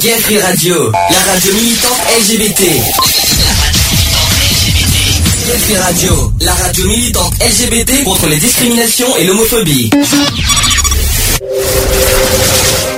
[0.00, 2.60] Gay Free Radio, la radio militante LGBT.
[5.44, 9.90] Gay Free Radio, la radio militante LGBT contre les discriminations et l'homophobie.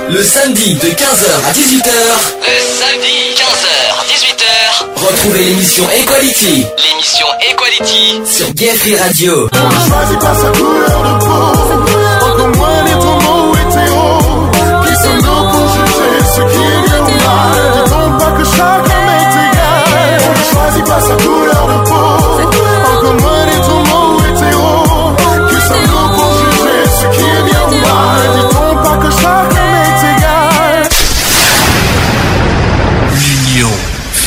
[0.09, 1.91] Le samedi de 15h à 18h.
[2.45, 3.71] Le samedi 15h
[4.07, 5.05] 18h.
[5.07, 6.65] Retrouvez l'émission Equality.
[6.77, 9.49] L'émission Equality sur Gay Free Radio.
[9.53, 11.90] On ne choisit pas sa couleur de peau.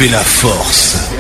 [0.05, 1.11] Fait la force.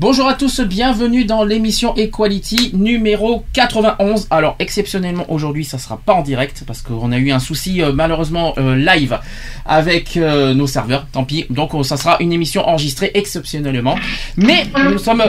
[0.00, 4.26] Bonjour à tous, bienvenue dans l'émission Equality numéro 91.
[4.30, 7.92] Alors exceptionnellement aujourd'hui ça sera pas en direct parce qu'on a eu un souci euh,
[7.92, 9.18] malheureusement euh, live
[9.64, 11.46] avec euh, nos serveurs, tant pis.
[11.48, 13.96] Donc ça sera une émission enregistrée exceptionnellement.
[14.36, 15.22] Mais nous sommes,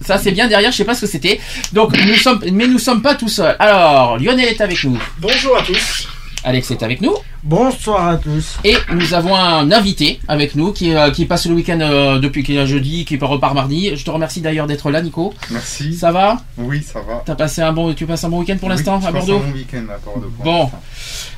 [0.00, 1.40] ça c'est bien derrière, je sais pas ce que c'était.
[1.72, 3.56] Donc nous sommes, mais nous sommes pas tout seuls.
[3.58, 6.08] Alors Lionel est avec nous, Bonjour à tous.
[6.44, 7.12] Alex est avec nous.
[7.42, 8.56] Bonsoir à tous.
[8.64, 12.42] Et nous avons un invité avec nous qui, euh, qui passe le week-end euh, depuis
[12.44, 13.96] qu'il est jeudi, qui repart mardi.
[13.96, 15.34] Je te remercie d'ailleurs d'être là, Nico.
[15.50, 15.94] Merci.
[15.94, 16.38] Ça va?
[16.58, 17.22] Oui, ça va.
[17.24, 19.42] T'as passé un bon, tu passes un bon week-end pour l'instant Oui, à passe Bordeaux?
[19.44, 20.32] un bon week-end à Bordeaux.
[20.44, 20.70] Bon.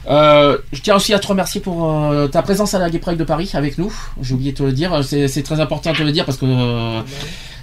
[0.09, 3.19] Euh, Je tiens aussi à te remercier pour euh, ta présence à la Gay Pride
[3.19, 3.93] de Paris avec nous.
[4.21, 5.03] J'ai oublié de te le dire.
[5.05, 7.01] C'est c'est très important de te le dire parce que euh,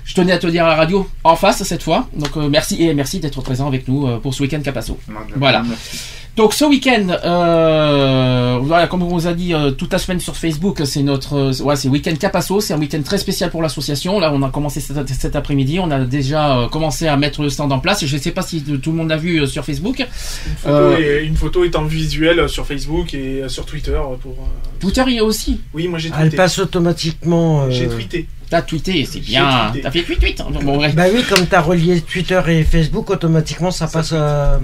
[0.05, 2.07] je tenais à te dire à la radio en face cette fois.
[2.15, 4.97] Donc euh, merci et merci d'être présent avec nous euh, pour ce week-end Capasso.
[5.35, 5.63] Voilà.
[5.67, 5.99] merci.
[6.37, 10.35] Donc ce week-end, euh, voilà, comme on vous a dit euh, toute la semaine sur
[10.35, 14.19] Facebook, c'est notre, euh, ouais, c'est week-end Capasso, c'est un week-end très spécial pour l'association.
[14.19, 17.49] Là, on a commencé cet, cet après-midi, on a déjà euh, commencé à mettre le
[17.49, 18.05] stand en place.
[18.05, 19.99] Je ne sais pas si tout le monde l'a vu euh, sur Facebook.
[20.01, 23.97] Une photo, Euh, est, une photo est en visuel sur Facebook et sur Twitter.
[24.21, 25.61] Pour, euh, Twitter, il y a aussi.
[25.73, 26.35] Oui, moi j'ai Elle tweeté.
[26.37, 27.61] passe automatiquement.
[27.63, 28.27] euh, J'ai tweeté.
[28.49, 29.73] T'as tweeté, c'est bien.
[29.81, 30.41] T'as fait tweet tweet.
[30.63, 30.93] Bon, bref.
[30.95, 34.11] Bah oui, comme t'as relié Twitter et Facebook, automatiquement ça passe.
[34.13, 34.57] euh,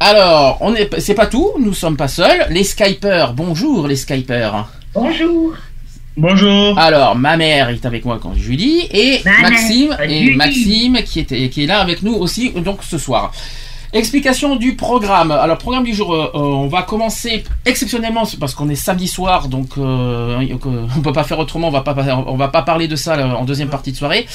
[0.00, 1.52] Alors, on est, c'est pas tout.
[1.58, 2.46] Nous sommes pas seuls.
[2.50, 4.68] Les Skypers, bonjour les Skypers.
[4.94, 5.54] Bonjour.
[6.16, 6.78] Bonjour.
[6.78, 10.30] Alors, ma mère est avec moi quand Julie et Ma mère, Maxime et.
[10.36, 13.32] Maxime qui était qui est là avec nous aussi donc ce soir.
[13.94, 15.30] Explication du programme.
[15.30, 19.46] Alors programme du jour, euh, euh, on va commencer exceptionnellement parce qu'on est samedi soir,
[19.46, 20.44] donc euh,
[20.96, 21.68] on peut pas faire autrement.
[21.68, 21.94] On va pas
[22.26, 24.26] on va pas parler de ça là, en deuxième partie de soirée.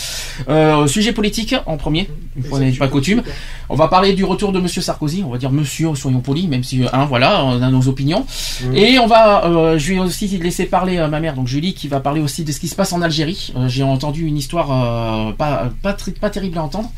[0.48, 2.10] Euh, sujet politique en premier,
[2.48, 3.22] fois n'est pas coutume.
[3.68, 5.24] On va parler du retour de Monsieur Sarkozy.
[5.28, 8.26] On va dire Monsieur, soyons polis, même si hein, voilà, on a nos opinions.
[8.74, 12.00] Et on va, euh, je vais aussi laisser parler ma mère, donc Julie, qui va
[12.00, 13.52] parler aussi de ce qui se passe en Algérie.
[13.58, 16.90] Euh, J'ai entendu une histoire euh, pas pas, pas terrible à entendre.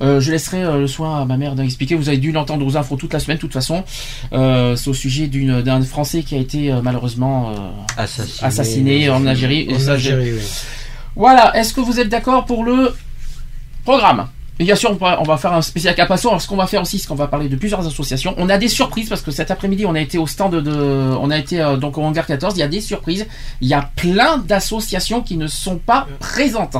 [0.00, 1.94] Euh, je laisserai euh, le soin à ma mère d'expliquer.
[1.96, 3.84] Vous avez dû l'entendre aux infos toute la semaine, de toute façon.
[4.32, 7.54] Euh, C'est au sujet d'une- d'un Français qui a été euh, malheureusement euh,
[7.96, 9.68] assassiné, assassiné en Algérie.
[9.70, 10.32] En oui.
[11.16, 12.94] voilà, est-ce que vous êtes d'accord pour le
[13.84, 14.28] programme?
[14.64, 16.28] Bien sûr, on va, on va faire un spécial Capasso.
[16.28, 18.34] Alors, ce qu'on va faire aussi, c'est qu'on va parler de plusieurs associations.
[18.38, 21.30] On a des surprises parce que cet après-midi, on a été au stand de, on
[21.30, 22.54] a été euh, donc au hangar 14.
[22.56, 23.26] Il y a des surprises.
[23.60, 26.76] Il y a plein d'associations qui ne sont pas présentes.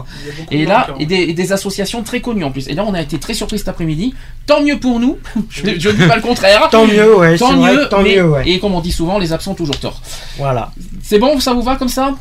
[0.50, 2.68] Et là, et des, et des associations très connues en plus.
[2.68, 4.14] Et là, on a été très surpris cet après-midi.
[4.46, 5.18] Tant mieux pour nous.
[5.50, 6.68] je, je ne dis pas le contraire.
[6.70, 8.48] Tant mieux, ouais, Tant vrai, mieux, tant mais- mieux, ouais.
[8.48, 10.00] Et comme on dit souvent, les absents ont toujours tort.
[10.36, 10.72] Voilà.
[11.02, 12.14] C'est bon, ça vous va comme ça?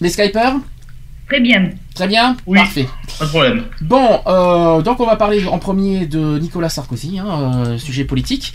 [0.00, 0.54] Les Skypers?
[1.28, 1.70] Très bien.
[1.94, 2.58] Très bien Oui.
[2.58, 2.86] Parfait.
[3.18, 3.62] Pas de problème.
[3.80, 8.52] Bon, euh, donc on va parler en premier de Nicolas Sarkozy, hein, euh, sujet politique.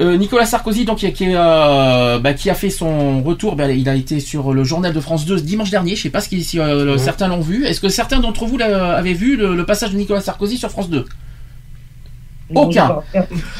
[0.00, 3.94] Euh, Nicolas Sarkozy, donc qui, euh, bah, qui a fait son retour, bah, il a
[3.94, 5.96] été sur le journal de France 2 dimanche dernier.
[5.96, 7.66] Je sais pas si, euh, certains l'ont vu.
[7.66, 10.90] Est-ce que certains d'entre vous avaient vu le, le passage de Nicolas Sarkozy sur France
[10.90, 11.04] 2
[12.54, 13.00] Aucun.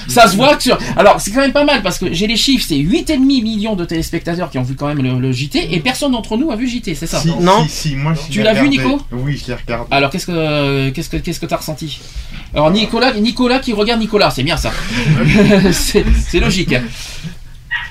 [0.08, 0.78] Ça se voit que sur...
[0.96, 3.84] Alors, c'est quand même pas mal parce que j'ai les chiffres, c'est 8,5 millions de
[3.84, 6.66] téléspectateurs qui ont vu quand même le, le JT et personne d'entre nous a vu
[6.68, 7.64] JT, c'est ça Si, Non.
[7.64, 8.68] si, si, moi je Tu l'as vu.
[8.68, 9.86] Nico Oui, je l'ai regardé.
[9.90, 12.00] Alors qu'est-ce que qu'est-ce que qu'est-ce que t'as ressenti?
[12.54, 14.70] Alors Nicolas Nicolas qui regarde Nicolas, c'est bien ça.
[15.72, 16.74] c'est c'est logique.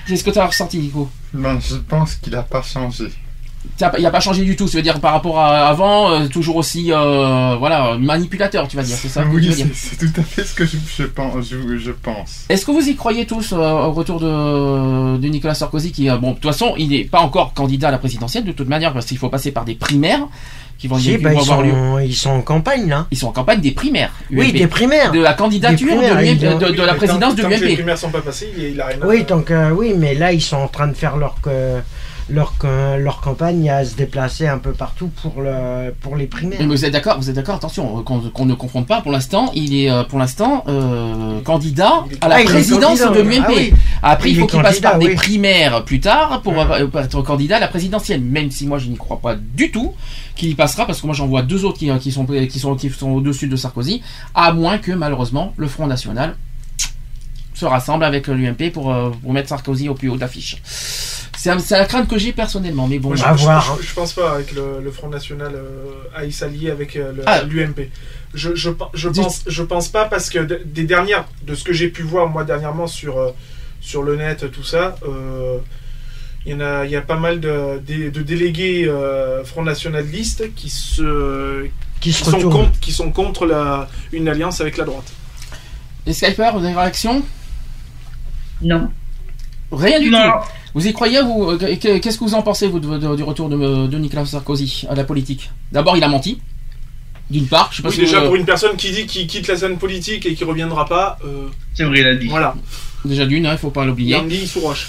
[0.08, 1.10] Qu'est-ce que t'as ressenti Nico?
[1.34, 3.06] Ben, je pense qu'il a pas changé.
[4.00, 6.56] Il a pas changé du tout, ça veut dire par rapport à avant, euh, toujours
[6.56, 10.54] aussi euh, voilà manipulateur, tu vas dire, c'est ça oui, c'est tout à fait ce
[10.54, 11.50] que je, je pense.
[11.50, 12.46] Je, je pense.
[12.50, 16.18] Est-ce que vous y croyez tous euh, au retour de, de Nicolas Sarkozy qui, euh,
[16.18, 18.94] bon, de toute façon, il n'est pas encore candidat à la présidentielle de toute manière
[18.94, 20.22] parce qu'il faut passer par des primaires
[20.78, 21.72] qui vont, Si, bah, vont ils, avoir lieu.
[21.72, 23.08] sont, ils sont en campagne là.
[23.10, 24.12] Ils sont en campagne des primaires.
[24.32, 25.12] Oui, des primaires.
[25.12, 27.42] de la candidature primaires, de, l'UMP ils ont- de, de Oui, la présidence tant, de
[27.42, 27.74] que les l'UMP.
[27.76, 30.42] primaires sont pas passées, il, a rien à Oui, donc euh, oui, mais là ils
[30.42, 31.80] sont en train de faire leur que-
[32.30, 36.60] leur, leur campagne à se déplacer un peu partout pour, le, pour les primaires.
[36.60, 39.02] Mais vous êtes d'accord Vous êtes d'accord Attention, euh, qu'on ne confronte pas.
[39.02, 43.44] Pour l'instant, il est euh, pour l'instant euh, candidat à la Ah, présidence de l'UMP.
[43.48, 43.74] Ah oui.
[44.04, 46.54] Après, il Il faut qu'il passe par des primaires plus tard pour
[46.98, 48.22] être candidat à la présidentielle.
[48.22, 49.94] Même si moi, je n'y crois pas du tout
[50.36, 52.76] qu'il y passera, parce que moi, j'en vois deux autres qui, qui sont qui sont
[52.76, 54.02] qui sont au-dessus de Sarkozy,
[54.36, 56.36] à moins que malheureusement le Front National
[57.54, 58.94] se rassemble avec l'UMP pour,
[59.24, 60.62] pour mettre Sarkozy au plus haut de l'affiche.
[61.38, 63.10] C'est la crainte que j'ai personnellement, mais bon.
[63.10, 63.78] Moi, je, à je- voir.
[63.82, 67.24] je- je pense pas que le, le Front National euh, aille s'allier avec euh, le-
[67.28, 67.44] Ah.
[67.44, 67.90] l'UMP.
[68.34, 69.24] Je, je, je Dites.
[69.24, 72.28] pense, je pense pas parce que de- des dernières, de ce que j'ai pu voir
[72.28, 73.32] moi dernièrement sur, euh,
[73.82, 75.60] sur le net, tout ça, euh,
[76.46, 79.64] il y en a, il y a pas mal de, de- de délégués euh, Front
[79.64, 81.68] Nationaliste qui se,
[82.00, 85.12] Qui qui se sont contre, qui sont contre la, une alliance avec la droite.
[86.06, 87.22] Les Skyper, vous avez une réaction?
[88.62, 88.90] Non.
[89.72, 90.20] Rien du Non.
[90.22, 90.48] tout.
[90.78, 93.24] Vous y croyez vous euh, que- Qu'est-ce que vous en pensez vous de- de- du
[93.24, 95.50] retour de, de Nicolas Sarkozy à la politique?
[95.72, 96.40] D'abord, il a menti.
[97.32, 99.26] D'une part, je sais pas Oui, si déjà vous- pour une personne qui dit qu'il
[99.26, 102.28] quitte la scène politique et qui reviendra pas, euh, C'est vrai, il a dit.
[102.28, 102.54] voilà,
[103.04, 104.14] déjà d'une, il faut pas il l'oublier.
[104.16, 104.88] a anguille sous roche.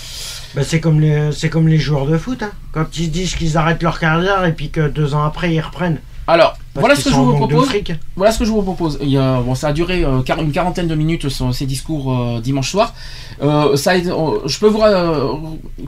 [0.55, 2.51] Bah, c'est comme les c'est comme les joueurs de foot hein.
[2.73, 5.99] quand ils disent qu'ils arrêtent leur carrière et puis que deux ans après ils reprennent
[6.27, 7.69] Alors, voilà ce que je vous propose.
[8.17, 8.99] Voilà ce que je vous propose.
[9.01, 12.95] Bon, ça a duré euh, une quarantaine de minutes ce- ces discours euh, dimanche soir.
[13.43, 15.33] Euh, ça, euh, je peux vous, euh,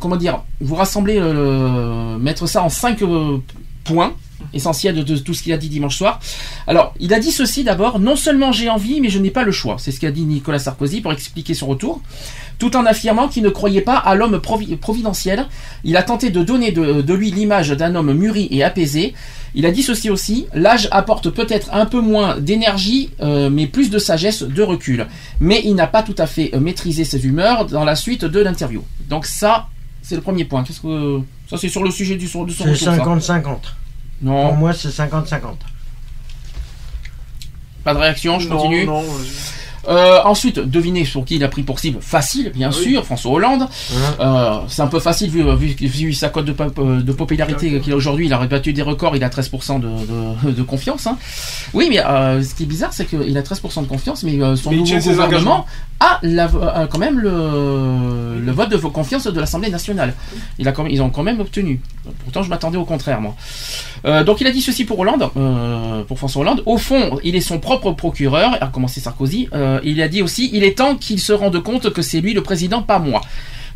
[0.00, 3.38] comment dire, vous rassembler, euh, mettre ça en cinq euh,
[3.84, 4.12] points
[4.52, 6.20] essentiel de, tout ce qu'il a dit dimanche soir.
[6.66, 9.52] Alors, il a dit ceci d'abord, non seulement j'ai envie, mais je n'ai pas le
[9.52, 9.76] choix.
[9.78, 12.00] C'est ce qu'a dit Nicolas Sarkozy pour expliquer son retour,
[12.58, 15.46] tout en affirmant qu'il ne croyait pas à l'homme providentiel.
[15.84, 19.14] Il a tenté de donner de, lui l'image d'un homme mûri et apaisé.
[19.54, 23.90] Il a dit ceci aussi, l'âge apporte peut-être un peu moins d'énergie, euh, mais plus
[23.90, 25.08] de sagesse, de recul.
[25.40, 28.40] Mais il n'a pas tout à fait euh, maîtrisé ses humeurs dans la suite de
[28.40, 28.84] l'interview.
[29.08, 29.66] Donc ça,
[30.02, 30.62] c'est le premier point.
[30.62, 33.56] -ce que ça c'est sur le sujet du son, du 50-50.
[34.22, 34.49] Non.
[34.49, 35.40] Pour moi, c'est 50-50.
[37.84, 38.87] Pas de réaction, je continue.
[39.88, 41.99] Euh, ensuite, devinez sur qui il a pris pour cible.
[42.00, 43.62] Facile, bien sûr, François Hollande.
[43.62, 48.26] Hein euh, c'est un peu facile vu, sa cote de, euh, popularité qu'il a aujourd'hui.
[48.26, 49.81] Il a battu des records, il a 13%
[50.55, 51.06] de, confiance.
[51.06, 51.16] Hein.
[51.73, 55.66] Oui, mais ce qui est bizarre, c'est qu'il a 13% de confiance, mais son gouvernement
[56.00, 56.49] a, la,
[56.90, 60.14] quand même le, vote de vos confiance de l'Assemblée nationale.
[60.58, 61.81] Ils ont quand même obtenu.
[62.25, 63.34] Pourtant, je m'attendais au contraire, moi.
[64.05, 66.62] Euh, donc, il a dit ceci pour Hollande, euh, pour François Hollande.
[66.67, 69.49] Au fond, il est son propre procureur, a commencé Sarkozy.
[69.52, 72.32] Euh, il a dit aussi, il est temps qu'il se rende compte que c'est lui
[72.32, 73.20] le président, pas moi.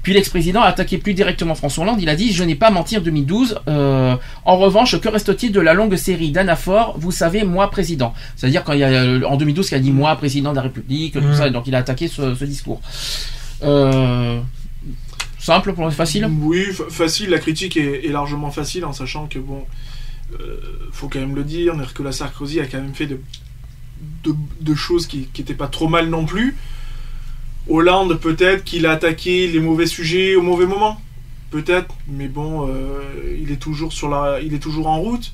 [0.02, 1.98] Puis l'ex-président a attaqué plus directement François Hollande.
[2.02, 3.58] Il a dit Je n'ai pas menti en 2012.
[3.68, 8.12] Euh, en revanche, que reste-t-il de la longue série d'anaphores Vous savez, moi président?
[8.36, 10.62] C'est-à-dire quand il y a euh, en 2012 qu'il a dit moi président de la
[10.62, 11.48] République, tout ça.
[11.48, 12.82] Donc il a attaqué ce, ce discours.
[13.62, 14.40] Euh,
[15.38, 16.28] simple, pour facile?
[16.42, 17.30] Oui, fa- facile.
[17.30, 19.62] La critique est, est largement facile en sachant que bon,
[20.92, 23.20] faut quand même le dire, Nicolas Sarkozy a quand même fait de,
[24.24, 26.56] de, de choses qui n'étaient pas trop mal non plus.
[27.68, 31.00] Hollande, peut-être qu'il a attaqué les mauvais sujets au mauvais moment,
[31.50, 33.00] peut-être, mais bon, euh,
[33.40, 35.32] il est toujours sur la, il est toujours en route.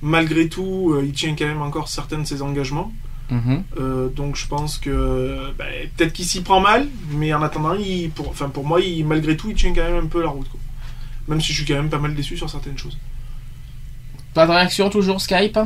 [0.00, 2.92] Malgré tout, euh, il tient quand même encore certains de ses engagements.
[3.30, 3.62] Mhm.
[3.78, 5.66] Euh, donc je pense que ben,
[5.96, 9.36] peut-être qu'il s'y prend mal, mais en attendant, il, pour, enfin, pour moi, il, malgré
[9.36, 10.48] tout, il tient quand même un peu la route.
[10.48, 10.60] quoi.
[11.28, 12.96] Même si je suis quand même pas mal déçu sur certaines choses.
[14.34, 15.58] Pas de réaction toujours Skype?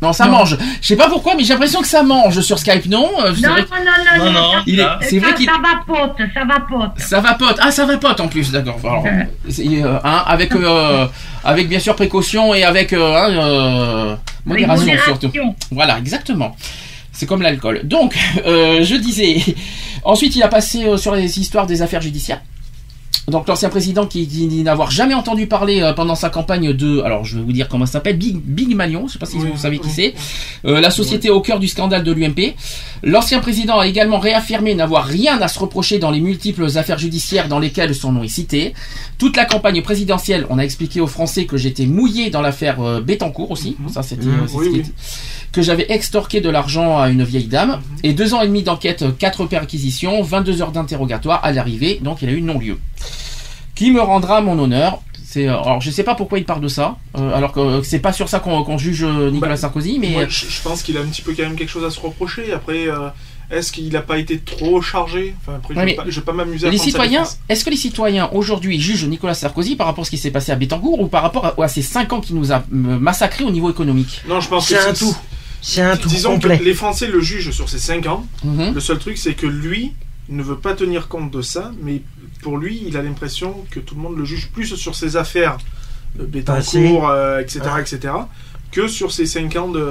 [0.00, 0.32] Non, ça Non.
[0.32, 0.58] mange.
[0.80, 3.08] Je sais pas pourquoi, mais j'ai l'impression que ça mange sur Skype, non?
[3.24, 3.62] Euh, Non, vrai
[4.18, 4.98] non, non, Non, non, il est- là.
[5.00, 6.90] c'est vrai ça, qu'il- ça vapote, ça vapote.
[6.98, 7.56] Ça vapote.
[7.60, 8.80] Ah, ça vapote en plus, d'accord.
[8.84, 11.06] Euh, hein, avec, euh,
[11.44, 15.26] avec bien sûr précaution et avec euh, hein, euh, modération, surtout.
[15.28, 15.54] modération.
[15.70, 16.56] Voilà, exactement.
[17.12, 17.82] C'est comme l'alcool.
[17.84, 19.36] Donc, euh, je disais.
[20.02, 22.40] Ensuite, il a passé euh, sur les histoires des affaires judiciaires.
[23.32, 27.24] Donc l'ancien président qui dit n'avoir jamais entendu parler euh, pendant sa campagne de, alors
[27.24, 29.48] je vais vous dire comment ça s'appelle, Big, Big Malion, je sais pas si Oui,
[29.52, 30.14] vous savez qui oui, c'est.
[30.66, 32.54] Euh, la société au cœur du scandale de l'UMP.
[33.02, 37.48] L'ancien président a également réaffirmé n'avoir rien à se reprocher dans les multiples affaires judiciaires
[37.48, 38.74] dans lesquelles son nom est cité.
[39.18, 43.00] Toute la campagne présidentielle, on a expliqué aux Français que j'étais mouillé dans l'affaire euh,
[43.00, 43.88] Bettencourt aussi, Mhm.
[43.88, 44.46] ça c'était Mhm.
[44.56, 44.82] euh,
[45.52, 49.04] que j'avais extorqué de l'argent à une vieille dame, et deux ans et demi d'enquête,
[49.18, 52.78] quatre perquisitions, 22 heures d'interrogatoire à l'arrivée, donc il a eu non-lieu.
[53.74, 56.68] Qui me rendra mon honneur c'est, euh, alors je sais pas pourquoi il parle de
[56.68, 59.56] ça, euh, alors que euh, c'est pas sur ça qu'on qu'on juge euh, Nicolas Bah,
[59.56, 61.84] Sarkozy, mais Moi, je, je pense qu'il a un petit peu quand même quelque chose
[61.84, 62.52] à se reprocher.
[62.52, 63.08] Après, euh,
[63.50, 65.34] est-ce qu'il n'a pas été trop chargé?
[65.40, 67.70] Enfin, après, Ouais, je vais pas, je vais pas m'amuser à les citoyens, est-ce que
[67.70, 71.00] les citoyens aujourd'hui jugent Nicolas Sarkozy par rapport à ce qui s'est passé à Bettencourt
[71.00, 74.20] ou par rapport à, à ces 5 ans qui nous a massacrés au niveau économique?
[74.28, 75.16] Non, je pense C'est que un tout.
[75.62, 76.58] C'est un tout Disons complet.
[76.58, 78.26] que les Français le jugent sur ces 5 ans.
[78.44, 78.74] Mhm.
[78.74, 79.92] Le seul truc, c'est que lui
[80.28, 82.02] ne veut pas tenir compte de ça, mais
[82.42, 85.56] pour lui, il a l'impression que tout le monde le juge plus sur ses affaires,
[86.20, 86.26] euh.
[86.26, 88.12] Bétancourt, euh, etc., etc.,
[88.70, 89.84] que sur ses 5 ans de,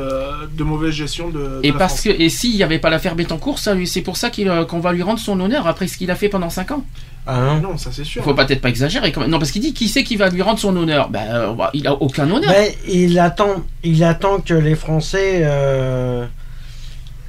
[0.58, 2.16] de mauvaise gestion de, de Et la parce France.
[2.16, 4.92] que et s'il n'y avait pas l'affaire lui- c'est pour ça qu'il, euh, qu'on va
[4.92, 6.84] lui rendre son honneur après ce qu'il a fait pendant 5 ans.
[7.28, 7.70] Ah non.
[7.74, 8.24] Non, ça c'est sûr.
[8.24, 9.12] Faut pas- peut-être pas exagérer.
[9.12, 9.30] Quand même.
[9.30, 11.10] Non, parce qu'il dit qui c'est qui va lui rendre son honneur?
[11.10, 12.50] Ben, euh, il a aucun honneur.
[12.52, 16.26] Mais il attend, il attend que les Français, euh,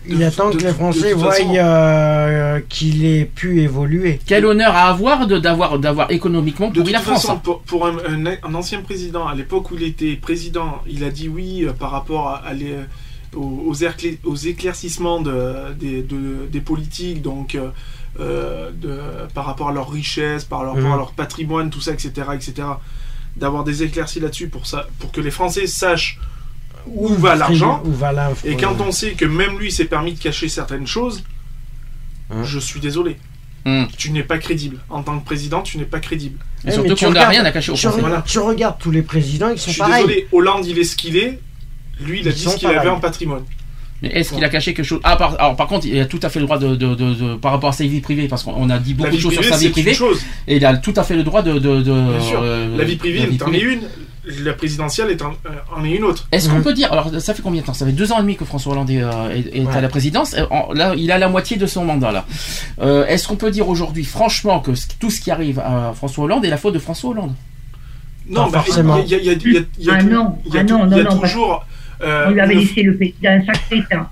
[0.08, 4.20] il attend que les Français voient euh, qu'il ait pu évoluer.
[4.26, 7.22] Quel honneur à avoir de d'avoir d'avoir économiquement De pourri toute la France.
[7.22, 11.04] façon, pour, pour un, un- un ancien président, à l'époque où il était président, il
[11.04, 12.76] a dit oui euh, par rapport à, à les-
[13.34, 17.68] aux, aux éclair- aux éclaircissements de- des, de- des politiques, donc euh,
[18.20, 18.98] euh, de,
[19.34, 20.92] par rapport à leur richesse, par rapport Mhm.
[20.92, 22.68] à leur patrimoine, tout ça, etc., etc.
[23.36, 26.18] D'avoir des éclaircies là-dessus pour ça, pour que les Français sachent
[26.86, 27.82] où va l'argent.
[27.84, 30.86] Où va l'info Et quand on sait que même lui s'est permis de cacher certaines
[30.86, 31.22] choses,
[32.30, 32.44] Hein.
[32.44, 33.16] je suis désolé.
[33.64, 33.84] Hmm.
[33.96, 34.78] Tu n'es pas crédible.
[34.90, 36.38] En tant que président, tu n'es pas crédible.
[36.64, 38.22] Et Eh, surtout qu'on n'a regardes- rien à cacher re- Voilà.
[38.26, 40.04] tu regardes tous les présidents, ils Je sont suis pareils.
[40.04, 41.38] désolé, Hollande, il est ce qu'il est.
[42.00, 43.42] Lui, il a Ils dit ce qu'il avait en patrimoine.
[44.00, 44.98] Mais est-ce qu'il a caché quelque chose?
[45.04, 47.14] Ah, par, alors, par contre, il a tout à fait le droit de, de- de-
[47.14, 49.22] de- par rapport à sa vie privée, parce qu'on a dit beaucoup La de vie
[49.22, 50.20] choses sur privée, sa vie c'est privée, une chose.
[50.48, 51.52] et il a tout à fait le droit de.
[51.60, 52.40] de, de- Bien sûr.
[52.42, 53.74] euh, La vie privée, la vie t'en es privée.
[53.74, 53.80] une.
[54.44, 56.28] La présidentielle est en, euh, en est une autre.
[56.30, 56.62] Est-ce qu'on Mhm.
[56.62, 57.74] peut dire, alors ça fait combien de temps?
[57.74, 59.74] Ça fait deux ans et demi que François Hollande est, euh, est- est Ouais.
[59.76, 60.36] à la présidence.
[60.50, 62.24] En- là, il a la moitié de son mandat là.
[62.80, 66.24] Euh, Est-ce qu'on peut dire aujourd'hui, franchement, que ce- tout ce qui arrive à François
[66.24, 67.34] Hollande est la faute de François Hollande?
[68.28, 68.98] Non, bah, forcément.
[69.02, 70.38] Il y a, il y a- il y a- il y a Ah tout- non,
[70.46, 71.66] il y a ah tout- non, il y a non, non, parce toujours.
[72.02, 74.06] euh, On lui avait laissé le pays d'un sacré temps.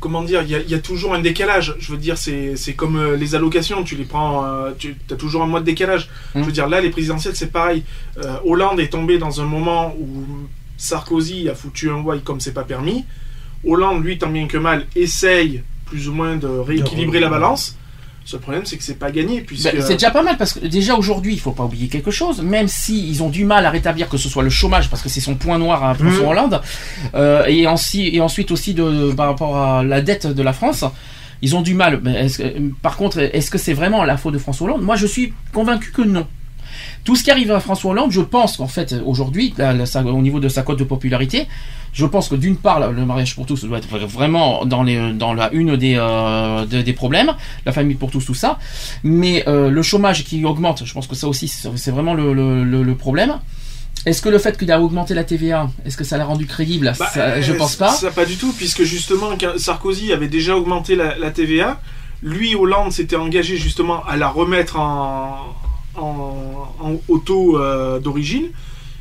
[0.00, 1.74] Comment dire, il y, a, il y a toujours un décalage.
[1.78, 5.42] Je veux dire, c'est comme euh, les allocations, tu les prends, euh, tu as toujours
[5.42, 6.08] un mois de décalage.
[6.34, 7.84] Je veux dire, là, les présidentielles, c'est pareil.
[8.18, 10.24] Euh, Hollande est tombé dans un moment où
[10.76, 13.04] Sarkozy a foutu un why comme c'est pas permis.
[13.64, 17.76] Hollande, lui, tant bien que mal, essaye plus ou moins de rééquilibrer la balance.
[18.30, 19.72] Seul problème, c'est que c'est pas gagné, puisque...
[19.72, 22.42] Ben, C'est déjà pas mal parce que déjà aujourd'hui, il faut pas oublier quelque chose.
[22.42, 25.08] Même si ils ont du mal à rétablir que ce soit le chômage, parce que
[25.08, 26.28] c'est son point noir à François Mhm.
[26.28, 26.60] Hollande,
[27.14, 30.84] euh, et, ensuite, et ensuite aussi de, par rapport à la dette de la France,
[31.40, 32.00] ils ont du mal.
[32.02, 34.82] Mais est-ce que- par contre, est-ce que c'est vraiment la faute de François Hollande?
[34.82, 36.26] Moi, je suis convaincu que non.
[37.08, 40.48] Tout ce qui arrive à François Hollande, je pense qu'en fait, aujourd'hui, au niveau de
[40.50, 41.46] sa cote de popularité,
[41.94, 45.32] je pense que d'une part, le mariage pour tous doit être vraiment dans, les, dans
[45.32, 47.32] la une des, euh, des, des problèmes,
[47.64, 48.58] la famille pour tous, tout ça.
[49.04, 52.62] Mais euh, le chômage qui augmente, je pense que ça aussi, c'est vraiment le, le,
[52.62, 53.38] le- le problème.
[54.04, 56.92] Est-ce que le fait qu'il a augmenté la TVA, est-ce que ça l'a rendu crédible?
[56.98, 57.88] Bah, Ça, Je euh, pense pas.
[57.92, 61.80] Ça, pas du tout, puisque justement, Sarkozy avait déjà augmenté la, la TVA.
[62.22, 65.38] Lui, Hollande s'était engagé justement à la remettre en,
[66.00, 68.46] en, en- au taux euh, d'origine.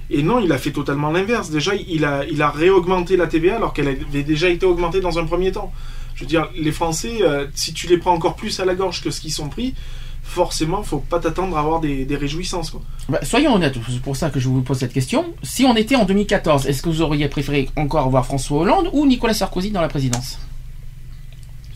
[0.09, 1.49] Et non, il a fait totalement l'inverse.
[1.49, 5.19] Déjà, il a, il a réaugmenté la TVA alors qu'elle avait déjà été augmentée dans
[5.19, 5.71] un premier temps.
[6.15, 9.01] Je veux dire, les Français, euh, si tu les prends encore plus à la gorge
[9.03, 9.75] que ce qu'ils sont pris,
[10.23, 12.71] forcément, faut pas t'attendre à avoir des, des réjouissances.
[12.71, 12.81] Quoi.
[13.09, 15.33] Bah, soyons honnêtes, c'est pour ça que je vous pose cette question.
[15.43, 19.05] Si on était en 2014, est-ce que vous auriez préféré encore avoir François Hollande ou
[19.05, 20.39] Nicolas Sarkozy dans la présidence?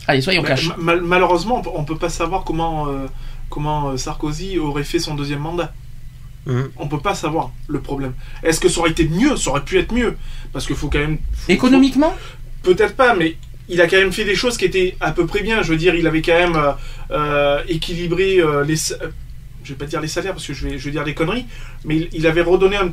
[0.08, 0.68] Allez, soyons Mais cash.
[0.68, 3.06] ma- mal- malheureusement, on peut pas savoir comment, euh,
[3.52, 5.72] comment euh, Sarkozy aurait fait son deuxième mandat.
[6.46, 6.70] Mhm.
[6.78, 8.14] On peut pas savoir le problème.
[8.42, 9.36] Est-ce que ça aurait été mieux?
[9.36, 10.16] Ça aurait pu être mieux.
[10.52, 11.18] Parce qu'il faut quand même.
[11.32, 12.10] faut- Économiquement?
[12.64, 13.36] Faut- Peut-être pas, mais
[13.68, 15.62] il a quand même fait des choses qui étaient à peu près bien.
[15.62, 16.72] Je veux dire, il avait quand même euh,
[17.10, 18.74] euh, équilibré euh, les.
[19.64, 21.46] Je vais pas dire les salaires parce que je vais, je vais dire des conneries,
[21.84, 22.90] mais il, il avait redonné un,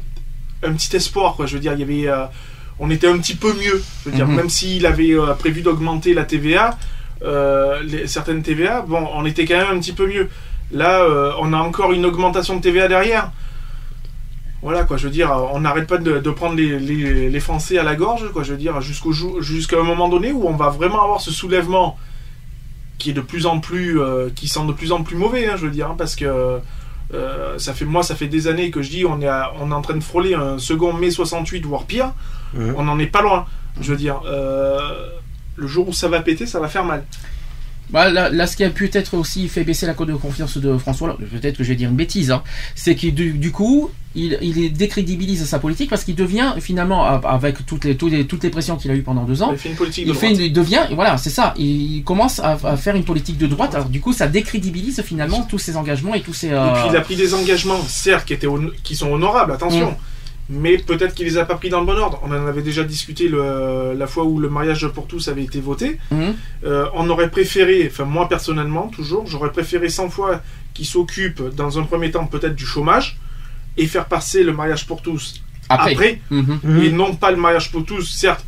[0.67, 1.35] un petit espoir.
[1.35, 1.45] Quoi.
[1.47, 2.07] Je veux dire, il y avait.
[2.07, 2.25] euh,
[2.79, 3.81] on était un petit peu mieux.
[4.05, 4.35] Je veux dire, Mhm.
[4.35, 6.77] même s'il avait euh, prévu d'augmenter la TVA,
[7.23, 10.29] euh, les- certaines TVA, bon, on était quand même un petit peu mieux.
[10.71, 13.31] Là, euh, on a encore une augmentation de TVA derrière.
[14.61, 17.77] Voilà quoi, je veux dire, on n'arrête pas de, de prendre les, les- les Français
[17.77, 20.67] à la gorge, quoi, je veux dire, jusqu'au jusqu'à un moment donné où on va
[20.69, 21.97] vraiment avoir ce soulèvement
[22.97, 25.53] qui est de plus en plus, euh, qui sent de plus en plus mauvais, hein,
[25.55, 26.59] je veux dire, hein, parce que
[27.13, 29.71] euh, ça fait moi, ça fait des années que je dis, on est, à- on
[29.71, 32.11] est en train de frôler un second mai 68 voire pire,
[32.75, 33.45] on n'en est pas loin,
[33.79, 34.21] je veux dire.
[35.55, 37.05] le jour où ça va péter, ça va faire mal.
[37.91, 40.77] Bah, là, là, ce qui a peut-être aussi fait baisser la cote de confiance de
[40.77, 42.43] François peut-être que je vais dire une bêtise, hein,
[42.75, 47.65] c'est qu'il du, du coup, il, il décrédibilise sa politique parce qu'il devient finalement, avec
[47.65, 49.69] toutes les, toutes les, toutes les pressions qu'il a eues pendant deux ans, Il fait
[49.69, 50.39] une politique de il, fait droite.
[50.39, 53.73] une- il devient, voilà, c'est ça, il commence à, à faire une politique de droite.
[53.73, 56.47] Alors du coup, ça décrédibilise finalement tous ses engagements et tous ses.
[56.47, 59.51] Et euh, puis il a pris des engagements, certes, qui, étaient hon- qui sont honorables,
[59.51, 59.95] attention, Mm.
[60.49, 62.19] Mais peut-être qu'il les a pas pris dans le bon ordre.
[62.23, 65.61] On en avait déjà discuté le- la fois où le mariage pour tous avait été
[65.61, 65.99] voté.
[66.11, 66.33] Mhm.
[66.65, 70.41] Euh, on aurait préféré, enfin moi personnellement, toujours, j'aurais préféré 100 fois
[70.73, 73.17] qu'il s'occupe dans un premier temps peut-être du chômage
[73.77, 75.91] et faire passer le mariage pour tous après.
[75.93, 76.21] après.
[76.31, 76.59] Mhm.
[76.83, 78.43] et non pas le mariage pour tous, certes,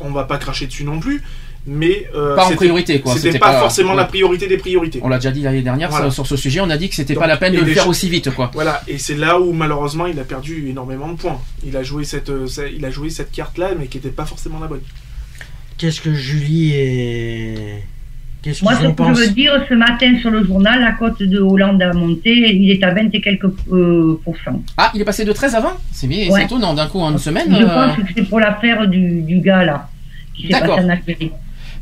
[0.00, 1.20] on va pas cracher dessus non plus,
[1.66, 3.14] mais euh, Pas en priorité, quoi.
[3.16, 3.96] C'était pas, pas- forcément ouais.
[3.96, 5.00] la priorité des priorités.
[5.02, 6.06] On l'a déjà dit l'année dernière Voilà.
[6.06, 6.60] sur, sur ce sujet.
[6.60, 8.50] On a dit que c'était pas la peine de le les faire aussi vite, quoi.
[8.54, 11.38] Voilà, et c'est là où malheureusement il a perdu énormément de points.
[11.66, 14.58] Il a joué cette, euh, il a joué cette carte-là, mais qui n'était pas forcément
[14.58, 14.80] la bonne.
[15.78, 17.54] Qu'est-ce que Julie et.
[18.42, 21.38] Qu'est-ce Moi, ce que je veux dire, ce matin sur le journal, la cote de
[21.40, 24.62] Hollande a monté, il est à 20 et quelques euh, pourcents.
[24.78, 26.44] Ah, il est passé de 13 à 20 C'est bien, c'est Ouais.
[26.44, 26.72] étonnant.
[26.72, 27.48] D'un coup, en une semaine.
[27.54, 29.90] Je euh, pense que c'est pour l'affaire du, du gars là,
[30.34, 30.80] qui s'est D'accord.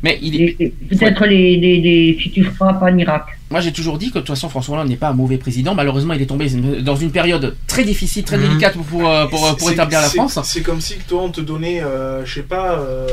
[0.03, 0.55] Mais il est.
[0.89, 3.25] Peut-être les, les, les futurs frappes en Irak.
[3.51, 5.73] Moi, j'ai toujours dit que de toute façon, François Hollande n'est pas un mauvais président.
[5.75, 6.47] Malheureusement, il est tombé
[6.81, 8.47] dans une période très difficile, très Mhm.
[8.47, 10.39] délicate pour, euh, pour, C'est- pour c'est- établir la France.
[10.43, 13.07] C'est comme si toi on te donnait, euh, je sais pas, euh,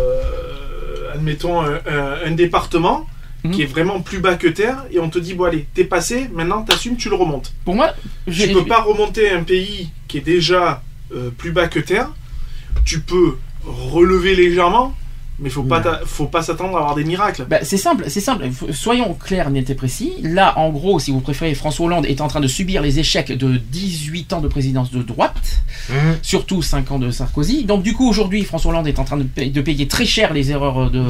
[1.14, 3.06] admettons un, un- un département
[3.44, 3.50] Mhm.
[3.52, 6.28] qui est vraiment plus bas que terre, et on te dit bon allez, t'es passé,
[6.34, 7.52] maintenant t'assumes, tu le remontes.
[7.64, 7.94] Pour moi,
[8.30, 10.82] Tu peux pas remonter un pays qui est déjà
[11.14, 12.10] euh, plus bas que terre.
[12.84, 14.94] Tu peux relever légèrement,
[15.38, 15.98] mais faut pas, Ouais.
[16.04, 17.46] faut pas s'attendre à avoir des miracles.
[17.48, 18.48] Bah, c'est simple, c'est simple.
[18.72, 20.12] Soyons clairs, net et précis.
[20.22, 23.32] Là, en gros, si vous préférez, François Hollande est en train de subir les échecs
[23.32, 26.16] de 18 ans de présidence de droite, Hum.
[26.22, 27.64] surtout 5 ans de Sarkozy.
[27.64, 30.32] Donc, du coup, aujourd'hui, François Hollande est en train de, payer, de payer très cher
[30.32, 31.02] les erreurs de,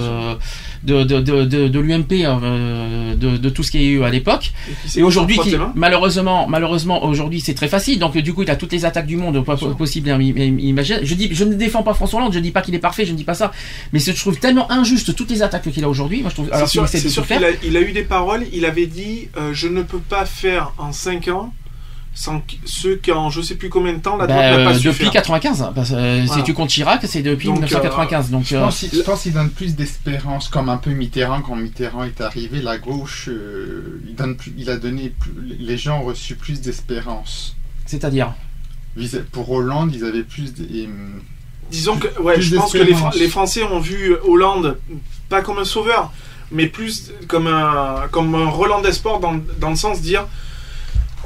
[0.82, 4.52] de, de, de, l'UMP, euh, de, de tout ce qu'il y a eu à l'époque.
[4.96, 5.72] Et aujourd'hui, mains.
[5.74, 7.98] malheureusement, malheureusement, aujourd'hui, c'est très facile.
[7.98, 9.44] Donc, du coup, il a toutes les attaques du monde
[9.76, 10.08] possibles.
[10.10, 11.06] et imaginables.
[11.06, 12.32] Je dis, je ne défends pas François Hollande.
[12.32, 13.04] Je dis pas qu'il est parfait.
[13.04, 13.52] Je ne dis pas ça.
[13.92, 16.22] Mais je trouve tellement injuste toutes les attaques qu'il a aujourd'hui.
[16.22, 16.50] Moi, je trouve.
[16.86, 18.44] C'est sûr, qu'il a, il a eu des paroles.
[18.52, 21.52] Il avait dit euh, Je ne peux pas faire en 5 ans
[22.18, 24.64] sans que- ce qu'en je sais plus combien de temps la Bah, droite n'a euh,
[24.64, 25.12] pas su depuis faire.
[25.12, 25.70] 95.
[25.74, 26.40] Parce, euh, Voilà.
[26.40, 28.30] Si tu comptes Chirac, c'est depuis Donc, 1995.
[28.30, 31.42] Donc, Je euh, pense, je pense qu'il donne plus d'espérance, comme un peu Mitterrand.
[31.42, 35.10] Quand Mitterrand est arrivé, la gauche, euh, il, donne plus- il a donné.
[35.10, 37.54] plus- les gens ont reçu plus d'espérance.
[37.84, 38.32] c'est-à-dire.
[39.32, 40.54] Pour Hollande, ils avaient plus.
[40.54, 41.20] de- et, hum,
[41.70, 42.78] Disons que ouais, je pense que
[43.18, 44.78] les, Français ont vu Hollande
[45.28, 46.12] pas comme un sauveur,
[46.52, 50.26] mais plus comme un, comme un Roland des sports dans, dans le sens de dire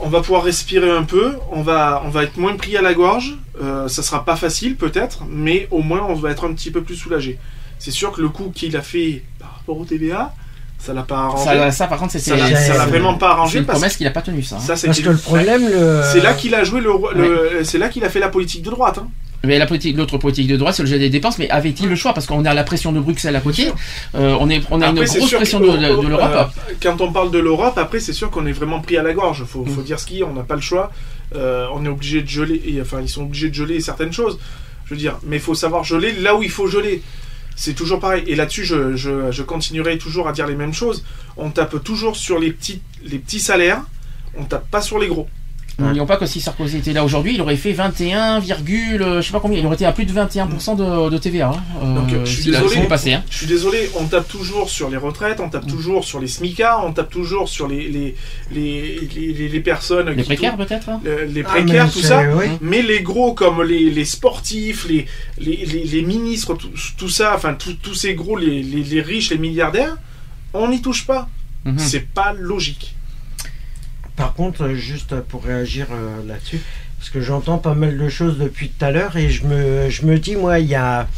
[0.02, 2.94] on va pouvoir respirer un peu, on va, on va être moins pris à la
[2.94, 6.70] gorge, euh, ça sera pas facile peut-être, mais au moins on va être un petit
[6.70, 7.38] peu plus soulagé.
[7.78, 10.34] C'est sûr que le coup qu'il a fait par rapport au TVA,
[10.78, 11.44] ça l'a pas arrangé.
[11.44, 12.30] Ça, ça, par contre, c'était.
[12.30, 14.42] Ça l'a- ça l'a c'est- vraiment pas arrangé une parce promesse qu'il a pas tenue,
[14.42, 14.56] ça.
[14.56, 14.60] hein.
[14.60, 16.02] ça, Parce que le problème, le.
[16.12, 18.98] c'est là qu'il a joué le- c'est là qu'il a fait la politique de droite.
[18.98, 19.08] hein.
[19.44, 21.38] Mais la politique, l'autre politique de droite, c'est le gel des dépenses.
[21.38, 22.12] Mais avait-il le choix?
[22.12, 23.68] Parce qu'on a la pression de Bruxelles à côté.
[24.14, 26.50] Euh, on est, on a Après, une grosse pression que, de, de- de l'Europe.
[26.68, 29.14] euh, quand on parle de l'Europe, après, c'est sûr qu'on est vraiment pris à la
[29.14, 29.44] gorge.
[29.44, 29.84] Faut, faut Mm.
[29.84, 30.92] dire ce qu'il y a, on n'a pas le choix.
[31.34, 32.60] Euh, on est obligé de geler.
[32.66, 34.38] et, enfin, ils sont obligés de geler certaines choses.
[34.84, 37.02] Je veux dire, mais il faut savoir geler là où il faut geler.
[37.56, 38.24] C'est toujours pareil.
[38.26, 41.02] Et là-dessus, je, je- je continuerai toujours à dire les mêmes choses.
[41.38, 43.80] On tape toujours sur les petits, les petits salaires.
[44.36, 45.28] On tape pas sur les gros.
[45.80, 49.26] N'oublions pas que si Sarkozy était là aujourd'hui, il aurait fait 21, virgule, euh, je
[49.26, 51.48] sais pas combien, il aurait été à plus de 21% de, de TVA.
[51.54, 51.62] hein.
[51.82, 52.82] Euh, Donc, je suis désolé.
[52.88, 53.14] passé.
[53.14, 53.22] Hein.
[53.30, 55.70] Je suis désolé, on tape toujours sur les retraites, on tape Mm.
[55.70, 58.14] toujours sur les SMICA, on tape toujours sur les, les,
[58.52, 62.00] les, les, les- les personnes Les qui précaires peut-être hein le- les Ah, précaires, tout
[62.00, 62.22] ça.
[62.36, 62.46] oui.
[62.60, 65.06] Mais les gros comme les, les sportifs, les,
[65.38, 69.30] les, les, les ministres, tout, tout ça, enfin tous ces gros, les, les, les riches,
[69.30, 69.96] les milliardaires,
[70.52, 71.28] on n'y touche pas.
[71.64, 71.78] Mhm.
[71.78, 72.94] C'est pas logique.
[74.20, 76.60] Par contre, euh, juste pour réagir euh, là-dessus,
[76.98, 80.04] parce que j'entends pas mal de choses depuis tout à l'heure et je me, je
[80.04, 81.08] me dis, moi, il y a,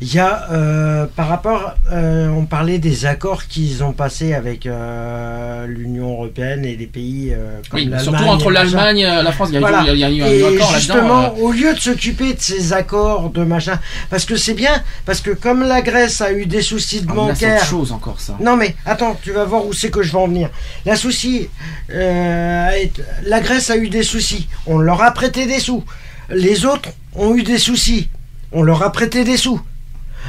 [0.00, 4.66] il y a euh, par rapport, euh, on parlait des accords qu'ils ont passés avec
[4.66, 9.32] euh, l'Union européenne et les pays euh, comme Oui, l'Allemagne surtout entre l'Allemagne et la
[9.32, 9.84] France, il y a, eu- Voilà.
[9.92, 13.30] il y a eu un Et accord justement, au lieu de s'occuper de ces accords
[13.30, 13.78] de machin,
[14.10, 17.14] parce que c'est bien, parce que comme la Grèce a eu des soucis de ah,
[17.14, 18.36] bancaire, autre chose encore ça.
[18.40, 20.50] non mais attends, tu vas voir où c'est que je vais en venir.
[20.84, 21.48] La souci,
[21.88, 24.48] la Grèce a eu des soucis.
[24.66, 25.84] On leur a prêté des sous.
[26.30, 28.08] Les autres ont eu des soucis.
[28.52, 29.60] On leur a prêté des sous.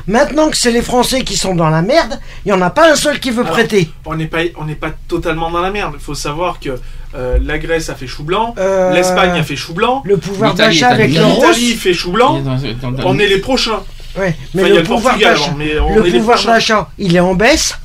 [0.07, 2.91] Maintenant que c'est les Français qui sont dans la merde, il y en a pas
[2.91, 3.89] un seul qui veut Alors, prêter.
[4.05, 5.93] On n'est pas, on n'est pas totalement dans la merde.
[5.95, 6.77] Il faut savoir que
[7.15, 10.53] euh, la Grèce a fait chou blanc, Euh, l'Espagne a fait chou blanc, Le pouvoir
[10.53, 11.41] d'achat avec l'euro.
[11.41, 12.39] l'Italie fait chou blanc.
[12.41, 13.81] Dans- dans- dans- On est les prochains.
[14.17, 16.19] Ouais, mais Enfin, il y a le le pouvoir hein, mais on le est les
[16.19, 16.51] pouvoir prochains.
[16.53, 17.77] d'achat, il est en baisse.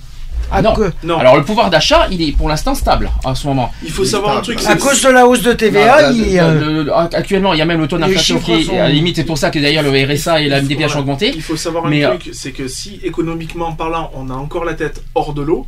[0.52, 0.74] À, Non.
[0.74, 3.72] que- Non, Alors le pouvoir d'achat, il est pour l'instant stable à ce moment.
[3.84, 4.58] il faut savoir un truc.
[4.66, 7.58] à cause de la hausse de TVA, Non, il, le- euh, le- le- actuellement, il
[7.58, 9.16] y a même le taux d'inflation qui est sont- à la limite.
[9.16, 11.00] C'est pour ça que d'ailleurs le RSA et la Il MDPH ont voilà.
[11.00, 11.32] augmenté.
[11.34, 14.64] Il faut savoir un Mais, euh, truc, c'est que si économiquement parlant, on a encore
[14.64, 15.66] la tête hors de l'eau,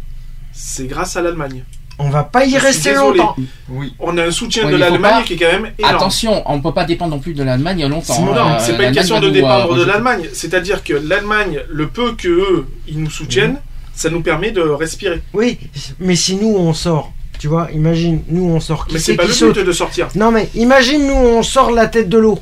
[0.52, 1.64] c'est grâce à l'Allemagne.
[1.98, 3.36] on va pas y Je rester longtemps.
[3.68, 3.94] Oui.
[4.00, 5.94] On a un soutien Ouais, de il l'Allemagne pas- qui est quand même énorme.
[5.94, 8.20] Attention, on ne peut pas dépendre non plus de l'Allemagne longtemps.
[8.22, 8.56] Non, hein.
[8.58, 10.22] c'est pas une question de dépendre euh, de l'Allemagne.
[10.32, 13.58] C'est-à-dire que l'Allemagne, le peu que eux, ils nous soutiennent,
[13.94, 15.20] ça nous permet de respirer.
[15.34, 15.58] Oui,
[16.00, 18.86] mais si nous on sort, tu vois, imagine, nous on sort.
[18.86, 20.08] Qui Mais c'est pas qui le saute but de sortir.
[20.14, 22.38] Non mais imagine nous on sort la tête de l'eau.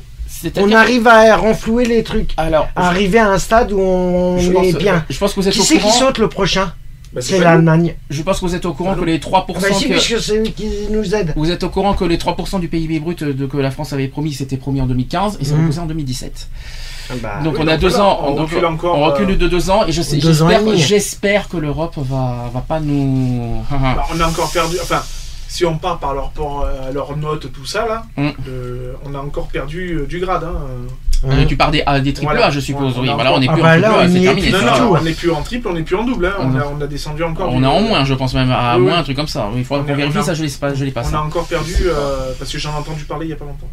[0.57, 2.31] On arrive à renflouer les trucs.
[2.37, 5.05] Alors, À arriver à un stade où on je est pense, bien.
[5.07, 6.73] je pense que vous êtes Qui au c'est qui saute le prochain
[7.13, 7.93] Bah, C'est l'Allemagne.
[8.09, 10.37] Je pense que vous êtes au courant que les 3% Bah si, que- puisque c'est
[10.39, 11.33] eux qui nous aident.
[11.35, 14.07] Vous êtes au courant que les 3% du PIB brut de- que la France avait
[14.07, 15.61] promis, c'était promis en 2015 et c'est Mhm.
[15.61, 16.47] reposé en 2017.
[17.21, 19.29] Bah, Donc oui, on a donc deux voilà, ans, on donc, recule encore, on recule
[19.31, 20.19] euh, de deux ans et je sais,
[20.75, 23.63] j'espère, que l'Europe va, va pas nous.
[23.71, 24.77] Bah, on a encore perdu.
[24.81, 25.01] Enfin,
[25.47, 26.31] si on part par leur,
[26.87, 28.29] à leurs notes, tout ça là, Mm.
[28.45, 30.43] le- on a encore perdu euh, du grade.
[30.45, 30.55] Hein.
[31.29, 32.47] Euh, tu pars des, à des triple Voilà.
[32.47, 32.97] A, je suppose.
[32.97, 34.21] On oui, voilà, on n'est Ah plus bah en là, triple A, on c'est y
[34.23, 34.49] est terminé.
[34.49, 34.73] plus Non, ça.
[34.73, 34.95] du non, tout.
[34.99, 36.25] on n'est plus en triple, on n'est plus en double.
[36.25, 36.33] Hein.
[36.39, 37.53] On, a, on a descendu encore.
[37.53, 39.47] On est en moins, je pense même à Oui, moins, un truc comme ça.
[39.55, 41.45] Il faudra On qu'on vérifie ça, je l'ai pas, je l'ai pas On a encore
[41.45, 43.67] perdu euh, parce que j'en ai entendu parler il y a pas longtemps.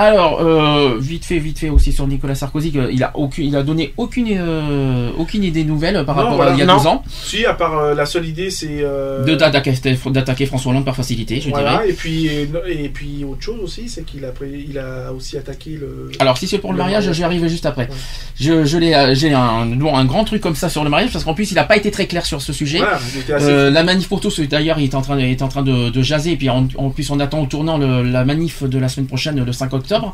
[0.00, 3.62] Alors, euh, vite fait, vite fait aussi sur Nicolas Sarkozy, il a aucune, il a
[3.64, 6.52] donné aucune, euh, aucune idée nouvelle par Non, rapport voilà.
[6.52, 6.76] à il y a Non.
[6.78, 8.84] deux ans, Si, à part euh, la seule idée, c'est.
[9.26, 11.90] d'attaquer, François Hollande par facilité, je Voilà, dirais.
[11.90, 14.28] et puis, et, et puis autre chose aussi, c'est qu'il a,
[14.68, 16.10] il a aussi attaqué le.
[16.20, 17.16] Alors, si c'est pour le Le mariage, mariage.
[17.16, 17.84] j'y arrive juste après.
[17.88, 17.94] Ouais.
[18.40, 21.24] Je, je l'ai, j'ai un, bon, un grand truc comme ça sur le mariage, parce
[21.24, 22.78] qu'en plus, il n'a pas été très clair sur ce sujet.
[22.78, 22.98] Voilà,
[23.36, 23.70] assez.
[23.70, 26.02] La manif pour tous, d'ailleurs, il est en train, il est en train de, de
[26.02, 26.32] jaser.
[26.32, 29.06] Et puis en, en plus, on attend au tournant le- la manif de la semaine
[29.06, 29.87] prochaine, le 5 octobre.
[29.92, 30.12] Hein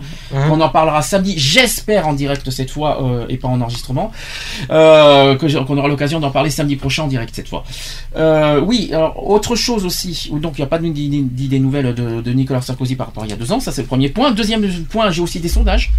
[0.50, 4.12] On en parlera samedi, j'espère en direct cette fois euh, et pas en enregistrement.
[4.70, 7.64] Euh, que qu'on aura l'occasion d'en parler samedi prochain en direct cette fois.
[8.16, 10.28] Euh, oui, alors, autre chose aussi.
[10.32, 13.26] où Donc il n'y a pas d'idée nouvelle de, de Nicolas Sarkozy par rapport à
[13.26, 13.60] il y a deux ans.
[13.60, 14.30] Ça c'est le premier point.
[14.32, 15.92] Deuxième point, j'ai aussi des sondages.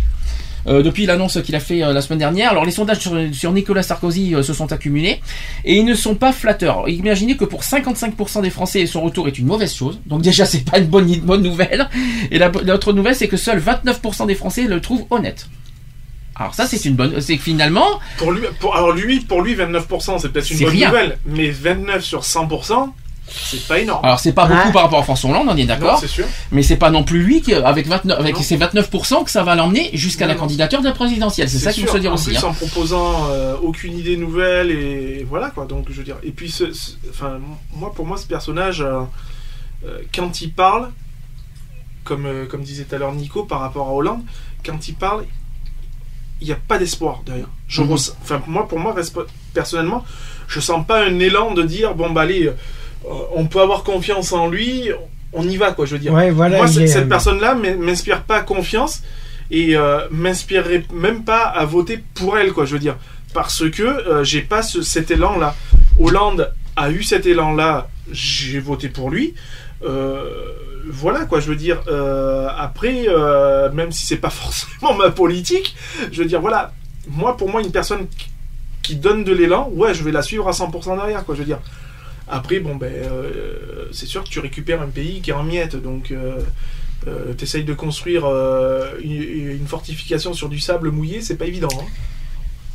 [0.68, 2.50] Euh, depuis l'annonce qu'il a fait euh, la semaine dernière.
[2.50, 5.22] Alors les sondages sur, sur Nicolas Sarkozy euh, se sont accumulés
[5.64, 6.90] et ils ne sont pas flatteurs.
[6.90, 10.00] Imaginez que pour 55% des Français son retour est une mauvaise chose.
[10.08, 11.88] Donc déjà c'est pas une bonne, une bonne nouvelle.
[12.32, 15.48] Et la- l'autre nouvelle c'est que seuls 29% des Français le trouvent honnête.
[16.36, 19.56] Alors ça c'est une bonne, c'est que finalement Pour lui, pour, alors lui, pour lui,
[19.56, 20.88] 29%, c'est peut-être une bonne rien.
[20.90, 22.90] nouvelle, mais 29 sur 100%,
[23.28, 24.04] c'est pas énorme.
[24.06, 24.72] Alors c'est pas beaucoup Ouais.
[24.74, 26.26] par rapport à François Hollande, on est d'accord, c'est sûr.
[26.52, 28.42] mais c'est pas non plus lui qui, avec 29, avec Non.
[28.42, 30.42] ses 29% que ça va l'emmener jusqu'à la non.
[30.42, 31.50] candidature de la présidentielle.
[31.50, 32.30] C'est ça qu'il faut se dire en aussi.
[32.30, 32.48] Plus, hein.
[32.50, 35.66] en proposant euh, aucune idée nouvelle et voilà quoi.
[35.66, 36.18] Donc je veux dire.
[36.24, 37.40] Et puis, ce, ce- enfin,
[37.74, 39.02] moi pour moi ce personnage, euh,
[39.86, 40.92] euh, quand il parle,
[42.04, 44.22] comme euh, comme disait tout à l'heure Nico par rapport à Hollande,
[44.66, 45.26] quand il parle,
[46.42, 47.48] il n'y a pas d'espoir derrière.
[47.68, 47.92] Je Mhm.
[47.92, 48.94] ressens- enfin moi pour moi
[49.54, 50.06] personnellement,
[50.48, 52.56] je sens pas un élan de dire bon bah allez, euh,
[53.36, 54.90] on peut avoir confiance en lui,
[55.34, 55.86] on y va quoi.
[55.86, 56.14] Je veux dire.
[56.14, 56.58] Ouais, voilà.
[56.58, 59.04] Moi, cette, est- cette personne-là m'in- m'inspire pas confiance
[59.52, 62.66] et euh, m'inspirerait même pas à voter pour elle, quoi.
[62.66, 62.98] Je veux dire,
[63.34, 65.56] parce que euh, j'ai pas ce- cet élan-là.
[66.00, 69.34] Hollande a eu cet élan-là, j'ai voté pour lui.
[69.84, 70.30] Euh,
[70.88, 71.82] voilà quoi, je veux dire.
[71.88, 75.76] euh, après, euh, même si c'est pas forcément ma politique,
[76.12, 76.72] je veux dire, voilà.
[77.08, 78.30] Moi, pour moi, une personne qui-
[78.82, 81.36] qui donne de l'élan, ouais, je vais la suivre à 100% derrière, quoi.
[81.36, 81.60] Je veux dire.
[82.28, 85.76] Après, bon, ben, euh, c'est sûr que tu récupères un pays qui est en miettes,
[85.76, 86.40] donc euh,
[87.38, 91.70] tu essayes de construire euh, une, une fortification sur du sable mouillé, c'est pas évident.
[91.80, 91.86] hein.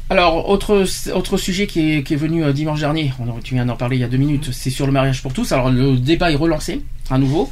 [0.09, 0.85] Alors, autre,
[1.15, 3.97] autre sujet qui est, qui est venu euh, dimanche dernier, on, tu viens d'en parler
[3.97, 5.53] il y a deux minutes, c'est sur le mariage pour tous.
[5.53, 7.51] Alors, le débat est relancé à nouveau.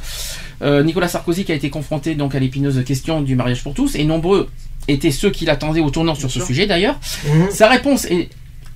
[0.61, 3.95] Euh, Nicolas Sarkozy qui a été confronté donc à l'épineuse question du mariage pour tous,
[3.95, 4.49] et nombreux
[4.89, 6.99] étaient ceux qui l'attendaient au tournant sur ce sujet d'ailleurs.
[7.25, 7.49] Mhm.
[7.51, 8.27] Sa réponse est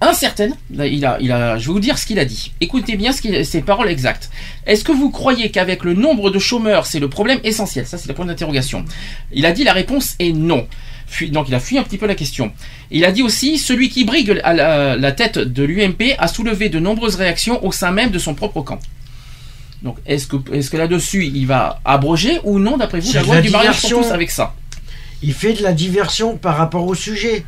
[0.01, 0.55] incertaine.
[0.73, 2.51] Là, Il a, il a, je vais vous dire ce qu'il a dit.
[2.61, 4.29] Écoutez bien ce qu'il- ses paroles exactes.
[4.65, 7.85] Est-ce que vous croyez qu'avec le nombre de chômeurs, c'est le problème essentiel?
[7.87, 8.83] Ça, c'est le point d'interrogation.
[9.31, 10.67] Il a dit la réponse est non.
[11.29, 12.51] Donc il a fui un petit peu la question.
[12.89, 16.69] Il a dit aussi celui qui brigue à la, la tête de l'UMP a soulevé
[16.69, 18.79] de nombreuses réactions au sein même de son propre camp.
[19.83, 23.13] Donc est-ce que, est-ce que là-dessus il va abroger ou non d'après vous?
[23.13, 24.55] La loi du mariage pour tous avec ça
[25.21, 27.45] Il fait de la diversion par rapport au sujet.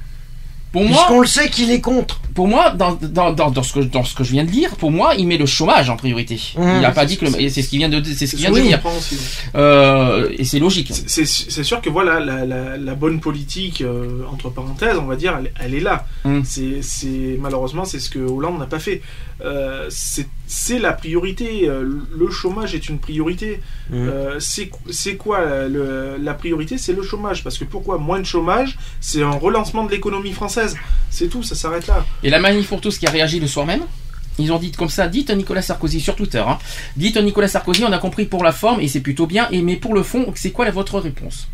[0.76, 2.20] Pour moi, Puisqu'on le sait qu'il est contre.
[2.34, 4.76] Pour moi, dans, dans, dans, dans ce que, dans ce que je viens de lire,
[4.76, 6.36] pour moi, il met le chômage en priorité.
[6.58, 6.62] Mmh.
[6.76, 8.60] il n'a pas dit que c'est ce qu'il vient de, c'est ce qu'il vient de
[8.68, 8.82] dire.
[9.56, 10.92] Euh, et c'est logique.
[11.08, 15.34] C'est- sûr que voilà, la, la- la bonne politique, euh, entre parenthèses, on va dire,
[15.40, 16.06] elle, elle est là.
[16.26, 16.42] Mm.
[16.44, 19.02] C'est- C'est Malheureusement, c'est ce que Hollande n'a pas fait.
[19.42, 21.68] Euh, c'est la priorité.
[21.68, 21.84] euh,
[22.18, 23.60] Le chômage est une priorité.
[23.94, 26.78] Euh, c'est c'est quoi le- la priorité?
[26.78, 27.44] C'est le chômage.
[27.44, 30.76] Parce que pourquoi Moins de chômage, c'est un relancement de l'économie française.
[31.10, 32.06] C'est tout, ça s'arrête là.
[32.24, 33.82] Et la manif pour tous qui a réagi le soir même,
[34.38, 36.58] ils ont dit comme ça, dites à Nicolas Sarkozy sur Twitter, hein,
[36.98, 39.62] dites à Nicolas Sarkozy, on a compris pour la forme et c'est plutôt bien, et
[39.62, 41.48] mais pour le fond, c'est quoi la- votre réponse?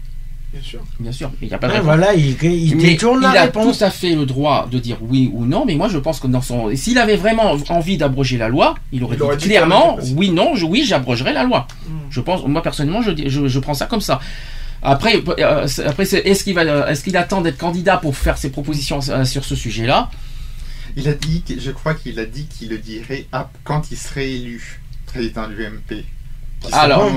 [0.53, 0.81] Bien sûr.
[0.99, 1.85] Bien sûr, il n'y a pas de réponse.
[1.85, 3.77] voilà, il, il Mais détourne il la a réponse.
[3.77, 6.27] tout à fait le droit de dire oui ou non, mais moi je pense que
[6.27, 9.97] dans son, s'il avait vraiment envie d'abroger la loi, il aurait Il aurait dit clairement
[10.17, 11.67] oui non, je, oui j'abrogerai la loi.
[11.87, 11.91] Mm.
[12.09, 14.19] Je pense, moi personnellement, je, je, je prends ça comme ça.
[14.83, 18.99] Après, euh, après, est-ce qu'il va, est-ce qu'il attend d'être candidat pour faire ses propositions
[19.09, 20.09] euh, sur ce sujet-là?
[20.97, 23.25] Il a dit, que- je crois qu'il a dit qu'il le dirait
[23.63, 26.03] quand il serait élu président de l'UMP.
[26.73, 27.09] Alors.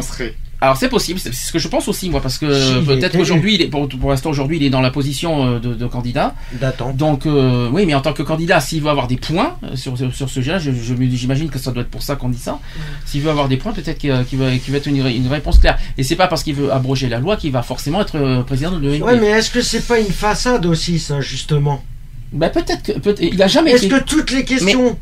[0.60, 3.62] Alors c'est possible, c'est ce que je pense aussi moi, parce que peut-être qu'aujourd'hui, il
[3.62, 6.34] est pour, pour l'instant aujourd'hui, il est dans la position euh, de, de candidat.
[6.52, 6.96] D'attente.
[6.96, 9.98] Donc euh, oui, mais en tant que candidat, s'il veut avoir des points euh, sur,
[9.98, 12.38] sur, ce sujet-là, je- je me- j'imagine que ça doit être pour ça qu'on dit
[12.38, 12.58] ça.
[13.04, 15.28] S'il veut avoir des points, peut-être qu'il qu'il va, qu'il va être une, ré- une
[15.28, 15.78] réponse claire.
[15.98, 18.78] Et c'est pas parce qu'il veut abroger la loi qu'il va forcément être président de
[18.88, 19.02] l'ONP.
[19.04, 21.82] Ouais, mais est-ce que c'est pas une façade aussi, ça, justement?
[22.32, 23.94] Bah peut-être que peut il a jamais Est-ce été.
[24.00, 24.98] que toutes les questions,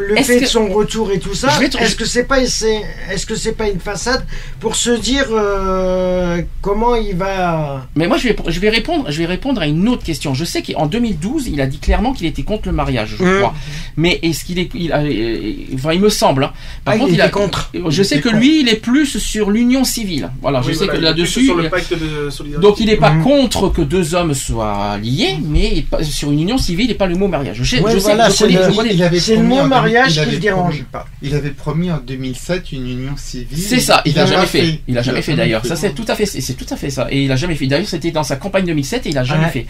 [0.00, 2.40] le est-ce fait que- de son retour et tout ça, Je est-ce que c'est pas
[2.40, 4.24] est-ce que c'est pas une façade
[4.60, 9.18] pour se dire euh, comment il va Mais moi, je vais, je vais répondre, je
[9.18, 10.34] vais répondre à une autre question.
[10.34, 13.38] Je sais qu'en 2012, il a dit clairement qu'il était contre le mariage, je Mmh.
[13.38, 13.54] crois.
[13.96, 16.44] Mais est-ce qu'il est, il, a- euh, enfin, il me semble.
[16.44, 16.52] hein.
[16.84, 17.70] Par Ah, contre, il il, a était contre.
[17.88, 18.40] Je Il sais que contre.
[18.40, 20.30] lui, il est plus sur l'union civile.
[20.40, 21.44] Voilà, je sais que il est là-dessus.
[21.44, 22.66] Sur il- le pacte de solidarité.
[22.66, 23.22] Donc il n'est pas Mhm.
[23.22, 27.16] contre que deux hommes soient liés, mais pas- sur une union civile et pas le
[27.16, 27.58] mot mariage.
[27.62, 29.32] Je sais, Ouais, je voilà, sais, je c'est connais, le- je connais- Il avait c'est
[29.36, 31.06] le promis mot deux- mariage il qui avait le dérange promis- pas.
[31.22, 33.58] Il avait promis en 2007 une union civile.
[33.58, 34.80] C'est ça, il l'a a jamais pas fait.
[34.88, 35.66] Il a jamais fait jamais d'ailleurs.
[35.66, 37.06] Ça c'est tout à fait, c'est tout à fait ça.
[37.10, 37.66] Et il a jamais fait.
[37.66, 39.50] D'ailleurs, c'était dans sa campagne 2007 et il a jamais Ouais.
[39.50, 39.66] fait.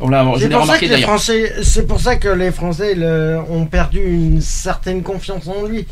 [0.00, 1.08] On l'a, C'est pour ça que remarqué les d'ailleurs.
[1.08, 5.86] Français, c'est pour ça que les Français le- ont perdu une certaine confiance en lui,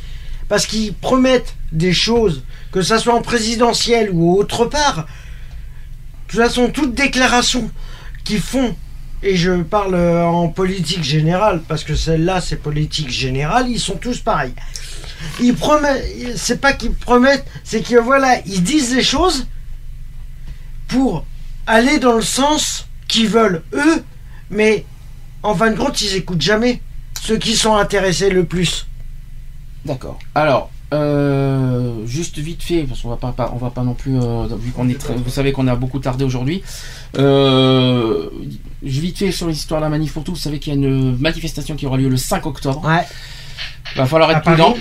[0.49, 5.07] parce qu'ils promettent des choses, que ça soit en présidentielle ou autre part.
[5.07, 7.71] De toute façon, toute déclaration
[8.25, 8.75] qu'ils font,
[9.25, 13.97] et je parle euh, en politique générale, parce que celle-là c'est politique générale, ils sont
[13.97, 14.53] tous pareils.
[15.41, 16.05] Ils promettent,
[16.37, 19.47] c'est pas qu'ils promettent, c'est que voilà, ils disent des choses
[20.89, 21.25] pour
[21.67, 24.05] aller dans le sens qu'ils veulent eux,
[24.51, 24.85] mais
[25.43, 26.83] en fin de compte, ils écoutent jamais
[27.23, 28.87] ceux qui sont intéressés le plus.
[29.87, 30.19] D'accord.
[30.35, 34.47] Alors, euh, juste vite fait, parce qu'on va pas, on va pas non plus, euh,
[34.59, 36.63] vu qu'on est, vous savez qu'on a beaucoup tardé aujourd'hui.
[38.85, 40.33] Vite fait sur l'histoire de la manif pour tous.
[40.33, 42.85] Vous savez qu'il y a une manifestation qui aura lieu le 5 octobre.
[42.85, 43.05] Ouais.
[43.95, 44.75] Il va falloir être prudent.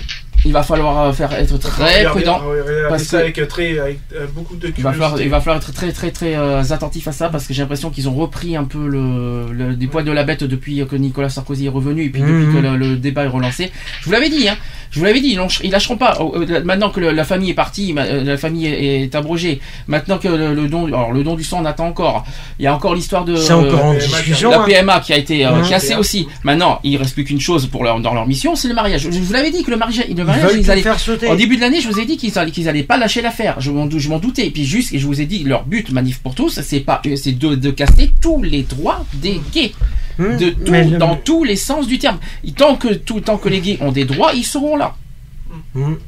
[0.45, 2.41] Il va falloir euh, faire être très prudent.
[2.89, 5.23] parce que- avec, très, avec euh, beaucoup de Il va, falloir, curiosité.
[5.27, 7.89] il va falloir être très très très euh, attentif à ça parce que j'ai l'impression
[7.89, 11.29] qu'ils ont repris un peu le, le- des poils de la bête depuis que Nicolas
[11.29, 12.53] Sarkozy est revenu et puis depuis Mhm.
[12.55, 13.71] que le, le débat est relancé.
[14.01, 14.57] Je vous l'avais dit, hein.
[14.91, 16.19] Je vous l'avais dit, ils, lâcheront- ils lâcheront pas.
[16.63, 19.59] Maintenant que le- la famille est partie, la famille est, est abrogée.
[19.87, 22.25] Maintenant que le, le don, alors le don du sang on attend encore.
[22.59, 24.63] Il y a encore l'histoire de en la hein.
[24.67, 25.69] PMA qui a été euh, Mhm.
[25.69, 26.27] cassée aussi.
[26.43, 29.01] Maintenant, il reste plus qu'une chose pour leur, dans leur mission, c'est le mariage.
[29.01, 30.81] Je, je vous l'avais dit que le mariage, le Ils mariage, veulent ils tout allaient
[30.81, 31.27] faire sauter.
[31.27, 32.37] au début de l'année, je vous ai dit qu'ils
[32.69, 33.59] allaient, pas lâcher l'affaire.
[33.61, 34.47] Je m'en, dou- je m'en doutais.
[34.47, 37.01] Et puis juste, et je vous ai dit, leur but, manif pour tous, c'est pas,
[37.15, 39.71] c'est de, de casser tous les droits des gays,
[40.19, 42.19] Hum, de tout, dans tous les sens du terme.
[42.45, 44.95] Et tant que tout, tant que les gays ont des droits, ils seront là.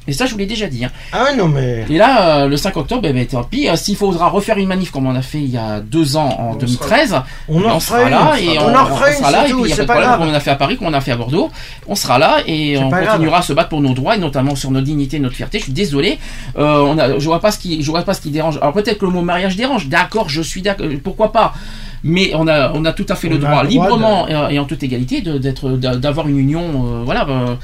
[0.08, 0.86] Et ça, je vous l'ai déjà dit.
[0.86, 0.92] hein.
[1.12, 1.86] Ah non mais.
[1.90, 3.68] Et là, euh, le 5 octobre, eh ben, tant pis.
[3.68, 6.36] euh, S'il faudra refaire une manif comme on a fait il y a deux ans
[6.40, 7.16] en On 2013,
[7.50, 9.50] On on en sera là et on on, en fera on une, sera là c'est
[9.50, 10.20] et puis tout, il y a pas c'est de pas problème grave.
[10.20, 11.50] comme on a fait à Paris, comme on a fait à Bordeaux.
[11.88, 13.06] On sera là et on grave.
[13.08, 15.58] continuera à se battre pour nos droits et notamment sur notre dignité et notre fierté.
[15.60, 16.20] Je suis désolé,
[16.58, 18.58] euh, on a, je vois pas ce qui, je vois pas ce qui dérange.
[18.62, 19.88] Alors peut-être que le mot mariage dérange.
[19.88, 20.86] D'accord, je suis d'accord.
[21.04, 21.54] Pourquoi pas?
[22.04, 24.56] Mais on a, on a tout à fait le On droit, le droit librement et,
[24.56, 27.26] et en toute égalité, d'être, d'avoir une union, euh, voilà.
[27.26, 27.58] bah.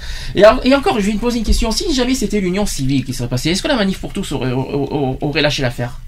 [0.64, 1.72] et, encore, je vais me poser une question.
[1.72, 4.52] Si jamais c'était l'union civile qui serait passée, est-ce que la manif pour tous aurait,
[4.52, 6.00] aurait- aurait lâché l'affaire?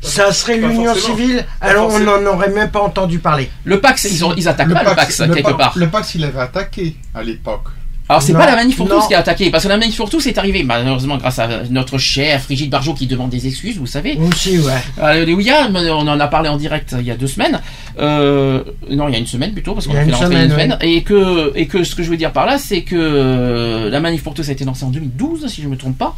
[0.00, 3.50] Ça serait l'union civile, alors on n'en aurait même pas entendu parler.
[3.64, 5.72] Le Pax, ils, ont, ils attaquent pas le Pax le quelque Pax- part.
[5.76, 7.64] Le Pax, il avait attaqué à l'époque.
[8.08, 9.00] Alors c'est pas la manif pour non.
[9.00, 11.48] tous qui a attaqué, parce que la manif pour tous est arrivée malheureusement grâce à
[11.70, 14.16] notre chef Brigitte Barjot qui demande des excuses, vous savez.
[14.16, 14.72] Aussi, ouais.
[15.02, 17.60] Euh, Ouïa, on en a parlé en direct il y a deux semaines.
[17.98, 20.16] Euh, non, il y a une semaine plutôt, parce qu'on a a fait une la
[20.16, 20.78] rentrée il y a une semaine.
[20.80, 24.00] Et que, et que ce que je veux dire par là, c'est que euh, la
[24.00, 26.16] manif pour tous a été lancée en 2012, si je ne me trompe pas,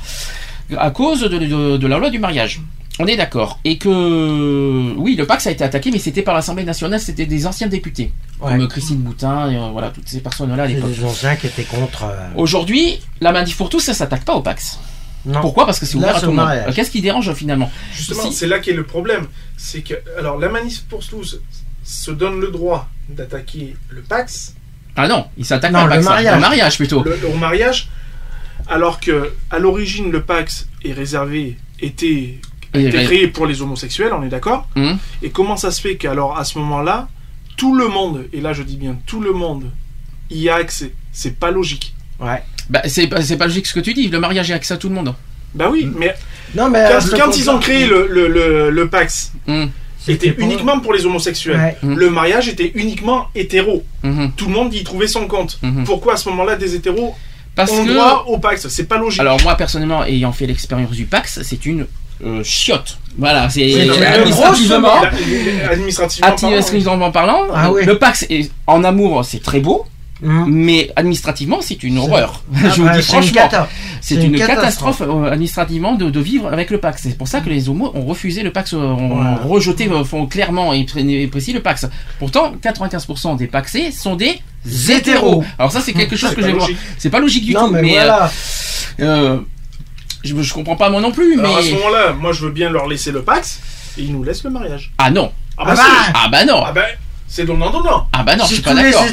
[0.78, 2.60] à cause de, de- de la loi du mariage.
[2.98, 3.60] On est d'accord.
[3.64, 7.46] Et que, oui, le Pax a été attaqué, mais c'était par l'Assemblée nationale, c'était des
[7.46, 8.12] anciens députés.
[8.40, 8.50] Ouais.
[8.58, 10.90] Comme Christine Boutin, et, euh, voilà, toutes ces personnes-là à l'époque.
[10.92, 12.04] des anciens qui étaient contre.
[12.04, 14.78] euh, Aujourd'hui, la manif pour tous, ça s'attaque pas au Pax.
[15.24, 15.40] Non.
[15.40, 15.66] Pourquoi?
[15.66, 16.74] Parce que c'est Là, ouvert à tout le au monde.
[16.74, 17.70] Qu'est-ce qui dérange finalement?
[17.94, 19.26] Justement, Si- c'est là qu'est le problème.
[19.56, 21.38] C'est que, alors, la manif pour tous
[21.84, 24.54] se donne le droit d'attaquer le Pax,
[24.96, 26.34] Ah non, il s'attaque pas au Pax, mariage.
[26.34, 27.02] le mariage plutôt.
[27.04, 27.88] le, au mariage,
[28.70, 32.38] alors que à l'origine le Pax est réservé, était,
[32.72, 34.96] créé pour les homosexuels, on est d'accord Hum.
[35.22, 37.08] Et comment ça se fait qu'alors à ce moment-là,
[37.56, 39.70] tout le monde, et là je dis bien tout le monde,
[40.30, 40.92] y a accès?
[41.12, 41.94] C'est pas logique.
[42.20, 42.42] Ouais.
[42.68, 44.76] Bah, c'est pas, c'est pas logique ce que tu dis, le mariage est accès à
[44.76, 45.14] tout le monde.
[45.54, 46.14] Bah oui, mais
[46.54, 46.86] Non, mais.
[46.88, 49.32] quand, ce quand ils ont créé le, le, le, le Pax,
[49.98, 51.56] c'était pour- uniquement pour les homosexuels.
[51.56, 51.76] Ouais.
[51.96, 53.84] Le mariage était uniquement hétéro.
[54.36, 55.58] Tout le monde y trouvait son compte.
[55.84, 57.16] Pourquoi à ce moment-là des hétéros
[57.54, 57.92] Parce que.
[57.92, 59.20] droit au Pax C'est pas logique.
[59.20, 61.86] Alors moi personnellement, ayant fait l'expérience du Pax, c'est une
[62.24, 62.98] euh, chiotte.
[63.18, 64.88] Voilà, c'est administrativement.
[65.70, 67.84] Administrativement parlant, Administrativement parlant, Ah oui.
[67.84, 69.86] le Pax est en amour, c'est très beau.
[70.22, 70.46] Hum.
[70.50, 72.42] Mais administrativement, c'est une horreur.
[72.54, 73.68] Ah Je vous bah, dis c'est une franchement, cata.
[74.02, 75.02] c'est une, une catastrophe, catastrophe.
[75.26, 77.02] euh, administrativement de, de vivre avec le Pax.
[77.04, 79.36] C'est pour ça que les homos ont refusé le Pax, ont Voilà.
[79.44, 81.86] rejeté euh, font clairement et pré- et précis le Pax.
[82.18, 84.40] Pourtant, 95% des Paxés sont des
[84.90, 85.42] hétéros.
[85.58, 86.76] Alors ça, c'est quelque chose que pas j'ai.
[86.98, 88.30] C'est pas logique du Non, tout, mais, mais, voilà.
[89.00, 89.38] euh, euh,
[90.22, 92.52] je, je comprends pas moi non plus, mais Alors à ce moment-là, moi je veux
[92.52, 93.60] bien leur laisser le Pax
[93.96, 94.92] et ils nous laissent le mariage.
[94.98, 96.10] ah non, Ah bah, Ah bah, si.
[96.14, 96.82] ah bah non, Ah bah,
[97.32, 98.08] c'est donnant donnant.
[98.12, 99.04] ah bah non, je si suis tous pas d'accord.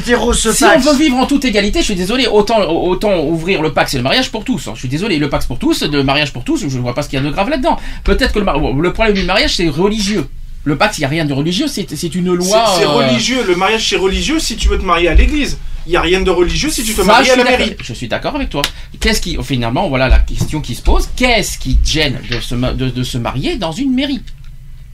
[0.52, 3.94] Si on veut vivre en toute égalité, je suis désolé, autant, autant ouvrir le Pax
[3.94, 4.66] et le mariage pour tous.
[4.66, 4.72] hein.
[4.74, 7.02] Je suis désolé, le Pax pour tous, le mariage pour tous, je ne vois pas
[7.02, 7.78] ce qu'il y a de grave là-dedans.
[8.02, 10.26] Peut-être que le, mar- bon, le problème du mariage, c'est religieux.
[10.64, 12.74] Le Pax, il n'y a rien de religieux, c'est une loi.
[12.76, 15.56] c'est euh, religieux, le mariage c'est religieux si tu veux te marier à l'église.
[15.86, 17.76] Il y a rien de religieux si tu te maries je à suis la mairie.
[17.82, 18.60] Je suis d'accord avec toi.
[19.00, 21.08] Qu'est-ce qui, finalement, voilà la question qui se pose.
[21.16, 24.20] Qu'est-ce qui te gêne de se, ma- de, de se marier dans une mairie?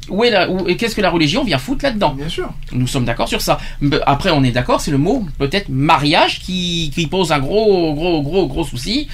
[0.08, 2.48] Où est la, où- et qu'est-ce que la religion vient foutre là-dedans Bien sûr.
[2.72, 3.58] Nous sommes d'accord sur ça.
[3.80, 7.94] Mais Après, on est d'accord, c'est le mot peut-être mariage qui, qui pose un gros,
[7.94, 9.08] gros, gros, gros souci.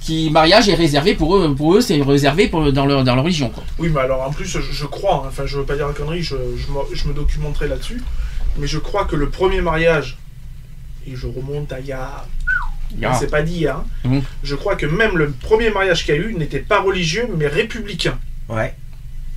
[0.00, 3.24] Qui mariage est réservé pour eux, pour eux, c'est réservé pour, dans leur dans leur
[3.24, 3.48] religion.
[3.48, 3.64] Quoi.
[3.78, 5.94] Oui, mais alors en plus, je, je crois, hein, enfin je veux pas dire une
[5.94, 8.02] connerie, je, je, me, je me documenterai là-dessus,
[8.58, 10.18] mais je crois que le premier mariage,
[11.06, 12.26] et je remonte à il y a.
[13.18, 14.22] C'est pas dit, hein, Mhm.
[14.42, 17.46] je crois que même le premier mariage qu'il y a eu n'était pas religieux mais
[17.46, 18.18] républicain.
[18.50, 18.74] ouais.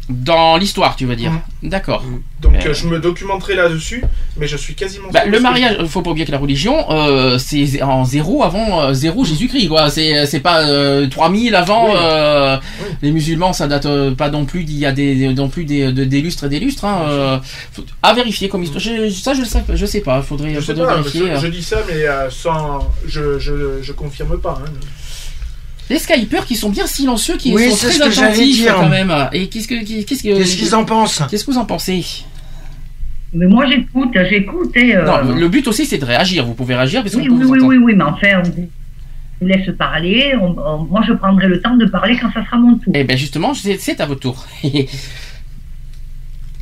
[0.09, 1.33] Dans l'histoire, tu veux dire.
[1.63, 2.01] D'accord.
[2.39, 2.69] Donc Euh.
[2.69, 4.01] euh, je me documenterai là-dessus,
[4.37, 6.31] mais je suis quasiment Bah, sûr le de ce que mariage, faut pas oublier que
[6.31, 9.89] la religion, euh, c'est en zéro avant euh, zéro Jésus-Christ, quoi.
[9.89, 11.87] C'est c'est pas euh, 3000 avant.
[11.87, 11.91] Oui.
[11.97, 12.95] euh, Oui.
[13.01, 15.91] Les musulmans, ça date euh, pas non plus d'il y a des non plus des
[15.91, 16.85] de- des lustres et des lustres.
[16.85, 17.37] Hein, euh,
[17.73, 18.79] faut- à vérifier comme histoire.
[18.79, 20.21] Je- ça, je sais, je sais pas.
[20.21, 21.21] Faudrait, Je sais faudrait pas, vérifier.
[21.21, 21.39] je, euh.
[21.41, 22.87] je dis ça, mais euh, sans.
[23.05, 24.61] Je, je, je confirme pas.
[24.65, 24.69] Hein.
[25.89, 28.75] Les Skypers qui sont bien silencieux, qui Oui, sont très ce que j'allais attentifs dire.
[28.75, 29.13] quand même.
[29.31, 31.23] Et qu'est-ce que qu'est-ce que Qu'est-ce qu'ils en pensent?
[31.29, 32.03] Qu'est-ce que vous en pensez?
[33.33, 34.75] Mais moi, j'écoute, j'écoute.
[34.75, 36.45] Et, euh, Non, le but aussi c'est de réagir.
[36.45, 38.69] Vous pouvez réagir parce oui, peut oui, vous oui, oui, oui, mais enfin, on vous
[39.47, 40.33] laisse parler.
[40.41, 42.91] on- on- moi, je prendrai le temps de parler quand ça sera mon tour.
[42.95, 44.45] Eh ben justement, c'est à votre tour.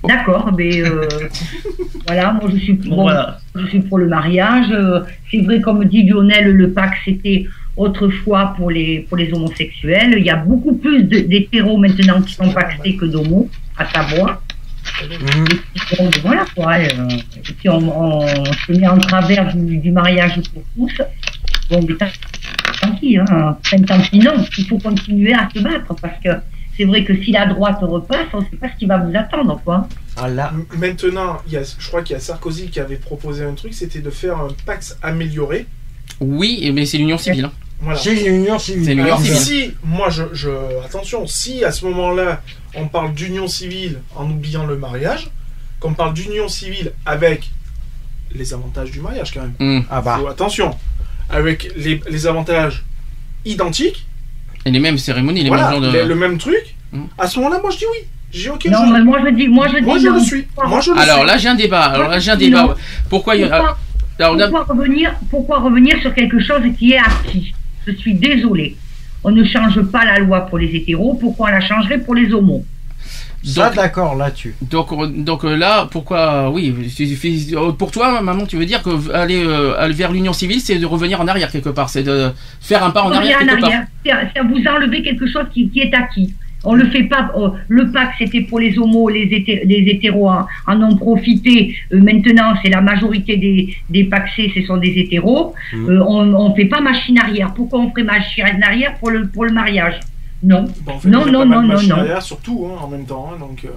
[0.08, 1.08] D'accord, mais euh,
[2.08, 3.40] voilà, moi je suis, bon, Voilà.
[3.56, 4.68] je suis pour le mariage.
[4.72, 10.16] euh, C'est vrai, comme dit Lionel, le pacte c'était autrefois pour les, pour les homosexuels.
[10.18, 14.42] Il y a beaucoup plus d'hétéros maintenant qui sont pactés que d'homos, à savoir.
[15.02, 15.48] Mhm.
[15.98, 16.74] Donc, voilà quoi.
[16.76, 21.02] euh, et puis on, on se met en travers du, du mariage pour tous.
[21.70, 21.96] Bon, mais
[23.00, 23.26] pis, hein.
[23.66, 24.34] Enfin, tant pis non.
[24.58, 26.30] Il faut continuer à se battre parce que
[26.78, 29.12] c'est vrai que si la droite repasse, on ne sait pas ce qui va vous
[29.18, 29.88] attendre quoi.
[30.18, 30.52] Ah là.
[30.54, 33.54] M- Maintenant, il y a, je crois qu'il y a Sarkozy qui avait proposé un
[33.54, 35.66] truc, c'était de faire un Pax amélioré.
[36.20, 37.50] Oui, mais c'est l'union civile.
[37.82, 38.00] Voilà.
[38.00, 38.86] C'est l'union civile.
[38.86, 39.38] C'est l'union Alors, civile.
[39.38, 40.50] si, moi, je, je,
[40.86, 42.42] attention, si à ce moment-là,
[42.76, 45.28] on parle d'union civile en oubliant le mariage,
[45.80, 47.50] qu'on parle d'union civile avec
[48.34, 49.54] les avantages du mariage quand même.
[49.60, 49.86] Hum.
[49.92, 50.18] Ah bah.
[50.20, 50.76] Faut- attention,
[51.30, 52.84] avec les, les avantages
[53.46, 54.06] identiques,
[54.66, 55.98] Et les mêmes cérémonies, les voilà, mêmes genres de.
[55.98, 57.04] les- le même truc, Mm.
[57.18, 58.08] à ce moment-là, moi je dis oui.
[58.32, 60.16] J'ai ok, Non, je, mais moi je dis, moi je dis moi je non.
[60.16, 60.48] le suis.
[60.66, 61.28] Moi je le Alors suis.
[61.28, 61.84] là, j'ai un débat.
[61.84, 62.40] Alors là, j'ai un Non.
[62.40, 62.76] débat.
[63.10, 63.78] Pourquoi il y a- Pourquoi,
[64.20, 67.54] alors, pourquoi revenir, pourquoi revenir sur quelque chose qui est acquis
[67.88, 68.76] Je suis désolée.
[69.24, 72.32] On ne change pas la loi pour les hétéros, pourquoi on la changerait pour les
[72.34, 72.64] homos?
[73.44, 74.56] Ça, d'accord, là-dessus.
[74.62, 79.12] donc, euh, donc euh, là, pourquoi Oui, euh, pour toi, maman, tu veux dire que
[79.14, 82.32] aller, euh, aller vers l'union civile, c'est de revenir en arrière quelque part, c'est de
[82.60, 83.70] faire un pas en arrière Revenir en quelque part.
[83.70, 86.34] arrière, c'est à- c'est à vous enlever quelque chose qui, qui est acquis.
[86.66, 87.32] On le fait pas.
[87.36, 91.76] oh, le pacte c'était pour les homos, les, hété- les hétéros en, en ont profité.
[91.94, 95.54] Euh, maintenant, c'est la majorité des, des paxés, ce sont des hétéros.
[95.74, 95.90] Mhm.
[95.90, 97.54] Euh, on, on fait pas machine arrière.
[97.54, 100.00] Pourquoi on ferait machine arrière pour le pour le mariage?
[100.44, 100.66] Non.
[100.86, 101.96] Bon, en fait, Non, non, non, non, non.
[101.98, 103.32] arrière, surtout hein, en même temps.
[103.34, 103.70] hein, donc, euh,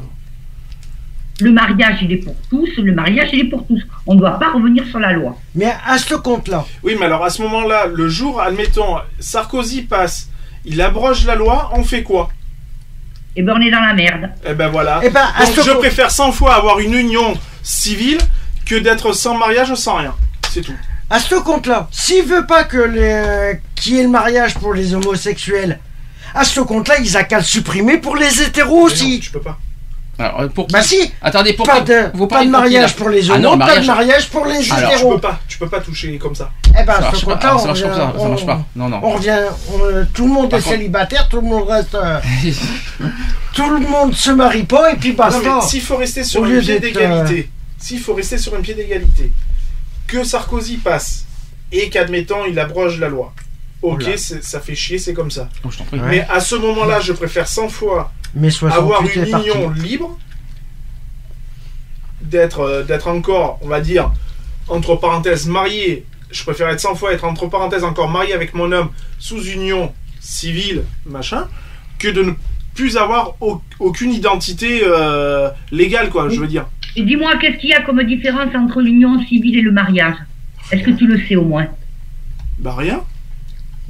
[1.41, 2.69] Le mariage, il est pour tous.
[2.79, 3.81] Le mariage, il est pour tous.
[4.07, 5.37] On ne doit pas revenir sur la loi.
[5.55, 10.31] Mais à ce compte-là, Oui, mais alors à ce moment-là, le jour, admettons, Sarkozy passe,
[10.65, 12.29] il abroge la loi, on fait quoi?
[13.41, 14.31] Eh ben, on est dans la merde.
[14.45, 14.99] Eh ben voilà.
[15.01, 18.19] eh ben, à Donc je préfère 100 fois avoir une union civile
[18.67, 20.13] que d'être sans mariage, sans rien.
[20.51, 20.73] C'est tout.
[21.09, 24.93] à ce compte-là, s'il veut pas que les, qu'il y ait le mariage pour les
[24.93, 25.79] homosexuels,
[26.35, 29.21] à ce compte-là, ils a qu'à le supprimer pour les hétéros Mais non, aussi.
[29.21, 29.57] tu peux pas.
[30.19, 32.97] Alors, euh, pour qui Bah si, Attendez, pour pas de, vous pas parlez de mariage
[32.97, 35.41] pour les Ah homos, pas mariage- de mariage pour les Alors, Tu peux pas.
[35.47, 36.51] Tu peux pas toucher comme ça.
[36.71, 37.41] Eh ben, Ça à marche pas.
[37.41, 38.65] ça on marche pas, revient- ça, marche pas.
[38.75, 39.01] Non, non.
[39.03, 39.39] On revient,
[39.73, 42.19] on- tout le monde Par est contre- célibataire, tout le monde reste, euh,
[43.55, 45.41] tout le monde se marie pas et puis Non, basta.
[45.61, 49.33] mais s'il faut rester sur un pied d'égalité, s'il faut rester sur un pied d'égalité,
[50.07, 51.25] que Sarkozy passe
[51.71, 53.33] et qu'admettons il abroge la loi.
[53.83, 55.49] Ok, ça fait chier, c'est comme ça.
[55.65, 55.69] Oh.
[55.93, 55.99] Ouais.
[56.11, 59.49] Mais à ce moment-là, je préfère 100 fois Mais 68 avoir une parti.
[59.49, 60.19] union libre,
[62.21, 64.11] d'être euh, d'être encore, on va dire,
[64.69, 68.71] entre parenthèses, marié je préfère être 100 fois être entre parenthèses encore marié avec mon
[68.71, 71.49] homme sous union civile, machin,
[71.99, 72.33] que de ne
[72.75, 76.67] plus avoir au- aucune identité euh, légale, quoi, je veux dire.
[76.97, 80.17] Et dis-moi, qu'est-ce qu'il y a comme différence entre l'union civile et le mariage?
[80.71, 81.67] Est-ce que tu le sais au moins?
[82.59, 83.03] Bah rien.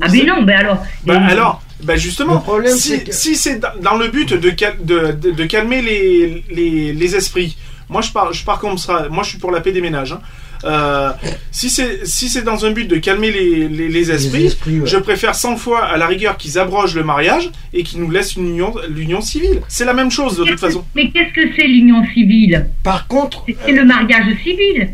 [0.00, 0.84] Ah ben non, ben alors.
[1.04, 4.32] Bah Et- alors, bah justement, Le problème, si, c'est que- si c'est dans- le but
[4.34, 7.56] de, cal- de, de- de calmer les, les, les esprits,
[7.88, 10.12] moi je pars, je pars comme ça, moi je suis pour la paix des ménages.
[10.12, 10.20] hein.
[10.64, 11.10] Euh,
[11.52, 14.86] si c'est si c'est dans un but de calmer les, les, les esprits, esprits, ouais.
[14.88, 18.34] je préfère 100 fois à la rigueur qu'ils abrogent le mariage et qu'ils nous laissent
[18.34, 19.60] une union, l'union civile.
[19.68, 20.84] C'est la même chose de toute façon.
[20.96, 22.68] Mais qu'est-ce que c'est l'union civile?
[22.82, 24.88] Par contre, C'est c'est le mariage civil.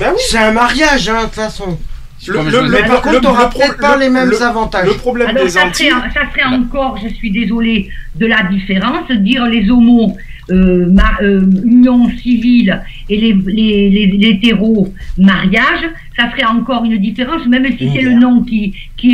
[0.00, 0.20] Ben oui.
[0.30, 1.78] c'est un mariage, hein, de toute façon.
[2.26, 4.86] Le, Mais par contre, t'auras peut-être pas le- les mêmes avantages.
[4.86, 5.90] Le problème Alors des ça Antilles.
[5.90, 10.16] serait, ça serait encore, je suis désolée, de la différence, dire les homos,
[10.50, 15.82] euh, ma- euh, union civile et les, les, les, les hétéros, mariage,
[16.18, 19.12] ça ferait encore une différence, même si c'est le nom qui, qui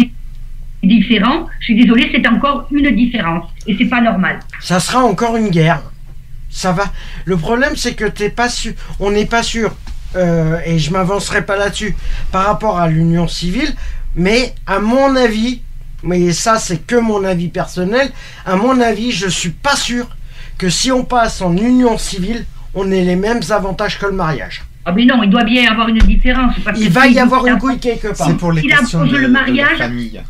[0.83, 3.47] est différent, je suis désolée, c'est encore une différence.
[3.67, 4.39] Et c'est pas normal.
[4.61, 5.83] Ça sera encore une guerre.
[6.51, 6.85] Ça va.
[7.25, 8.73] Le problème, c'est que t'es pas sûr.
[9.01, 9.75] On n'est pas sûr.
[10.17, 11.95] Euh, et je m'avancerai pas là-dessus
[12.31, 13.75] par rapport à l'union civile.
[14.15, 15.63] Mais à mon avis,
[16.03, 18.11] mais ça c'est que mon avis personnel.
[18.45, 20.07] À mon avis, je suis pas sûr
[20.59, 22.45] que si on passe en union civile,
[22.75, 24.63] on ait les mêmes avantages que le mariage.
[24.85, 26.55] Ah mais non, il doit bien y avoir une différence.
[26.65, 28.27] parce Il que va si y avoir une couille quelque part.
[28.27, 29.79] C'est pour les Il questions de, le de la mariage.
[29.79, 30.21] famille.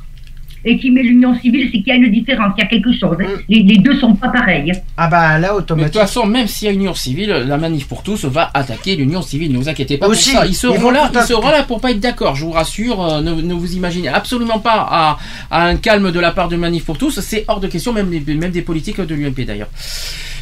[0.64, 2.92] Et qui met l'union civile, c'est qu'il y a une différence, il y a quelque
[2.92, 3.16] chose.
[3.18, 3.24] Mm.
[3.48, 4.72] Les, les deux sont pas pareils.
[4.96, 7.88] Ah bah là Mais de toute façon, même s'il y a union civile, la manif
[7.88, 9.52] pour tous va attaquer l'union civile.
[9.52, 10.46] Ne vous inquiétez pas Aussi, pour ça.
[10.46, 12.36] Ils seront là, ils seront là pour pas être d'accord.
[12.36, 13.02] Je vous rassure.
[13.04, 15.18] euh, ne, ne vous imaginez absolument pas à,
[15.50, 17.18] à un calme de la part de manif pour tous.
[17.20, 19.68] C'est hors de question, même, des- même des politiques de l'UMP d'ailleurs.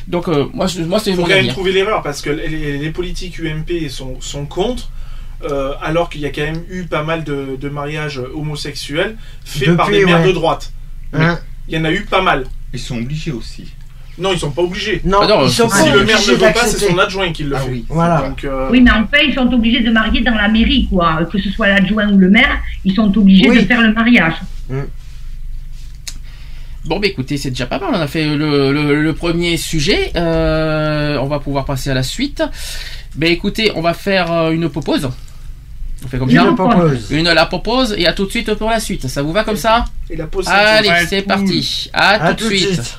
[0.09, 1.53] Donc euh, moi, moi c'est Il faut quand même hein.
[1.53, 4.91] trouver l'erreur parce que les, les politiques UMP sont, sont contre.
[5.45, 9.77] Euh, alors qu'il y a quand même eu pas mal de, de mariages homosexuels faits
[9.77, 10.27] par des maires ouais.
[10.27, 10.73] de droite.
[11.13, 11.39] Hein
[11.69, 12.47] Il y en a eu pas mal.
[12.73, 13.67] Ils sont obligés aussi.
[14.19, 15.01] Non, ils sont pas obligés.
[15.05, 16.61] non, Ah non, ils sont si pas si le maire obligés ne veut pas, c'est
[16.73, 16.87] d'accepter.
[16.93, 17.71] son adjoint qui le Ah fait.
[17.71, 17.85] oui.
[17.89, 18.21] Voilà.
[18.29, 21.25] Donc, euh, Oui, mais enfin, ils sont obligés de marier dans la mairie, quoi.
[21.33, 23.63] Que ce soit l'adjoint ou le maire, ils sont obligés Oui.
[23.63, 24.35] de faire le mariage.
[26.87, 27.91] Bon, bah écoutez, c'est déjà pas mal.
[27.95, 30.13] On a fait le, le- le premier sujet.
[30.17, 32.43] Euh, on va pouvoir passer à la suite.
[33.17, 35.11] Ben écoutez, on va faire euh, une pause.
[36.05, 36.45] On fait ça.
[36.45, 37.11] le propose.
[37.11, 39.07] Une la propose et à tout de suite pour la suite.
[39.09, 40.47] Ça vous va comme ça Et la pause.
[40.49, 41.91] Allez, c'est- parti.
[41.93, 42.99] À, À tout de suite.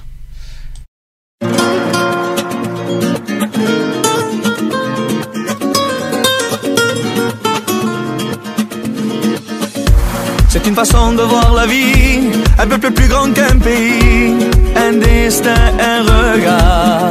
[10.49, 12.29] C'est une façon de voir la vie,
[12.59, 14.33] un peuple plus grand qu'un pays,
[14.75, 17.09] un destin, un regard.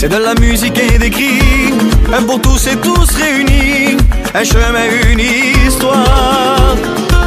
[0.00, 1.74] C'est de la musique et des cris,
[2.10, 3.98] un pour tous et tous réunis,
[4.34, 6.74] un chemin, une histoire.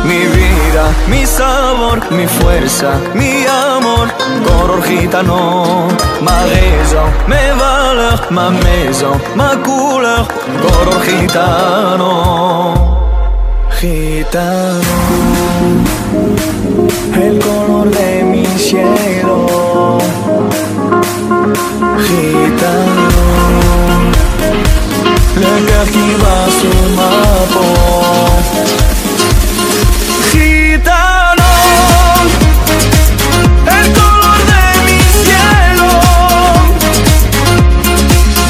[0.04, 4.08] Mi vida, mi sabor, mi fuerza, mi amor,
[4.44, 5.88] color gitano,
[6.24, 10.28] ma raison, mes valeurs, ma maison, ma couleur,
[10.64, 12.12] color gitano.
[13.80, 14.82] Gitano,
[17.22, 20.23] el color de mi cielo.
[22.06, 23.10] Gitano,
[25.36, 27.12] le cœur qui bat sur ma
[27.54, 27.76] peau.
[30.32, 31.52] Gitano,
[33.68, 35.92] el color de mi cielo.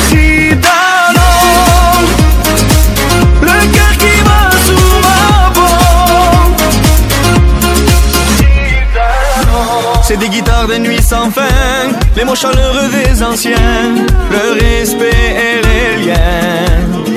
[0.09, 1.29] Gitano.
[3.41, 5.19] Le cœur qui bat sous ma
[5.53, 5.75] peau
[10.03, 11.42] C'est des guitares de nuit sans fin
[12.23, 13.95] Les mots chaleureux des anciens
[14.31, 17.11] Le respect et les liens.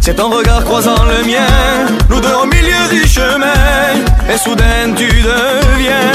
[0.00, 1.86] C'est ton regard croisant le mien.
[2.10, 3.92] Nous deux au milieu du chemin
[4.28, 6.10] Et soudain tu deviens.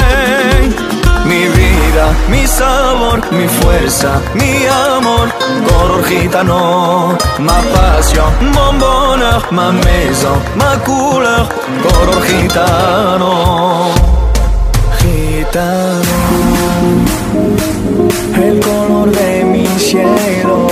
[1.24, 5.28] Mi vida, mi sabor, mi fuerza, mi amor,
[5.66, 11.48] color gitano, ma passion, mon bonheur, ma maison, ma couleur,
[11.82, 13.92] color gitano,
[14.98, 16.49] gitano,
[18.42, 20.68] el color de mi cielo,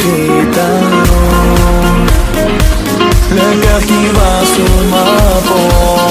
[0.00, 1.02] gitano,
[3.36, 6.03] le cœur qui bat sur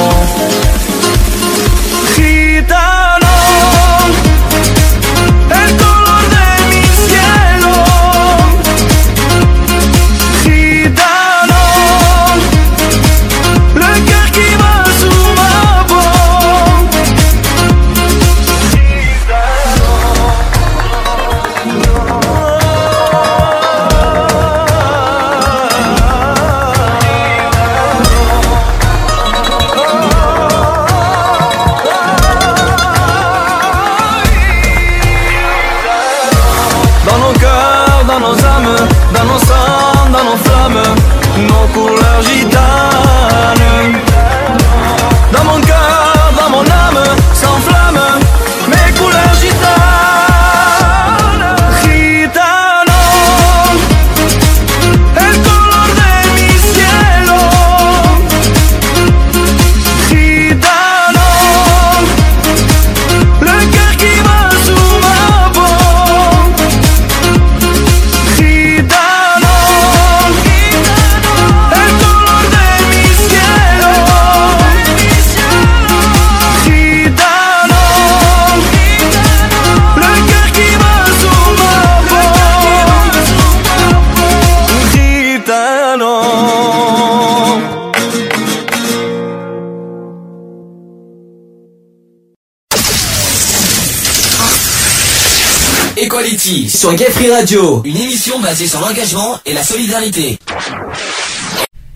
[96.83, 100.37] sur Gay Free Radio, une émission basée sur l'engagement et la solidarité.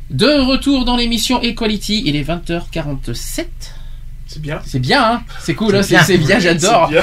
[0.09, 3.47] De retour dans l'émission Equality, il est 20h47.
[4.37, 4.61] C'est bien.
[4.67, 6.39] C'est bien, hein C'est cool, hein, C'est bien.
[6.39, 6.91] j'adore.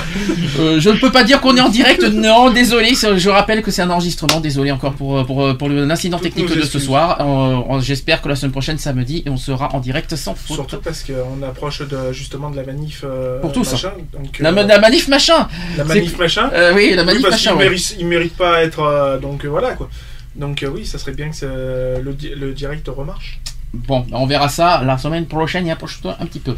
[0.61, 2.95] Euh, je ne peux pas dire qu'on est en direct, non, désolé.
[2.95, 6.79] Je rappelle que c'est un enregistrement, désolé encore pour, pour, pour l'incident technique de ce
[6.79, 7.19] soir.
[7.21, 10.57] Euh, J'espère que la semaine prochaine, samedi, on sera en direct sans faute.
[10.57, 14.03] Surtout parce qu'on approche de, justement de la manif euh, Pour tous, machin, hein.
[14.13, 16.51] donc, La, la manif machin la manif machin.
[16.75, 18.05] Oui, la manif parce machin, qu'ils ouais.
[18.05, 19.89] méritent pas à être donc voilà quoi.
[20.37, 23.41] Donc oui, ça serait bien que le direct remarche.
[23.89, 26.55] Bon, on verra ça la semaine prochaine, et approche-toi un petit peu.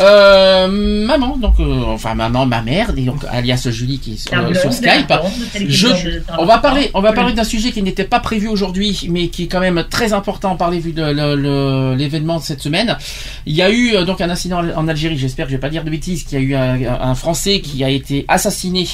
[0.00, 0.68] Euh,
[1.06, 5.12] maman, donc, euh, enfin maman, ma mère, donc, alias Julie qui est blonde, sur Skype.
[5.68, 7.14] Je- on va parler, on va Oui.
[7.16, 10.52] parler d'un sujet qui n'était pas prévu aujourd'hui, mais qui est quand même très important
[10.52, 12.96] à parler vu de l'événement de cette semaine.
[13.46, 15.70] Il y a eu euh, donc un incident en Algérie, j'espère que je vais pas
[15.70, 18.86] dire de bêtises, qu'il y a eu un, un Français qui a été assassiné.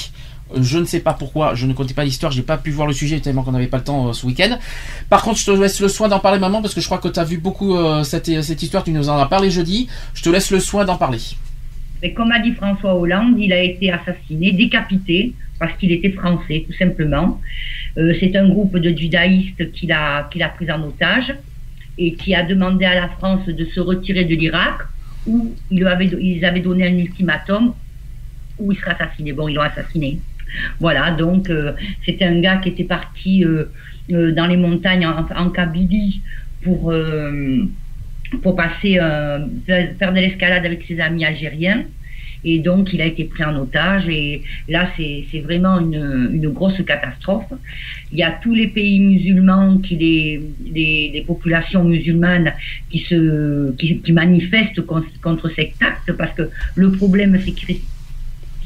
[0.55, 2.86] Euh, Je ne sais pas pourquoi, je ne connais pas l'histoire, j'ai pas pu voir
[2.86, 4.59] le sujet tellement qu'on n'avait pas le temps euh, ce week-end.
[5.09, 7.09] Par contre, je te laisse le soin d'en parler maman parce que je crois que
[7.09, 9.88] tu as vu beaucoup euh, cette, cette histoire, tu nous en as parlé jeudi.
[10.14, 11.18] Je te laisse le soin d'en parler.
[12.03, 16.64] Mais comme a dit François Hollande, il a été assassiné, décapité, parce qu'il était français,
[16.66, 17.40] tout simplement.
[17.96, 21.34] Euh, c'est un groupe de judaïstes qu'il a, qu'il a pris en otage
[21.96, 24.78] et qui a demandé à la France de se retirer de l'Irak,
[25.26, 27.74] où ils, avaient, ils avaient donné un ultimatum
[28.59, 29.32] où il serait assassiné.
[29.32, 30.20] Bon, ils l'ont assassiné.
[30.80, 31.72] Voilà, donc euh,
[32.05, 33.64] c'était un gars qui était parti euh,
[34.12, 36.22] euh, dans les montagnes en, Kabylie
[36.62, 37.64] pour, euh,
[38.42, 41.84] pour passer, faire de l'escalade avec ses amis algériens.
[42.44, 44.09] Et donc, il a été pris en otage.
[44.09, 47.53] Et là, c'est vraiment une, une grosse catastrophe.
[48.12, 52.53] Il y a tous les pays musulmans, qui les, populations musulmanes
[52.90, 57.80] qui, se, qui, manifestent con- contre cet acte, parce que le problème, c'est qu'il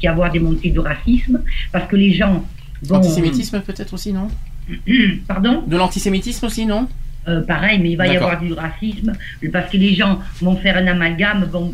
[0.03, 1.41] d'y avoir des montées de racisme,
[1.71, 2.45] parce que les gens
[2.83, 2.97] vont...
[2.97, 4.27] Antisémitisme peut-être aussi, non
[5.27, 6.87] Pardon De l'antisémitisme aussi, non
[7.25, 9.13] Euh, pareil, mais il va y avoir du racisme
[9.53, 11.73] parce que les gens vont faire un amalgame, vont,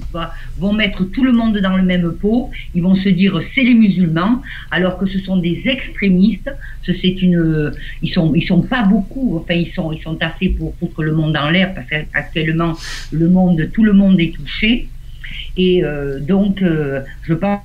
[0.60, 2.52] vont mettre tout le monde dans le même pot.
[2.76, 4.36] Ils vont se dire c'est les musulmans,
[4.70, 6.52] alors que ce sont des extrémistes.
[6.86, 7.74] Ce c'est une,
[8.04, 9.28] ils sont, ils sont pas beaucoup.
[9.40, 12.74] Enfin, ils sont, ils sont assez pour foutre le monde en l'air parce qu'actuellement
[13.12, 14.88] le monde, tout le monde est touché.
[15.58, 17.62] Et euh, donc, euh, je pense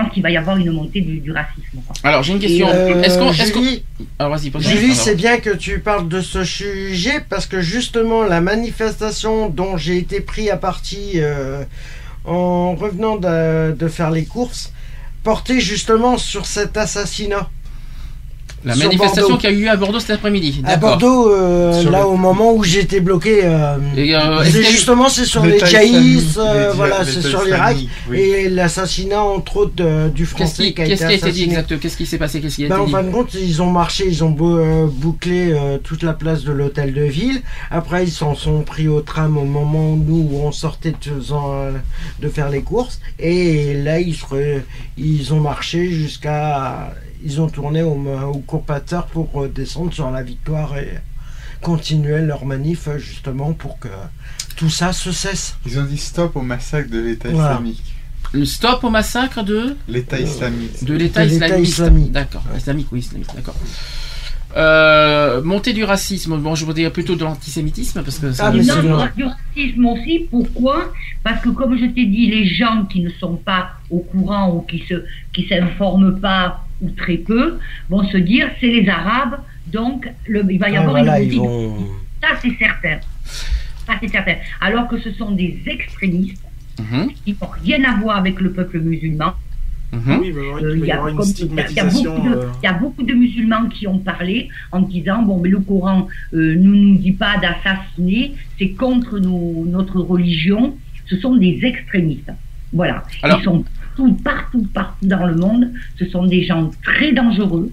[0.00, 1.78] pense qu'il va y avoir une montée du, du racisme.
[1.86, 1.94] quoi.
[2.04, 2.68] Alors j'ai une question.
[2.68, 3.82] Euh, Est-ce qu'on, est-ce qu'on- Julie,
[4.18, 8.22] Alors vas-y, pose Julie, c'est bien que tu parles de ce sujet parce que justement
[8.22, 11.62] la manifestation dont j'ai été pris à partie euh,
[12.24, 14.72] en revenant de, de faire les courses
[15.22, 17.50] portait justement sur cet assassinat.
[18.66, 19.36] La sur manifestation Bordeaux.
[19.38, 20.60] qui a eu lieu à Bordeaux cet après-midi.
[20.64, 20.98] À D'accord.
[20.98, 24.50] Bordeaux, euh, Sur là le- au moment où j'étais bloqué, euh, Et, euh, est-ce c'est
[24.50, 27.76] qu'il y a eu- justement c'est sur les jaïs, islamique, euh, voilà, c'est sur l'Irak
[28.12, 31.16] et l'assassinat entre autres de- du Qu'est-ce français qui, qui a qu'est-ce été qui a
[31.16, 31.54] été dit assassiné.
[31.60, 32.40] exact Qu'est-ce qui s'est passé?
[32.40, 32.92] Qu'est-ce qui a Ben, été en dit?
[32.92, 36.42] fin de compte, ils ont marché, ils ont beau- euh, bouclé euh, toute la place
[36.42, 37.42] de l'hôtel de ville.
[37.70, 41.52] Après, ils s'en sont pris au tram au moment où nous on sortait de, faisant,
[41.54, 41.70] euh,
[42.20, 43.00] de faire les courses.
[43.20, 44.60] Et là, ils, se re-
[44.98, 46.92] ils ont marché jusqu'à.
[47.28, 47.96] Ils ont tourné au,
[48.32, 50.90] au courpateur pour euh, descendre sur la victoire et
[51.60, 53.88] continuer leur manif euh, justement pour que
[54.56, 55.56] tout ça se cesse.
[55.66, 57.54] Ils ont dit stop au massacre de l'État Voilà.
[57.54, 57.82] islamique.
[58.32, 60.84] Le stop au massacre de L'État islamique.
[60.84, 61.72] de l'État De l'État islamiste.
[61.72, 62.12] islamique.
[62.12, 63.56] D'accord, islamique, oui, islamique, d'accord.
[64.56, 68.52] Euh, montée du racisme, bon, je voudrais dire plutôt de l'antisémitisme parce que ça, Ah,
[68.52, 70.26] mais Non, ra- du racisme aussi.
[70.30, 70.92] Pourquoi?
[71.22, 74.60] Parce que comme je t'ai dit, les gens qui ne sont pas au courant ou
[74.62, 75.04] qui se
[75.34, 77.58] qui s'informent pas ou très peu
[77.88, 81.38] vont se dire c'est les Arabes, donc le, il va y Ah, avoir voilà, une
[81.38, 81.76] vont.
[82.22, 82.98] Ça c'est certain.
[83.86, 84.34] Ça c'est certain.
[84.60, 86.42] Alors que ce sont des extrémistes
[86.78, 89.32] Mhm, qui n'ont rien à voir avec le peuple musulman.
[89.94, 93.14] Oui, il va y Euh, il a beaucoup de- euh, il y a beaucoup de
[93.14, 97.36] musulmans qui ont parlé en disant bon mais le Coran euh, ne nous dit pas
[97.38, 102.30] d'assassiner, c'est contre nos- notre religion, ce sont des extrémistes.
[102.74, 103.04] Voilà.
[103.22, 103.64] Alors- Ils sont
[103.96, 105.72] partout, partout, partout dans le monde.
[105.98, 107.70] Ce sont des gens très dangereux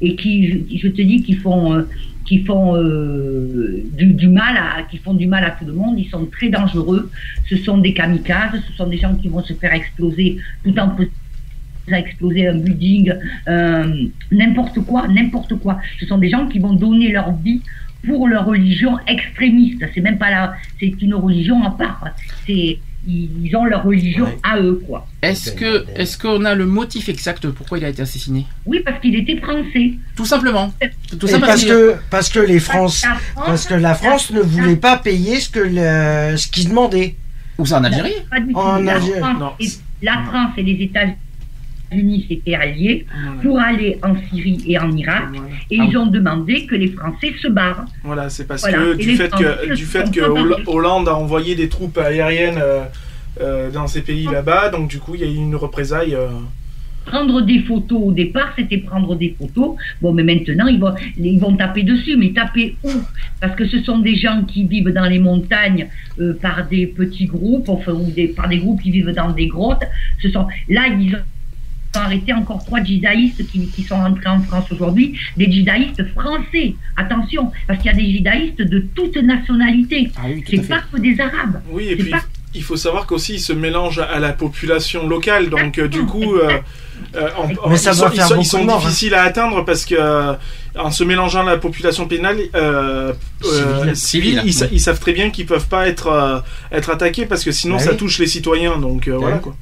[0.00, 1.88] et qui, je, te dis, qui font, euh,
[2.24, 5.98] qui font euh, du, mal à, qui font du mal à tout le monde.
[5.98, 7.10] Ils sont très dangereux.
[7.48, 8.60] Ce sont des kamikazes.
[8.68, 11.10] Ce sont des gens qui vont se faire exploser tout en faisant
[11.96, 13.14] exploser un building,
[13.48, 15.80] euh, n'importe quoi, n'importe quoi.
[15.98, 17.62] Ce sont des gens qui vont donner leur vie
[18.06, 19.82] pour leur religion extrémiste.
[19.94, 22.04] C'est même pas la, c'est une religion à part.
[22.46, 22.78] C'est,
[23.08, 24.38] ils, ont leur religion Ouais.
[24.42, 25.06] à eux, quoi.
[25.22, 28.46] Est-ce que, est-ce qu'on a le motif exact de pourquoi il a été assassiné?
[28.66, 29.92] Oui, parce qu'il était français.
[30.14, 30.72] Tout simplement.
[31.18, 34.30] Tout Et ça parce que, parce que les France, La France- parce que la France
[34.30, 37.16] ne voulait pas payer ce que le, ce qu'ils demandaient.
[37.56, 38.12] Où ça en Algérie?
[38.30, 38.58] Pas du tout.
[38.58, 39.20] En Algérie.
[40.02, 41.16] La France et les États-Unis
[42.28, 43.40] s'étaient alliés voilà.
[43.42, 45.48] pour aller en Syrie et en Irak, Voilà.
[45.70, 47.84] et Ah ils ont demandé que les Français se barrent.
[48.04, 48.78] Voilà, c'est parce Voilà.
[48.78, 50.04] que du fait que du fait.
[50.66, 52.84] Hollande a envoyé des troupes aériennes euh,
[53.40, 56.14] euh, dans ces pays là-bas, donc du coup il y a eu une représailles.
[56.14, 56.28] euh,
[57.06, 59.76] Prendre des photos au départ, c'était prendre des photos.
[60.02, 62.16] Bon, mais maintenant, ils vont, ils vont taper dessus.
[62.18, 62.90] Mais taper où?
[63.40, 65.88] Parce que ce sont des gens qui vivent dans les montagnes
[66.20, 69.46] euh, par des petits groupes, enfin, ou des, par des groupes qui vivent dans des
[69.46, 69.84] grottes.
[70.20, 71.18] Ce sont là, ils ont
[71.94, 76.74] arrêté encore trois djihadistes qui, qui sont entrés en France aujourd'hui, des djihadistes français.
[76.96, 80.10] Attention, parce qu'il y a des djihadistes de toutes nationalités.
[80.16, 81.60] Ah oui, tout C'est pas que des Arabes.
[81.70, 82.20] Oui, et puis pas-
[82.54, 86.36] il faut savoir qu'aussi ils se mélangent à la population locale, donc euh, du coup,
[86.36, 86.58] euh,
[87.14, 88.78] euh, en- Mais ça ils sont, ils ils hein.
[88.78, 90.32] difficiles à atteindre parce que euh,
[90.78, 93.12] en se mélangeant à la population pénale, euh,
[93.44, 93.96] euh, Civile.
[93.96, 96.38] civile, ils, sa- ils savent très bien qu'ils peuvent pas être euh,
[96.72, 97.96] être attaqués parce que sinon Bah ça oui.
[97.98, 99.42] touche les citoyens, donc euh, Bah voilà oui.
[99.42, 99.56] quoi.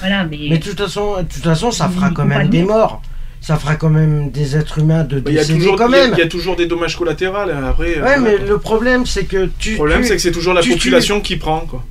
[0.00, 2.62] Voilà, mais, Mais de toute façon, de toute façon, ça fera quand même de des
[2.64, 3.02] morts.
[3.40, 5.88] Ça fera quand même des êtres humains de Bah, Il y a décédés toujours quand
[5.88, 6.14] il y a- même.
[6.14, 7.36] il y a toujours des dommages collatéraux.
[7.36, 9.70] Après, euh, Ouais, voilà, mais le problème, c'est que tu.
[9.72, 11.84] le problème c'est que c'est toujours la tu- tu- population qui prend quoi.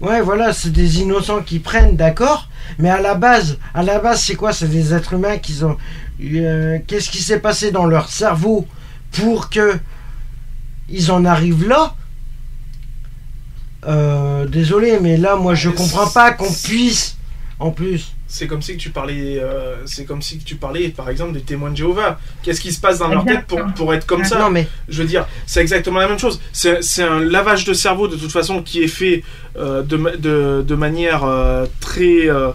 [0.00, 2.48] Ouais, voilà, c'est des innocents qui prennent, d'accord.
[2.78, 4.52] Mais à la base, à la base, c'est quoi?
[4.52, 5.76] C'est des êtres humains qui ont.
[6.22, 8.66] euh, Qu'est-ce qui s'est passé dans leur cerveau
[9.12, 9.78] pour que
[10.88, 11.94] ils en arrivent là?
[13.86, 17.16] Euh, Désolé, mais là, moi, je comprends pas qu'on puisse,
[17.60, 18.12] en plus.
[18.26, 21.32] C'est comme si que tu parlais, euh, c'est comme si que tu parlais, par exemple,
[21.32, 22.18] des témoins de Jéhovah.
[22.42, 25.02] Qu'est-ce qui se passe dans leur tête pour, pour être comme ça Non, mais Je
[25.02, 26.40] veux dire, c'est exactement la même chose.
[26.52, 29.22] C'est c'est un lavage de cerveau de toute façon qui est fait
[29.56, 32.50] euh, de, ma- de, de manière euh, très, euh,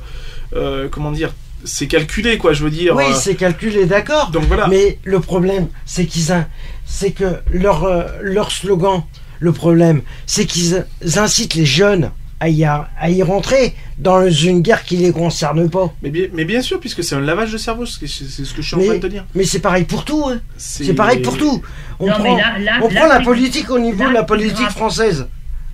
[0.55, 1.31] euh, comment dire,
[1.65, 2.53] c'est calculé quoi.
[2.53, 2.95] Je veux dire.
[2.95, 4.31] oui, c'est calculé, d'accord.
[4.31, 4.67] donc voilà.
[4.67, 6.33] Mais le problème, c'est qu'ils,
[6.85, 9.03] c'est que leur euh, leur slogan,
[9.39, 10.85] le problème, c'est qu'ils
[11.17, 15.93] incitent les jeunes à y, à y rentrer dans une guerre qui les concerne pas.
[16.01, 18.67] Mais, bien, mais bien sûr, puisque c'est un lavage de cerveau, c'est ce que je
[18.67, 19.25] suis en train de te dire.
[19.35, 20.25] Mais c'est pareil pour tout.
[20.27, 20.39] hein.
[20.57, 21.61] C'est pareil pour tout.
[21.99, 24.13] On Non, prend, mais là- là- on là, prend la politique au niveau là, de
[24.15, 25.27] la politique française.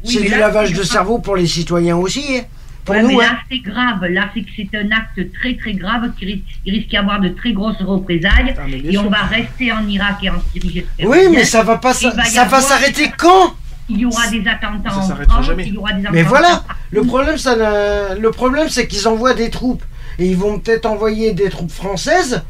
[0.05, 2.23] Oui, c'est du là, lavage c'est de cerveau pour les citoyens aussi.
[2.37, 2.41] hein.
[2.85, 3.37] Pour Ouais, nous, mais hein.
[3.51, 4.03] c'est grave.
[4.09, 7.19] Là, c'est que c'est un acte très, très grave qui risque, il risque d'y avoir
[7.21, 8.55] de très grosses représailles.
[8.57, 9.03] Ah, Et sûr.
[9.05, 10.71] on va rester en Irak et en Syrie.
[10.73, 13.53] j'espère Oui, mais ça va pas, va ça va s'arrêter quand?
[13.89, 15.65] Il y aura des attentats Ça en France, jamais.
[15.67, 16.73] il y aura des Mais attentats voilà, partout.
[16.91, 19.83] le problème, ça, le problème, c'est qu'ils envoient des troupes
[20.19, 22.43] et ils vont peut-être envoyer des troupes françaises.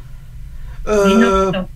[0.86, 1.68] Mais Euh, non, non.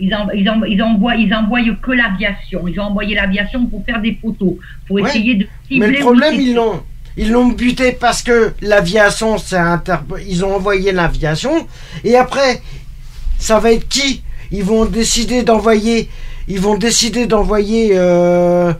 [0.00, 2.66] Ils, en- ils, en- ils envoient, ils envoient que l'aviation.
[2.66, 4.54] Ils ont envoyé l'aviation pour faire des photos,
[4.86, 5.08] pour Ouais.
[5.08, 5.78] essayer de cibler.
[5.86, 6.82] mais le problème, ils l'ont,
[7.16, 9.98] ils l'ont buté parce que l'aviation, c'est inter...
[10.26, 11.66] ils ont envoyé l'aviation
[12.02, 12.60] et après,
[13.38, 14.22] ça va être qui?
[14.50, 16.08] Ils vont décider d'envoyer,
[16.48, 18.72] ils vont décider d'envoyer euh,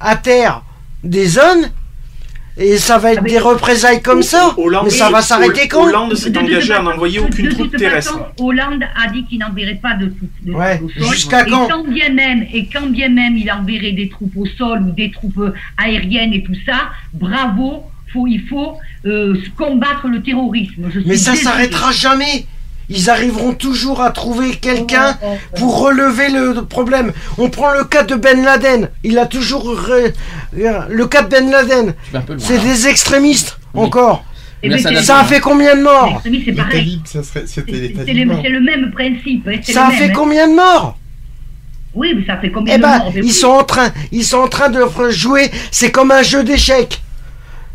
[0.00, 0.62] à terre
[1.04, 1.70] des zones.
[2.58, 4.52] Et ça va être Ah, des représailles comme ça.
[4.58, 5.84] Hollande- mais ça va s'arrêter quand?
[5.84, 8.12] Hollande s'est engagé à n'envoyer aucune de troupe toute terrestre.
[8.12, 11.12] façon, Hollande a dit qu'il n'enverrait pas de troupes de Ouais, troupes au sol.
[11.14, 11.66] jusqu'à et quand?
[11.66, 15.10] quand bien même et quand bien même il enverrait des troupes au sol ou des
[15.10, 20.90] troupes euh, aériennes et tout ça, bravo, faut, il faut euh, combattre le terrorisme.
[20.92, 22.44] Je Mais ça s'arrêtera jamais.
[22.94, 25.16] Ils arriveront toujours à trouver quelqu'un
[25.56, 27.12] pour relever le problème.
[27.38, 28.90] On prend le cas de Ben Laden.
[29.02, 30.12] Il a toujours re-
[30.52, 31.94] le cas de Ben Laden.
[32.38, 33.86] C'est des extrémistes Oui.
[33.86, 34.24] encore.
[34.64, 36.38] Là, ben, ça a fait combien de morts c'est le,
[38.60, 39.48] même principe.
[39.64, 40.12] Ça a même, fait hein.
[40.14, 40.96] combien de morts
[41.94, 44.38] Oui, mais ça fait combien Eh de ben, morts ils sont en train, ils sont
[44.38, 45.50] en train de jouer.
[45.72, 47.01] C'est comme un jeu d'échecs.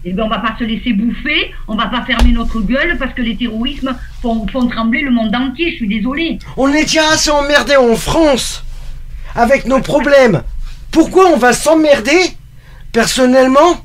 [0.10, 3.14] Eh ben, on va pas se laisser bouffer, on va pas fermer notre gueule parce
[3.14, 5.72] que les terrorismes font, font trembler le monde entier.
[5.72, 6.39] Je suis désolée.
[6.55, 8.64] On est déjà assez emmerdé en France
[9.36, 10.43] avec nos problèmes.
[10.91, 12.22] Pourquoi on va s'emmerder
[12.93, 13.84] personnellement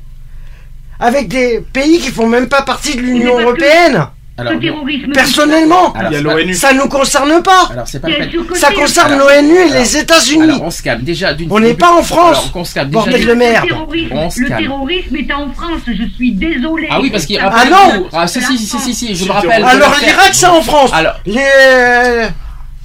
[0.97, 4.07] avec des pays qui font même pas partie de Mais l'Union européenne?
[4.35, 5.11] Alors, Le terrorisme.
[5.13, 6.53] Personnellement, alors, Il y a c'est pas- l'ONU.
[6.55, 7.69] ça nous concerne pas.
[7.71, 8.07] Alors, c'est pas
[8.55, 10.59] Ça concerne l'ONU et alors- les États-Unis.
[10.63, 11.03] On se calme.
[11.03, 12.37] Déjà, d'une On n'est pas en France.
[12.37, 12.89] Alors, qu'on se calme.
[12.89, 13.63] Bordel Déjà, de d'une- merde.
[13.65, 14.61] Le terrorisme, On se le calme.
[14.63, 16.87] terrorisme est en France, je suis désolé.
[16.89, 17.71] Ah oui, parce qu'il Ah rappelle.
[17.71, 19.61] non Ah, si, si, si, si, si, je Si, me le rappelle.
[19.61, 20.89] de Alors l'Irak, c'est en France.
[20.93, 21.39] Alors, Les...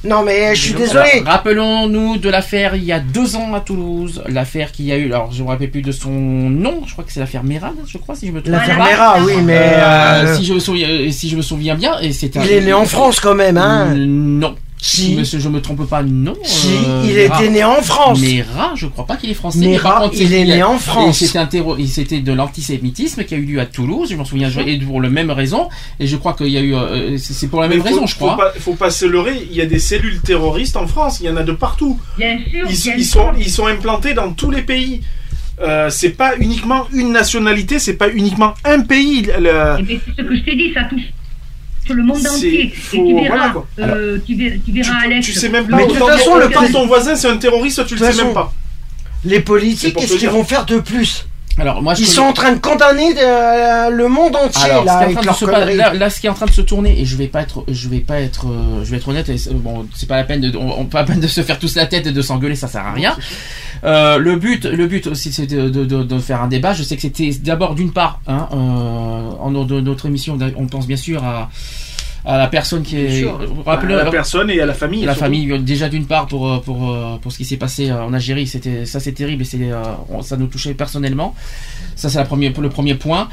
[0.05, 1.23] Non mais je suis désolé.
[1.27, 5.07] Rappelons-nous de l'affaire il y a deux ans à Toulouse, l'affaire qu'il y a eu.
[5.07, 6.83] Alors, je me rappelle plus de son nom.
[6.87, 9.59] Je crois que c'est l'affaire Mérad, je crois, si je me trompe L'affaire oui, mais
[9.59, 12.43] Euh, euh, si je me souviens, euh, si je me souviens bien, et c'est un-
[12.45, 13.89] il est né en France quand même, hein.
[13.91, 14.55] Euh, Non.
[14.81, 15.15] Si.
[15.17, 16.35] Monsieur, je me trompe pas, non.
[16.45, 17.41] Si, euh, il Mera.
[17.43, 18.21] était né en France.
[18.21, 19.59] Mera, je crois pas qu'il est français.
[19.59, 21.25] Mera, mais par contre, il est né en France.
[21.87, 24.09] C'était de l'antisémitisme qui a eu lieu à Toulouse.
[24.11, 25.69] Je m'en souviens, et pour la même raison.
[25.99, 28.07] Et je crois qu'il y a eu, euh, c'est pour la Mais même faut- raison,
[28.07, 28.37] je faut crois.
[28.37, 31.31] pas- faut pas se leurrer, il y a des cellules terroristes en France, il y
[31.31, 31.99] en a de partout.
[32.17, 33.21] Bien sûr, Ils, bien ils sûr.
[33.21, 35.03] sont, ils sont implantés dans tous les pays.
[35.61, 39.23] Euh, c'est pas uniquement une nationalité, c'est pas uniquement un pays.
[39.41, 41.03] Le- Eh c'est ce que je t'ai dit, ça touche
[41.85, 42.65] sur le monde entier.
[42.67, 43.67] et tu verras, voilà, quoi.
[43.79, 44.35] euh, tu
[45.05, 45.27] Alex.
[45.27, 45.77] tu sais même le pas.
[45.77, 48.35] Mais de toute façon, le président- ton voisin c'est un terroriste, tu le sais même
[48.35, 48.53] pas.
[49.25, 51.27] Les politiques, qu'est-ce qu'ils vont faire de plus?
[51.61, 54.85] Alors, moi, je Ils connais- sont en train de condamner euh, le monde entier Alors,
[54.85, 57.05] là avec leurs se là, là, ce qui est en train de se tourner, et
[57.05, 59.87] je vais pas être, je vais pas être, euh, je vais être honnête, et bon,
[59.95, 61.87] c'est pas la peine de, on, on- pas la peine de se faire tous la
[61.87, 63.17] tête et de s'engueuler, ça sert à rien.
[63.85, 66.75] Euh, le but, le but aussi, c'est de, de, de, de faire un débat.
[66.75, 70.97] Je sais que c'était d'abord d'une part, hein, euh, en notre émission, on pense bien
[70.97, 71.49] sûr à,
[72.25, 73.25] à la personne qui est,
[73.65, 75.05] rappelez- à la personne et à la famille.
[75.05, 75.25] la surtout.
[75.25, 78.13] famille déjà d'une part pour euh, pour euh, pour ce qui s'est passé euh, en
[78.13, 79.59] Algérie c'était ça c'est terrible et c'est
[80.11, 81.35] on- ça nous touchait personnellement
[81.97, 83.29] ça c'est la première le premier point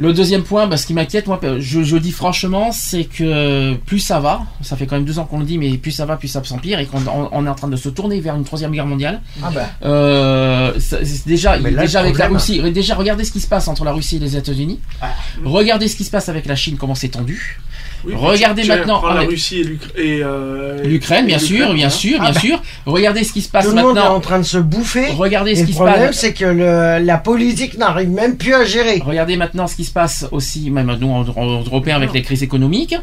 [0.00, 3.98] le deuxième point bah, ce qui m'inquiète moi je, je dis franchement c'est que plus
[3.98, 6.16] ça va ça fait quand même deux ans qu'on le dit mais plus ça va
[6.16, 8.44] plus ça s'empire et qu'on on, on est en train de se tourner vers une
[8.44, 9.68] troisième guerre mondiale Ah bah.
[9.84, 13.84] euh, ça- déjà, là, déjà avec la Russie, déjà regardez ce qui se passe entre
[13.84, 14.78] la Russie et les États-Unis.
[15.02, 15.08] Ah.
[15.44, 17.58] Regardez ce qui se passe avec la Chine, comment c'est tendu.
[18.04, 21.74] Oui, Regardez tu- tu maintenant la Russie et l'Ukra- et, euh, L'Ukraine, bien et sûr,
[21.74, 21.90] bien hein.
[21.90, 22.40] sûr, Ah bien bah.
[22.40, 22.62] sûr.
[22.86, 24.14] Regardez ce qui se passe Tout le monde est maintenant.
[24.16, 25.08] en train de se bouffer.
[25.16, 26.16] Regardez ce le qui se problème, passe.
[26.18, 29.02] c'est que le- la politique n'arrive même plus à gérer.
[29.04, 32.42] Regardez maintenant ce qui se passe aussi, même nous en, en européen avec les crises
[32.42, 32.94] économiques.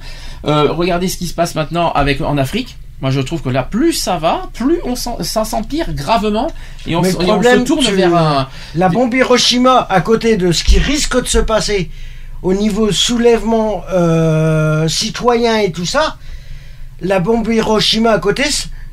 [0.45, 2.77] Euh, regardez ce qui se passe maintenant avec en Afrique.
[3.01, 6.47] Moi, je trouve que là, plus ça va, plus on s'empire gravement
[6.87, 8.47] et on, Mais se- le et on problème, se tourne tu- vers un.
[8.75, 11.89] La bombe Hiroshima, à côté de ce qui risque de se passer
[12.45, 16.17] au niveau soulèvement euh, citoyen et tout ça,
[17.01, 18.43] la bombe Hiroshima à côté,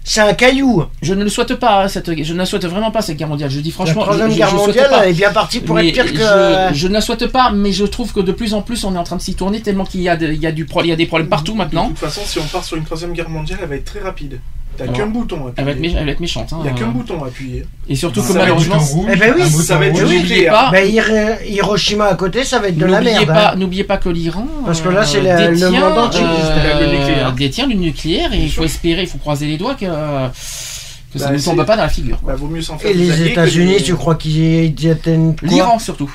[0.04, 0.84] c'est un caillou.
[1.02, 3.28] Je ne le souhaite pas, hein, cette, je ne la souhaite vraiment pas cette guerre
[3.28, 3.50] mondiale.
[3.50, 5.04] Je dis franchement, la troisième je- je- guerre je mondiale, pas.
[5.04, 6.18] elle est bien partie pour Mais être pire que.
[6.18, 8.94] je, je ne la souhaite pas, mais je trouve que de plus en plus on
[8.94, 10.46] est en train de s'y tourner tellement qu'il y a, de- il y y
[10.92, 11.88] a des problèmes partout De maintenant.
[11.88, 14.40] toute façon, si on part sur une troisième guerre mondiale, elle va être très rapide.
[14.76, 15.94] T'as qu'un bouton à Elle va être, appuyer.
[15.94, 16.52] mé- elle va être méchante.
[16.52, 16.58] hein.
[16.62, 17.64] Il y a qu'un bouton à appuyer.
[17.88, 18.78] Et surtout que malheureusement,
[19.12, 20.52] Eh ben oui, ça va être du n'oubliez nucléaire.
[20.52, 23.26] pas, Ben, Hir- Hiroshima à côté, ça va être de la n'oubliez merde.
[23.26, 23.56] pas, hein.
[23.56, 26.40] n'oubliez pas que l'Iran Parce que euh, là, c'est la- le détient, monde entier qui
[26.42, 27.32] se euh, tape le nucléaire.
[27.32, 31.26] détient du nucléaire et il faut espérer, il faut croiser les doigts que, que ça
[31.26, 32.18] Bah, ne c'est- tombe pas dans la figure.
[32.26, 35.36] Bah, vaut mieux s'en faire Et des alliés les que États-Unis, tu crois qu'ils détiennent
[35.36, 35.48] quoi?
[35.48, 36.10] L'Iran surtout.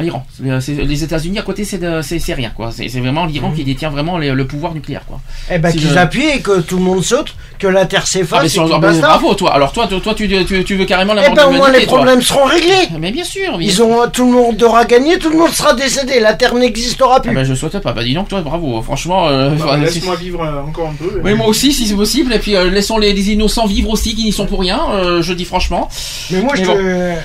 [0.00, 0.24] L'Iran.
[0.36, 2.70] C'est- c'est- Les États-Unis à côté, c'est rien quoi.
[2.72, 5.20] C'est c'est vraiment l'Iran qui détient vraiment les- le pouvoir nucléaire quoi.
[5.50, 8.46] Eh ben, qu'ils appuient et que tout le monde saute, que la Terre Ah, s'efface
[8.52, 9.52] sur- ah, bravo toi.
[9.54, 11.52] Alors toi, toi, toi, tu, tu, tu veux carrément la Eh mort ben, de au
[11.58, 11.96] moins, les toi.
[11.96, 12.88] problèmes seront réglés.
[12.98, 13.58] Mais bien sûr.
[13.58, 16.54] mais- Ils ont, tout le monde aura gagné, tout le monde sera décédé, la Terre
[16.54, 17.34] n'existera Ah plus.
[17.34, 17.92] bah, je souhaite pas.
[17.92, 18.80] Bah dis donc toi, bravo.
[18.82, 19.28] Franchement.
[19.28, 21.20] euh, Bah, Laisse-moi vivre euh, encore un peu.
[21.24, 22.32] Oui, moi aussi, si c'est possible.
[22.32, 24.80] Et puis, euh, laissons les, les innocents vivre aussi, qui n'y sont pour rien.
[24.92, 25.88] euh, je dis franchement.
[26.30, 27.18] Mais moi, je mais te-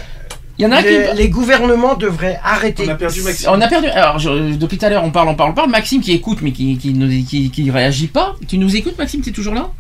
[0.60, 1.18] Il y en a les, qui.
[1.18, 2.84] les gouvernements devraient arrêter.
[2.86, 3.50] On a perdu Maxime.
[3.52, 3.88] On a perdu.
[3.88, 5.70] Alors, je- depuis tout à l'heure, on parle, on parle, on parle.
[5.72, 8.36] Maxime qui écoute, mais qui, qui, ne- qui, qui réagit pas.
[8.48, 9.22] Tu nous écoutes, Maxime?
[9.22, 9.72] T'es toujours là?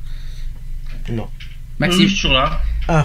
[1.11, 1.27] Non.
[1.79, 2.59] Maxime, Oui, je suis toujours là.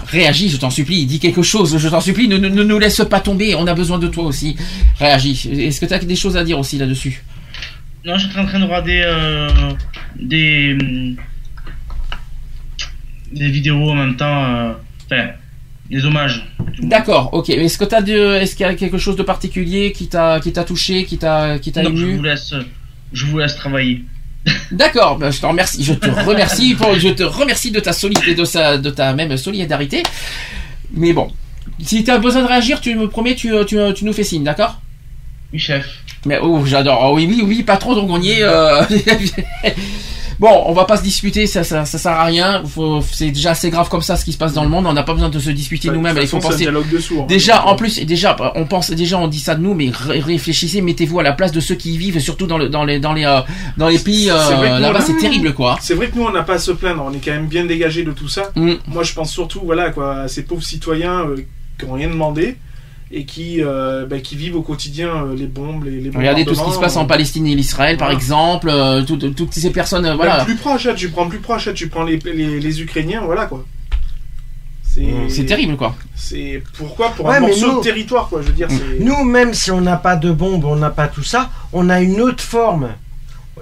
[0.07, 1.05] réagis, je t'en supplie.
[1.05, 2.27] Dis quelque chose, je t'en supplie.
[2.27, 3.53] Ne, ne, ne nous laisse pas tomber.
[3.55, 4.55] On a besoin de toi aussi.
[4.97, 5.49] Réagis.
[5.53, 7.23] Est-ce que tu as des choses à dire aussi là-dessus?
[8.05, 9.49] Non, je suis en train de regarder euh,
[10.19, 10.75] des
[13.31, 14.45] des vidéos en même temps.
[14.45, 14.73] euh,
[15.89, 16.45] Des hommages.
[16.81, 17.49] D'accord, ok.
[17.49, 20.51] Est-ce que t'as de, est-ce qu'il y a quelque chose de particulier qui t'a, qui
[20.53, 22.53] t'a touché, qui t'a, qui t'a Donc, je ému vous laisse,
[23.11, 24.03] je vous laisse travailler.
[24.71, 28.35] D'accord, ben, je te remercie, je te remercie pour, je te remercie de ta solidité,
[28.35, 30.03] de sa, de ta même solidarité.
[30.93, 31.31] Mais bon,
[31.81, 34.43] si tu as besoin de réagir, tu me promets, tu, tu, tu nous fais signe,
[34.43, 34.79] d'accord?
[35.51, 35.87] Oui, chef.
[36.25, 36.99] Mais oh, j'adore.
[37.03, 38.43] Oh, oui, oui, oui, pas trop, donc on y est.
[38.43, 38.81] euh.
[40.39, 42.63] bon, on va pas se disputer, ça, ça, ça sert à rien.
[43.11, 44.85] C'est déjà assez grave comme ça ce qui se passe dans le monde.
[44.87, 46.15] On n'a pas besoin de se disputer nous-mêmes.
[46.21, 46.65] Il faut penser.
[46.67, 47.25] hein.
[47.27, 50.81] Déjà, en plus, déjà, on pense, déjà, on dit ça de nous, mais ré- réfléchissez,
[50.81, 53.13] mettez-vous à la place de ceux qui y vivent, surtout dans le, dans les, dans
[53.13, 53.41] les, euh,
[53.77, 55.77] dans les pays euh, là-bas, c'est terrible, quoi.
[55.81, 57.03] C'est vrai que nous, on n'a pas à se plaindre.
[57.05, 58.51] On est quand même bien dégagé de tout ça.
[58.55, 58.73] Mm.
[58.87, 61.35] Moi, je pense surtout, voilà, quoi, à ces pauvres citoyens euh,
[61.77, 62.55] qui n'ont rien demandé
[63.11, 66.53] et qui, euh, bah, qui vivent au quotidien euh, les bombes, les, les Regardez tout
[66.55, 67.05] ce qui se passe en.
[67.05, 70.45] Palestine et l'Israël, par exemple, euh, toutes, toutes ces personnes, euh, voilà.
[70.45, 73.45] plus proche, hein, tu prends plus proche, hein, tu prends les, les, les Ukrainiens, voilà
[73.47, 73.65] quoi.
[74.83, 75.95] C'est C'est terrible, quoi.
[76.15, 78.67] C'est pourquoi pour Ouais, un morceau nous- de territoire quoi, je veux dire.
[78.69, 81.89] c'est- Nous, même si on n'a pas de bombe, on n'a pas tout ça, on
[81.89, 82.89] a une autre forme.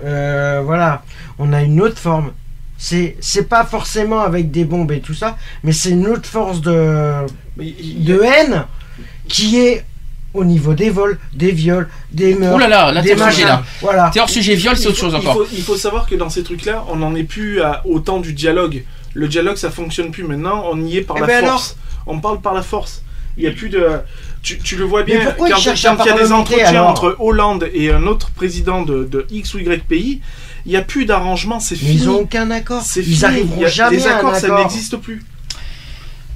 [0.03, 1.03] Euh, voilà,
[1.39, 2.31] on a une autre forme.
[2.77, 6.61] C'est c'est pas forcément avec des bombes et tout ça, mais c'est une autre force
[6.61, 7.25] de,
[7.57, 8.65] de haine
[9.27, 9.85] qui est
[10.33, 12.55] au niveau des vols, des viols, des meurtres.
[12.55, 13.61] Oh là là, là, des t'es hors sujet, machins.
[13.61, 13.63] là.
[13.81, 14.09] Voilà.
[14.13, 15.33] T'es hors sujet, viol, c'est il autre faut- chose il encore.
[15.45, 18.19] faut, il faut savoir que dans ces trucs-là, on n'en est plus à, au temps
[18.19, 18.83] du dialogue.
[19.13, 20.23] Le dialogue, ça fonctionne plus.
[20.23, 21.77] Maintenant, on y est par Eh la ben force.
[22.05, 23.01] On parle par la force.
[23.37, 23.87] Il y a plus de.
[24.43, 25.69] Tu, tu le vois bien Mais pourquoi quand, il y
[26.09, 30.21] a des entretiens entre Hollande et un autre président de, de X ou Y pays.
[30.65, 31.93] Il n'y a plus d'arrangement, c'est fini.
[31.93, 32.81] ils ont aucun accord.
[32.83, 33.25] C'est Ils fini.
[33.25, 34.59] arriveront Il y a- jamais Les à un accords, ça accord.
[34.59, 35.23] n'existe plus.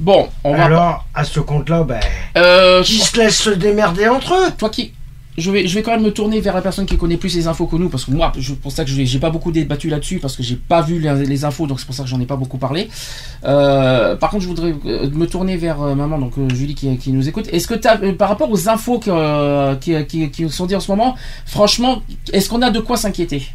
[0.01, 0.63] Bon, on va.
[0.65, 1.99] Alors, à ce compte-là, ben,
[2.35, 4.51] Euh, qui se laissent se démerder entre eux?
[4.57, 4.93] toi qui.
[5.37, 7.47] Je vais, je vais quand même me tourner vers la personne qui connaît plus les
[7.47, 9.89] infos que nous, parce que moi, je- pour ça que je- j'ai pas beaucoup débattu
[9.89, 12.19] là-dessus, parce que j'ai pas vu les, les infos, donc c'est pour ça que j'en
[12.19, 12.89] ai pas beaucoup parlé.
[13.45, 17.11] Euh, par contre, je voudrais euh, me tourner vers euh, maman, donc Julie qui, qui
[17.13, 17.47] nous écoute.
[17.53, 20.91] Est-ce que euh, par rapport aux infos que, qui, qui, qui sont dites en ce
[20.91, 22.01] moment, franchement,
[22.33, 23.47] est-ce qu'on a de quoi s'inquiéter?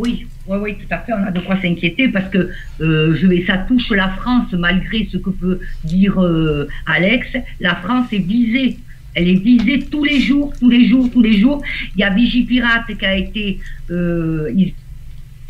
[0.00, 1.12] Oui, oui, oui, tout à fait.
[1.12, 5.06] On a de quoi s'inquiéter parce que euh, je vais, ça touche la France malgré
[5.12, 7.28] ce que peut dire euh, Alex.
[7.60, 8.78] La France est visée.
[9.14, 11.62] Elle est visée tous les jours, tous les jours, tous les jours.
[11.94, 13.58] Il y a Vigipirate qui a été,
[13.90, 14.72] euh, ils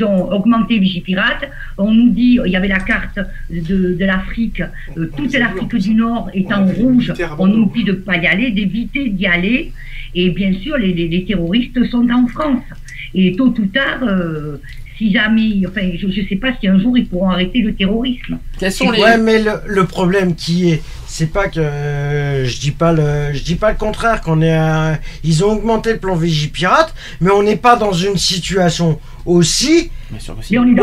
[0.03, 1.45] ont augmenté Vigipirate.
[1.79, 3.21] On nous dit, il y avait la carte
[3.51, 4.63] de, de l'Afrique,
[5.17, 7.13] toute l'Afrique du Nord est en rouge.
[7.39, 9.73] On nous dit de pas y aller, d'éviter d'y aller.
[10.15, 12.65] Et bien sûr, les, les, les terroristes sont en France.
[13.15, 14.61] Et tôt ou tard, euh,
[14.97, 18.39] si jamais, enfin, je ne sais pas si un jour ils pourront arrêter le terrorisme.
[18.59, 19.01] Quels sont les.
[19.01, 23.33] Ouais, mais le, le problème qui est, c'est pas que euh, je dis pas le,
[23.33, 27.31] je dis pas le contraire qu'on est, à- ils ont augmenté le plan Vigipirate, mais
[27.31, 29.91] on n'est pas dans une situation aussi,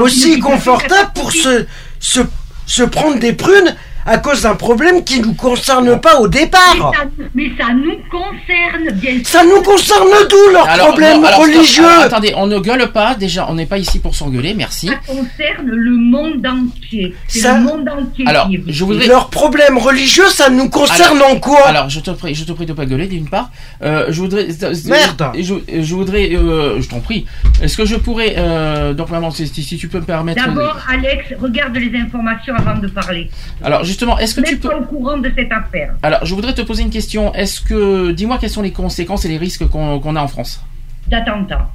[0.01, 1.65] aussi situation confortable pour se,
[1.99, 2.21] se,
[2.65, 3.75] se prendre des prunes
[4.07, 6.93] à cause d'un problème qui nous concerne pas au Mais départ.
[6.95, 7.03] ça,
[7.35, 9.25] mais ça nous concerne, bien sûr.
[9.27, 11.53] Ça nous concerne d'où leurs Alors, problèmes non, alors, stop.
[11.55, 14.87] religieux Alors, attendez, on ne gueule pas, déjà, on n'est pas ici pour s'engueuler, merci.
[14.87, 17.13] Ça concerne le monde entier.
[17.27, 21.67] Ça- le monde entier Alors, je voudrais- Leurs problèmes religieux, ça nous concerne en quoi?
[21.67, 23.49] Alors, je te prie, je te prie de pas gueuler d'une part.
[23.83, 24.47] Euh, je voudrais.
[24.85, 25.31] Merde.
[25.37, 26.31] Je, je voudrais.
[26.35, 27.25] euh, je t'en prie.
[27.61, 28.35] Est-ce que je pourrais.
[28.37, 30.43] Euh, donc, maman, si, si- si tu peux me permettre.
[30.45, 33.29] D'abord, Alex, regarde les informations avant de parler.
[33.63, 34.73] Alors, justement, est-ce que tu peux.
[34.73, 35.95] Au courant de cette affaire.
[36.03, 37.33] Alors, je voudrais te poser une question.
[37.33, 38.11] Est-ce que.
[38.11, 40.61] Dis-moi quelles sont les conséquences et les risques qu'on qu'on a en France?
[41.07, 41.67] D'attentat.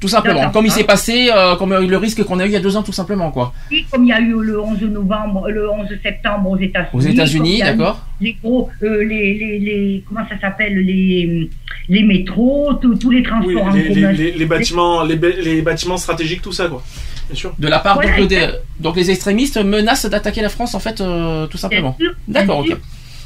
[0.00, 0.50] Tout simplement.
[0.50, 2.76] Comme il s'est passé, euh, comme le risque qu'on a eu il y a deux
[2.76, 3.52] ans, tout simplement, quoi.
[3.72, 6.90] Et comme il y a eu le 11 novembre, le 11 septembre aux États-Unis.
[6.92, 8.00] Aux États-Unis, d'accord.
[8.20, 11.48] Les gros, euh, les, les, les, comment ça s'appelle, les,
[11.88, 14.12] les métros, tous les transports Oui, en les, les- commun.
[14.12, 16.82] les- les bâtiments, les bâtiments stratégiques, tout ça quoi.
[17.28, 17.54] Bien sûr.
[17.58, 18.32] De la part Voilà, donc,
[18.80, 21.96] donc les extrémistes menacent d'attaquer la France, en fait, euh, tout simplement.
[22.28, 22.76] D'accord, ok.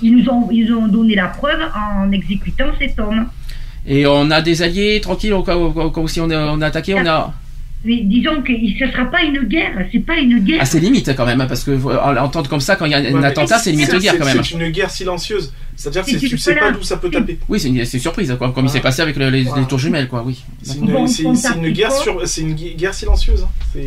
[0.03, 3.29] Ils nous ont, ils ont donné la preuve en exécutant cet homme.
[3.87, 6.37] Et on a des alliés tranquilles au cas où, au cas où si on est,
[6.37, 7.33] on est attaqué, on a.
[7.83, 10.59] Mais disons que ce ne sera pas une guerre, c'est pas une guerre.
[10.61, 12.95] Ah, c'est limite quand même, hein, parce que euh, entendre comme ça quand il y
[12.95, 14.43] a un Ouais, mais attentat, c'est limite de guerre quand même.
[14.45, 15.53] C'est une guerre silencieuse.
[15.77, 17.39] C'est-à-dire que tu- tu sais pas d'où ça peut taper.
[17.49, 19.79] Oui, c'est une, une surprise, quoi, comme il s'est passé avec le- les, les tours
[19.79, 20.45] jumelles, quoi, oui.
[20.63, 23.45] C'est une, une guerre quoi sur, c'est une gu- guerre silencieuse.
[23.45, 23.49] hein.
[23.73, 23.81] C'est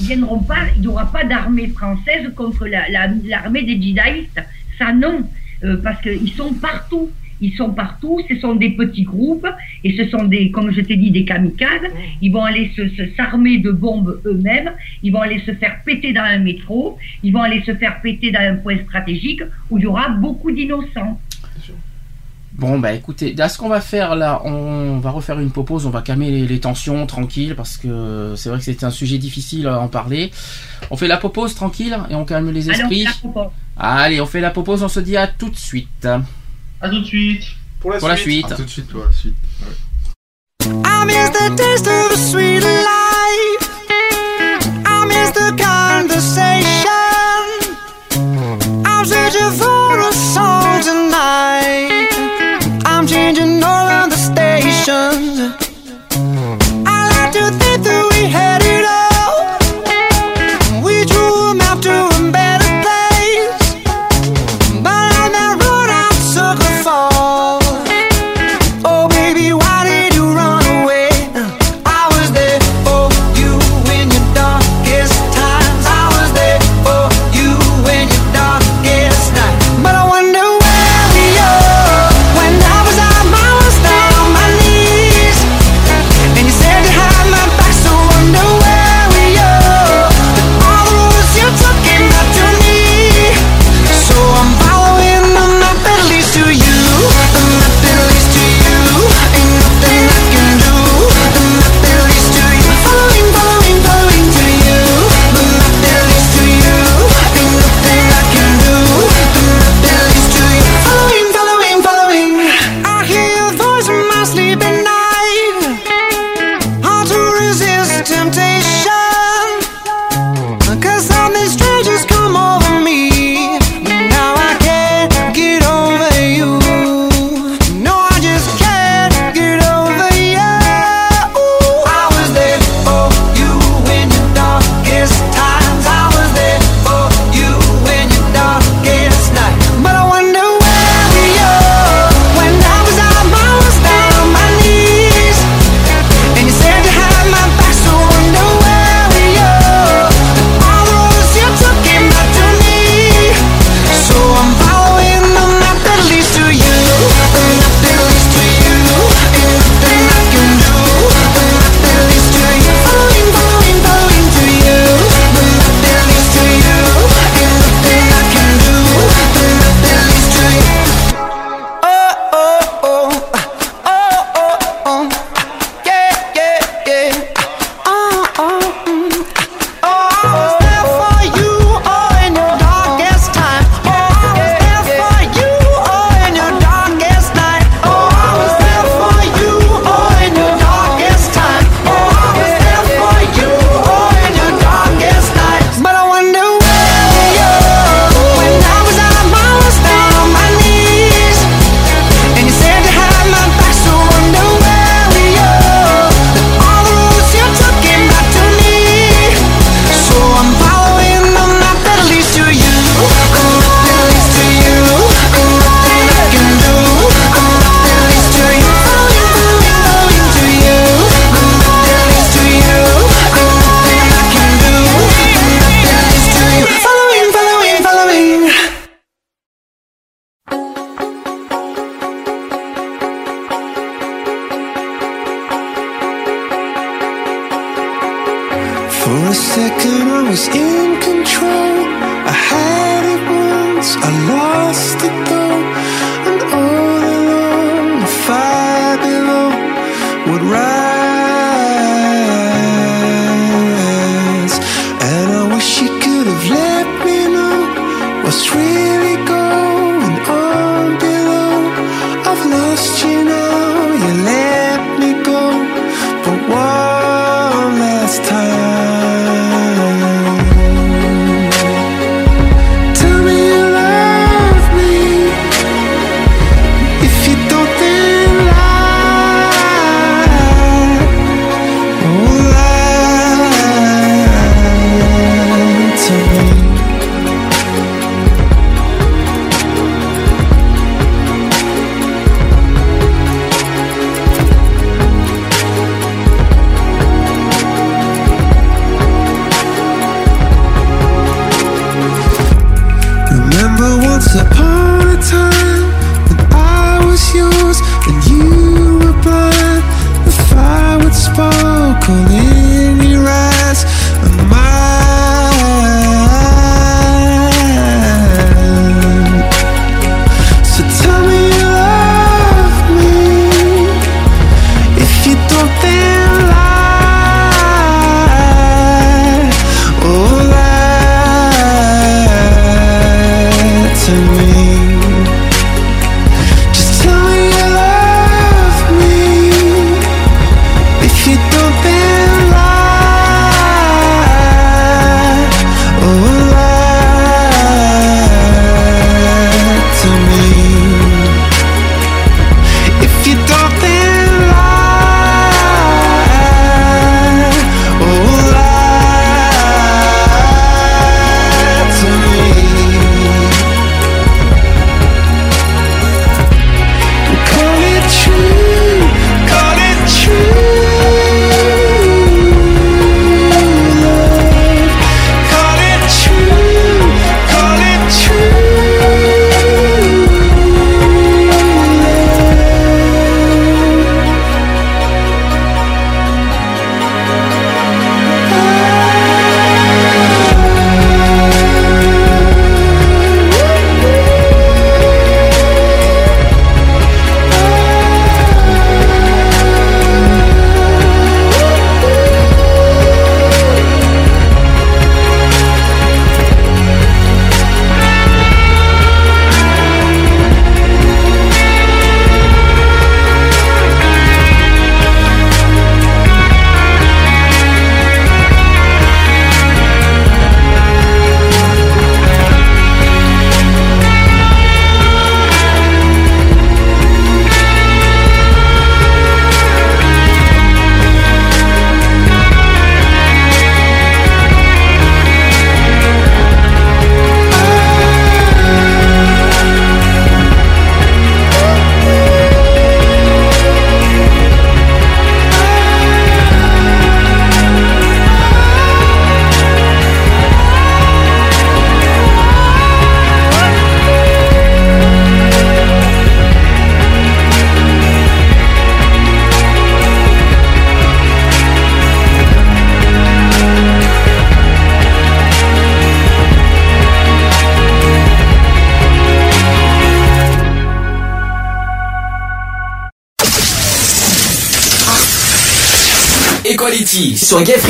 [0.00, 4.40] Ils viendront pas, il n'y aura pas d'armée française contre la- la- l'armée des djihadistes.
[4.78, 5.22] Ça non,
[5.64, 7.10] Euh, parce qu'ils sont partout.
[7.40, 9.46] Ils sont partout, ce sont des petits groupes,
[9.84, 11.90] et ce sont des, comme je t'ai dit, des kamikazes.
[12.20, 12.82] Ils vont aller se,
[13.16, 14.72] s'armer de bombes eux-mêmes,
[15.02, 18.32] ils vont aller se faire péter dans un métro, ils vont aller se faire péter
[18.32, 21.20] dans un point stratégique où il y aura beaucoup d'innocents.
[22.54, 25.90] Bon, bah écoutez, là, ce qu'on va faire là, on va refaire une pause, on
[25.90, 29.68] va calmer les, les tensions, tranquille, parce que c'est vrai que c'est un sujet difficile
[29.68, 30.32] à en parler.
[30.90, 33.06] On fait la pause tranquille et on calme les esprits.
[33.76, 36.08] Allez, on fait la pause, on se dit à tout de suite.
[36.80, 37.44] À tout de suite.
[37.80, 38.50] pour la Pour la suite.
[38.50, 39.34] À tout de suite, pour la suite.
[39.62, 40.72] Ouais.
[40.84, 42.97] I miss the taste of the sweet life.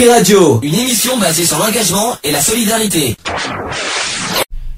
[0.09, 3.15] Radio, une émission basée sur l'engagement et la solidarité.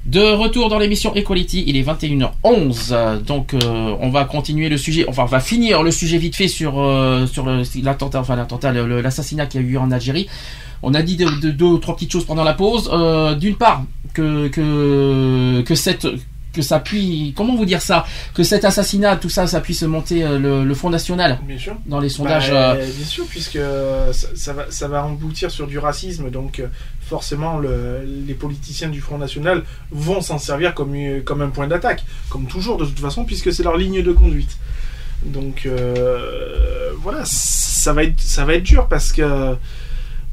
[0.07, 4.77] De retour dans l'émission Equality, il est 21h11, euh, donc euh, on va continuer le
[4.77, 7.47] sujet, enfin on va finir le sujet vite fait sur euh, sur
[7.83, 10.27] l'attentat, enfin l'attentat, l'assassinat qui a eu lieu en Algérie.
[10.83, 12.91] On a dit de, de- deux ou trois petites choses pendant la pause.
[12.93, 16.09] Euh, D'une part, que que cette
[16.53, 20.25] que ça puisse, comment vous dire ça, que cet assassinat, tout ça, ça puisse monter
[20.25, 21.77] euh, le, le Front National Bien sûr.
[21.87, 22.51] dans les sondages.
[22.51, 23.59] Bah, euh, Bien sûr, puisque
[24.13, 26.67] ça, ça va, ça va emboutir sur du racisme, donc euh,
[27.03, 30.95] forcément le- les politiciens du Front National vont s'en servir comme,
[31.25, 34.57] comme un point d'attaque, comme toujours de toute façon, puisque c'est leur ligne de conduite.
[35.25, 39.55] Donc euh, voilà, ça va, être, ça va être dur parce que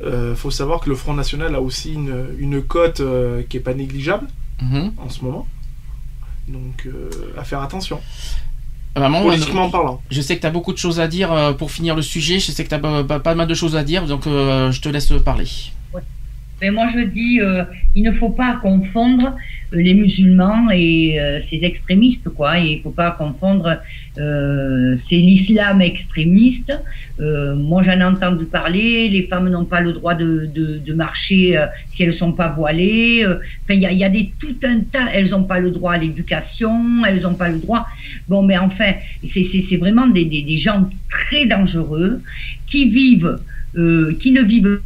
[0.03, 3.61] euh, faut savoir que le Front National a aussi une, une cote euh, qui est
[3.61, 4.27] pas négligeable
[4.61, 4.93] mhm.
[4.97, 5.47] en ce moment.
[6.47, 7.99] Donc euh, à faire attention.
[8.95, 10.01] Ah bah, maman, Politiquement parlant.
[10.09, 12.39] Je sais que tu as beaucoup de choses à dire euh, pour finir le sujet.
[12.39, 14.81] Je sais que tu as pas, pas mal de choses à dire, donc euh, je
[14.81, 15.47] te laisse parler.
[16.61, 17.63] Mais moi je dis, euh,
[17.95, 19.35] il ne faut pas confondre
[19.73, 22.57] euh, les musulmans et euh, ces extrémistes, quoi.
[22.57, 23.77] Il faut pas confondre,
[24.17, 26.73] euh, c'est l'islam extrémiste.
[27.19, 29.07] Euh, moi j'en ai entendu parler.
[29.09, 32.49] Les femmes n'ont pas le droit de, de, de marcher euh, si elles sont pas
[32.49, 33.23] voilées.
[33.25, 35.09] Enfin, il y a, y a des tout un tas.
[35.13, 37.05] Elles n'ont pas le droit à l'éducation.
[37.05, 37.85] Elles n'ont pas le droit.
[38.27, 42.21] Bon, mais enfin, c'est vraiment des, des, des gens très dangereux
[42.65, 43.37] qui vivent,
[43.73, 44.79] qui ne vivent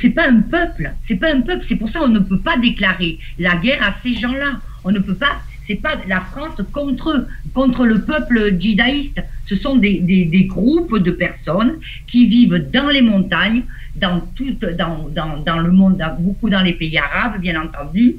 [0.00, 2.56] c'est pas un peuple, c'est pas un peuple, c'est pour ça qu'on ne peut pas
[2.58, 4.60] déclarer la guerre à ces gens-là.
[4.84, 9.20] On ne peut pas, c'est pas la France contre eux, contre le peuple djihadiste.
[9.46, 11.74] Ce sont des, des, des groupes de personnes
[12.08, 13.62] qui vivent dans les montagnes,
[13.94, 18.16] dans tout, dans, dans, dans le monde, dans- beaucoup dans les pays arabes, bien entendu.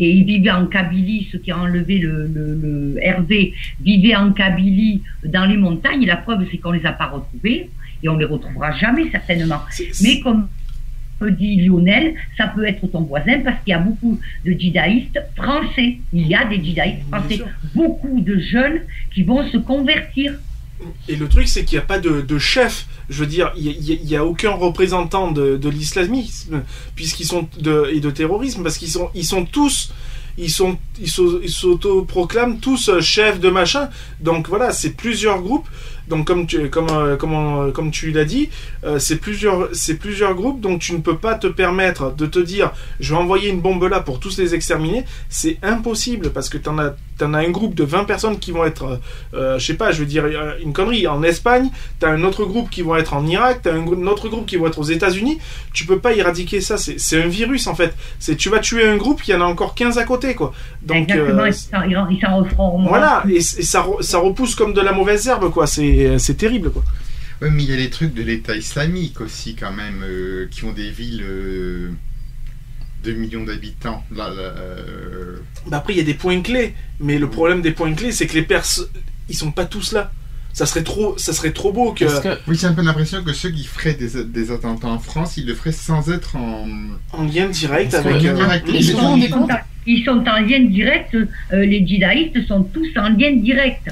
[0.00, 4.32] Et ils vivaient en Kabylie, ceux qui ont enlevé le, le, le Hervé, vivaient en
[4.32, 6.02] Kabylie dans les montagnes.
[6.02, 7.70] Et la preuve, c'est qu'on les a pas retrouvés
[8.02, 9.60] et on les retrouvera jamais certainement.
[10.02, 10.48] Mais comme
[11.30, 15.98] dit Lionel, ça peut être ton voisin parce qu'il y a beaucoup de djihadistes français.
[16.12, 17.40] Il y a des djihadistes français.
[17.74, 18.80] Beaucoup de jeunes
[19.12, 20.34] qui vont se convertir.
[21.08, 22.86] Et le truc, c'est qu'il n'y a pas de, de chef.
[23.08, 26.62] Je veux dire, il n'y a, il y a aucun représentant de, de l'islamisme,
[26.96, 29.92] puisqu'ils sont de, et de terrorisme, parce qu'ils sont, ils sont tous,
[30.36, 33.88] ils sont, ils s'auto-proclament tous euh, chefs de machin.
[34.20, 35.68] Donc voilà, c'est plusieurs groupes.
[36.08, 38.50] Donc comme tu, comme, euh, comme, comme tu l'as dit,
[38.84, 39.68] euh, c'est plusieurs,
[40.00, 40.60] plusieurs groupes.
[40.60, 43.84] Donc tu ne peux pas te permettre de te dire, je vais envoyer une bombe
[43.84, 45.04] là pour tous les exterminer.
[45.28, 48.64] C'est impossible parce que t'en as, t'en as un groupe de 20 personnes qui vont
[48.64, 48.96] être, euh,
[49.34, 51.06] euh, je sais pas, je veux dire euh, une connerie.
[51.06, 51.70] En Espagne,
[52.00, 54.56] t'as un autre groupe qui vont être en Irak, t'as un, un autre groupe qui
[54.56, 55.38] vont être aux États-Unis.
[55.72, 56.76] Tu peux pas éradiquer ça.
[56.76, 57.94] C'est, un virus en fait.
[58.18, 60.52] C'est tu vas tuer un groupe, il y en a encore 15 à côté quoi.
[60.82, 62.86] Donc euh, ils s'en- referont.
[62.88, 65.66] voilà, et, et ça, ça repousse comme de la mauvaise herbe, quoi.
[65.66, 66.84] C'est c'est terrible, quoi.
[67.42, 70.64] Ouais, mais il y a les trucs de l'État islamique aussi, quand même, euh, qui
[70.64, 71.90] ont des villes euh,
[73.04, 74.02] de millions d'habitants.
[74.14, 77.72] Là, là, euh, Bah après, il y a des points clés, mais le problème des
[77.72, 78.86] points clés, c'est que les personnes,
[79.28, 80.12] ils sont pas tous là.
[80.52, 82.04] Ça serait trop, ça serait trop beau que.
[82.46, 85.44] Oui, j'ai un peu l'impression que ceux qui feraient des, des attentats en France, ils
[85.46, 86.68] le feraient sans être en,
[87.12, 88.22] en lien direct avec.
[88.30, 88.66] euh, direct.
[88.72, 89.48] Ils sont, ils sont en-
[89.86, 91.26] ils sont en lien direct, euh,
[91.66, 93.90] les djihadistes sont tous en lien direct.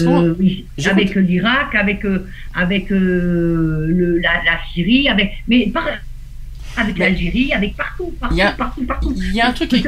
[0.00, 5.86] Euh, oui, avec l'Irak, avec, euh, avec euh, le- la, la Syrie, avec, mais par-
[6.76, 9.14] avec l'Algérie, avec partout, partout, Il y a- partout, partout.
[9.16, 9.84] Il y a un truc qui-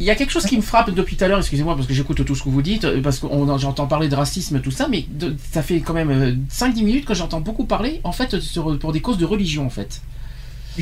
[0.00, 1.94] Il y a quelque chose qui me frappe depuis tout à l'heure, excusez-moi parce que
[1.94, 3.26] j'écoute tout ce que vous dites, parce que
[3.58, 7.14] j'entends parler de racisme, tout ça, mais de- ça fait quand même 5-10 minutes que
[7.14, 10.02] j'entends beaucoup parler, en fait, sur- pour des causes de religion, en fait.